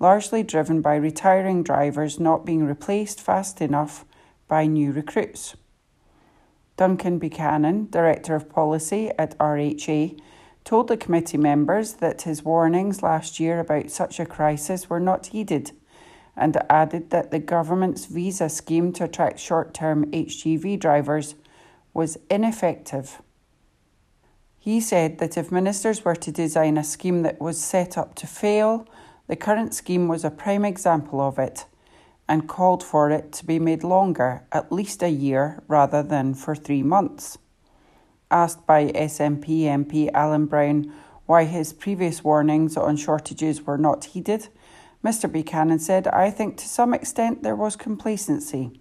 largely 0.00 0.42
driven 0.42 0.80
by 0.80 0.96
retiring 0.96 1.62
drivers 1.62 2.18
not 2.18 2.44
being 2.44 2.64
replaced 2.64 3.20
fast 3.20 3.60
enough 3.60 4.04
by 4.48 4.66
new 4.66 4.90
recruits. 4.90 5.54
Duncan 6.76 7.18
Buchanan, 7.18 7.88
Director 7.90 8.34
of 8.34 8.50
Policy 8.50 9.10
at 9.18 9.36
RHA, 9.38 10.20
told 10.64 10.88
the 10.88 10.96
committee 10.96 11.38
members 11.38 11.94
that 11.94 12.22
his 12.22 12.42
warnings 12.42 13.02
last 13.02 13.40
year 13.40 13.60
about 13.60 13.90
such 13.90 14.20
a 14.20 14.26
crisis 14.26 14.90
were 14.90 15.00
not 15.00 15.28
heeded 15.28 15.72
and 16.36 16.56
added 16.68 17.10
that 17.10 17.30
the 17.30 17.38
government's 17.38 18.04
visa 18.04 18.48
scheme 18.48 18.92
to 18.92 19.04
attract 19.04 19.38
short 19.40 19.72
term 19.72 20.10
HGV 20.10 20.78
drivers 20.78 21.34
was 21.94 22.18
ineffective. 22.30 23.22
He 24.58 24.80
said 24.80 25.18
that 25.18 25.38
if 25.38 25.50
ministers 25.50 26.04
were 26.04 26.16
to 26.16 26.32
design 26.32 26.76
a 26.76 26.84
scheme 26.84 27.22
that 27.22 27.40
was 27.40 27.58
set 27.62 27.96
up 27.96 28.14
to 28.16 28.26
fail, 28.26 28.86
the 29.28 29.36
current 29.36 29.72
scheme 29.72 30.08
was 30.08 30.24
a 30.24 30.30
prime 30.30 30.64
example 30.64 31.20
of 31.20 31.38
it 31.38 31.64
and 32.28 32.48
called 32.48 32.82
for 32.82 33.10
it 33.10 33.32
to 33.32 33.44
be 33.44 33.58
made 33.58 33.84
longer, 33.84 34.44
at 34.52 34.72
least 34.72 35.02
a 35.02 35.08
year, 35.08 35.62
rather 35.68 36.02
than 36.02 36.34
for 36.34 36.54
three 36.54 36.82
months. 36.82 37.38
Asked 38.30 38.66
by 38.66 38.86
SNP 38.86 39.62
MP 39.62 40.10
Alan 40.12 40.46
Brown 40.46 40.92
why 41.26 41.44
his 41.44 41.72
previous 41.72 42.24
warnings 42.24 42.76
on 42.76 42.96
shortages 42.96 43.62
were 43.62 43.78
not 43.78 44.06
heeded, 44.06 44.48
Mr. 45.04 45.30
Buchanan 45.30 45.78
said, 45.78 46.08
I 46.08 46.30
think 46.30 46.56
to 46.56 46.68
some 46.68 46.92
extent 46.92 47.42
there 47.42 47.54
was 47.54 47.76
complacency. 47.76 48.80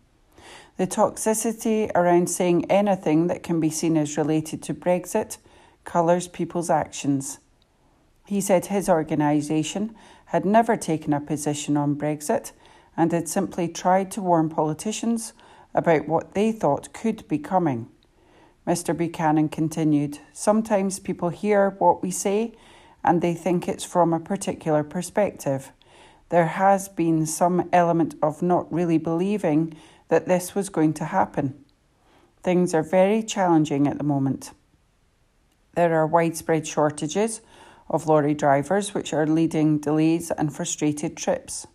The 0.78 0.88
toxicity 0.88 1.92
around 1.96 2.30
saying 2.30 2.70
anything 2.70 3.28
that 3.28 3.44
can 3.44 3.60
be 3.60 3.70
seen 3.70 3.96
as 3.96 4.18
related 4.18 4.64
to 4.64 4.74
Brexit 4.74 5.38
colours 5.84 6.28
people's 6.28 6.70
actions. 6.70 7.40
He 8.26 8.42
said 8.42 8.66
his 8.66 8.90
organisation 8.90 9.96
had 10.26 10.46
never 10.46 10.76
taken 10.76 11.14
a 11.14 11.22
position 11.22 11.78
on 11.78 11.96
Brexit 11.96 12.52
and 12.98 13.12
had 13.12 13.28
simply 13.28 13.68
tried 13.68 14.12
to 14.12 14.22
warn 14.22 14.50
politicians 14.50 15.34
about 15.74 16.08
what 16.08 16.34
they 16.34 16.52
thought 16.52 16.94
could 16.94 17.28
be 17.28 17.38
coming. 17.38 17.88
Mr. 18.66 18.98
Buchanan 18.98 19.50
continued 19.50 20.20
Sometimes 20.34 21.00
people 21.00 21.30
hear 21.30 21.72
what 21.80 22.02
we 22.02 22.12
say 22.12 22.54
and 23.04 23.22
they 23.22 23.34
think 23.34 23.68
it's 23.68 23.84
from 23.84 24.14
a 24.14 24.20
particular 24.20 24.84
perspective. 24.84 25.72
There 26.30 26.48
has 26.48 26.90
been 26.90 27.26
some 27.28 27.70
element 27.72 28.16
of 28.22 28.42
not 28.42 28.72
really 28.74 28.98
believing 28.98 29.76
that 30.08 30.28
this 30.28 30.56
was 30.56 30.70
going 30.70 30.94
to 30.94 31.06
happen. 31.06 31.64
Things 32.42 32.74
are 32.74 32.84
very 32.84 33.22
challenging 33.22 33.88
at 33.88 33.98
the 33.98 34.04
moment. 34.04 34.52
There 35.76 35.94
are 35.94 36.08
widespread 36.08 36.66
shortages 36.66 37.42
of 37.90 38.08
lorry 38.08 38.34
drivers, 38.34 38.94
which 38.94 39.14
are 39.14 39.28
leading 39.28 39.78
delays 39.78 40.32
and 40.32 40.54
frustrated 40.54 41.16
trips. 41.16 41.68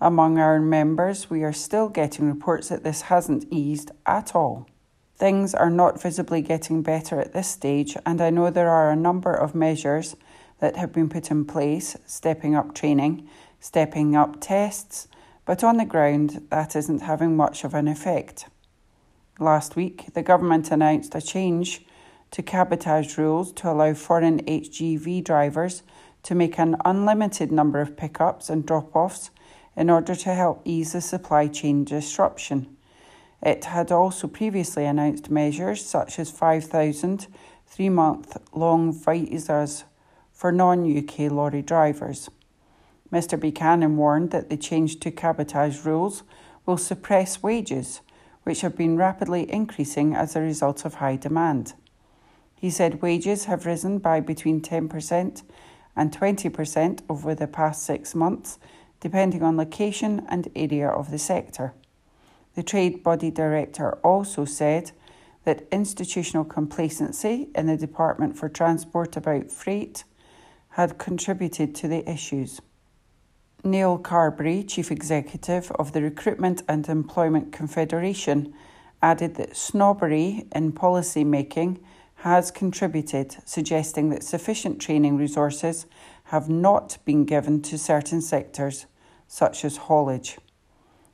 Among 0.00 0.38
our 0.38 0.60
members, 0.60 1.28
we 1.28 1.42
are 1.42 1.52
still 1.52 1.88
getting 1.88 2.28
reports 2.28 2.68
that 2.68 2.84
this 2.84 3.02
hasn't 3.02 3.46
eased 3.50 3.90
at 4.06 4.32
all. 4.32 4.68
Things 5.16 5.56
are 5.56 5.70
not 5.70 6.00
visibly 6.00 6.40
getting 6.40 6.82
better 6.82 7.18
at 7.20 7.32
this 7.32 7.48
stage, 7.48 7.96
and 8.06 8.20
I 8.20 8.30
know 8.30 8.48
there 8.48 8.70
are 8.70 8.92
a 8.92 8.96
number 8.96 9.34
of 9.34 9.56
measures 9.56 10.14
that 10.60 10.76
have 10.76 10.92
been 10.92 11.08
put 11.08 11.32
in 11.32 11.44
place, 11.44 11.96
stepping 12.06 12.54
up 12.54 12.76
training, 12.76 13.28
stepping 13.58 14.14
up 14.14 14.36
tests, 14.40 15.08
but 15.44 15.64
on 15.64 15.78
the 15.78 15.84
ground 15.84 16.46
that 16.50 16.76
isn't 16.76 17.02
having 17.02 17.36
much 17.36 17.64
of 17.64 17.74
an 17.74 17.88
effect. 17.88 18.46
Last 19.40 19.74
week, 19.74 20.14
the 20.14 20.22
government 20.22 20.70
announced 20.70 21.16
a 21.16 21.20
change 21.20 21.84
to 22.30 22.42
cabotage 22.42 23.18
rules 23.18 23.50
to 23.54 23.70
allow 23.70 23.94
foreign 23.94 24.44
HGV 24.44 25.24
drivers 25.24 25.82
to 26.22 26.36
make 26.36 26.56
an 26.58 26.76
unlimited 26.84 27.50
number 27.50 27.80
of 27.80 27.96
pickups 27.96 28.48
and 28.48 28.64
drop 28.64 28.94
offs 28.94 29.30
in 29.78 29.88
order 29.88 30.16
to 30.16 30.34
help 30.34 30.60
ease 30.64 30.92
the 30.92 31.00
supply 31.00 31.46
chain 31.46 31.84
disruption. 31.84 32.76
It 33.40 33.66
had 33.66 33.92
also 33.92 34.26
previously 34.26 34.84
announced 34.84 35.30
measures 35.30 35.86
such 35.86 36.18
as 36.18 36.32
5,000 36.32 37.28
three 37.68 37.88
month 37.88 38.36
long 38.52 38.92
visas 38.92 39.84
for 40.32 40.50
non 40.50 40.80
UK 40.98 41.30
lorry 41.30 41.62
drivers. 41.62 42.28
Mr. 43.12 43.38
Buchanan 43.38 43.96
warned 43.96 44.32
that 44.32 44.50
the 44.50 44.56
change 44.56 44.98
to 45.00 45.12
cabotage 45.12 45.84
rules 45.84 46.24
will 46.66 46.76
suppress 46.76 47.42
wages, 47.42 48.00
which 48.42 48.62
have 48.62 48.76
been 48.76 48.96
rapidly 48.96 49.50
increasing 49.50 50.14
as 50.14 50.34
a 50.34 50.40
result 50.40 50.84
of 50.84 50.94
high 50.94 51.16
demand. 51.16 51.74
He 52.56 52.70
said 52.70 53.00
wages 53.00 53.44
have 53.44 53.64
risen 53.64 53.98
by 53.98 54.18
between 54.20 54.60
10% 54.60 55.42
and 55.94 56.12
20% 56.12 57.00
over 57.08 57.34
the 57.34 57.46
past 57.46 57.84
six 57.84 58.14
months 58.14 58.58
depending 59.00 59.42
on 59.42 59.56
location 59.56 60.26
and 60.28 60.50
area 60.54 60.88
of 60.88 61.10
the 61.10 61.18
sector. 61.18 61.74
The 62.54 62.62
trade 62.62 63.02
body 63.02 63.30
director 63.30 63.98
also 64.04 64.44
said 64.44 64.92
that 65.44 65.66
institutional 65.70 66.44
complacency 66.44 67.48
in 67.54 67.66
the 67.66 67.76
Department 67.76 68.36
for 68.36 68.48
Transport 68.48 69.16
about 69.16 69.50
freight 69.50 70.04
had 70.70 70.98
contributed 70.98 71.74
to 71.76 71.88
the 71.88 72.08
issues. 72.10 72.60
Neil 73.64 73.98
Carberry, 73.98 74.62
Chief 74.62 74.90
Executive 74.90 75.72
of 75.72 75.92
the 75.92 76.02
Recruitment 76.02 76.62
and 76.68 76.88
Employment 76.88 77.52
Confederation, 77.52 78.54
added 79.02 79.36
that 79.36 79.56
snobbery 79.56 80.46
in 80.54 80.72
policy 80.72 81.24
making 81.24 81.80
has 82.16 82.50
contributed, 82.50 83.36
suggesting 83.44 84.10
that 84.10 84.22
sufficient 84.22 84.80
training 84.80 85.16
resources 85.16 85.86
have 86.28 86.48
not 86.48 86.98
been 87.06 87.24
given 87.24 87.62
to 87.62 87.78
certain 87.78 88.20
sectors, 88.20 88.86
such 89.26 89.64
as 89.64 89.76
haulage. 89.76 90.38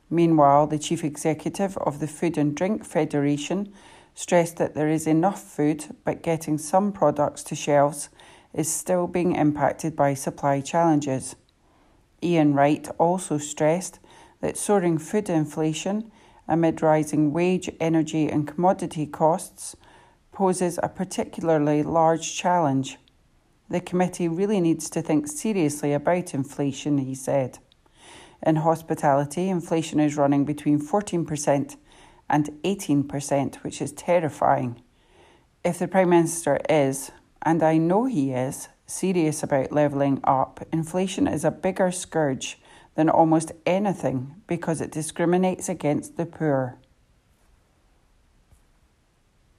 Meanwhile, 0.09 0.67
the 0.67 0.77
chief 0.77 1.03
executive 1.03 1.77
of 1.77 1.99
the 1.99 2.07
Food 2.07 2.37
and 2.37 2.55
Drink 2.55 2.83
Federation 2.83 3.71
stressed 4.13 4.57
that 4.57 4.75
there 4.75 4.89
is 4.89 5.07
enough 5.07 5.41
food, 5.41 5.85
but 6.03 6.21
getting 6.21 6.57
some 6.57 6.91
products 6.91 7.43
to 7.43 7.55
shelves 7.55 8.09
is 8.53 8.71
still 8.71 9.07
being 9.07 9.35
impacted 9.35 9.95
by 9.95 10.13
supply 10.13 10.59
challenges. 10.59 11.35
Ian 12.21 12.53
Wright 12.53 12.87
also 12.97 13.37
stressed 13.37 13.99
that 14.41 14.57
soaring 14.57 14.97
food 14.97 15.29
inflation 15.29 16.11
amid 16.47 16.81
rising 16.81 17.31
wage, 17.31 17.69
energy, 17.79 18.29
and 18.29 18.47
commodity 18.47 19.05
costs 19.05 19.75
poses 20.33 20.77
a 20.83 20.89
particularly 20.89 21.83
large 21.83 22.35
challenge. 22.35 22.97
The 23.69 23.81
committee 23.81 24.27
really 24.27 24.61
needs 24.61 24.89
to 24.91 25.01
think 25.01 25.27
seriously 25.27 25.93
about 25.93 26.33
inflation, 26.33 26.99
he 26.99 27.15
said. 27.15 27.59
In 28.45 28.57
hospitality, 28.57 29.49
inflation 29.49 29.99
is 29.99 30.17
running 30.17 30.45
between 30.45 30.79
14% 30.79 31.75
and 32.29 32.49
18%, 32.63 33.55
which 33.57 33.81
is 33.81 33.91
terrifying. 33.91 34.81
If 35.63 35.79
the 35.79 35.87
Prime 35.87 36.09
Minister 36.09 36.59
is, 36.69 37.11
and 37.41 37.63
I 37.63 37.77
know 37.77 38.05
he 38.05 38.31
is, 38.31 38.69
serious 38.85 39.41
about 39.41 39.71
levelling 39.71 40.19
up, 40.23 40.63
inflation 40.71 41.27
is 41.27 41.43
a 41.43 41.51
bigger 41.51 41.91
scourge 41.91 42.59
than 42.93 43.09
almost 43.09 43.51
anything 43.65 44.35
because 44.47 44.79
it 44.79 44.91
discriminates 44.91 45.67
against 45.67 46.17
the 46.17 46.25
poor. 46.25 46.77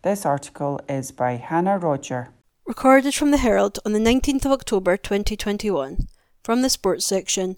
This 0.03 0.25
article 0.25 0.81
is 0.89 1.11
by 1.11 1.33
Hannah 1.33 1.79
Roger. 1.79 2.29
Recorded 2.67 3.15
from 3.15 3.31
the 3.31 3.37
Herald 3.37 3.79
on 3.87 3.93
the 3.93 4.01
19th 4.01 4.45
of 4.45 4.51
October 4.51 4.97
2021. 4.97 6.09
From 6.43 6.63
the 6.63 6.69
sports 6.69 7.07
section, 7.07 7.55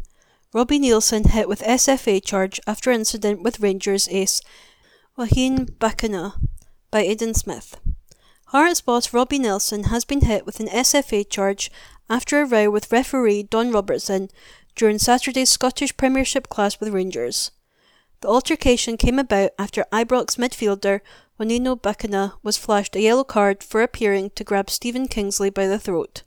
Robbie 0.52 0.78
Neilson 0.78 1.30
hit 1.30 1.48
with 1.48 1.62
SFA 1.62 2.22
charge 2.22 2.60
after 2.66 2.90
incident 2.90 3.42
with 3.42 3.58
Rangers 3.58 4.06
ace 4.10 4.42
Joaquin 5.16 5.64
Bacana 5.64 6.34
by 6.90 7.00
Aidan 7.00 7.32
Smith. 7.32 7.80
Hearts 8.48 8.82
boss 8.82 9.14
Robbie 9.14 9.38
Nelson 9.38 9.84
has 9.84 10.04
been 10.04 10.20
hit 10.20 10.44
with 10.44 10.60
an 10.60 10.68
SFA 10.68 11.26
charge 11.26 11.70
after 12.10 12.42
a 12.42 12.46
row 12.46 12.68
with 12.68 12.92
referee 12.92 13.44
Don 13.44 13.72
Robertson 13.72 14.28
during 14.76 14.98
Saturday's 14.98 15.48
Scottish 15.48 15.96
Premiership 15.96 16.50
clash 16.50 16.78
with 16.78 16.90
Rangers. 16.90 17.50
The 18.20 18.28
altercation 18.28 18.98
came 18.98 19.18
about 19.18 19.52
after 19.58 19.86
Ibrox 19.90 20.36
midfielder 20.36 21.00
Onino 21.40 21.80
Bakana 21.80 22.32
was 22.42 22.56
flashed 22.56 22.96
a 22.96 23.00
yellow 23.00 23.22
card 23.22 23.62
for 23.62 23.80
appearing 23.80 24.30
to 24.30 24.42
grab 24.42 24.68
Stephen 24.68 25.06
Kingsley 25.06 25.50
by 25.50 25.68
the 25.68 25.78
throat. 25.78 26.22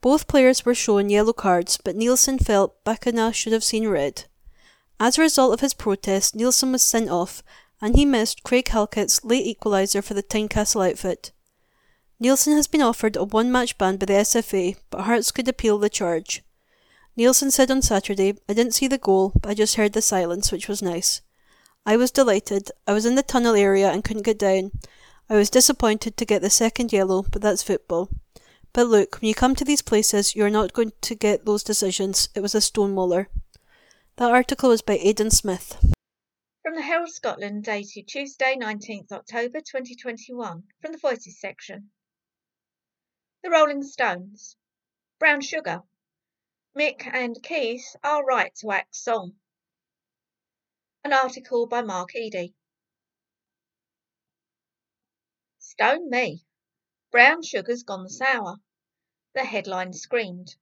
Both 0.00 0.26
players 0.26 0.64
were 0.64 0.74
shown 0.74 1.10
yellow 1.10 1.34
cards, 1.34 1.78
but 1.82 1.96
Neilson 1.96 2.42
felt 2.42 2.82
Bakana 2.82 3.34
should 3.34 3.52
have 3.52 3.62
seen 3.62 3.88
red. 3.88 4.24
As 4.98 5.18
a 5.18 5.22
result 5.22 5.52
of 5.52 5.60
his 5.60 5.74
protest, 5.74 6.34
Neilson 6.34 6.72
was 6.72 6.82
sent 6.82 7.10
off, 7.10 7.42
and 7.80 7.94
he 7.94 8.06
missed 8.06 8.42
Craig 8.42 8.68
Halkett's 8.68 9.22
late 9.22 9.44
equaliser 9.44 10.02
for 10.02 10.14
the 10.14 10.22
Tynecastle 10.22 10.88
outfit. 10.88 11.32
Neilson 12.22 12.54
has 12.54 12.66
been 12.66 12.80
offered 12.82 13.16
a 13.16 13.24
one 13.24 13.52
match 13.52 13.76
ban 13.76 13.96
by 13.96 14.06
the 14.06 14.14
SFA, 14.14 14.76
but 14.90 15.02
Hearts 15.02 15.30
could 15.30 15.48
appeal 15.48 15.76
the 15.76 15.90
charge. 15.90 16.42
Neilson 17.18 17.52
said 17.52 17.70
on 17.70 17.82
Saturday, 17.82 18.38
I 18.48 18.54
didn't 18.54 18.74
see 18.74 18.88
the 18.88 18.96
goal, 18.96 19.32
but 19.42 19.50
I 19.50 19.54
just 19.54 19.74
heard 19.74 19.92
the 19.92 20.00
silence, 20.00 20.50
which 20.50 20.68
was 20.68 20.80
nice. 20.80 21.20
I 21.84 21.96
was 21.96 22.12
delighted. 22.12 22.70
I 22.86 22.92
was 22.92 23.04
in 23.04 23.16
the 23.16 23.24
tunnel 23.24 23.56
area 23.56 23.90
and 23.90 24.04
couldn't 24.04 24.22
get 24.22 24.38
down. 24.38 24.70
I 25.28 25.34
was 25.34 25.50
disappointed 25.50 26.16
to 26.16 26.24
get 26.24 26.40
the 26.40 26.50
second 26.50 26.92
yellow, 26.92 27.22
but 27.22 27.42
that's 27.42 27.62
football. 27.64 28.08
But 28.72 28.86
look, 28.86 29.20
when 29.20 29.28
you 29.28 29.34
come 29.34 29.56
to 29.56 29.64
these 29.64 29.82
places, 29.82 30.36
you 30.36 30.44
are 30.44 30.50
not 30.50 30.72
going 30.72 30.92
to 31.00 31.14
get 31.16 31.44
those 31.44 31.64
decisions. 31.64 32.28
It 32.36 32.40
was 32.40 32.54
a 32.54 32.60
stonemaler. 32.60 33.26
That 34.16 34.30
article 34.30 34.68
was 34.68 34.80
by 34.80 34.98
Aidan 34.98 35.32
Smith. 35.32 35.76
From 36.62 36.76
the 36.76 36.82
Herald 36.82 37.10
Scotland, 37.10 37.64
dated 37.64 38.06
Tuesday, 38.06 38.56
19th 38.56 39.10
October 39.10 39.60
2021, 39.60 40.62
from 40.80 40.92
the 40.92 40.98
Voices 40.98 41.40
section. 41.40 41.90
The 43.42 43.50
Rolling 43.50 43.82
Stones. 43.82 44.56
Brown 45.18 45.40
Sugar. 45.40 45.82
Mick 46.78 47.12
and 47.12 47.42
Keith 47.42 47.96
are 48.04 48.24
right 48.24 48.54
to 48.60 48.70
act 48.70 48.94
song. 48.94 49.34
An 51.04 51.12
article 51.12 51.66
by 51.66 51.82
Mark 51.82 52.14
Eadie. 52.14 52.54
Stone 55.58 56.08
me. 56.08 56.46
Brown 57.10 57.42
sugar's 57.42 57.82
gone 57.82 58.08
sour. 58.08 58.58
The 59.34 59.44
headline 59.44 59.94
screamed. 59.94 60.54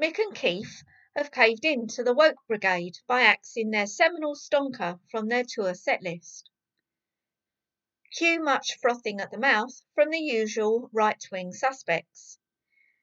Mick 0.00 0.20
and 0.20 0.32
Keith 0.32 0.84
have 1.16 1.32
caved 1.32 1.64
in 1.64 1.88
to 1.88 2.04
the 2.04 2.14
woke 2.14 2.38
brigade 2.46 2.98
by 3.08 3.22
axing 3.22 3.70
their 3.70 3.88
seminal 3.88 4.36
stonker 4.36 5.00
from 5.10 5.26
their 5.26 5.42
tour 5.42 5.74
set 5.74 6.02
list. 6.02 6.48
Cue 8.12 8.40
much 8.40 8.78
frothing 8.78 9.20
at 9.20 9.32
the 9.32 9.38
mouth 9.38 9.82
from 9.96 10.10
the 10.10 10.20
usual 10.20 10.88
right 10.92 11.22
wing 11.32 11.52
suspects. 11.52 12.38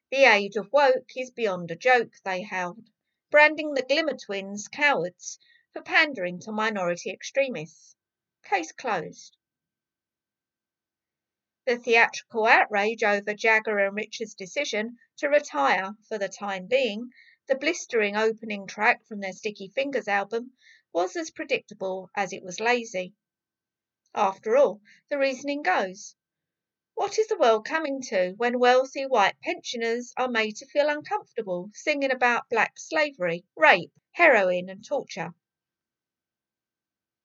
The 0.09 0.23
age 0.23 0.55
of 0.55 0.71
woke 0.71 1.11
is 1.17 1.31
beyond 1.31 1.69
a 1.69 1.75
joke, 1.75 2.13
they 2.23 2.43
howled, 2.43 2.89
branding 3.29 3.73
the 3.73 3.81
Glimmer 3.81 4.15
twins 4.15 4.69
cowards 4.69 5.37
for 5.73 5.81
pandering 5.81 6.39
to 6.39 6.51
minority 6.51 7.09
extremists. 7.09 7.95
Case 8.43 8.71
closed. 8.71 9.35
The 11.65 11.77
theatrical 11.77 12.45
outrage 12.45 13.03
over 13.03 13.33
Jagger 13.33 13.79
and 13.79 13.95
Richards' 13.95 14.35
decision 14.35 14.97
to 15.17 15.29
retire, 15.29 15.95
for 16.07 16.19
the 16.19 16.29
time 16.29 16.67
being, 16.67 17.09
the 17.47 17.55
blistering 17.55 18.15
opening 18.15 18.67
track 18.67 19.03
from 19.05 19.19
their 19.19 19.33
Sticky 19.33 19.69
Fingers 19.69 20.07
album 20.07 20.53
was 20.91 21.15
as 21.15 21.31
predictable 21.31 22.11
as 22.15 22.33
it 22.33 22.43
was 22.43 22.59
lazy. 22.59 23.15
After 24.13 24.55
all, 24.55 24.79
the 25.09 25.17
reasoning 25.17 25.63
goes 25.63 26.15
what 26.95 27.17
is 27.17 27.27
the 27.27 27.37
world 27.37 27.65
coming 27.65 27.99
to 28.03 28.33
when 28.37 28.59
wealthy 28.59 29.07
white 29.07 29.41
pensioners 29.41 30.13
are 30.17 30.27
made 30.27 30.55
to 30.57 30.67
feel 30.67 30.89
uncomfortable 30.89 31.71
singing 31.73 32.11
about 32.11 32.47
black 32.49 32.77
slavery, 32.77 33.43
rape, 33.55 33.91
heroin, 34.11 34.69
and 34.69 34.85
torture? 34.85 35.33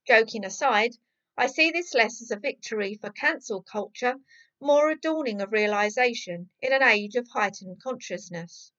Joking 0.08 0.46
aside, 0.46 0.96
I 1.36 1.48
see 1.48 1.70
this 1.70 1.92
less 1.92 2.22
as 2.22 2.30
a 2.30 2.36
victory 2.36 2.94
for 2.94 3.10
cancel 3.10 3.62
culture, 3.62 4.14
more 4.58 4.90
a 4.90 4.98
dawning 4.98 5.42
of 5.42 5.52
realization 5.52 6.48
in 6.62 6.72
an 6.72 6.82
age 6.82 7.14
of 7.14 7.28
heightened 7.28 7.82
consciousness. 7.82 8.72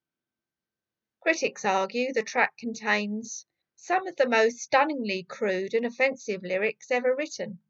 Critics 1.20 1.64
argue 1.64 2.12
the 2.12 2.24
track 2.24 2.56
contains 2.56 3.46
some 3.76 4.08
of 4.08 4.16
the 4.16 4.28
most 4.28 4.58
stunningly 4.58 5.22
crude 5.22 5.72
and 5.72 5.86
offensive 5.86 6.42
lyrics 6.42 6.90
ever 6.90 7.14
written. 7.14 7.60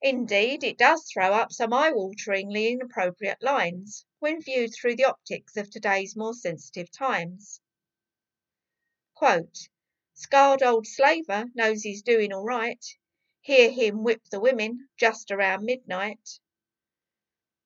Indeed, 0.00 0.64
it 0.64 0.78
does 0.78 1.04
throw 1.04 1.34
up 1.34 1.52
some 1.52 1.74
eye-wateringly 1.74 2.70
inappropriate 2.70 3.42
lines 3.42 4.06
when 4.20 4.40
viewed 4.40 4.72
through 4.72 4.96
the 4.96 5.04
optics 5.04 5.58
of 5.58 5.68
today's 5.68 6.16
more 6.16 6.32
sensitive 6.32 6.90
times. 6.90 7.60
Quote, 9.12 9.68
Scarred 10.24 10.62
old 10.62 10.86
slaver 10.86 11.46
knows 11.52 11.82
he's 11.82 12.00
doing 12.00 12.32
all 12.32 12.44
right. 12.44 12.82
Hear 13.40 13.72
him 13.72 14.04
whip 14.04 14.22
the 14.30 14.38
women 14.38 14.88
just 14.96 15.32
around 15.32 15.64
midnight. 15.64 16.38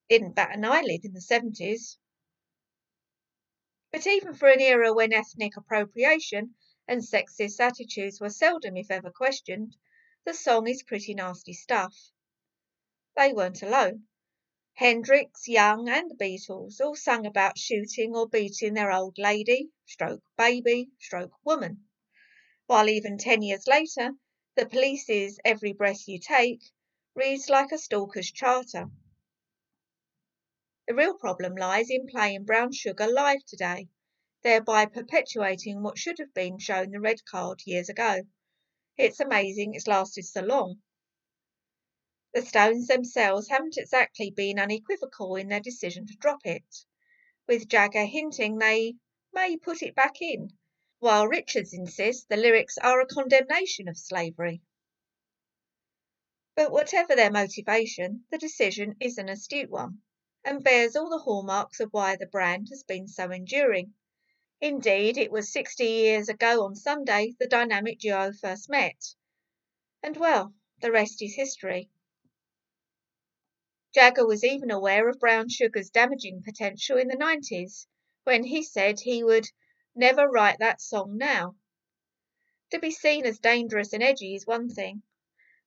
Didn't 0.09 0.33
bat 0.33 0.55
an 0.55 0.65
eyelid 0.65 1.05
in 1.05 1.13
the 1.13 1.21
70s. 1.21 1.97
But 3.91 4.07
even 4.07 4.33
for 4.33 4.49
an 4.49 4.59
era 4.59 4.91
when 4.91 5.13
ethnic 5.13 5.55
appropriation 5.55 6.55
and 6.87 7.03
sexist 7.03 7.59
attitudes 7.59 8.19
were 8.19 8.31
seldom, 8.31 8.75
if 8.75 8.89
ever, 8.89 9.11
questioned, 9.11 9.77
the 10.25 10.33
song 10.33 10.67
is 10.67 10.81
pretty 10.81 11.13
nasty 11.13 11.53
stuff. 11.53 12.11
They 13.15 13.33
weren't 13.33 13.61
alone. 13.61 14.07
Hendrix, 14.73 15.47
Young, 15.47 15.87
and 15.87 16.09
the 16.09 16.15
Beatles 16.15 16.81
all 16.81 16.95
sung 16.95 17.27
about 17.27 17.59
shooting 17.59 18.15
or 18.15 18.27
beating 18.27 18.73
their 18.73 18.91
old 18.91 19.19
lady, 19.19 19.69
stroke 19.85 20.23
baby, 20.37 20.89
stroke 20.97 21.33
woman 21.45 21.86
while 22.67 22.89
even 22.89 23.17
ten 23.17 23.41
years 23.41 23.65
later, 23.65 24.11
the 24.55 24.65
police's 24.65 25.39
Every 25.45 25.71
Breath 25.71 26.05
You 26.05 26.19
Take 26.19 26.61
reads 27.15 27.49
like 27.49 27.71
a 27.71 27.77
stalker's 27.77 28.29
charter. 28.29 28.91
The 30.85 30.93
real 30.93 31.13
problem 31.13 31.55
lies 31.55 31.89
in 31.89 32.07
playing 32.07 32.43
Brown 32.43 32.73
Sugar 32.73 33.07
live 33.07 33.45
today, 33.45 33.87
thereby 34.43 34.85
perpetuating 34.85 35.81
what 35.81 35.97
should 35.97 36.19
have 36.19 36.33
been 36.33 36.59
shown 36.59 36.91
the 36.91 36.99
red 36.99 37.23
card 37.23 37.61
years 37.65 37.87
ago. 37.87 38.23
It's 38.97 39.21
amazing 39.21 39.73
it's 39.73 39.87
lasted 39.87 40.25
so 40.25 40.41
long. 40.41 40.81
The 42.33 42.41
Stones 42.41 42.87
themselves 42.87 43.47
haven't 43.47 43.77
exactly 43.77 44.29
been 44.29 44.59
unequivocal 44.59 45.37
in 45.37 45.47
their 45.47 45.61
decision 45.61 46.05
to 46.07 46.17
drop 46.17 46.45
it, 46.45 46.85
with 47.47 47.69
Jagger 47.69 48.03
hinting 48.03 48.57
they 48.57 48.95
may 49.31 49.55
put 49.55 49.81
it 49.81 49.95
back 49.95 50.21
in 50.21 50.49
while 50.99 51.27
Richards 51.27 51.73
insists 51.73 52.25
the 52.25 52.37
lyrics 52.37 52.77
are 52.79 52.99
a 52.99 53.05
condemnation 53.05 53.87
of 53.87 53.97
slavery. 53.97 54.61
But 56.55 56.71
whatever 56.71 57.15
their 57.15 57.29
motivation, 57.29 58.25
the 58.31 58.37
decision 58.39 58.95
is 58.99 59.19
an 59.19 59.29
astute 59.29 59.69
one, 59.69 60.01
and 60.43 60.63
bears 60.63 60.95
all 60.95 61.09
the 61.09 61.19
hallmarks 61.19 61.79
of 61.79 61.93
why 61.93 62.15
the 62.15 62.25
brand 62.25 62.69
has 62.69 62.81
been 62.81 63.07
so 63.07 63.29
enduring. 63.29 63.93
Indeed, 64.59 65.19
it 65.19 65.31
was 65.31 65.51
sixty 65.51 65.85
years 65.85 66.29
ago 66.29 66.65
on 66.65 66.75
Sunday 66.75 67.35
the 67.37 67.45
dynamic 67.45 67.99
duo 67.99 68.33
first 68.33 68.67
met. 68.67 69.15
And 70.01 70.17
well, 70.17 70.55
the 70.81 70.91
rest 70.91 71.21
is 71.21 71.35
history. 71.35 71.91
Jagger 73.93 74.25
was 74.25 74.43
even 74.43 74.71
aware 74.71 75.07
of 75.09 75.19
brown 75.19 75.49
sugar's 75.49 75.91
damaging 75.91 76.41
potential 76.41 76.97
in 76.97 77.07
the 77.07 77.15
90s, 77.15 77.85
when 78.23 78.43
he 78.43 78.63
said 78.63 78.99
he 78.99 79.23
would 79.23 79.47
Never 79.99 80.29
write 80.29 80.59
that 80.59 80.79
song 80.79 81.17
now. 81.17 81.55
To 82.69 82.77
be 82.77 82.91
seen 82.91 83.25
as 83.25 83.39
dangerous 83.39 83.93
and 83.93 84.03
edgy 84.03 84.35
is 84.35 84.45
one 84.45 84.69
thing, 84.69 85.01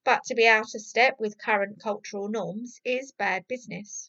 but 0.04 0.22
to 0.26 0.36
be 0.36 0.46
out 0.46 0.72
of 0.74 0.82
step 0.82 1.18
with 1.18 1.36
current 1.36 1.80
cultural 1.80 2.28
norms 2.28 2.80
is 2.84 3.10
bad 3.10 3.48
business. 3.48 4.08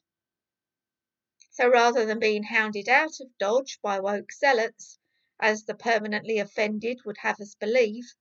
So 1.50 1.68
rather 1.68 2.06
than 2.06 2.20
being 2.20 2.44
hounded 2.44 2.88
out 2.88 3.20
of 3.20 3.36
Dodge 3.40 3.82
by 3.82 4.00
woke 4.00 4.32
zealots, 4.32 5.00
as 5.40 5.64
the 5.64 5.74
permanently 5.74 6.38
offended 6.38 7.00
would 7.04 7.18
have 7.18 7.42
us 7.42 7.56
believe, 7.56 8.14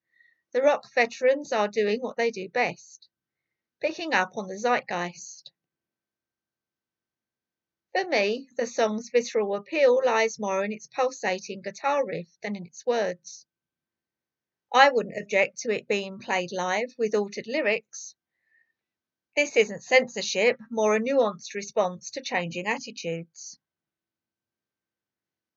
the 0.53 0.63
rock 0.63 0.91
veterans 0.95 1.53
are 1.53 1.69
doing 1.69 2.01
what 2.01 2.17
they 2.17 2.31
do 2.31 2.49
best 2.49 3.11
picking 3.79 4.15
up 4.15 4.39
on 4.39 4.49
the 4.49 4.59
zeitgeist. 4.59 5.53
For 7.93 8.05
me, 8.05 8.49
the 8.57 8.69
song's 8.69 9.09
visceral 9.11 9.57
appeal 9.57 10.01
lies 10.05 10.39
more 10.39 10.65
in 10.65 10.73
its 10.73 10.87
pulsating 10.87 11.61
guitar 11.61 12.07
riff 12.07 12.29
than 12.41 12.55
in 12.55 12.65
its 12.65 12.87
words. 12.87 13.47
I 14.73 14.91
wouldn't 14.91 15.19
object 15.19 15.59
to 15.63 15.73
it 15.73 15.89
being 15.89 16.21
played 16.21 16.53
live 16.53 16.95
with 16.97 17.17
altered 17.17 17.49
lyrics. 17.49 18.15
This 19.35 19.57
isn't 19.57 19.83
censorship, 19.83 20.61
more 20.71 20.95
a 20.95 21.01
nuanced 21.01 21.55
response 21.55 22.13
to 22.13 22.21
changing 22.21 22.69
attitudes. 22.69 23.59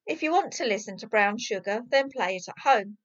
If 0.07 0.23
you 0.23 0.31
want 0.31 0.53
to 0.53 0.65
listen 0.65 0.97
to 0.97 1.07
Brown 1.07 1.37
Sugar, 1.37 1.83
then 1.87 2.09
play 2.09 2.37
it 2.37 2.49
at 2.49 2.57
home. 2.57 2.97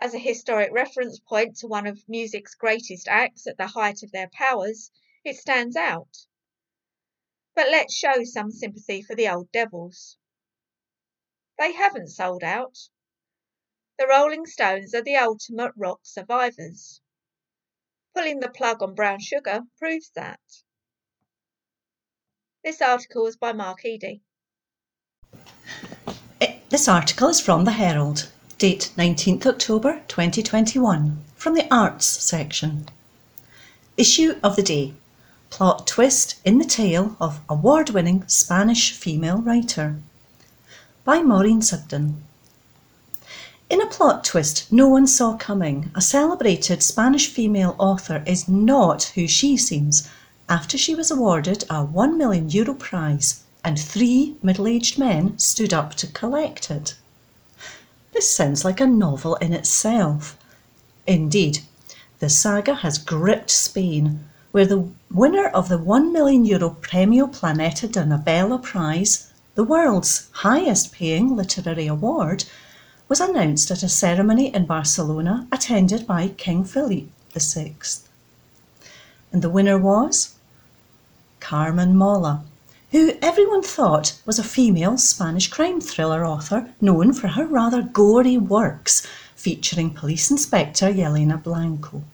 As 0.00 0.12
a 0.12 0.18
historic 0.18 0.72
reference 0.72 1.20
point 1.20 1.58
to 1.58 1.68
one 1.68 1.86
of 1.86 2.08
music's 2.08 2.56
greatest 2.56 3.06
acts 3.06 3.46
at 3.46 3.58
the 3.58 3.68
height 3.68 4.02
of 4.02 4.10
their 4.10 4.28
powers, 4.28 4.90
It 5.22 5.36
stands 5.36 5.76
out. 5.76 6.26
But 7.54 7.70
let's 7.70 7.94
show 7.94 8.24
some 8.24 8.50
sympathy 8.50 9.02
for 9.02 9.14
the 9.14 9.28
old 9.28 9.52
devils. 9.52 10.16
They 11.58 11.72
haven't 11.72 12.08
sold 12.08 12.42
out. 12.42 12.88
The 13.96 14.08
Rolling 14.08 14.44
Stones 14.46 14.92
are 14.92 15.02
the 15.02 15.16
ultimate 15.16 15.72
rock 15.76 16.00
survivors. 16.02 17.00
Pulling 18.14 18.40
the 18.40 18.50
plug 18.50 18.82
on 18.82 18.94
brown 18.94 19.20
sugar 19.20 19.60
proves 19.78 20.10
that. 20.16 20.40
This 22.64 22.82
article 22.82 23.26
is 23.26 23.36
by 23.36 23.52
Mark 23.52 23.84
Eady. 23.84 24.22
Eh, 26.40 26.58
this 26.70 26.88
article 26.88 27.28
is 27.28 27.40
from 27.40 27.64
the 27.64 27.72
Herald, 27.72 28.30
date 28.58 28.90
19th 28.96 29.46
October 29.46 30.02
2021, 30.08 31.22
from 31.36 31.54
the 31.54 31.72
Arts 31.72 32.06
section. 32.06 32.88
Issue 33.96 34.40
of 34.42 34.56
the 34.56 34.62
day 34.62 34.94
Plot 35.56 35.86
twist 35.86 36.40
in 36.44 36.58
the 36.58 36.64
tale 36.64 37.16
of 37.20 37.40
award 37.48 37.90
winning 37.90 38.24
Spanish 38.26 38.90
female 38.90 39.38
writer. 39.38 40.00
By 41.04 41.22
Maureen 41.22 41.62
Sugden. 41.62 42.24
In 43.70 43.80
a 43.80 43.86
plot 43.86 44.24
twist 44.24 44.72
no 44.72 44.88
one 44.88 45.06
saw 45.06 45.36
coming, 45.36 45.92
a 45.94 46.00
celebrated 46.00 46.82
Spanish 46.82 47.28
female 47.28 47.76
author 47.78 48.24
is 48.26 48.48
not 48.48 49.12
who 49.14 49.28
she 49.28 49.56
seems 49.56 50.08
after 50.48 50.76
she 50.76 50.92
was 50.92 51.12
awarded 51.12 51.62
a 51.70 51.84
1 51.84 52.18
million 52.18 52.50
euro 52.50 52.74
prize 52.74 53.44
and 53.62 53.78
three 53.78 54.34
middle 54.42 54.66
aged 54.66 54.98
men 54.98 55.38
stood 55.38 55.72
up 55.72 55.94
to 55.94 56.08
collect 56.08 56.68
it. 56.68 56.96
This 58.12 58.34
sounds 58.34 58.64
like 58.64 58.80
a 58.80 58.88
novel 58.88 59.36
in 59.36 59.52
itself. 59.52 60.36
Indeed, 61.06 61.60
the 62.18 62.28
saga 62.28 62.74
has 62.74 62.98
gripped 62.98 63.52
Spain, 63.52 64.24
where 64.54 64.64
the 64.64 64.88
winner 65.10 65.48
of 65.48 65.68
the 65.68 65.76
1 65.76 66.12
million 66.12 66.44
euro 66.44 66.70
Premio 66.80 67.26
Planeta 67.26 67.88
de 67.88 68.04
Novela 68.04 68.56
Prize, 68.62 69.32
the 69.56 69.64
world's 69.64 70.28
highest 70.30 70.92
paying 70.92 71.34
literary 71.34 71.88
award, 71.88 72.44
was 73.08 73.20
announced 73.20 73.72
at 73.72 73.82
a 73.82 73.88
ceremony 73.88 74.54
in 74.54 74.64
Barcelona 74.64 75.48
attended 75.50 76.06
by 76.06 76.28
King 76.28 76.62
Philip 76.64 77.06
VI. 77.36 77.74
And 79.32 79.42
the 79.42 79.50
winner 79.50 79.76
was 79.76 80.36
Carmen 81.40 81.96
Mola, 81.96 82.44
who 82.92 83.14
everyone 83.20 83.64
thought 83.64 84.20
was 84.24 84.38
a 84.38 84.44
female 84.44 84.96
Spanish 84.98 85.48
crime 85.48 85.80
thriller 85.80 86.24
author 86.24 86.72
known 86.80 87.12
for 87.12 87.26
her 87.26 87.44
rather 87.44 87.82
gory 87.82 88.38
works 88.38 89.04
featuring 89.34 89.90
police 89.90 90.30
inspector 90.30 90.86
Yelena 90.92 91.42
Blanco. 91.42 92.04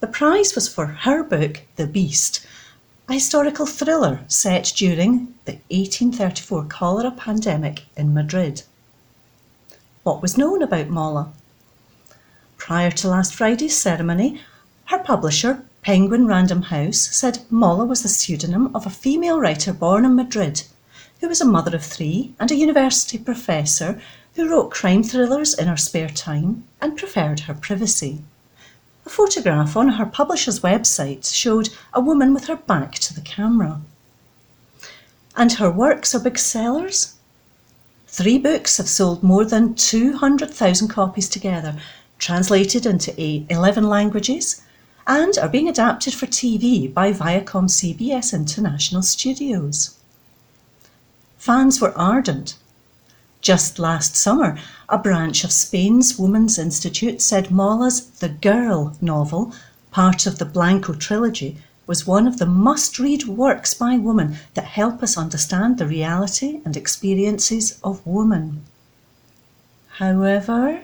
The 0.00 0.06
prize 0.06 0.54
was 0.54 0.68
for 0.68 0.86
her 0.86 1.22
book 1.22 1.62
The 1.76 1.86
Beast, 1.86 2.46
a 3.08 3.14
historical 3.14 3.64
thriller 3.64 4.20
set 4.28 4.70
during 4.76 5.34
the 5.46 5.52
1834 5.70 6.64
cholera 6.64 7.10
pandemic 7.10 7.84
in 7.96 8.12
Madrid. 8.12 8.62
What 10.02 10.20
was 10.20 10.36
known 10.36 10.62
about 10.62 10.88
Mola? 10.88 11.32
Prior 12.58 12.90
to 12.90 13.08
last 13.08 13.34
Friday's 13.34 13.74
ceremony, 13.74 14.42
her 14.86 14.98
publisher, 14.98 15.64
Penguin 15.80 16.26
Random 16.26 16.62
House, 16.62 17.00
said 17.00 17.46
Mola 17.48 17.86
was 17.86 18.02
the 18.02 18.10
pseudonym 18.10 18.76
of 18.76 18.84
a 18.84 18.90
female 18.90 19.40
writer 19.40 19.72
born 19.72 20.04
in 20.04 20.14
Madrid 20.14 20.64
who 21.20 21.28
was 21.28 21.40
a 21.40 21.46
mother 21.46 21.74
of 21.74 21.82
three 21.82 22.34
and 22.38 22.50
a 22.50 22.56
university 22.56 23.16
professor 23.16 23.98
who 24.34 24.46
wrote 24.50 24.70
crime 24.70 25.02
thrillers 25.02 25.54
in 25.54 25.68
her 25.68 25.76
spare 25.78 26.10
time 26.10 26.64
and 26.82 26.98
preferred 26.98 27.40
her 27.40 27.54
privacy. 27.54 28.22
A 29.06 29.08
photograph 29.08 29.76
on 29.76 29.90
her 29.90 30.04
publisher's 30.04 30.60
website 30.60 31.32
showed 31.32 31.68
a 31.94 32.00
woman 32.00 32.34
with 32.34 32.46
her 32.46 32.56
back 32.56 32.96
to 32.96 33.14
the 33.14 33.20
camera. 33.20 33.80
And 35.36 35.52
her 35.52 35.70
works 35.70 36.12
are 36.12 36.18
big 36.18 36.36
sellers? 36.38 37.14
Three 38.08 38.36
books 38.36 38.78
have 38.78 38.88
sold 38.88 39.22
more 39.22 39.44
than 39.44 39.76
200,000 39.76 40.88
copies 40.88 41.28
together, 41.28 41.76
translated 42.18 42.84
into 42.84 43.14
11 43.20 43.88
languages, 43.88 44.62
and 45.06 45.38
are 45.38 45.48
being 45.48 45.68
adapted 45.68 46.12
for 46.12 46.26
TV 46.26 46.92
by 46.92 47.12
Viacom 47.12 47.68
CBS 47.68 48.32
International 48.32 49.02
Studios. 49.02 49.96
Fans 51.38 51.80
were 51.80 51.96
ardent. 51.96 52.56
Just 53.46 53.78
last 53.78 54.16
summer, 54.16 54.58
a 54.88 54.98
branch 54.98 55.44
of 55.44 55.52
Spain's 55.52 56.18
Women's 56.18 56.58
Institute 56.58 57.22
said 57.22 57.48
Mola's 57.48 58.04
The 58.04 58.28
Girl 58.28 58.96
novel, 59.00 59.54
part 59.92 60.26
of 60.26 60.40
the 60.40 60.44
Blanco 60.44 60.94
trilogy, 60.94 61.58
was 61.86 62.08
one 62.08 62.26
of 62.26 62.38
the 62.38 62.46
must 62.46 62.98
read 62.98 63.28
works 63.28 63.72
by 63.72 63.98
women 63.98 64.38
that 64.54 64.64
help 64.64 65.00
us 65.00 65.16
understand 65.16 65.78
the 65.78 65.86
reality 65.86 66.60
and 66.64 66.76
experiences 66.76 67.78
of 67.84 68.04
women. 68.04 68.64
However, 69.98 70.82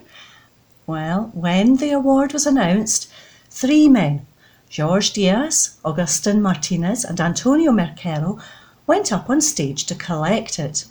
well, 0.86 1.32
when 1.34 1.78
the 1.78 1.90
award 1.90 2.32
was 2.32 2.46
announced, 2.46 3.10
three 3.50 3.88
men, 3.88 4.24
George 4.70 5.12
Diaz, 5.12 5.78
Augustin 5.84 6.40
Martinez, 6.40 7.04
and 7.04 7.20
Antonio 7.20 7.72
Mercero, 7.72 8.40
went 8.86 9.12
up 9.12 9.28
on 9.28 9.40
stage 9.40 9.84
to 9.86 9.96
collect 9.96 10.60
it. 10.60 10.84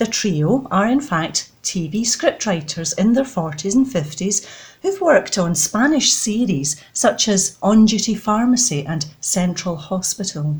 The 0.00 0.06
trio 0.06 0.66
are, 0.70 0.88
in 0.88 1.02
fact, 1.02 1.50
TV 1.62 2.06
scriptwriters 2.06 2.98
in 2.98 3.12
their 3.12 3.22
40s 3.22 3.74
and 3.74 3.86
50s 3.86 4.46
who've 4.80 4.98
worked 4.98 5.36
on 5.36 5.54
Spanish 5.54 6.14
series 6.14 6.82
such 6.94 7.28
as 7.28 7.58
On 7.62 7.84
Duty 7.84 8.14
Pharmacy 8.14 8.86
and 8.86 9.04
Central 9.20 9.76
Hospital. 9.76 10.56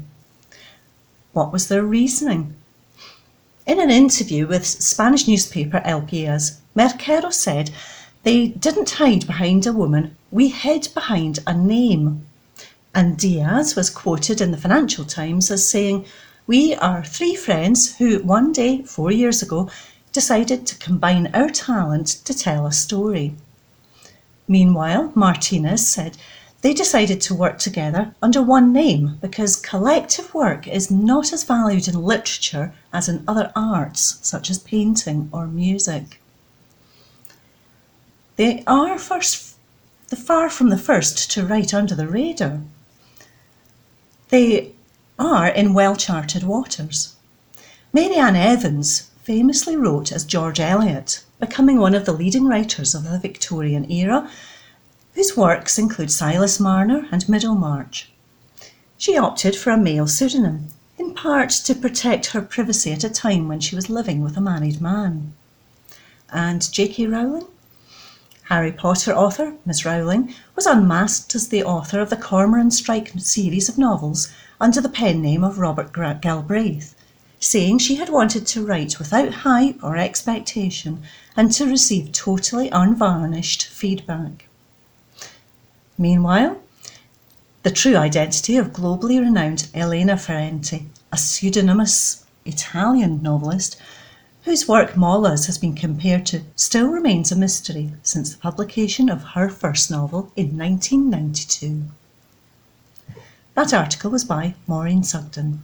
What 1.32 1.54
was 1.54 1.68
their 1.68 1.82
reasoning? 1.82 2.54
In 3.64 3.80
an 3.80 3.88
interview 3.88 4.46
with 4.46 4.66
Spanish 4.66 5.26
newspaper 5.26 5.80
El 5.86 6.02
País, 6.02 6.58
Mercero 6.76 7.32
said 7.32 7.70
they 8.24 8.48
didn't 8.48 8.90
hide 8.90 9.26
behind 9.26 9.66
a 9.66 9.72
woman, 9.72 10.18
we 10.30 10.48
hid 10.48 10.88
behind 10.92 11.38
a 11.46 11.54
name. 11.54 12.26
And 12.94 13.16
Diaz 13.16 13.74
was 13.74 13.88
quoted 13.88 14.42
in 14.42 14.50
the 14.50 14.58
Financial 14.58 15.06
Times 15.06 15.50
as 15.50 15.66
saying, 15.66 16.04
We 16.50 16.74
are 16.74 17.04
three 17.04 17.36
friends 17.36 17.94
who 17.98 18.24
one 18.24 18.50
day, 18.50 18.82
four 18.82 19.12
years 19.12 19.40
ago, 19.40 19.70
decided 20.10 20.66
to 20.66 20.78
combine 20.78 21.30
our 21.32 21.48
talent 21.48 22.08
to 22.24 22.34
tell 22.36 22.66
a 22.66 22.72
story. 22.72 23.36
Meanwhile, 24.48 25.12
Martinez 25.14 25.88
said 25.88 26.18
they 26.62 26.74
decided 26.74 27.20
to 27.20 27.36
work 27.36 27.60
together 27.60 28.16
under 28.20 28.42
one 28.42 28.72
name 28.72 29.18
because 29.20 29.54
collective 29.54 30.34
work 30.34 30.66
is 30.66 30.90
not 30.90 31.32
as 31.32 31.44
valued 31.44 31.86
in 31.86 31.94
literature 32.02 32.74
as 32.92 33.08
in 33.08 33.22
other 33.28 33.52
arts, 33.54 34.18
such 34.20 34.50
as 34.50 34.58
painting 34.58 35.28
or 35.32 35.46
music. 35.46 36.20
They 38.34 38.64
are 38.66 38.98
first, 38.98 39.54
the 40.08 40.16
far 40.16 40.50
from 40.50 40.70
the 40.70 40.84
first 40.88 41.30
to 41.30 41.46
write 41.46 41.72
under 41.72 41.94
the 41.94 42.08
radar. 42.08 42.60
They 44.30 44.72
are 45.20 45.48
in 45.48 45.74
well 45.74 45.94
charted 45.94 46.42
waters. 46.42 47.14
Mary 47.92 48.16
Ann 48.16 48.34
Evans 48.34 49.10
famously 49.22 49.76
wrote 49.76 50.10
as 50.10 50.24
George 50.24 50.58
Eliot 50.58 51.22
becoming 51.38 51.78
one 51.78 51.94
of 51.94 52.06
the 52.06 52.12
leading 52.12 52.46
writers 52.46 52.94
of 52.94 53.04
the 53.04 53.18
Victorian 53.18 53.90
era, 53.90 54.30
whose 55.14 55.36
works 55.36 55.78
include 55.78 56.10
Silas 56.10 56.58
Marner 56.58 57.06
and 57.12 57.28
Middlemarch. 57.28 58.10
She 58.96 59.16
opted 59.16 59.56
for 59.56 59.70
a 59.70 59.76
male 59.76 60.06
pseudonym, 60.06 60.68
in 60.98 61.14
part 61.14 61.50
to 61.50 61.74
protect 61.74 62.26
her 62.26 62.42
privacy 62.42 62.92
at 62.92 63.04
a 63.04 63.10
time 63.10 63.46
when 63.46 63.60
she 63.60 63.76
was 63.76 63.90
living 63.90 64.22
with 64.22 64.36
a 64.36 64.40
married 64.40 64.80
man. 64.80 65.32
And 66.32 66.70
J.K. 66.72 67.06
Rowling? 67.06 67.46
Harry 68.44 68.72
Potter 68.72 69.12
author 69.14 69.54
Miss 69.64 69.84
Rowling 69.84 70.34
was 70.56 70.66
unmasked 70.66 71.34
as 71.34 71.48
the 71.48 71.62
author 71.62 72.00
of 72.00 72.10
the 72.10 72.16
Cormoran 72.16 72.70
Strike 72.70 73.12
series 73.18 73.68
of 73.68 73.78
novels 73.78 74.32
under 74.60 74.80
the 74.80 74.88
pen 74.88 75.22
name 75.22 75.42
of 75.42 75.58
Robert 75.58 75.92
Galbraith, 75.92 76.94
saying 77.38 77.78
she 77.78 77.94
had 77.94 78.10
wanted 78.10 78.46
to 78.46 78.64
write 78.64 78.98
without 78.98 79.32
hype 79.32 79.82
or 79.82 79.96
expectation 79.96 81.02
and 81.36 81.50
to 81.52 81.66
receive 81.66 82.12
totally 82.12 82.68
unvarnished 82.68 83.66
feedback. 83.66 84.46
Meanwhile, 85.96 86.58
the 87.62 87.70
true 87.70 87.96
identity 87.96 88.56
of 88.56 88.72
globally 88.72 89.18
renowned 89.20 89.68
Elena 89.74 90.16
Ferrante, 90.16 90.86
a 91.12 91.16
pseudonymous 91.16 92.24
Italian 92.44 93.22
novelist 93.22 93.76
whose 94.44 94.66
work 94.66 94.96
Mola's 94.96 95.46
has 95.46 95.58
been 95.58 95.74
compared 95.74 96.24
to, 96.26 96.42
still 96.56 96.88
remains 96.88 97.30
a 97.30 97.36
mystery 97.36 97.92
since 98.02 98.32
the 98.32 98.38
publication 98.38 99.10
of 99.10 99.22
her 99.34 99.50
first 99.50 99.90
novel 99.90 100.32
in 100.36 100.56
1992. 100.56 101.84
That 103.60 103.74
article 103.74 104.10
was 104.10 104.24
by 104.24 104.54
Maureen 104.68 105.02
Sugden. 105.02 105.62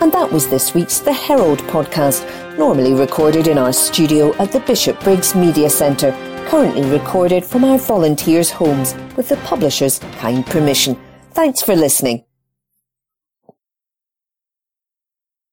And 0.00 0.10
that 0.10 0.32
was 0.32 0.48
this 0.48 0.72
week's 0.72 1.00
The 1.00 1.12
Herald 1.12 1.58
podcast, 1.64 2.24
normally 2.56 2.94
recorded 2.94 3.46
in 3.46 3.58
our 3.58 3.74
studio 3.74 4.34
at 4.36 4.52
the 4.52 4.60
Bishopbriggs 4.60 5.34
Media 5.34 5.68
Centre, 5.68 6.12
currently 6.48 6.88
recorded 6.88 7.44
from 7.44 7.62
our 7.62 7.76
volunteers' 7.76 8.50
homes 8.50 8.94
with 9.18 9.28
the 9.28 9.36
publisher's 9.44 9.98
kind 10.16 10.46
permission. 10.46 10.98
Thanks 11.32 11.60
for 11.60 11.76
listening. 11.76 12.24